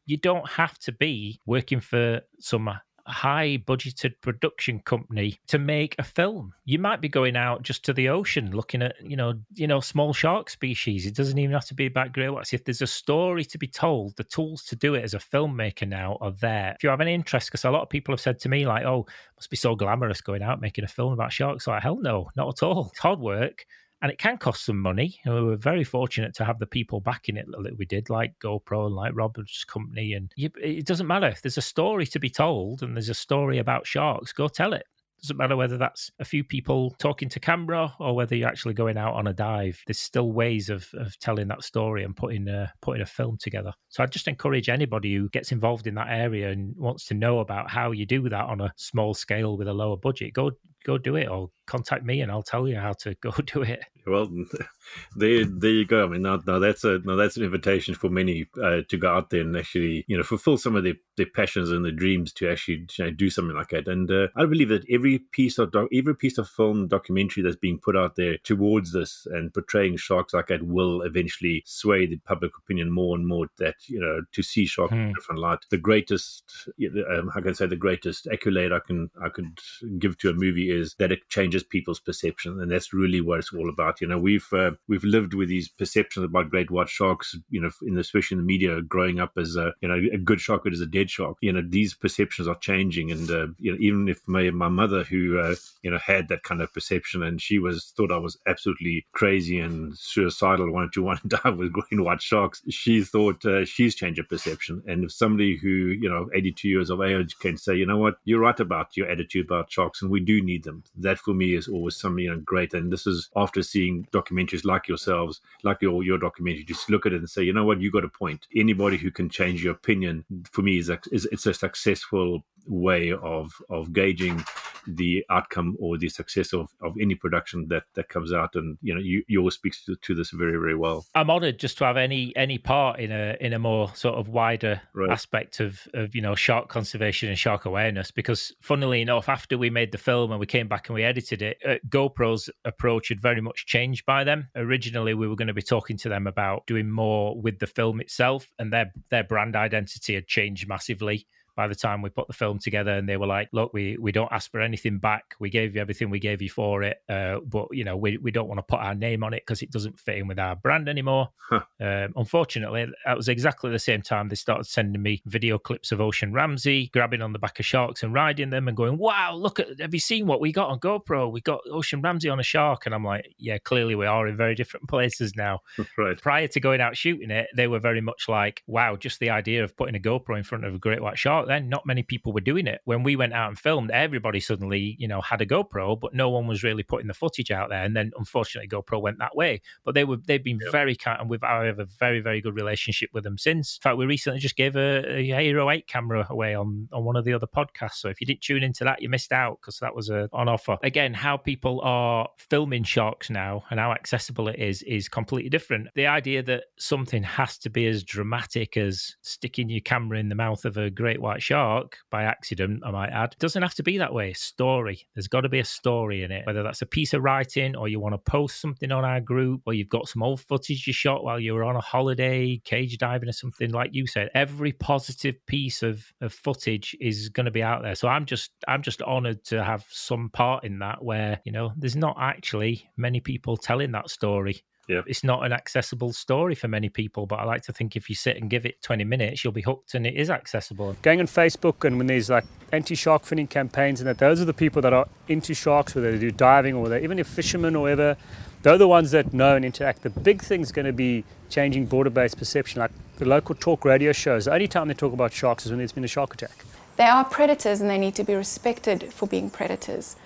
you 0.05 0.17
don't 0.17 0.49
have 0.49 0.79
to 0.79 0.91
be 0.91 1.41
working 1.45 1.81
for 1.81 2.21
some 2.39 2.69
high 3.07 3.57
budgeted 3.65 4.13
production 4.21 4.79
company 4.79 5.39
to 5.47 5.59
make 5.59 5.95
a 5.99 6.03
film. 6.03 6.53
You 6.65 6.79
might 6.79 7.01
be 7.01 7.09
going 7.09 7.35
out 7.35 7.63
just 7.63 7.83
to 7.85 7.93
the 7.93 8.09
ocean 8.09 8.51
looking 8.51 8.81
at 8.81 8.95
you 9.01 9.15
know 9.15 9.33
you 9.53 9.67
know 9.67 9.79
small 9.79 10.13
shark 10.13 10.49
species. 10.49 11.05
It 11.05 11.15
doesn't 11.15 11.37
even 11.37 11.53
have 11.53 11.65
to 11.65 11.73
be 11.73 11.85
about 11.85 12.13
grey 12.13 12.29
whites 12.29 12.53
if 12.53 12.65
there's 12.65 12.81
a 12.81 12.87
story 12.87 13.45
to 13.45 13.57
be 13.57 13.67
told 13.67 14.15
the 14.17 14.23
tools 14.23 14.63
to 14.65 14.75
do 14.75 14.95
it 14.95 15.03
as 15.03 15.13
a 15.13 15.19
filmmaker 15.19 15.87
now 15.87 16.17
are 16.21 16.31
there. 16.31 16.73
If 16.75 16.83
you 16.83 16.89
have 16.89 17.01
any 17.01 17.13
interest 17.13 17.47
because 17.47 17.65
a 17.65 17.71
lot 17.71 17.83
of 17.83 17.89
people 17.89 18.13
have 18.13 18.21
said 18.21 18.39
to 18.39 18.49
me 18.49 18.65
like 18.65 18.85
oh 18.85 19.05
must 19.35 19.49
be 19.49 19.57
so 19.57 19.75
glamorous 19.75 20.21
going 20.21 20.43
out 20.43 20.61
making 20.61 20.83
a 20.83 20.87
film 20.87 21.13
about 21.13 21.33
sharks. 21.33 21.67
Like 21.67 21.83
hell 21.83 21.99
no 22.01 22.29
not 22.35 22.49
at 22.49 22.63
all. 22.63 22.89
It's 22.91 22.99
hard 22.99 23.19
work 23.19 23.65
and 24.01 24.11
it 24.11 24.17
can 24.17 24.37
cost 24.37 24.65
some 24.65 24.79
money. 24.79 25.19
And 25.25 25.33
we 25.33 25.41
were 25.41 25.55
very 25.55 25.83
fortunate 25.83 26.33
to 26.35 26.45
have 26.45 26.59
the 26.59 26.65
people 26.65 26.99
backing 26.99 27.37
it 27.37 27.45
that 27.63 27.77
we 27.77 27.85
did, 27.85 28.09
like 28.09 28.33
GoPro 28.39 28.87
and 28.87 28.95
like 28.95 29.13
Robert's 29.15 29.63
company. 29.63 30.13
And 30.13 30.31
it 30.35 30.85
doesn't 30.85 31.07
matter 31.07 31.27
if 31.27 31.41
there's 31.41 31.57
a 31.57 31.61
story 31.61 32.05
to 32.07 32.19
be 32.19 32.29
told 32.29 32.81
and 32.81 32.95
there's 32.95 33.09
a 33.09 33.13
story 33.13 33.59
about 33.59 33.85
sharks, 33.85 34.33
go 34.33 34.47
tell 34.47 34.73
it. 34.73 34.85
Doesn't 35.21 35.37
matter 35.37 35.55
whether 35.55 35.77
that's 35.77 36.09
a 36.17 36.25
few 36.25 36.43
people 36.43 36.95
talking 36.97 37.29
to 37.29 37.39
camera 37.39 37.93
or 37.99 38.15
whether 38.15 38.35
you're 38.35 38.49
actually 38.49 38.73
going 38.73 38.97
out 38.97 39.13
on 39.13 39.27
a 39.27 39.33
dive. 39.33 39.79
There's 39.85 39.99
still 39.99 40.31
ways 40.31 40.67
of, 40.71 40.89
of 40.95 41.15
telling 41.19 41.47
that 41.49 41.63
story 41.63 42.03
and 42.03 42.15
putting 42.15 42.47
a, 42.47 42.73
putting 42.81 43.03
a 43.03 43.05
film 43.05 43.37
together. 43.37 43.71
So 43.89 44.01
I 44.01 44.07
just 44.07 44.27
encourage 44.27 44.67
anybody 44.67 45.13
who 45.13 45.29
gets 45.29 45.51
involved 45.51 45.85
in 45.85 45.93
that 45.93 46.09
area 46.09 46.49
and 46.49 46.75
wants 46.75 47.05
to 47.05 47.13
know 47.13 47.37
about 47.37 47.69
how 47.69 47.91
you 47.91 48.07
do 48.07 48.27
that 48.29 48.45
on 48.45 48.61
a 48.61 48.73
small 48.77 49.13
scale 49.13 49.57
with 49.57 49.67
a 49.67 49.73
lower 49.73 49.95
budget, 49.95 50.33
go 50.33 50.53
go 50.83 50.97
do 50.97 51.15
it 51.15 51.27
or 51.27 51.49
contact 51.71 52.03
me 52.03 52.19
and 52.19 52.29
I'll 52.29 52.43
tell 52.43 52.67
you 52.67 52.77
how 52.77 52.93
to 52.93 53.15
go 53.21 53.31
do 53.31 53.61
it. 53.61 53.83
Well, 54.05 54.29
there, 55.15 55.45
there 55.45 55.71
you 55.71 55.85
go. 55.85 56.05
I 56.05 56.07
mean, 56.07 56.23
now, 56.23 56.41
now 56.45 56.59
that's 56.59 56.83
a 56.83 56.99
now 57.05 57.15
that's 57.15 57.37
an 57.37 57.43
invitation 57.43 57.93
for 57.93 58.09
many 58.09 58.47
uh, 58.61 58.81
to 58.89 58.97
go 58.97 59.09
out 59.09 59.29
there 59.29 59.41
and 59.41 59.55
actually, 59.55 60.03
you 60.07 60.17
know, 60.17 60.23
fulfill 60.23 60.57
some 60.57 60.75
of 60.75 60.83
their, 60.83 60.95
their 61.17 61.27
passions 61.27 61.71
and 61.71 61.85
their 61.85 61.91
dreams 61.91 62.33
to 62.33 62.49
actually 62.49 62.85
you 62.97 63.05
know, 63.05 63.11
do 63.11 63.29
something 63.29 63.55
like 63.55 63.69
that. 63.69 63.87
And 63.87 64.11
uh, 64.11 64.27
I 64.35 64.45
believe 64.45 64.69
that 64.69 64.85
every 64.89 65.19
piece 65.19 65.59
of 65.59 65.71
doc, 65.71 65.87
every 65.93 66.15
piece 66.15 66.37
of 66.37 66.49
film 66.49 66.87
documentary 66.87 67.43
that's 67.43 67.55
being 67.55 67.79
put 67.79 67.95
out 67.95 68.15
there 68.15 68.37
towards 68.43 68.91
this 68.91 69.27
and 69.31 69.53
portraying 69.53 69.97
sharks 69.97 70.33
like 70.33 70.47
that 70.47 70.63
will 70.63 71.03
eventually 71.03 71.63
sway 71.65 72.07
the 72.07 72.17
public 72.25 72.51
opinion 72.57 72.91
more 72.91 73.15
and 73.15 73.27
more. 73.27 73.47
That 73.59 73.75
you 73.87 73.99
know, 73.99 74.21
to 74.31 74.43
see 74.43 74.65
sharks 74.65 74.93
hmm. 74.93 74.99
in 74.99 75.09
a 75.09 75.13
different 75.13 75.41
light. 75.41 75.59
The 75.69 75.77
greatest, 75.77 76.69
um, 77.15 77.29
how 77.33 77.41
can 77.41 77.49
I 77.49 77.53
say, 77.53 77.67
the 77.67 77.75
greatest 77.75 78.27
accolade 78.31 78.71
I 78.71 78.79
can 78.79 79.11
I 79.23 79.29
could 79.29 79.59
give 79.99 80.17
to 80.19 80.29
a 80.29 80.33
movie 80.33 80.70
is 80.71 80.95
that 80.99 81.11
it 81.11 81.29
changes 81.29 81.63
people's 81.63 81.99
perception, 81.99 82.59
and 82.59 82.71
that's 82.71 82.93
really 82.93 83.21
what 83.21 83.39
it's 83.39 83.53
all 83.53 83.69
about. 83.69 84.01
You 84.01 84.07
know, 84.07 84.17
we've 84.17 84.47
uh, 84.53 84.71
we've 84.87 85.03
lived 85.03 85.33
with 85.33 85.49
these 85.49 85.67
perceptions 85.67 86.25
about 86.25 86.49
great 86.49 86.71
white 86.71 86.89
sharks. 86.89 87.35
You 87.49 87.61
know, 87.61 87.71
in 87.83 87.95
the, 87.95 88.01
especially 88.01 88.35
in 88.35 88.41
the 88.41 88.47
media, 88.47 88.81
growing 88.81 89.19
up 89.19 89.33
as 89.37 89.55
a 89.55 89.73
you 89.81 89.87
know 89.87 89.95
a 89.95 90.17
good 90.17 90.41
shark 90.41 90.63
is 90.65 90.81
a 90.81 90.85
dead 90.85 91.09
shark. 91.09 91.37
You 91.41 91.53
know, 91.53 91.61
these 91.67 91.93
perceptions 91.93 92.47
are 92.47 92.55
changing, 92.55 93.11
and 93.11 93.29
uh, 93.29 93.47
you 93.59 93.71
know, 93.71 93.77
even 93.79 94.07
if 94.07 94.27
my 94.27 94.49
my 94.51 94.69
mother, 94.69 95.03
who 95.03 95.39
uh, 95.39 95.55
you 95.83 95.91
know 95.91 95.99
had 95.99 96.27
that 96.29 96.43
kind 96.43 96.61
of 96.61 96.73
perception, 96.73 97.23
and 97.23 97.41
she 97.41 97.59
was 97.59 97.93
thought 97.95 98.11
I 98.11 98.17
was 98.17 98.37
absolutely 98.47 99.05
crazy 99.13 99.59
and 99.59 99.97
suicidal, 99.97 100.71
wanted 100.71 100.93
to 100.93 101.03
want 101.03 101.21
to 101.21 101.27
die 101.43 101.49
with 101.49 101.73
green 101.73 102.03
white 102.03 102.21
sharks. 102.21 102.61
She 102.69 103.03
thought 103.03 103.45
uh, 103.45 103.65
she's 103.65 103.95
changed 103.95 104.19
her 104.19 104.23
perception, 104.23 104.83
and 104.87 105.03
if 105.03 105.11
somebody 105.11 105.57
who 105.57 105.69
you 105.69 106.09
know 106.09 106.29
82 106.33 106.67
years 106.67 106.89
of 106.89 107.01
age 107.01 107.37
can 107.39 107.57
say, 107.57 107.75
you 107.75 107.85
know 107.85 107.97
what, 107.97 108.15
you're 108.23 108.39
right 108.39 108.59
about 108.59 108.95
your 108.97 109.09
attitude 109.09 109.45
about 109.45 109.71
sharks, 109.71 110.01
and 110.01 110.11
we 110.11 110.19
do 110.19 110.41
need 110.41 110.60
them. 110.63 110.83
That 110.95 111.19
for 111.19 111.33
me 111.33 111.55
is 111.55 111.67
always 111.67 111.95
something 111.95 112.23
you 112.23 112.31
know 112.31 112.39
great, 112.39 112.73
and 112.73 112.91
this 112.91 113.07
is 113.07 113.29
after 113.35 113.63
seeing 113.63 114.07
documentaries 114.11 114.65
like 114.65 114.87
yourselves, 114.87 115.41
like 115.63 115.81
your 115.81 116.03
your 116.03 116.17
documentary, 116.17 116.63
just 116.63 116.89
look 116.89 117.05
at 117.05 117.13
it 117.13 117.17
and 117.17 117.29
say, 117.29 117.43
you 117.43 117.53
know 117.53 117.65
what, 117.65 117.81
you 117.81 117.91
got 117.91 118.05
a 118.05 118.09
point. 118.09 118.47
Anybody 118.55 118.97
who 118.97 119.11
can 119.11 119.29
change 119.29 119.63
your 119.63 119.73
opinion, 119.73 120.25
for 120.51 120.61
me, 120.61 120.77
is, 120.77 120.89
is 121.11 121.27
it's 121.31 121.45
a 121.45 121.53
successful 121.53 122.43
way 122.67 123.11
of 123.11 123.51
of 123.69 123.93
gauging 123.93 124.43
the 124.87 125.23
outcome 125.29 125.75
or 125.79 125.97
the 125.97 126.09
success 126.09 126.53
of, 126.53 126.69
of 126.81 126.95
any 126.99 127.15
production 127.15 127.67
that 127.69 127.83
that 127.95 128.09
comes 128.09 128.33
out. 128.33 128.55
And 128.55 128.77
you 128.81 128.93
know 128.93 128.99
you, 128.99 129.23
you 129.27 129.39
always 129.39 129.55
speaks 129.55 129.83
to, 129.85 129.95
to 129.95 130.15
this 130.15 130.31
very 130.31 130.57
very 130.57 130.75
well. 130.75 131.05
I'm 131.15 131.29
honored 131.29 131.59
just 131.59 131.77
to 131.79 131.85
have 131.85 131.97
any 131.97 132.33
any 132.35 132.57
part 132.57 132.99
in 132.99 133.11
a 133.11 133.37
in 133.39 133.53
a 133.53 133.59
more 133.59 133.93
sort 133.95 134.15
of 134.15 134.27
wider 134.27 134.81
right. 134.93 135.09
aspect 135.09 135.59
of 135.59 135.87
of 135.93 136.15
you 136.15 136.21
know 136.21 136.35
shark 136.35 136.69
conservation 136.69 137.29
and 137.29 137.37
shark 137.37 137.65
awareness. 137.65 138.11
Because 138.11 138.53
funnily 138.61 139.01
enough 139.01 139.29
after 139.29 139.57
we 139.57 139.69
made 139.69 139.91
the 139.91 139.97
film 139.97 140.31
and 140.31 140.39
we 140.39 140.45
came 140.45 140.67
back 140.67 140.89
and 140.89 140.95
we 140.95 141.03
edited 141.03 141.41
it 141.41 141.57
uh, 141.67 141.75
gopro's 141.89 142.49
approach 142.65 143.09
had 143.09 143.21
very 143.21 143.41
much 143.41 143.65
changed 143.65 144.05
by 144.05 144.23
them. 144.23 144.47
Originally 144.55 145.13
we 145.13 145.27
were 145.27 145.35
going 145.35 145.47
to 145.47 145.53
be 145.53 145.61
talking 145.61 145.97
to 145.97 146.09
them 146.09 146.27
about 146.27 146.65
doing 146.67 146.89
more 146.89 147.39
with 147.39 147.59
the 147.59 147.67
film 147.67 148.01
itself 148.01 148.51
and 148.59 148.71
their 148.71 148.91
their 149.09 149.23
brand 149.23 149.55
identity 149.55 150.15
had 150.15 150.27
changed 150.27 150.67
massively 150.67 151.27
by 151.55 151.67
the 151.67 151.75
time 151.75 152.01
we 152.01 152.09
put 152.09 152.27
the 152.27 152.33
film 152.33 152.59
together 152.59 152.91
and 152.91 153.07
they 153.07 153.17
were 153.17 153.27
like 153.27 153.49
look 153.51 153.73
we 153.73 153.97
we 153.99 154.11
don't 154.11 154.31
ask 154.31 154.51
for 154.51 154.61
anything 154.61 154.97
back. 154.99 155.35
We 155.39 155.49
gave 155.49 155.75
you 155.75 155.81
everything 155.81 156.09
we 156.09 156.19
gave 156.19 156.41
you 156.41 156.49
for 156.49 156.83
it 156.83 156.97
uh, 157.09 157.39
but 157.39 157.67
you 157.71 157.83
know 157.83 157.97
we, 157.97 158.17
we 158.17 158.31
don't 158.31 158.47
want 158.47 158.59
to 158.59 158.63
put 158.63 158.79
our 158.79 158.95
name 158.95 159.23
on 159.23 159.33
it 159.33 159.43
because 159.45 159.61
it 159.61 159.71
doesn't 159.71 159.99
fit 159.99 160.17
in 160.17 160.27
with 160.27 160.39
our 160.39 160.55
brand 160.55 160.89
anymore. 160.89 161.29
Huh. 161.49 161.61
um, 161.81 162.13
unfortunately 162.15 162.87
that 163.05 163.17
was 163.17 163.27
exactly 163.27 163.71
the 163.71 163.79
same 163.79 164.01
time 164.01 164.29
they 164.29 164.35
started 164.35 164.65
sending 164.65 165.01
me 165.01 165.21
video 165.25 165.57
clips 165.57 165.91
of 165.91 165.99
ocean 165.99 166.31
ramsey 166.31 166.87
grabbing 166.93 167.21
on 167.21 167.33
the 167.33 167.39
back 167.39 167.59
of 167.59 167.65
sharks 167.65 168.03
and 168.03 168.13
riding 168.13 168.49
them 168.49 168.69
and 168.69 168.77
going 168.77 168.97
wow 168.97 169.33
look 169.35 169.59
at 169.59 169.67
have 169.79 169.93
you 169.93 169.99
seen 169.99 170.25
what 170.27 170.39
we 170.39 170.51
got 170.51 170.69
on 170.69 170.79
gopro? 170.79 171.29
We 171.31 171.41
got 171.41 171.61
ocean 171.69 172.01
ramsey 172.01 172.29
on 172.29 172.39
a 172.39 172.43
shark. 172.43 172.85
And 172.85 172.95
i'm 172.95 173.03
like 173.03 173.33
yeah 173.37 173.57
clearly 173.57 173.95
we 173.95 174.05
are 174.05 174.27
in 174.27 174.37
very 174.37 174.55
different 174.55 174.87
places 174.87 175.35
now. 175.35 175.59
Right. 175.97 176.19
Prior 176.19 176.47
to 176.47 176.59
going 176.59 176.79
out 176.79 176.95
shooting 176.95 177.31
it 177.31 177.47
they 177.55 177.67
were 177.67 177.79
very 177.79 178.01
much 178.01 178.29
like 178.29 178.63
wow 178.65 178.95
just 178.95 179.19
the 179.19 179.29
idea 179.29 179.63
of 179.63 179.75
putting 179.75 179.95
a 179.95 179.99
gopro 179.99 180.37
in 180.37 180.43
front 180.43 180.65
of 180.65 180.73
a 180.73 180.79
great 180.79 181.01
white 181.01 181.17
shark 181.17 181.40
then 181.47 181.69
not 181.69 181.85
many 181.85 182.03
people 182.03 182.33
were 182.33 182.41
doing 182.41 182.67
it. 182.67 182.81
When 182.85 183.03
we 183.03 183.15
went 183.15 183.33
out 183.33 183.49
and 183.49 183.57
filmed, 183.57 183.91
everybody 183.91 184.39
suddenly, 184.39 184.95
you 184.99 185.07
know, 185.07 185.21
had 185.21 185.41
a 185.41 185.45
GoPro, 185.45 185.99
but 185.99 186.13
no 186.13 186.29
one 186.29 186.47
was 186.47 186.63
really 186.63 186.83
putting 186.83 187.07
the 187.07 187.13
footage 187.13 187.51
out 187.51 187.69
there. 187.69 187.83
And 187.83 187.95
then 187.95 188.11
unfortunately 188.17 188.67
GoPro 188.67 189.01
went 189.01 189.19
that 189.19 189.35
way. 189.35 189.61
But 189.83 189.95
they 189.95 190.03
were 190.03 190.17
they've 190.17 190.43
been 190.43 190.59
very 190.71 190.95
kind 190.95 191.19
and 191.19 191.29
we've 191.29 191.43
I 191.43 191.65
have 191.65 191.79
a 191.79 191.85
very, 191.85 192.19
very 192.19 192.41
good 192.41 192.55
relationship 192.55 193.09
with 193.13 193.23
them 193.23 193.37
since. 193.37 193.77
In 193.77 193.81
fact, 193.81 193.97
we 193.97 194.05
recently 194.05 194.39
just 194.39 194.55
gave 194.55 194.75
a, 194.75 195.19
a 195.19 195.23
Hero 195.23 195.69
8 195.69 195.87
camera 195.87 196.27
away 196.29 196.55
on 196.55 196.87
on 196.91 197.03
one 197.03 197.15
of 197.15 197.25
the 197.25 197.33
other 197.33 197.47
podcasts. 197.47 197.95
So 197.95 198.09
if 198.09 198.21
you 198.21 198.27
didn't 198.27 198.41
tune 198.41 198.63
into 198.63 198.83
that, 198.83 199.01
you 199.01 199.09
missed 199.09 199.31
out 199.31 199.59
because 199.61 199.79
that 199.79 199.95
was 199.95 200.09
a, 200.09 200.29
on 200.33 200.49
offer. 200.49 200.77
Again, 200.83 201.13
how 201.13 201.37
people 201.37 201.81
are 201.81 202.27
filming 202.37 202.83
sharks 202.83 203.29
now 203.29 203.63
and 203.69 203.79
how 203.79 203.91
accessible 203.91 204.47
it 204.47 204.59
is 204.59 204.81
is 204.83 205.07
completely 205.07 205.49
different. 205.49 205.89
The 205.95 206.07
idea 206.07 206.43
that 206.43 206.65
something 206.77 207.23
has 207.23 207.57
to 207.59 207.69
be 207.69 207.87
as 207.87 208.03
dramatic 208.03 208.77
as 208.77 209.15
sticking 209.21 209.69
your 209.69 209.81
camera 209.81 210.19
in 210.19 210.29
the 210.29 210.35
mouth 210.35 210.65
of 210.65 210.77
a 210.77 210.89
great 210.89 211.21
white 211.21 211.30
shark 211.39 211.97
by 212.09 212.23
accident, 212.23 212.83
I 212.85 212.91
might 212.91 213.09
add. 213.09 213.33
It 213.33 213.39
doesn't 213.39 213.61
have 213.61 213.75
to 213.75 213.83
be 213.83 213.97
that 213.97 214.13
way. 214.13 214.33
Story. 214.33 215.07
There's 215.15 215.27
got 215.27 215.41
to 215.41 215.49
be 215.49 215.59
a 215.59 215.65
story 215.65 216.23
in 216.23 216.31
it, 216.31 216.45
whether 216.45 216.63
that's 216.63 216.81
a 216.81 216.85
piece 216.85 217.13
of 217.13 217.23
writing 217.23 217.75
or 217.75 217.87
you 217.87 217.99
want 217.99 218.13
to 218.13 218.31
post 218.31 218.61
something 218.61 218.91
on 218.91 219.05
our 219.05 219.21
group 219.21 219.61
or 219.65 219.73
you've 219.73 219.89
got 219.89 220.07
some 220.07 220.23
old 220.23 220.41
footage 220.41 220.87
you 220.87 220.93
shot 220.93 221.23
while 221.23 221.39
you 221.39 221.53
were 221.53 221.63
on 221.63 221.75
a 221.75 221.81
holiday, 221.81 222.61
cage 222.65 222.97
diving 222.97 223.29
or 223.29 223.33
something 223.33 223.71
like 223.71 223.91
you 223.93 224.07
said. 224.07 224.29
Every 224.33 224.71
positive 224.71 225.35
piece 225.45 225.83
of, 225.83 226.05
of 226.21 226.33
footage 226.33 226.95
is 226.99 227.29
going 227.29 227.45
to 227.45 227.51
be 227.51 227.63
out 227.63 227.83
there. 227.83 227.95
So 227.95 228.07
I'm 228.07 228.25
just 228.25 228.51
I'm 228.67 228.81
just 228.81 229.01
honored 229.01 229.43
to 229.45 229.63
have 229.63 229.85
some 229.89 230.29
part 230.29 230.63
in 230.63 230.79
that 230.79 231.03
where, 231.03 231.39
you 231.45 231.51
know, 231.51 231.71
there's 231.77 231.95
not 231.95 232.17
actually 232.19 232.89
many 232.97 233.19
people 233.19 233.57
telling 233.57 233.91
that 233.91 234.09
story 234.09 234.63
yeah. 234.91 235.01
It's 235.07 235.23
not 235.23 235.45
an 235.45 235.53
accessible 235.53 236.11
story 236.11 236.53
for 236.53 236.67
many 236.67 236.89
people, 236.89 237.25
but 237.25 237.39
I 237.39 237.45
like 237.45 237.61
to 237.63 237.71
think 237.71 237.95
if 237.95 238.09
you 238.09 238.15
sit 238.15 238.35
and 238.35 238.49
give 238.49 238.65
it 238.65 238.81
20 238.81 239.05
minutes, 239.05 239.41
you'll 239.41 239.53
be 239.53 239.61
hooked 239.61 239.93
and 239.93 240.05
it 240.05 240.15
is 240.15 240.29
accessible. 240.29 240.97
Going 241.01 241.21
on 241.21 241.27
Facebook 241.27 241.85
and 241.87 241.97
when 241.97 242.07
there's 242.07 242.29
like 242.29 242.43
anti 242.73 242.95
shark 242.95 243.23
finning 243.23 243.49
campaigns 243.49 244.01
and 244.01 244.09
that, 244.09 244.17
those 244.17 244.41
are 244.41 244.45
the 244.45 244.53
people 244.53 244.81
that 244.81 244.91
are 244.91 245.07
into 245.29 245.53
sharks, 245.53 245.95
whether 245.95 246.11
they 246.11 246.19
do 246.19 246.29
diving 246.29 246.75
or 246.75 246.89
they 246.89 247.01
even 247.03 247.19
if 247.19 247.27
fishermen 247.27 247.73
or 247.73 247.83
whatever, 247.83 248.17
they're 248.63 248.77
the 248.77 248.87
ones 248.87 249.11
that 249.11 249.33
know 249.33 249.55
and 249.55 249.63
interact. 249.63 250.01
The 250.01 250.09
big 250.09 250.41
thing's 250.41 250.73
going 250.73 250.87
to 250.87 250.93
be 250.93 251.23
changing 251.49 251.85
border 251.85 252.09
based 252.09 252.37
perception. 252.37 252.81
Like 252.81 252.91
the 253.15 253.25
local 253.25 253.55
talk 253.55 253.85
radio 253.85 254.11
shows, 254.11 254.43
the 254.43 254.53
only 254.53 254.67
time 254.67 254.89
they 254.89 254.93
talk 254.93 255.13
about 255.13 255.31
sharks 255.31 255.65
is 255.65 255.71
when 255.71 255.77
there's 255.77 255.93
been 255.93 256.03
a 256.03 256.09
shark 256.09 256.33
attack. 256.33 256.65
They 256.97 257.05
are 257.05 257.23
predators 257.23 257.79
and 257.79 257.89
they 257.89 257.97
need 257.97 258.15
to 258.15 258.25
be 258.25 258.35
respected 258.35 259.13
for 259.13 259.25
being 259.25 259.49
predators 259.49 260.17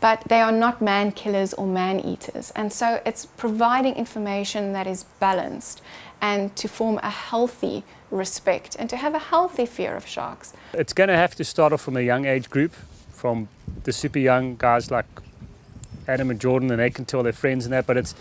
but 0.00 0.22
they 0.28 0.40
are 0.40 0.52
not 0.52 0.80
man 0.80 1.12
killers 1.12 1.54
or 1.54 1.66
man 1.66 2.00
eaters. 2.00 2.52
And 2.54 2.72
so 2.72 3.00
it's 3.04 3.26
providing 3.26 3.94
information 3.94 4.72
that 4.72 4.86
is 4.86 5.04
balanced 5.20 5.82
and 6.20 6.54
to 6.56 6.68
form 6.68 6.98
a 7.02 7.10
healthy 7.10 7.84
respect 8.10 8.76
and 8.78 8.88
to 8.90 8.96
have 8.96 9.14
a 9.14 9.18
healthy 9.18 9.66
fear 9.66 9.94
of 9.94 10.06
sharks. 10.06 10.52
It's 10.72 10.92
going 10.92 11.08
to 11.08 11.16
have 11.16 11.34
to 11.36 11.44
start 11.44 11.72
off 11.72 11.80
from 11.80 11.96
a 11.96 12.00
young 12.00 12.24
age 12.24 12.50
group, 12.50 12.72
from 13.10 13.48
the 13.84 13.92
super 13.92 14.18
young 14.18 14.56
guys 14.56 14.90
like 14.90 15.06
Adam 16.08 16.30
and 16.30 16.40
Jordan, 16.40 16.70
and 16.70 16.80
they 16.80 16.90
can 16.90 17.04
tell 17.04 17.22
their 17.22 17.32
friends 17.32 17.66
and 17.66 17.72
that. 17.72 17.86
But 17.86 17.98
it's 17.98 18.14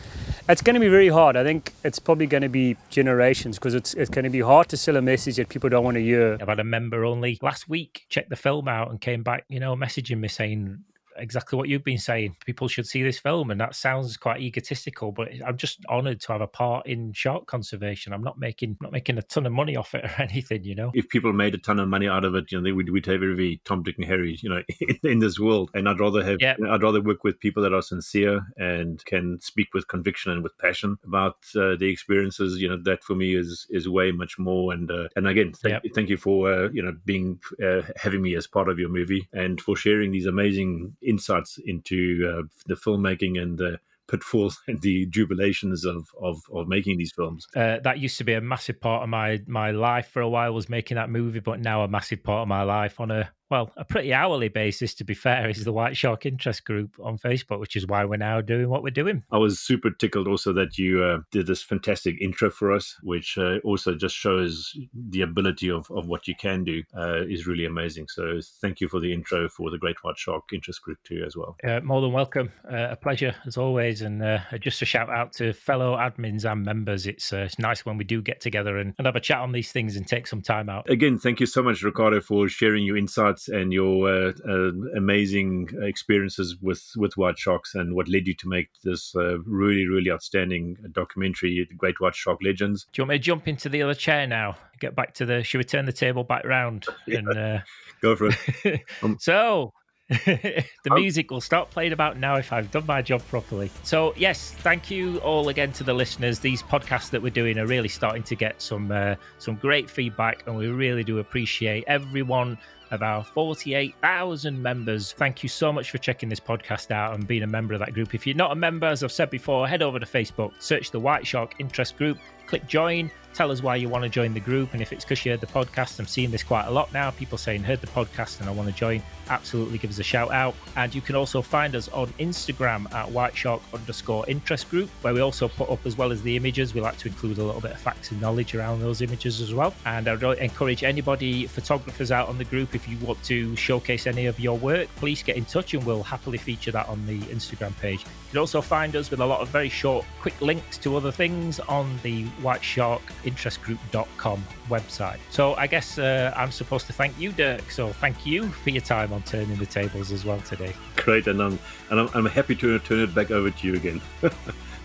it's 0.49 0.61
going 0.61 0.73
to 0.73 0.79
be 0.79 0.89
very 0.89 1.07
hard. 1.07 1.37
I 1.37 1.43
think 1.43 1.73
it's 1.83 1.99
probably 1.99 2.27
going 2.27 2.43
to 2.43 2.49
be 2.49 2.75
generations 2.89 3.57
because 3.57 3.73
it's 3.73 3.93
it's 3.93 4.09
going 4.09 4.23
to 4.23 4.29
be 4.29 4.41
hard 4.41 4.67
to 4.69 4.77
sell 4.77 4.97
a 4.97 5.01
message 5.01 5.37
that 5.37 5.49
people 5.49 5.69
don't 5.69 5.83
want 5.83 5.95
to 5.95 6.03
hear. 6.03 6.37
I've 6.39 6.47
had 6.49 6.59
a 6.59 6.65
member 6.65 7.05
only 7.05 7.39
last 7.41 7.69
week 7.69 8.05
check 8.09 8.27
the 8.29 8.35
film 8.35 8.67
out 8.67 8.89
and 8.89 8.99
came 8.99 9.23
back, 9.23 9.45
you 9.47 9.59
know, 9.59 9.75
messaging 9.75 10.19
me 10.19 10.27
saying 10.27 10.83
exactly 11.17 11.57
what 11.57 11.69
you've 11.69 11.83
been 11.83 11.97
saying. 11.97 12.35
People 12.45 12.67
should 12.67 12.87
see 12.87 13.03
this 13.03 13.19
film, 13.19 13.51
and 13.51 13.59
that 13.59 13.75
sounds 13.75 14.17
quite 14.17 14.41
egotistical, 14.41 15.11
but 15.11 15.29
I'm 15.45 15.57
just 15.57 15.85
honoured 15.89 16.21
to 16.21 16.31
have 16.31 16.41
a 16.41 16.47
part 16.47 16.87
in 16.87 17.13
shark 17.13 17.47
conservation. 17.47 18.13
I'm 18.13 18.23
not 18.23 18.39
making 18.39 18.77
not 18.81 18.91
making 18.91 19.17
a 19.17 19.21
ton 19.21 19.45
of 19.45 19.51
money 19.51 19.75
off 19.77 19.93
it 19.95 20.05
or 20.05 20.21
anything, 20.21 20.63
you 20.63 20.75
know. 20.75 20.91
If 20.93 21.09
people 21.09 21.33
made 21.33 21.55
a 21.55 21.57
ton 21.57 21.79
of 21.79 21.87
money 21.87 22.07
out 22.07 22.25
of 22.25 22.35
it, 22.35 22.51
you 22.51 22.57
know, 22.57 22.63
they 22.63 22.71
would 22.71 22.89
we'd 22.89 23.05
have 23.05 23.23
every 23.23 23.61
Tom, 23.65 23.83
Dick, 23.83 23.95
and 23.97 24.05
Harry, 24.05 24.37
you 24.41 24.49
know, 24.49 24.63
in, 24.79 24.99
in 25.03 25.19
this 25.19 25.39
world. 25.39 25.69
And 25.73 25.87
I'd 25.87 25.99
rather 25.99 26.23
have. 26.23 26.37
I'd 26.41 26.83
rather 26.83 27.01
work 27.01 27.23
with 27.23 27.39
people 27.39 27.63
that 27.63 27.73
are 27.73 27.81
sincere 27.81 28.41
and 28.57 29.03
can 29.05 29.39
speak 29.41 29.73
with 29.73 29.87
conviction 29.87 30.31
and 30.31 30.43
with 30.43 30.57
passion 30.57 30.97
about 31.03 31.37
uh, 31.55 31.75
the 31.75 31.89
experiences. 31.89 32.61
You 32.61 32.69
know, 32.69 32.81
that 32.83 33.03
for 33.03 33.15
me 33.15 33.35
is 33.35 33.67
is 33.69 33.87
way 33.87 34.11
much 34.11 34.37
more. 34.37 34.73
And 34.73 34.89
uh, 34.89 35.07
and 35.15 35.27
again, 35.27 35.53
thank, 35.53 35.83
yep. 35.83 35.93
thank 35.93 36.09
you 36.09 36.17
for 36.17 36.51
uh, 36.51 36.69
you 36.71 36.81
know 36.81 36.93
being 37.05 37.39
uh, 37.63 37.81
having 37.95 38.21
me 38.21 38.35
as 38.35 38.47
part 38.47 38.69
of 38.69 38.79
your 38.79 38.89
movie 38.89 39.27
and 39.33 39.59
for 39.61 39.75
sharing 39.75 40.11
these 40.11 40.25
amazing 40.25 40.95
insights 41.07 41.57
into 41.65 42.29
uh, 42.29 42.43
the 42.67 42.75
filmmaking 42.75 43.41
and 43.41 43.57
the 43.57 43.79
pitfalls 44.07 44.59
and 44.67 44.81
the 44.81 45.05
jubilations 45.07 45.85
of, 45.85 46.07
of, 46.21 46.39
of 46.53 46.67
making 46.67 46.97
these 46.97 47.11
films. 47.11 47.47
Uh, 47.55 47.79
that 47.83 47.99
used 47.99 48.17
to 48.17 48.23
be 48.23 48.33
a 48.33 48.41
massive 48.41 48.79
part 48.79 49.03
of 49.03 49.09
my 49.09 49.41
my 49.47 49.71
life 49.71 50.07
for 50.07 50.21
a 50.21 50.29
while 50.29 50.53
was 50.53 50.69
making 50.69 50.95
that 50.95 51.09
movie, 51.09 51.39
but 51.39 51.59
now 51.59 51.83
a 51.83 51.87
massive 51.87 52.23
part 52.23 52.41
of 52.41 52.47
my 52.47 52.63
life 52.63 52.99
on 52.99 53.11
a 53.11 53.29
well, 53.49 53.71
a 53.77 53.85
pretty 53.85 54.13
hourly 54.13 54.49
basis, 54.49 54.93
to 54.95 55.03
be 55.03 55.13
fair, 55.13 55.49
is 55.49 55.63
the 55.63 55.71
White 55.71 55.95
Shark 55.95 56.25
Interest 56.25 56.63
Group 56.65 56.95
on 57.01 57.17
Facebook, 57.17 57.59
which 57.59 57.75
is 57.75 57.87
why 57.87 58.03
we're 58.03 58.17
now 58.17 58.41
doing 58.41 58.69
what 58.69 58.83
we're 58.83 58.89
doing. 58.89 59.23
I 59.31 59.37
was 59.37 59.59
super 59.59 59.89
tickled 59.89 60.27
also 60.27 60.51
that 60.53 60.77
you 60.77 61.03
uh, 61.03 61.19
did 61.31 61.47
this 61.47 61.63
fantastic 61.63 62.19
intro 62.21 62.49
for 62.49 62.73
us, 62.73 62.95
which 63.03 63.37
uh, 63.37 63.59
also 63.63 63.95
just 63.95 64.15
shows 64.15 64.77
the 64.93 65.21
ability 65.21 65.69
of, 65.69 65.89
of 65.91 66.07
what 66.07 66.27
you 66.27 66.35
can 66.35 66.63
do 66.63 66.83
uh, 66.97 67.23
is 67.23 67.47
really 67.47 67.65
amazing. 67.65 68.07
So 68.09 68.39
thank 68.61 68.81
you 68.81 68.89
for 68.89 68.99
the 68.99 69.13
intro 69.13 69.47
for 69.47 69.71
the 69.71 69.77
Great 69.77 70.03
White 70.03 70.17
Shark 70.17 70.43
Interest 70.53 70.81
Group 70.81 70.97
too, 71.03 71.23
as 71.25 71.37
well. 71.37 71.55
Uh, 71.63 71.79
more 71.81 72.01
than 72.01 72.11
welcome. 72.11 72.51
Uh, 72.69 72.87
a 72.91 72.95
pleasure 72.95 73.33
as 73.45 73.55
always. 73.55 74.01
And 74.01 74.21
uh, 74.21 74.39
just 74.59 74.81
a 74.81 74.85
shout 74.85 75.09
out 75.09 75.31
to 75.33 75.53
fellow 75.53 75.95
admins 75.95 76.49
and 76.49 76.65
members. 76.65 77.07
It's, 77.07 77.31
it's 77.31 77.59
nice 77.59 77.85
when 77.85 77.97
we 77.97 78.03
do 78.03 78.21
get 78.21 78.41
together 78.41 78.77
and, 78.77 78.93
and 78.97 79.05
have 79.05 79.15
a 79.15 79.21
chat 79.21 79.39
on 79.39 79.53
these 79.53 79.71
things 79.71 79.95
and 79.95 80.05
take 80.05 80.27
some 80.27 80.41
time 80.41 80.69
out. 80.69 80.89
Again, 80.89 81.17
thank 81.17 81.39
you 81.39 81.45
so 81.45 81.63
much, 81.63 81.81
Ricardo, 81.81 82.19
for 82.19 82.49
sharing 82.49 82.83
your 82.83 82.97
insights 82.97 83.36
and 83.47 83.71
your 83.71 84.09
uh, 84.09 84.31
uh, 84.47 84.71
amazing 84.95 85.69
experiences 85.81 86.55
with 86.61 86.83
with 86.95 87.17
white 87.17 87.37
sharks 87.37 87.75
and 87.75 87.93
what 87.95 88.07
led 88.07 88.27
you 88.27 88.33
to 88.35 88.47
make 88.47 88.69
this 88.83 89.15
uh, 89.15 89.39
really 89.39 89.85
really 89.87 90.11
outstanding 90.11 90.77
documentary, 90.91 91.65
The 91.69 91.75
Great 91.75 91.99
White 91.99 92.15
Shark 92.15 92.39
Legends. 92.43 92.87
Do 92.93 93.01
you 93.01 93.03
want 93.03 93.09
me 93.09 93.17
to 93.17 93.23
jump 93.23 93.47
into 93.47 93.69
the 93.69 93.81
other 93.83 93.93
chair 93.93 94.25
now? 94.27 94.57
Get 94.79 94.95
back 94.95 95.13
to 95.15 95.25
the. 95.25 95.43
Should 95.43 95.59
we 95.59 95.63
turn 95.63 95.85
the 95.85 95.93
table 95.93 96.23
back 96.23 96.45
round 96.45 96.85
Yeah. 97.07 97.19
and 97.19 97.37
uh, 97.37 97.59
Go 98.01 98.15
for 98.15 98.29
it. 98.63 98.81
so 99.19 99.73
the 100.09 100.63
music 100.91 101.31
will 101.31 101.41
start 101.41 101.69
playing 101.69 101.91
about 101.91 102.17
now 102.17 102.35
if 102.37 102.53
I've 102.53 102.71
done 102.71 102.85
my 102.85 103.01
job 103.01 103.21
properly. 103.27 103.69
So 103.83 104.13
yes, 104.15 104.51
thank 104.51 104.89
you 104.89 105.17
all 105.17 105.49
again 105.49 105.73
to 105.73 105.83
the 105.83 105.93
listeners. 105.93 106.39
These 106.39 106.63
podcasts 106.63 107.09
that 107.09 107.21
we're 107.21 107.29
doing 107.29 107.57
are 107.57 107.65
really 107.65 107.89
starting 107.89 108.23
to 108.23 108.35
get 108.35 108.61
some 108.61 108.89
uh, 108.91 109.15
some 109.37 109.55
great 109.55 109.89
feedback, 109.89 110.47
and 110.47 110.55
we 110.55 110.67
really 110.67 111.03
do 111.03 111.19
appreciate 111.19 111.83
everyone 111.87 112.57
of 112.91 113.03
our 113.03 113.23
48,000 113.23 114.61
members. 114.61 115.11
Thank 115.13 115.43
you 115.43 115.49
so 115.49 115.71
much 115.71 115.91
for 115.91 115.97
checking 115.97 116.29
this 116.29 116.39
podcast 116.39 116.91
out 116.91 117.15
and 117.15 117.27
being 117.27 117.43
a 117.43 117.47
member 117.47 117.73
of 117.73 117.79
that 117.79 117.93
group. 117.93 118.13
If 118.15 118.25
you're 118.25 118.35
not 118.35 118.51
a 118.51 118.55
member, 118.55 118.87
as 118.87 119.03
I've 119.03 119.11
said 119.11 119.29
before, 119.29 119.67
head 119.67 119.81
over 119.81 119.99
to 119.99 120.05
Facebook, 120.05 120.53
search 120.59 120.91
the 120.91 120.99
White 120.99 121.25
Shark 121.25 121.55
Interest 121.59 121.97
Group, 121.97 122.17
click 122.47 122.65
join, 122.67 123.11
tell 123.37 123.51
us 123.51 123.61
why 123.61 123.75
you 123.75 123.87
want 123.87 124.03
to 124.03 124.09
join 124.09 124.33
the 124.33 124.39
group. 124.39 124.73
And 124.73 124.81
if 124.81 124.91
it's 124.91 125.05
because 125.05 125.23
you 125.23 125.31
heard 125.31 125.41
the 125.41 125.47
podcast, 125.47 125.99
I'm 125.99 126.07
seeing 126.07 126.31
this 126.31 126.41
quite 126.41 126.65
a 126.65 126.71
lot 126.71 126.91
now. 126.91 127.11
People 127.11 127.37
saying, 127.37 127.63
heard 127.63 127.81
the 127.81 127.87
podcast 127.87 128.39
and 128.39 128.49
I 128.49 128.51
want 128.51 128.67
to 128.67 128.73
join. 128.73 129.03
Absolutely 129.29 129.77
give 129.77 129.91
us 129.91 129.99
a 129.99 130.03
shout 130.03 130.31
out. 130.31 130.55
And 130.75 130.93
you 130.95 131.01
can 131.01 131.15
also 131.15 131.43
find 131.43 131.75
us 131.75 131.87
on 131.89 132.07
Instagram 132.13 132.91
at 132.93 133.11
White 133.11 133.37
Shark 133.37 133.61
underscore 133.73 134.27
interest 134.27 134.71
group, 134.71 134.89
where 135.01 135.13
we 135.13 135.19
also 135.19 135.47
put 135.49 135.69
up, 135.69 135.85
as 135.85 135.97
well 135.97 136.11
as 136.11 136.23
the 136.23 136.35
images, 136.35 136.73
we 136.73 136.81
like 136.81 136.97
to 136.97 137.09
include 137.09 137.37
a 137.37 137.43
little 137.43 137.61
bit 137.61 137.71
of 137.71 137.79
facts 137.79 138.09
and 138.09 138.19
knowledge 138.19 138.55
around 138.55 138.79
those 138.79 139.03
images 139.03 139.39
as 139.39 139.53
well. 139.53 139.71
And 139.85 140.07
I 140.07 140.15
would 140.15 140.39
encourage 140.39 140.83
anybody, 140.83 141.45
photographers 141.45 142.11
out 142.11 142.29
on 142.29 142.39
the 142.39 142.45
group, 142.45 142.73
if 142.73 142.87
you 142.87 142.97
want 143.05 143.21
to 143.25 143.55
showcase 143.55 144.07
any 144.07 144.25
of 144.25 144.39
your 144.39 144.57
work, 144.57 144.87
please 144.95 145.21
get 145.21 145.37
in 145.37 145.45
touch 145.45 145.75
and 145.75 145.85
we'll 145.85 146.01
happily 146.01 146.39
feature 146.39 146.71
that 146.71 146.89
on 146.89 147.05
the 147.05 147.19
Instagram 147.19 147.77
page. 147.79 147.99
You 147.99 148.31
can 148.31 148.39
also 148.39 148.61
find 148.61 148.95
us 148.95 149.11
with 149.11 149.19
a 149.19 149.25
lot 149.25 149.41
of 149.41 149.49
very 149.49 149.69
short, 149.69 150.05
quick 150.19 150.41
links 150.41 150.79
to 150.79 150.97
other 150.97 151.11
things 151.11 151.59
on 151.59 151.99
the 152.01 152.25
White 152.41 152.63
Shark 152.63 153.01
interestgroup.com 153.23 154.43
website. 154.69 155.19
So 155.29 155.55
I 155.55 155.67
guess 155.67 155.97
uh, 155.97 156.33
I'm 156.35 156.51
supposed 156.51 156.87
to 156.87 156.93
thank 156.93 157.17
you, 157.19 157.31
Dirk. 157.31 157.71
So 157.71 157.89
thank 157.89 158.25
you 158.25 158.49
for 158.49 158.69
your 158.69 158.81
time 158.81 159.13
on 159.13 159.21
turning 159.23 159.57
the 159.57 159.65
tables 159.65 160.11
as 160.11 160.25
well 160.25 160.39
today. 160.41 160.73
Great, 160.95 161.27
and 161.27 161.41
I'm 161.41 161.59
and 161.89 161.99
I'm, 162.01 162.09
I'm 162.13 162.25
happy 162.25 162.55
to 162.55 162.79
turn 162.79 162.99
it 162.99 163.13
back 163.13 163.31
over 163.31 163.51
to 163.51 163.67
you 163.67 163.75
again. 163.75 164.01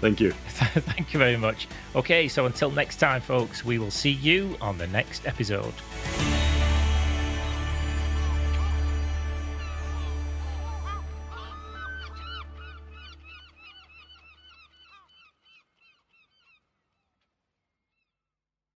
Thank 0.03 0.19
you. 0.21 0.33
thank 0.49 1.13
you 1.13 1.19
very 1.21 1.37
much. 1.37 1.69
Okay, 1.95 2.27
so 2.27 2.45
until 2.45 2.73
next 2.73 2.97
time, 2.97 3.21
folks, 3.21 3.65
we 3.65 3.79
will 3.79 3.93
see 3.93 4.11
you 4.11 4.57
on 4.61 4.77
the 4.77 4.89
next 4.89 5.29
episode. 5.29 5.73